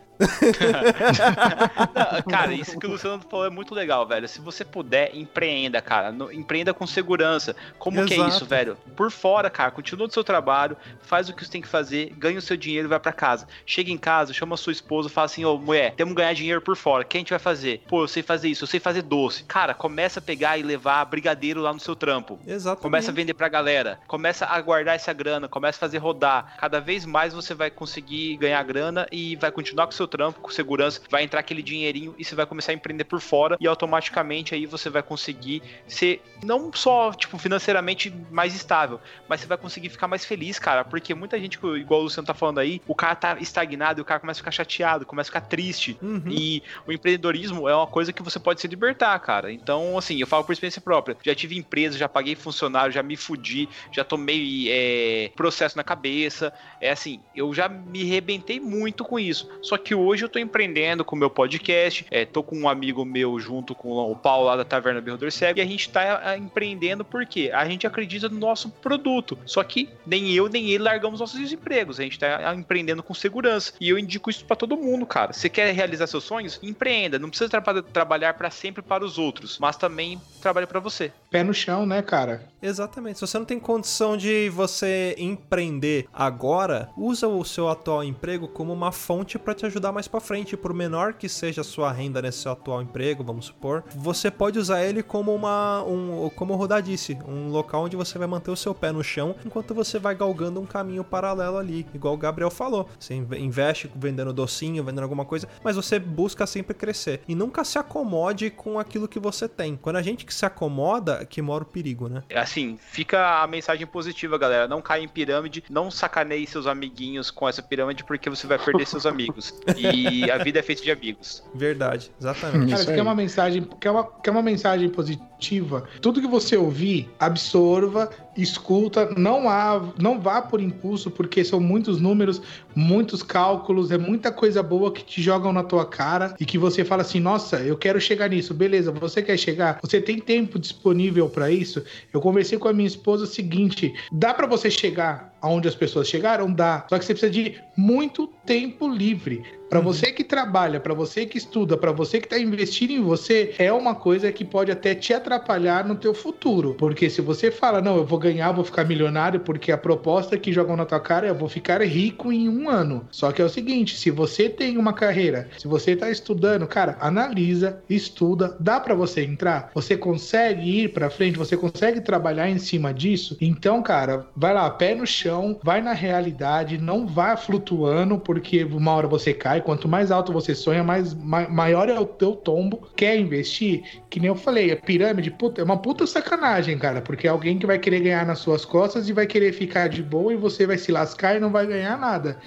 Não, 1.94 2.22
cara, 2.30 2.52
isso 2.52 2.78
que 2.78 2.86
o 2.86 2.90
Luciano 2.90 3.22
falou 3.28 3.46
é 3.46 3.50
muito 3.50 3.74
legal, 3.74 4.06
velho. 4.06 4.28
Se 4.28 4.40
você 4.40 4.64
puder, 4.64 5.14
empreenda, 5.14 5.80
cara. 5.80 6.12
No- 6.12 6.32
empreenda 6.32 6.72
com 6.74 6.86
segurança. 6.86 7.54
Como 7.78 8.04
que 8.04 8.14
é 8.14 8.16
Exato. 8.16 8.30
isso, 8.30 8.46
velho? 8.46 8.76
Por 8.96 9.10
fora, 9.10 9.48
cara, 9.50 9.70
continua 9.70 10.06
no 10.06 10.12
seu 10.12 10.24
trabalho, 10.24 10.76
faz 11.02 11.28
o 11.28 11.34
que 11.34 11.44
você 11.44 11.50
tem 11.50 11.60
que 11.62 11.68
fazer, 11.68 12.12
ganha 12.16 12.38
o 12.38 12.42
seu 12.42 12.56
dinheiro 12.56 12.86
e 12.86 12.90
vai 12.90 13.00
pra 13.00 13.12
casa. 13.12 13.46
Chega 13.64 13.90
em 13.90 13.98
casa, 13.98 14.32
chama 14.32 14.54
a 14.54 14.58
sua 14.58 14.72
esposa, 14.72 15.08
fala 15.08 15.26
assim: 15.26 15.44
Ô, 15.44 15.56
mulher, 15.58 15.94
temos 15.94 16.12
que 16.14 16.20
ganhar 16.20 16.32
dinheiro 16.34 16.60
por 16.60 16.76
fora. 16.76 17.02
O 17.02 17.06
que 17.06 17.16
a 17.16 17.20
gente 17.20 17.30
vai 17.30 17.38
fazer? 17.38 17.82
Pô, 17.88 18.02
eu 18.02 18.08
sei 18.08 18.22
fazer 18.22 18.48
isso, 18.48 18.64
eu 18.64 18.68
sei 18.68 18.80
fazer 18.80 19.02
doce. 19.02 19.44
Cara, 19.44 19.74
começa 19.74 20.18
a 20.20 20.22
pegar 20.22 20.58
e 20.58 20.62
levar 20.62 21.04
brigadeiro 21.04 21.60
lá 21.60 21.72
no 21.72 21.80
seu 21.80 21.96
trampo. 21.96 22.38
Exatamente. 22.46 22.82
Começa 22.82 23.10
a 23.10 23.14
vender 23.14 23.34
pra 23.34 23.48
galera, 23.48 24.00
começa 24.06 24.46
a 24.46 24.60
guardar 24.60 24.94
essa 24.96 25.12
grana, 25.12 25.48
começa 25.48 25.76
a 25.78 25.80
fazer 25.80 25.98
rodar. 25.98 26.56
Cada 26.58 26.80
vez 26.80 27.04
mais 27.04 27.32
você 27.32 27.54
vai 27.54 27.70
conseguir 27.70 28.36
ganhar 28.36 28.62
grana 28.62 29.06
e 29.10 29.36
vai 29.36 29.50
continuar 29.50 29.86
com 29.86 29.92
o 29.92 29.96
seu 29.96 30.06
trampo, 30.10 30.40
com 30.40 30.50
segurança, 30.50 31.00
vai 31.08 31.22
entrar 31.22 31.40
aquele 31.40 31.62
dinheirinho 31.62 32.14
e 32.18 32.24
você 32.24 32.34
vai 32.34 32.46
começar 32.46 32.72
a 32.72 32.74
empreender 32.74 33.04
por 33.04 33.20
fora 33.20 33.56
e 33.60 33.66
automaticamente 33.66 34.54
aí 34.54 34.66
você 34.66 34.90
vai 34.90 35.02
conseguir 35.02 35.62
ser 35.86 36.22
não 36.42 36.72
só 36.72 37.12
tipo 37.12 37.38
financeiramente 37.38 38.12
mais 38.30 38.54
estável, 38.54 39.00
mas 39.28 39.40
você 39.40 39.46
vai 39.46 39.56
conseguir 39.56 39.88
ficar 39.88 40.08
mais 40.08 40.24
feliz, 40.24 40.58
cara, 40.58 40.84
porque 40.84 41.14
muita 41.14 41.38
gente, 41.38 41.58
igual 41.76 42.00
o 42.00 42.04
Luciano 42.04 42.26
tá 42.26 42.34
falando 42.34 42.58
aí, 42.58 42.82
o 42.86 42.94
cara 42.94 43.14
tá 43.14 43.36
estagnado 43.40 44.00
e 44.00 44.02
o 44.02 44.04
cara 44.04 44.20
começa 44.20 44.38
a 44.38 44.42
ficar 44.42 44.50
chateado, 44.50 45.06
começa 45.06 45.28
a 45.28 45.32
ficar 45.32 45.46
triste. 45.46 45.96
Uhum. 46.02 46.22
E 46.28 46.62
o 46.86 46.92
empreendedorismo 46.92 47.68
é 47.68 47.74
uma 47.74 47.86
coisa 47.86 48.12
que 48.12 48.22
você 48.22 48.38
pode 48.38 48.60
se 48.60 48.68
libertar, 48.68 49.18
cara. 49.20 49.52
Então, 49.52 49.96
assim, 49.96 50.20
eu 50.20 50.26
falo 50.26 50.44
por 50.44 50.52
experiência 50.52 50.80
própria. 50.80 51.16
Já 51.22 51.34
tive 51.34 51.56
empresa, 51.56 51.98
já 51.98 52.08
paguei 52.08 52.34
funcionário, 52.34 52.92
já 52.92 53.02
me 53.02 53.16
fudi, 53.16 53.68
já 53.92 54.04
tomei 54.04 54.66
é, 54.68 55.30
processo 55.36 55.76
na 55.76 55.84
cabeça. 55.84 56.52
É 56.80 56.90
assim, 56.90 57.20
eu 57.34 57.52
já 57.54 57.68
me 57.68 58.04
rebentei 58.04 58.58
muito 58.58 59.04
com 59.04 59.18
isso. 59.18 59.48
Só 59.62 59.76
que 59.76 59.89
hoje 59.94 60.24
eu 60.24 60.28
tô 60.28 60.38
empreendendo 60.38 61.04
com 61.04 61.16
o 61.16 61.18
meu 61.18 61.30
podcast, 61.30 62.06
é, 62.10 62.24
tô 62.24 62.42
com 62.42 62.56
um 62.56 62.68
amigo 62.68 63.04
meu 63.04 63.38
junto 63.38 63.74
com 63.74 63.90
o 64.10 64.16
Paulo 64.16 64.46
lá 64.46 64.56
da 64.56 64.64
Taverna 64.64 65.00
Berrodor 65.00 65.30
Cego, 65.30 65.58
e 65.58 65.62
a 65.62 65.66
gente 65.66 65.88
tá 65.88 66.22
é, 66.24 66.36
empreendendo 66.36 67.04
porque 67.04 67.50
a 67.52 67.66
gente 67.68 67.86
acredita 67.86 68.28
no 68.28 68.38
nosso 68.38 68.70
produto. 68.70 69.38
Só 69.46 69.62
que 69.62 69.88
nem 70.06 70.32
eu 70.32 70.48
nem 70.48 70.70
ele 70.70 70.84
largamos 70.84 71.20
nossos 71.20 71.52
empregos. 71.52 72.00
A 72.00 72.02
gente 72.02 72.18
tá 72.18 72.54
empreendendo 72.54 73.02
com 73.02 73.14
segurança. 73.14 73.72
E 73.80 73.88
eu 73.88 73.98
indico 73.98 74.30
isso 74.30 74.44
pra 74.44 74.56
todo 74.56 74.76
mundo, 74.76 75.06
cara. 75.06 75.32
Você 75.32 75.48
quer 75.48 75.72
realizar 75.72 76.06
seus 76.06 76.24
sonhos? 76.24 76.58
Empreenda. 76.62 77.18
Não 77.18 77.28
precisa 77.28 77.48
tra 77.48 77.82
trabalhar 77.82 78.34
para 78.34 78.50
sempre 78.50 78.82
para 78.82 79.04
os 79.04 79.18
outros, 79.18 79.58
mas 79.58 79.76
também 79.76 80.20
trabalhe 80.40 80.66
para 80.66 80.80
você. 80.80 81.12
Pé 81.30 81.42
no 81.42 81.54
chão, 81.54 81.86
né, 81.86 82.02
cara? 82.02 82.48
Exatamente. 82.62 83.18
Se 83.18 83.26
você 83.26 83.38
não 83.38 83.44
tem 83.44 83.58
condição 83.58 84.16
de 84.16 84.48
você 84.50 85.14
empreender 85.18 86.06
agora, 86.12 86.90
usa 86.96 87.26
o 87.26 87.44
seu 87.44 87.68
atual 87.68 88.04
emprego 88.04 88.48
como 88.48 88.72
uma 88.72 88.92
fonte 88.92 89.38
para 89.38 89.54
te 89.54 89.64
ajudar 89.66 89.79
mais 89.92 90.06
para 90.08 90.20
frente. 90.20 90.56
Por 90.56 90.72
menor 90.74 91.14
que 91.14 91.28
seja 91.28 91.60
a 91.60 91.64
sua 91.64 91.90
renda 91.92 92.20
nesse 92.22 92.38
seu 92.38 92.52
atual 92.52 92.82
emprego, 92.82 93.22
vamos 93.24 93.46
supor, 93.46 93.84
você 93.94 94.30
pode 94.30 94.58
usar 94.58 94.84
ele 94.84 95.02
como 95.02 95.34
uma, 95.34 95.82
um, 95.84 96.28
como 96.36 96.54
o 96.54 96.80
disse, 96.80 97.18
um 97.26 97.48
local 97.50 97.84
onde 97.84 97.96
você 97.96 98.18
vai 98.18 98.26
manter 98.28 98.50
o 98.50 98.56
seu 98.56 98.74
pé 98.74 98.92
no 98.92 99.02
chão 99.02 99.34
enquanto 99.44 99.74
você 99.74 99.98
vai 99.98 100.14
galgando 100.14 100.60
um 100.60 100.66
caminho 100.66 101.02
paralelo 101.02 101.56
ali, 101.58 101.86
igual 101.94 102.14
o 102.14 102.16
Gabriel 102.16 102.50
falou. 102.50 102.88
Você 102.98 103.14
inve- 103.14 103.38
investe 103.38 103.90
vendendo 103.94 104.32
docinho, 104.32 104.84
vendendo 104.84 105.02
alguma 105.02 105.24
coisa, 105.24 105.48
mas 105.64 105.76
você 105.76 105.98
busca 105.98 106.46
sempre 106.46 106.74
crescer 106.74 107.22
e 107.26 107.34
nunca 107.34 107.64
se 107.64 107.78
acomode 107.78 108.50
com 108.50 108.78
aquilo 108.78 109.08
que 109.08 109.18
você 109.18 109.48
tem. 109.48 109.76
Quando 109.76 109.96
a 109.96 110.02
gente 110.02 110.24
que 110.24 110.32
se 110.34 110.44
acomoda, 110.46 111.24
que 111.24 111.42
mora 111.42 111.64
o 111.64 111.66
perigo, 111.66 112.08
né? 112.08 112.22
Assim, 112.34 112.78
fica 112.90 113.42
a 113.42 113.46
mensagem 113.46 113.86
positiva, 113.86 114.38
galera. 114.38 114.68
Não 114.68 114.80
caia 114.82 115.02
em 115.02 115.08
pirâmide, 115.08 115.64
não 115.70 115.90
sacaneie 115.90 116.46
seus 116.46 116.66
amiguinhos 116.66 117.30
com 117.30 117.48
essa 117.48 117.62
pirâmide, 117.62 118.04
porque 118.04 118.28
você 118.30 118.46
vai 118.46 118.58
perder 118.58 118.86
seus 118.86 119.06
amigos. 119.06 119.54
E 119.76 120.30
a 120.30 120.38
vida 120.38 120.58
é 120.58 120.62
feita 120.62 120.82
de 120.82 120.90
amigos. 120.90 121.42
Verdade, 121.54 122.10
exatamente. 122.18 122.72
Cara, 122.72 122.84
quer 122.84 123.02
uma 123.02 123.14
mensagem, 123.14 123.66
quer 123.80 123.90
uma, 123.90 124.04
quer 124.04 124.30
uma 124.30 124.42
mensagem 124.42 124.88
positiva? 124.88 125.88
Tudo 126.00 126.20
que 126.20 126.26
você 126.26 126.56
ouvir, 126.56 127.08
absorva, 127.18 128.10
escuta, 128.36 129.10
não 129.16 129.48
há, 129.48 129.92
não 129.98 130.20
vá 130.20 130.42
por 130.42 130.60
impulso, 130.60 131.10
porque 131.10 131.44
são 131.44 131.60
muitos 131.60 132.00
números, 132.00 132.42
muitos 132.74 133.22
cálculos, 133.22 133.90
é 133.90 133.98
muita 133.98 134.30
coisa 134.30 134.62
boa 134.62 134.92
que 134.92 135.04
te 135.04 135.22
jogam 135.22 135.52
na 135.52 135.62
tua 135.62 135.86
cara 135.86 136.34
e 136.38 136.44
que 136.44 136.58
você 136.58 136.84
fala 136.84 137.02
assim: 137.02 137.20
"Nossa, 137.20 137.60
eu 137.60 137.76
quero 137.76 138.00
chegar 138.00 138.28
nisso". 138.28 138.52
Beleza, 138.52 138.92
você 138.92 139.22
quer 139.22 139.38
chegar? 139.38 139.78
Você 139.82 140.00
tem 140.00 140.18
tempo 140.18 140.58
disponível 140.58 141.28
para 141.28 141.50
isso? 141.50 141.82
Eu 142.12 142.20
conversei 142.20 142.58
com 142.58 142.68
a 142.68 142.72
minha 142.72 142.88
esposa 142.88 143.24
o 143.24 143.26
seguinte: 143.26 143.94
dá 144.12 144.34
para 144.34 144.46
você 144.46 144.70
chegar 144.70 145.34
aonde 145.40 145.68
as 145.68 145.74
pessoas 145.74 146.08
chegaram? 146.08 146.52
Dá. 146.52 146.86
Só 146.88 146.98
que 146.98 147.04
você 147.04 147.14
precisa 147.14 147.32
de 147.32 147.60
muito 147.76 148.26
tempo 148.44 148.88
livre. 148.88 149.42
Para 149.70 149.78
você 149.78 150.10
que 150.10 150.24
trabalha, 150.24 150.80
para 150.80 150.92
você 150.92 151.24
que 151.24 151.38
estuda, 151.38 151.76
para 151.76 151.92
você 151.92 152.20
que 152.20 152.26
tá 152.26 152.36
investindo 152.36 152.90
em 152.90 153.00
você, 153.00 153.54
é 153.56 153.72
uma 153.72 153.94
coisa 153.94 154.32
que 154.32 154.44
pode 154.44 154.72
até 154.72 154.96
te 154.96 155.14
atrapalhar 155.14 155.86
no 155.86 155.94
teu 155.94 156.12
futuro. 156.12 156.74
Porque 156.74 157.08
se 157.08 157.20
você 157.20 157.52
fala, 157.52 157.80
não, 157.80 157.96
eu 157.96 158.04
vou 158.04 158.18
ganhar, 158.18 158.50
vou 158.50 158.64
ficar 158.64 158.84
milionário, 158.84 159.38
porque 159.38 159.70
a 159.70 159.78
proposta 159.78 160.36
que 160.36 160.52
jogam 160.52 160.74
na 160.74 160.84
tua 160.84 160.98
cara 160.98 161.28
é 161.28 161.30
eu 161.30 161.36
vou 161.36 161.48
ficar 161.48 161.80
rico 161.82 162.32
em 162.32 162.48
um 162.48 162.68
ano. 162.68 163.06
Só 163.12 163.30
que 163.30 163.40
é 163.40 163.44
o 163.44 163.48
seguinte, 163.48 163.96
se 163.96 164.10
você 164.10 164.48
tem 164.48 164.76
uma 164.76 164.92
carreira, 164.92 165.48
se 165.56 165.68
você 165.68 165.94
tá 165.94 166.10
estudando, 166.10 166.66
cara, 166.66 166.96
analisa, 167.00 167.80
estuda, 167.88 168.56
dá 168.58 168.80
para 168.80 168.96
você 168.96 169.22
entrar, 169.22 169.70
você 169.72 169.96
consegue 169.96 170.82
ir 170.82 170.88
para 170.88 171.10
frente, 171.10 171.38
você 171.38 171.56
consegue 171.56 172.00
trabalhar 172.00 172.50
em 172.50 172.58
cima 172.58 172.92
disso. 172.92 173.36
Então, 173.40 173.80
cara, 173.84 174.26
vai 174.34 174.52
lá, 174.52 174.68
pé 174.68 174.96
no 174.96 175.06
chão, 175.06 175.60
vai 175.62 175.80
na 175.80 175.92
realidade, 175.92 176.76
não 176.76 177.06
vá 177.06 177.36
flutuando, 177.36 178.18
porque 178.18 178.64
uma 178.64 178.92
hora 178.92 179.06
você 179.06 179.32
cai, 179.32 179.59
quanto 179.62 179.88
mais 179.88 180.10
alto 180.10 180.32
você 180.32 180.54
sonha, 180.54 180.82
mais 180.84 181.14
ma- 181.14 181.48
maior 181.48 181.88
é 181.88 181.98
o 181.98 182.06
teu 182.06 182.34
tombo. 182.34 182.88
Quer 182.96 183.16
investir? 183.18 184.02
Que 184.08 184.18
nem 184.20 184.28
eu 184.28 184.34
falei, 184.34 184.72
a 184.72 184.76
pirâmide, 184.76 185.30
puta, 185.30 185.60
é 185.60 185.64
uma 185.64 185.80
puta 185.80 186.06
sacanagem, 186.06 186.78
cara, 186.78 187.00
porque 187.02 187.26
é 187.26 187.30
alguém 187.30 187.58
que 187.58 187.66
vai 187.66 187.78
querer 187.78 188.00
ganhar 188.00 188.26
nas 188.26 188.38
suas 188.40 188.64
costas 188.64 189.08
e 189.08 189.12
vai 189.12 189.26
querer 189.26 189.52
ficar 189.52 189.88
de 189.88 190.02
boa 190.02 190.32
e 190.32 190.36
você 190.36 190.66
vai 190.66 190.78
se 190.78 190.90
lascar 190.92 191.36
e 191.36 191.40
não 191.40 191.50
vai 191.50 191.66
ganhar 191.66 191.98
nada 191.98 192.40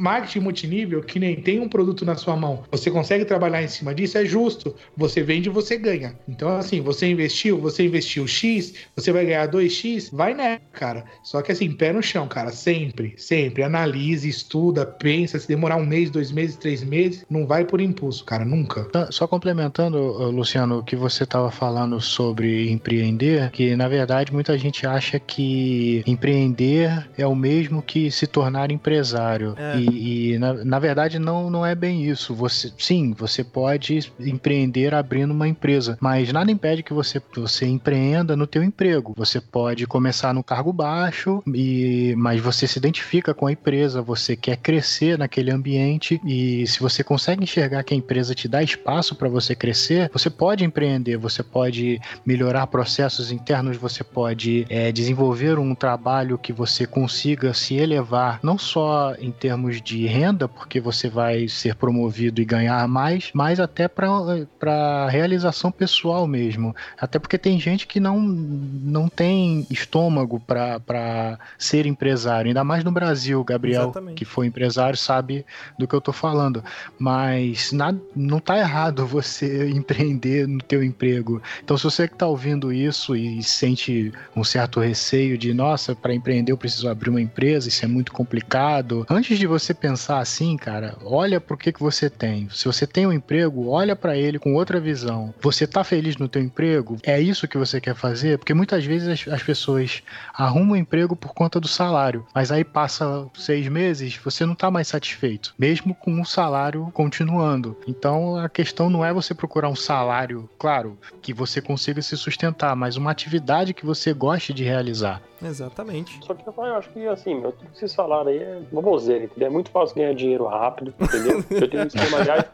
marketing 0.00 0.40
multinível, 0.40 1.02
que 1.02 1.18
nem 1.18 1.36
tem 1.36 1.60
um 1.60 1.68
produto 1.68 2.04
na 2.04 2.16
sua 2.16 2.34
mão, 2.34 2.62
você 2.70 2.90
consegue 2.90 3.24
trabalhar 3.24 3.62
em 3.62 3.68
cima 3.68 3.94
disso, 3.94 4.16
é 4.16 4.24
justo. 4.24 4.74
Você 4.96 5.22
vende, 5.22 5.50
você 5.50 5.76
ganha. 5.76 6.18
Então, 6.26 6.48
assim, 6.56 6.80
você 6.80 7.06
investiu, 7.06 7.58
você 7.58 7.84
investiu 7.84 8.26
X, 8.26 8.74
você 8.96 9.12
vai 9.12 9.26
ganhar 9.26 9.48
2X, 9.48 10.10
vai 10.12 10.34
né, 10.34 10.60
cara. 10.72 11.04
Só 11.22 11.42
que 11.42 11.52
assim, 11.52 11.70
pé 11.72 11.92
no 11.92 12.02
chão, 12.02 12.26
cara, 12.26 12.50
sempre, 12.50 13.14
sempre. 13.16 13.62
Analise, 13.62 14.28
estuda, 14.28 14.86
pensa. 14.86 15.38
Se 15.38 15.46
demorar 15.46 15.76
um 15.76 15.84
mês, 15.86 16.10
dois 16.10 16.32
meses, 16.32 16.56
três 16.56 16.82
meses, 16.82 17.24
não 17.28 17.46
vai 17.46 17.64
por 17.64 17.80
impulso, 17.80 18.24
cara, 18.24 18.44
nunca. 18.44 18.84
Tá, 18.84 19.10
Só 19.12 19.26
complementando, 19.26 19.98
Luciano, 20.30 20.78
o 20.78 20.82
que 20.82 20.96
você 20.96 21.24
estava 21.24 21.50
falando 21.50 22.00
sobre 22.00 22.70
empreender, 22.70 23.50
que 23.50 23.76
na 23.76 23.88
verdade 23.88 24.32
muita 24.32 24.56
gente 24.56 24.86
acha 24.86 25.18
que 25.18 26.02
empreender 26.06 27.08
é 27.18 27.26
o 27.26 27.34
mesmo 27.34 27.82
que 27.82 28.10
se 28.10 28.26
tornar 28.26 28.70
empresário. 28.70 29.54
É. 29.58 29.78
E 29.78 29.89
E, 29.92 30.38
na, 30.38 30.64
na, 30.64 30.78
verdade 30.78 31.18
não, 31.18 31.50
não 31.50 31.64
é 31.64 31.74
bem 31.74 32.04
isso. 32.04 32.34
Você, 32.34 32.72
sim, 32.78 33.12
você 33.12 33.42
pode 33.44 34.12
empreender 34.18 34.94
abrindo 34.94 35.32
uma 35.32 35.48
empresa, 35.48 35.96
mas 36.00 36.32
nada 36.32 36.50
impede 36.50 36.82
que 36.82 36.92
você, 36.92 37.20
você 37.34 37.66
empreenda 37.66 38.36
no 38.36 38.46
teu 38.46 38.62
emprego. 38.62 39.14
Você 39.16 39.40
pode 39.40 39.86
começar 39.86 40.32
no 40.32 40.42
cargo 40.42 40.72
baixo, 40.72 41.42
e, 41.54 42.14
mas 42.16 42.40
você 42.40 42.66
se 42.66 42.78
identifica 42.78 43.34
com 43.34 43.46
a 43.46 43.52
empresa, 43.52 44.02
você 44.02 44.36
quer 44.36 44.56
crescer 44.56 45.18
naquele 45.18 45.50
ambiente 45.50 46.20
e 46.24 46.66
se 46.66 46.80
você 46.80 47.02
consegue 47.02 47.42
enxergar 47.42 47.82
que 47.82 47.94
a 47.94 47.96
empresa 47.96 48.34
te 48.34 48.48
dá 48.48 48.62
espaço 48.62 49.14
para 49.14 49.28
você 49.28 49.54
crescer, 49.54 50.10
você 50.12 50.30
pode 50.30 50.64
empreender, 50.64 51.16
você 51.16 51.42
pode 51.42 52.00
melhorar 52.24 52.66
processos 52.66 53.32
internos, 53.32 53.76
você 53.76 54.04
pode 54.04 54.66
é, 54.68 54.92
desenvolver 54.92 55.58
um 55.58 55.74
trabalho 55.74 56.38
que 56.38 56.52
você 56.52 56.86
consiga 56.86 57.52
se 57.54 57.74
elevar, 57.74 58.40
não 58.42 58.58
só 58.58 59.14
em 59.18 59.30
termos 59.30 59.79
de 59.80 60.06
renda, 60.06 60.48
porque 60.48 60.80
você 60.80 61.08
vai 61.08 61.48
ser 61.48 61.74
promovido 61.74 62.40
e 62.40 62.44
ganhar 62.44 62.86
mais, 62.88 63.30
mas 63.32 63.60
até 63.60 63.88
para 63.88 65.08
realização 65.08 65.70
pessoal 65.70 66.26
mesmo. 66.26 66.74
Até 66.98 67.18
porque 67.18 67.38
tem 67.38 67.58
gente 67.58 67.86
que 67.86 68.00
não, 68.00 68.20
não 68.20 69.08
tem 69.08 69.66
estômago 69.70 70.40
para 70.40 71.38
ser 71.58 71.86
empresário, 71.86 72.48
ainda 72.48 72.64
mais 72.64 72.84
no 72.84 72.90
Brasil, 72.90 73.42
Gabriel, 73.44 73.84
Exatamente. 73.84 74.16
que 74.16 74.24
foi 74.24 74.46
empresário, 74.46 74.96
sabe 74.96 75.44
do 75.78 75.86
que 75.86 75.94
eu 75.94 76.00
tô 76.00 76.12
falando. 76.12 76.62
Mas 76.98 77.72
nada, 77.72 78.00
não 78.14 78.38
tá 78.38 78.58
errado 78.58 79.06
você 79.06 79.68
empreender 79.70 80.46
no 80.46 80.60
teu 80.60 80.82
emprego. 80.82 81.42
Então, 81.62 81.76
se 81.76 81.84
você 81.84 82.08
que 82.08 82.16
tá 82.16 82.26
ouvindo 82.26 82.72
isso 82.72 83.16
e 83.16 83.42
sente 83.42 84.12
um 84.34 84.44
certo 84.44 84.80
receio 84.80 85.36
de, 85.36 85.52
nossa, 85.54 85.94
para 85.94 86.14
empreender 86.14 86.52
eu 86.52 86.56
preciso 86.56 86.88
abrir 86.88 87.10
uma 87.10 87.20
empresa, 87.20 87.68
isso 87.68 87.84
é 87.84 87.88
muito 87.88 88.12
complicado. 88.12 89.06
Antes 89.08 89.38
de 89.38 89.46
você 89.46 89.59
pensar 89.74 90.18
assim, 90.18 90.56
cara, 90.56 90.96
olha 91.04 91.40
pro 91.40 91.56
que 91.56 91.72
que 91.72 91.80
você 91.80 92.08
tem. 92.08 92.48
Se 92.50 92.64
você 92.64 92.86
tem 92.86 93.06
um 93.06 93.12
emprego, 93.12 93.68
olha 93.68 93.94
para 93.94 94.16
ele 94.16 94.38
com 94.38 94.54
outra 94.54 94.80
visão. 94.80 95.34
Você 95.40 95.66
tá 95.66 95.84
feliz 95.84 96.16
no 96.16 96.28
teu 96.28 96.42
emprego? 96.42 96.96
É 97.02 97.20
isso 97.20 97.46
que 97.46 97.58
você 97.58 97.80
quer 97.80 97.94
fazer? 97.94 98.38
Porque 98.38 98.54
muitas 98.54 98.84
vezes 98.84 99.08
as, 99.08 99.32
as 99.32 99.42
pessoas 99.42 100.02
arrumam 100.32 100.72
um 100.72 100.76
emprego 100.76 101.14
por 101.14 101.34
conta 101.34 101.60
do 101.60 101.68
salário, 101.68 102.26
mas 102.34 102.50
aí 102.50 102.64
passa 102.64 103.26
seis 103.34 103.68
meses, 103.68 104.16
você 104.16 104.46
não 104.46 104.54
tá 104.54 104.70
mais 104.70 104.88
satisfeito, 104.88 105.54
mesmo 105.58 105.94
com 105.94 106.20
o 106.20 106.24
salário 106.24 106.90
continuando. 106.92 107.76
Então 107.86 108.36
a 108.36 108.48
questão 108.48 108.88
não 108.88 109.04
é 109.04 109.12
você 109.12 109.34
procurar 109.34 109.68
um 109.68 109.76
salário, 109.76 110.48
claro, 110.58 110.98
que 111.20 111.34
você 111.34 111.60
consiga 111.60 112.00
se 112.02 112.16
sustentar, 112.16 112.74
mas 112.74 112.96
uma 112.96 113.10
atividade 113.10 113.74
que 113.74 113.86
você 113.86 114.12
goste 114.12 114.52
de 114.52 114.64
realizar. 114.64 115.22
Exatamente. 115.42 116.18
Só 116.24 116.34
que 116.34 116.46
eu 116.46 116.64
acho 116.76 116.90
que, 116.90 117.06
assim, 117.06 117.40
meu, 117.40 117.52
tudo 117.52 117.70
que 117.70 117.78
vocês 117.78 117.94
falaram 117.94 118.28
aí 118.28 118.38
é 118.38 118.60
baboseira, 118.70 119.24
entendeu? 119.24 119.49
É 119.50 119.52
muito 119.52 119.68
fácil 119.72 119.96
ganhar 119.96 120.14
dinheiro 120.14 120.46
rápido, 120.46 120.94
entendeu? 121.00 121.44
Eu 121.50 121.68
tenho 121.68 121.82
um 121.82 121.86
esquema, 121.86 122.18
aliás, 122.18 122.44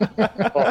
ó, 0.55 0.63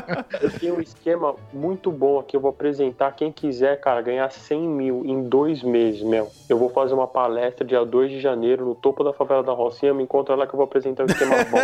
eu 0.41 0.59
tenho 0.59 0.78
um 0.78 0.82
esquema 0.82 1.36
muito 1.53 1.91
bom 1.91 2.17
aqui, 2.17 2.36
eu 2.36 2.41
vou 2.41 2.49
apresentar 2.49 3.11
quem 3.11 3.32
quiser, 3.32 3.80
cara, 3.80 4.01
ganhar 4.01 4.32
100 4.32 4.67
mil 4.67 5.05
em 5.05 5.21
dois 5.30 5.61
meses, 5.61 6.01
meu. 6.01 6.32
Eu 6.49 6.57
vou 6.57 6.69
fazer 6.69 6.95
uma 6.95 7.05
palestra 7.05 7.63
dia 7.63 7.86
2 7.86 8.09
de 8.09 8.19
janeiro 8.19 8.65
no 8.65 8.73
topo 8.73 9.03
da 9.03 9.13
favela 9.13 9.43
da 9.43 9.51
Rocinha, 9.51 9.93
me 9.93 10.01
encontra 10.01 10.34
lá 10.34 10.47
que 10.47 10.55
eu 10.55 10.57
vou 10.57 10.63
apresentar 10.65 11.03
o 11.03 11.05
um 11.05 11.09
esquema 11.09 11.36
bom. 11.45 11.59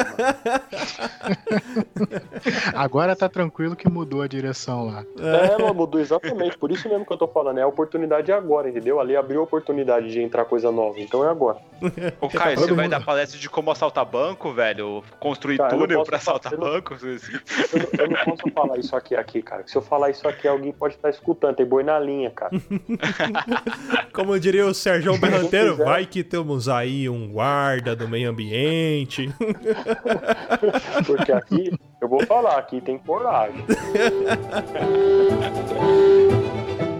Agora 2.77 3.15
tá 3.15 3.27
tranquilo 3.27 3.75
que 3.75 3.89
mudou 3.89 4.21
a 4.21 4.27
direção 4.27 4.85
lá. 4.85 5.03
É, 5.19 5.57
mano, 5.57 5.73
mudou 5.73 5.99
exatamente, 5.99 6.55
por 6.55 6.69
isso 6.69 6.87
mesmo 6.87 7.03
que 7.03 7.13
eu 7.13 7.17
tô 7.17 7.27
falando, 7.27 7.57
é 7.57 7.63
a 7.63 7.67
oportunidade 7.67 8.31
agora, 8.31 8.69
entendeu? 8.69 8.99
Ali 8.99 9.15
abriu 9.15 9.39
a 9.39 9.43
oportunidade 9.43 10.11
de 10.11 10.21
entrar 10.21 10.45
coisa 10.45 10.71
nova. 10.71 10.99
Então 10.99 11.25
é 11.25 11.29
agora. 11.29 11.57
Ô, 12.19 12.29
Caio, 12.29 12.59
você 12.59 12.73
vai 12.73 12.87
dar 12.87 13.03
palestra 13.03 13.39
de 13.39 13.49
como 13.49 13.71
assaltar 13.71 14.05
banco, 14.05 14.50
velho? 14.53 15.03
Construir 15.19 15.57
cara, 15.57 15.69
túnel 15.69 16.03
pra 16.03 16.17
assaltar 16.17 16.57
banco? 16.57 16.95
Eu, 17.01 17.17
eu, 17.99 18.09
não 18.09 18.25
posso 18.25 18.51
falar 18.53 18.77
isso 18.77 18.95
aqui, 18.95 19.15
aqui, 19.15 19.41
cara. 19.41 19.63
Se 19.65 19.75
eu 19.75 19.81
falar 19.81 20.09
isso 20.09 20.27
aqui, 20.27 20.47
alguém 20.47 20.71
pode 20.71 20.95
estar 20.95 21.09
escutando. 21.09 21.55
Tem 21.55 21.65
boi 21.65 21.83
na 21.83 21.99
linha, 21.99 22.31
cara. 22.31 22.51
como 24.13 24.39
diria 24.39 24.65
o 24.65 24.73
Sérgio 24.73 25.17
Berranteiro, 25.17 25.77
vai 25.77 26.05
que 26.05 26.23
temos 26.23 26.69
aí 26.69 27.09
um 27.09 27.31
guarda 27.31 27.95
do 27.95 28.07
meio 28.07 28.29
ambiente. 28.29 29.33
Porque 31.05 31.31
aqui, 31.31 31.71
eu 32.01 32.07
vou 32.07 32.25
falar, 32.25 32.57
aqui 32.57 32.81
tem 32.81 32.97
coragem. 32.97 33.63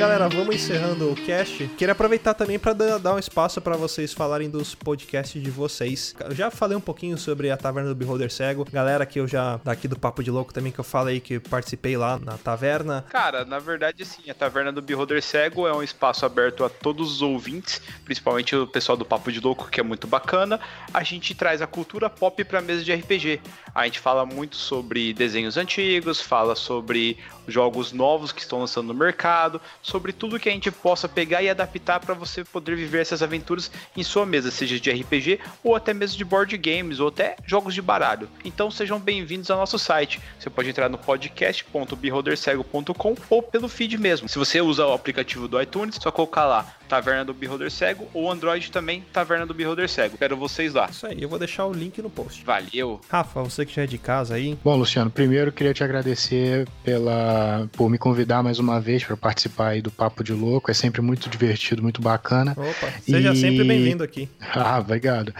Galera, 0.00 0.30
vamos 0.30 0.54
encerrando 0.56 1.12
o 1.12 1.14
cast. 1.14 1.68
Queria 1.76 1.92
aproveitar 1.92 2.32
também 2.32 2.58
para 2.58 2.72
dar 2.72 3.14
um 3.14 3.18
espaço 3.18 3.60
para 3.60 3.76
vocês 3.76 4.14
falarem 4.14 4.48
dos 4.48 4.74
podcasts 4.74 5.42
de 5.42 5.50
vocês. 5.50 6.16
Eu 6.20 6.34
já 6.34 6.50
falei 6.50 6.74
um 6.74 6.80
pouquinho 6.80 7.18
sobre 7.18 7.50
a 7.50 7.56
Taverna 7.58 7.90
do 7.90 7.94
Beholder 7.94 8.32
Cego. 8.32 8.66
Galera 8.72 9.04
que 9.04 9.20
eu 9.20 9.28
já, 9.28 9.60
daqui 9.62 9.86
do 9.86 9.98
Papo 9.98 10.22
de 10.22 10.30
Louco 10.30 10.54
também, 10.54 10.72
que 10.72 10.78
eu 10.78 10.84
falei 10.84 11.20
que 11.20 11.38
participei 11.38 11.98
lá 11.98 12.18
na 12.18 12.38
taverna. 12.38 13.04
Cara, 13.10 13.44
na 13.44 13.58
verdade, 13.58 14.02
sim, 14.06 14.30
a 14.30 14.32
Taverna 14.32 14.72
do 14.72 14.80
Beholder 14.80 15.22
Cego 15.22 15.68
é 15.68 15.76
um 15.76 15.82
espaço 15.82 16.24
aberto 16.24 16.64
a 16.64 16.70
todos 16.70 17.16
os 17.16 17.20
ouvintes, 17.20 17.82
principalmente 18.02 18.56
o 18.56 18.66
pessoal 18.66 18.96
do 18.96 19.04
Papo 19.04 19.30
de 19.30 19.38
Louco, 19.38 19.68
que 19.68 19.80
é 19.80 19.82
muito 19.82 20.06
bacana. 20.06 20.58
A 20.94 21.02
gente 21.02 21.34
traz 21.34 21.60
a 21.60 21.66
cultura 21.66 22.08
pop 22.08 22.42
pra 22.42 22.62
mesa 22.62 22.82
de 22.82 22.94
RPG. 22.94 23.38
A 23.74 23.84
gente 23.84 24.00
fala 24.00 24.24
muito 24.24 24.56
sobre 24.56 25.12
desenhos 25.12 25.58
antigos, 25.58 26.22
fala 26.22 26.56
sobre 26.56 27.18
jogos 27.50 27.92
novos 27.92 28.32
que 28.32 28.40
estão 28.40 28.60
lançando 28.60 28.88
no 28.88 28.94
mercado, 28.94 29.60
sobre 29.82 30.12
tudo 30.12 30.38
que 30.38 30.48
a 30.48 30.52
gente 30.52 30.70
possa 30.70 31.08
pegar 31.08 31.42
e 31.42 31.50
adaptar 31.50 32.00
para 32.00 32.14
você 32.14 32.44
poder 32.44 32.76
viver 32.76 33.00
essas 33.00 33.22
aventuras 33.22 33.70
em 33.96 34.02
sua 34.02 34.24
mesa, 34.24 34.50
seja 34.50 34.78
de 34.78 34.90
RPG 34.90 35.40
ou 35.62 35.74
até 35.74 35.92
mesmo 35.92 36.16
de 36.16 36.24
board 36.24 36.56
games 36.56 37.00
ou 37.00 37.08
até 37.08 37.36
jogos 37.44 37.74
de 37.74 37.82
baralho. 37.82 38.28
Então 38.44 38.70
sejam 38.70 38.98
bem-vindos 38.98 39.50
ao 39.50 39.58
nosso 39.58 39.78
site. 39.78 40.20
Você 40.38 40.48
pode 40.48 40.70
entrar 40.70 40.88
no 40.88 40.98
podcast.beholdercego.com 40.98 43.16
ou 43.28 43.42
pelo 43.42 43.68
feed 43.68 43.98
mesmo. 43.98 44.28
Se 44.28 44.38
você 44.38 44.60
usa 44.60 44.86
o 44.86 44.92
aplicativo 44.92 45.48
do 45.48 45.60
iTunes, 45.60 45.98
só 46.00 46.10
colocar 46.10 46.46
lá 46.46 46.79
Taverna 46.90 47.24
do 47.24 47.32
Beholder 47.32 47.70
Cego, 47.70 48.08
ou 48.12 48.28
Android 48.28 48.68
também, 48.72 49.04
Taverna 49.12 49.46
do 49.46 49.54
Beholder 49.54 49.88
Cego. 49.88 50.18
Quero 50.18 50.36
vocês 50.36 50.74
lá. 50.74 50.88
Isso 50.90 51.06
aí, 51.06 51.22
eu 51.22 51.28
vou 51.28 51.38
deixar 51.38 51.64
o 51.66 51.72
link 51.72 52.02
no 52.02 52.10
post. 52.10 52.44
Valeu. 52.44 53.00
Rafa, 53.08 53.44
você 53.44 53.64
que 53.64 53.72
já 53.72 53.84
é 53.84 53.86
de 53.86 53.96
casa 53.96 54.34
aí. 54.34 54.58
Bom, 54.64 54.74
Luciano, 54.74 55.08
primeiro 55.08 55.52
queria 55.52 55.72
te 55.72 55.84
agradecer 55.84 56.66
pela 56.82 57.68
por 57.74 57.88
me 57.88 57.96
convidar 57.96 58.42
mais 58.42 58.58
uma 58.58 58.80
vez 58.80 59.04
para 59.04 59.16
participar 59.16 59.68
aí 59.68 59.80
do 59.80 59.90
Papo 59.90 60.24
de 60.24 60.32
Louco. 60.32 60.68
É 60.68 60.74
sempre 60.74 61.00
muito 61.00 61.30
divertido, 61.30 61.80
muito 61.80 62.02
bacana. 62.02 62.56
Opa, 62.58 62.92
seja 63.00 63.32
e... 63.32 63.36
sempre 63.36 63.62
bem-vindo 63.62 64.02
aqui. 64.02 64.28
Ah, 64.52 64.78
obrigado. 64.78 65.32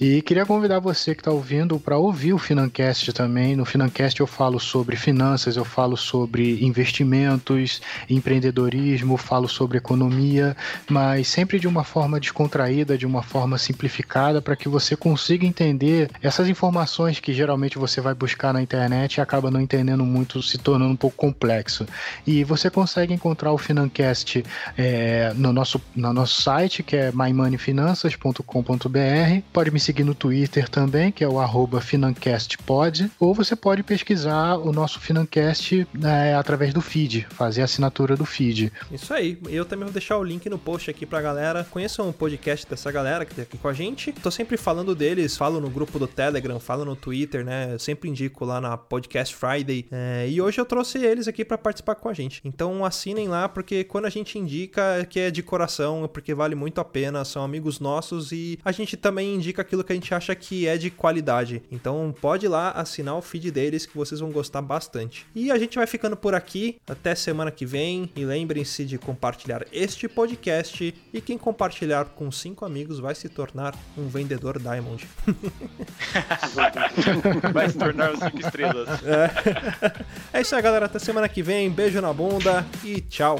E 0.00 0.20
queria 0.22 0.44
convidar 0.44 0.80
você 0.80 1.14
que 1.14 1.20
está 1.20 1.30
ouvindo 1.30 1.78
para 1.78 1.96
ouvir 1.98 2.32
o 2.32 2.38
Financast 2.38 3.12
também. 3.12 3.54
No 3.54 3.64
Financast 3.64 4.18
eu 4.18 4.26
falo 4.26 4.58
sobre 4.58 4.96
finanças, 4.96 5.56
eu 5.56 5.64
falo 5.64 5.96
sobre 5.96 6.64
investimentos, 6.64 7.80
empreendedorismo, 8.08 9.16
falo 9.16 9.48
sobre 9.48 9.78
economia, 9.78 10.56
mas 10.94 11.26
sempre 11.26 11.58
de 11.58 11.66
uma 11.66 11.82
forma 11.82 12.20
descontraída, 12.20 12.96
de 12.96 13.04
uma 13.04 13.20
forma 13.20 13.58
simplificada, 13.58 14.40
para 14.40 14.54
que 14.54 14.68
você 14.68 14.94
consiga 14.94 15.44
entender 15.44 16.08
essas 16.22 16.48
informações 16.48 17.18
que 17.18 17.34
geralmente 17.34 17.76
você 17.76 18.00
vai 18.00 18.14
buscar 18.14 18.54
na 18.54 18.62
internet 18.62 19.16
e 19.16 19.20
acaba 19.20 19.50
não 19.50 19.60
entendendo 19.60 20.04
muito, 20.04 20.40
se 20.40 20.56
tornando 20.56 20.92
um 20.92 20.96
pouco 20.96 21.16
complexo. 21.16 21.84
E 22.24 22.44
você 22.44 22.70
consegue 22.70 23.12
encontrar 23.12 23.50
o 23.50 23.58
Financast 23.58 24.44
é, 24.78 25.32
no, 25.34 25.52
nosso, 25.52 25.82
no 25.96 26.12
nosso 26.12 26.40
site, 26.40 26.84
que 26.84 26.94
é 26.94 27.10
mymoneyfinanças.com.br. 27.10 29.42
Pode 29.52 29.72
me 29.72 29.80
seguir 29.80 30.04
no 30.04 30.14
Twitter 30.14 30.68
também, 30.68 31.10
que 31.10 31.24
é 31.24 31.28
o 31.28 31.40
arroba 31.40 31.80
financastpod, 31.80 33.10
ou 33.18 33.34
você 33.34 33.56
pode 33.56 33.82
pesquisar 33.82 34.58
o 34.58 34.72
nosso 34.72 35.00
Financast 35.00 35.88
é, 36.04 36.36
através 36.36 36.72
do 36.72 36.80
feed, 36.80 37.26
fazer 37.30 37.62
a 37.62 37.64
assinatura 37.64 38.16
do 38.16 38.24
feed. 38.24 38.72
Isso 38.92 39.12
aí, 39.12 39.36
eu 39.48 39.64
também 39.64 39.86
vou 39.86 39.92
deixar 39.92 40.18
o 40.18 40.22
link 40.22 40.48
no 40.48 40.56
post 40.56 40.83
post 40.84 40.90
aqui 40.90 41.06
pra 41.06 41.20
galera. 41.22 41.64
Conheçam 41.70 42.08
o 42.08 42.12
podcast 42.12 42.66
dessa 42.68 42.90
galera 42.92 43.24
que 43.24 43.34
tá 43.34 43.42
aqui 43.42 43.56
com 43.56 43.68
a 43.68 43.72
gente. 43.72 44.12
Tô 44.12 44.30
sempre 44.30 44.56
falando 44.56 44.94
deles, 44.94 45.36
falo 45.36 45.60
no 45.60 45.70
grupo 45.70 45.98
do 45.98 46.06
Telegram, 46.06 46.60
falo 46.60 46.84
no 46.84 46.94
Twitter, 46.94 47.44
né? 47.44 47.72
Eu 47.72 47.78
sempre 47.78 48.08
indico 48.08 48.44
lá 48.44 48.60
na 48.60 48.76
Podcast 48.76 49.34
Friday. 49.34 49.86
É, 49.90 50.28
e 50.28 50.40
hoje 50.40 50.60
eu 50.60 50.66
trouxe 50.66 50.98
eles 50.98 51.26
aqui 51.26 51.44
para 51.44 51.56
participar 51.56 51.94
com 51.94 52.08
a 52.08 52.12
gente. 52.12 52.40
Então 52.44 52.84
assinem 52.84 53.28
lá, 53.28 53.48
porque 53.48 53.84
quando 53.84 54.04
a 54.06 54.10
gente 54.10 54.38
indica 54.38 55.06
que 55.08 55.20
é 55.20 55.30
de 55.30 55.42
coração, 55.42 56.04
é 56.04 56.08
porque 56.08 56.34
vale 56.34 56.54
muito 56.54 56.80
a 56.80 56.84
pena, 56.84 57.24
são 57.24 57.42
amigos 57.42 57.80
nossos 57.80 58.32
e 58.32 58.58
a 58.64 58.72
gente 58.72 58.96
também 58.96 59.34
indica 59.34 59.62
aquilo 59.62 59.84
que 59.84 59.92
a 59.92 59.96
gente 59.96 60.12
acha 60.14 60.34
que 60.34 60.66
é 60.66 60.76
de 60.76 60.90
qualidade. 60.90 61.62
Então 61.70 62.14
pode 62.20 62.46
ir 62.46 62.48
lá 62.48 62.70
assinar 62.72 63.16
o 63.16 63.22
feed 63.22 63.50
deles 63.50 63.86
que 63.86 63.96
vocês 63.96 64.20
vão 64.20 64.30
gostar 64.30 64.60
bastante. 64.60 65.26
E 65.34 65.50
a 65.50 65.58
gente 65.58 65.76
vai 65.76 65.86
ficando 65.86 66.16
por 66.16 66.34
aqui. 66.34 66.76
Até 66.86 67.14
semana 67.14 67.50
que 67.50 67.64
vem. 67.64 68.10
E 68.14 68.24
lembrem-se 68.24 68.84
de 68.84 68.98
compartilhar 68.98 69.64
este 69.72 70.08
podcast 70.08 70.73
podcast 70.74 70.94
e 71.12 71.20
quem 71.20 71.38
compartilhar 71.38 72.06
com 72.06 72.30
cinco 72.30 72.64
amigos 72.64 72.98
vai 72.98 73.14
se 73.14 73.28
tornar 73.28 73.74
um 73.96 74.08
vendedor 74.08 74.58
Diamond. 74.58 75.06
vai 77.52 77.68
se 77.68 77.78
tornar 77.78 78.12
os 78.12 78.20
cinco 78.20 78.40
estrelas. 78.40 78.88
É. 79.04 80.38
é 80.38 80.40
isso 80.40 80.56
aí, 80.56 80.62
galera. 80.62 80.86
Até 80.86 80.98
semana 80.98 81.28
que 81.28 81.42
vem. 81.42 81.70
Beijo 81.70 82.00
na 82.00 82.12
bunda 82.12 82.66
e 82.82 83.00
tchau. 83.00 83.38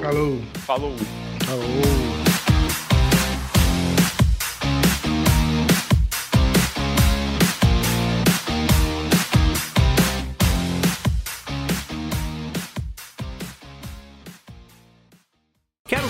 Falou. 0.00 0.42
Falou. 0.66 0.96
Falou. 1.46 1.64
Quer 2.26 2.33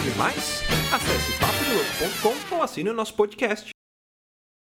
ouvir 0.05 0.17
mais? 0.19 0.63
Acesse 0.93 1.33
papodelouco.com 1.39 2.57
ou 2.57 2.63
assine 2.63 2.91
o 2.91 2.95
nosso 2.95 3.15
podcast. 3.15 3.74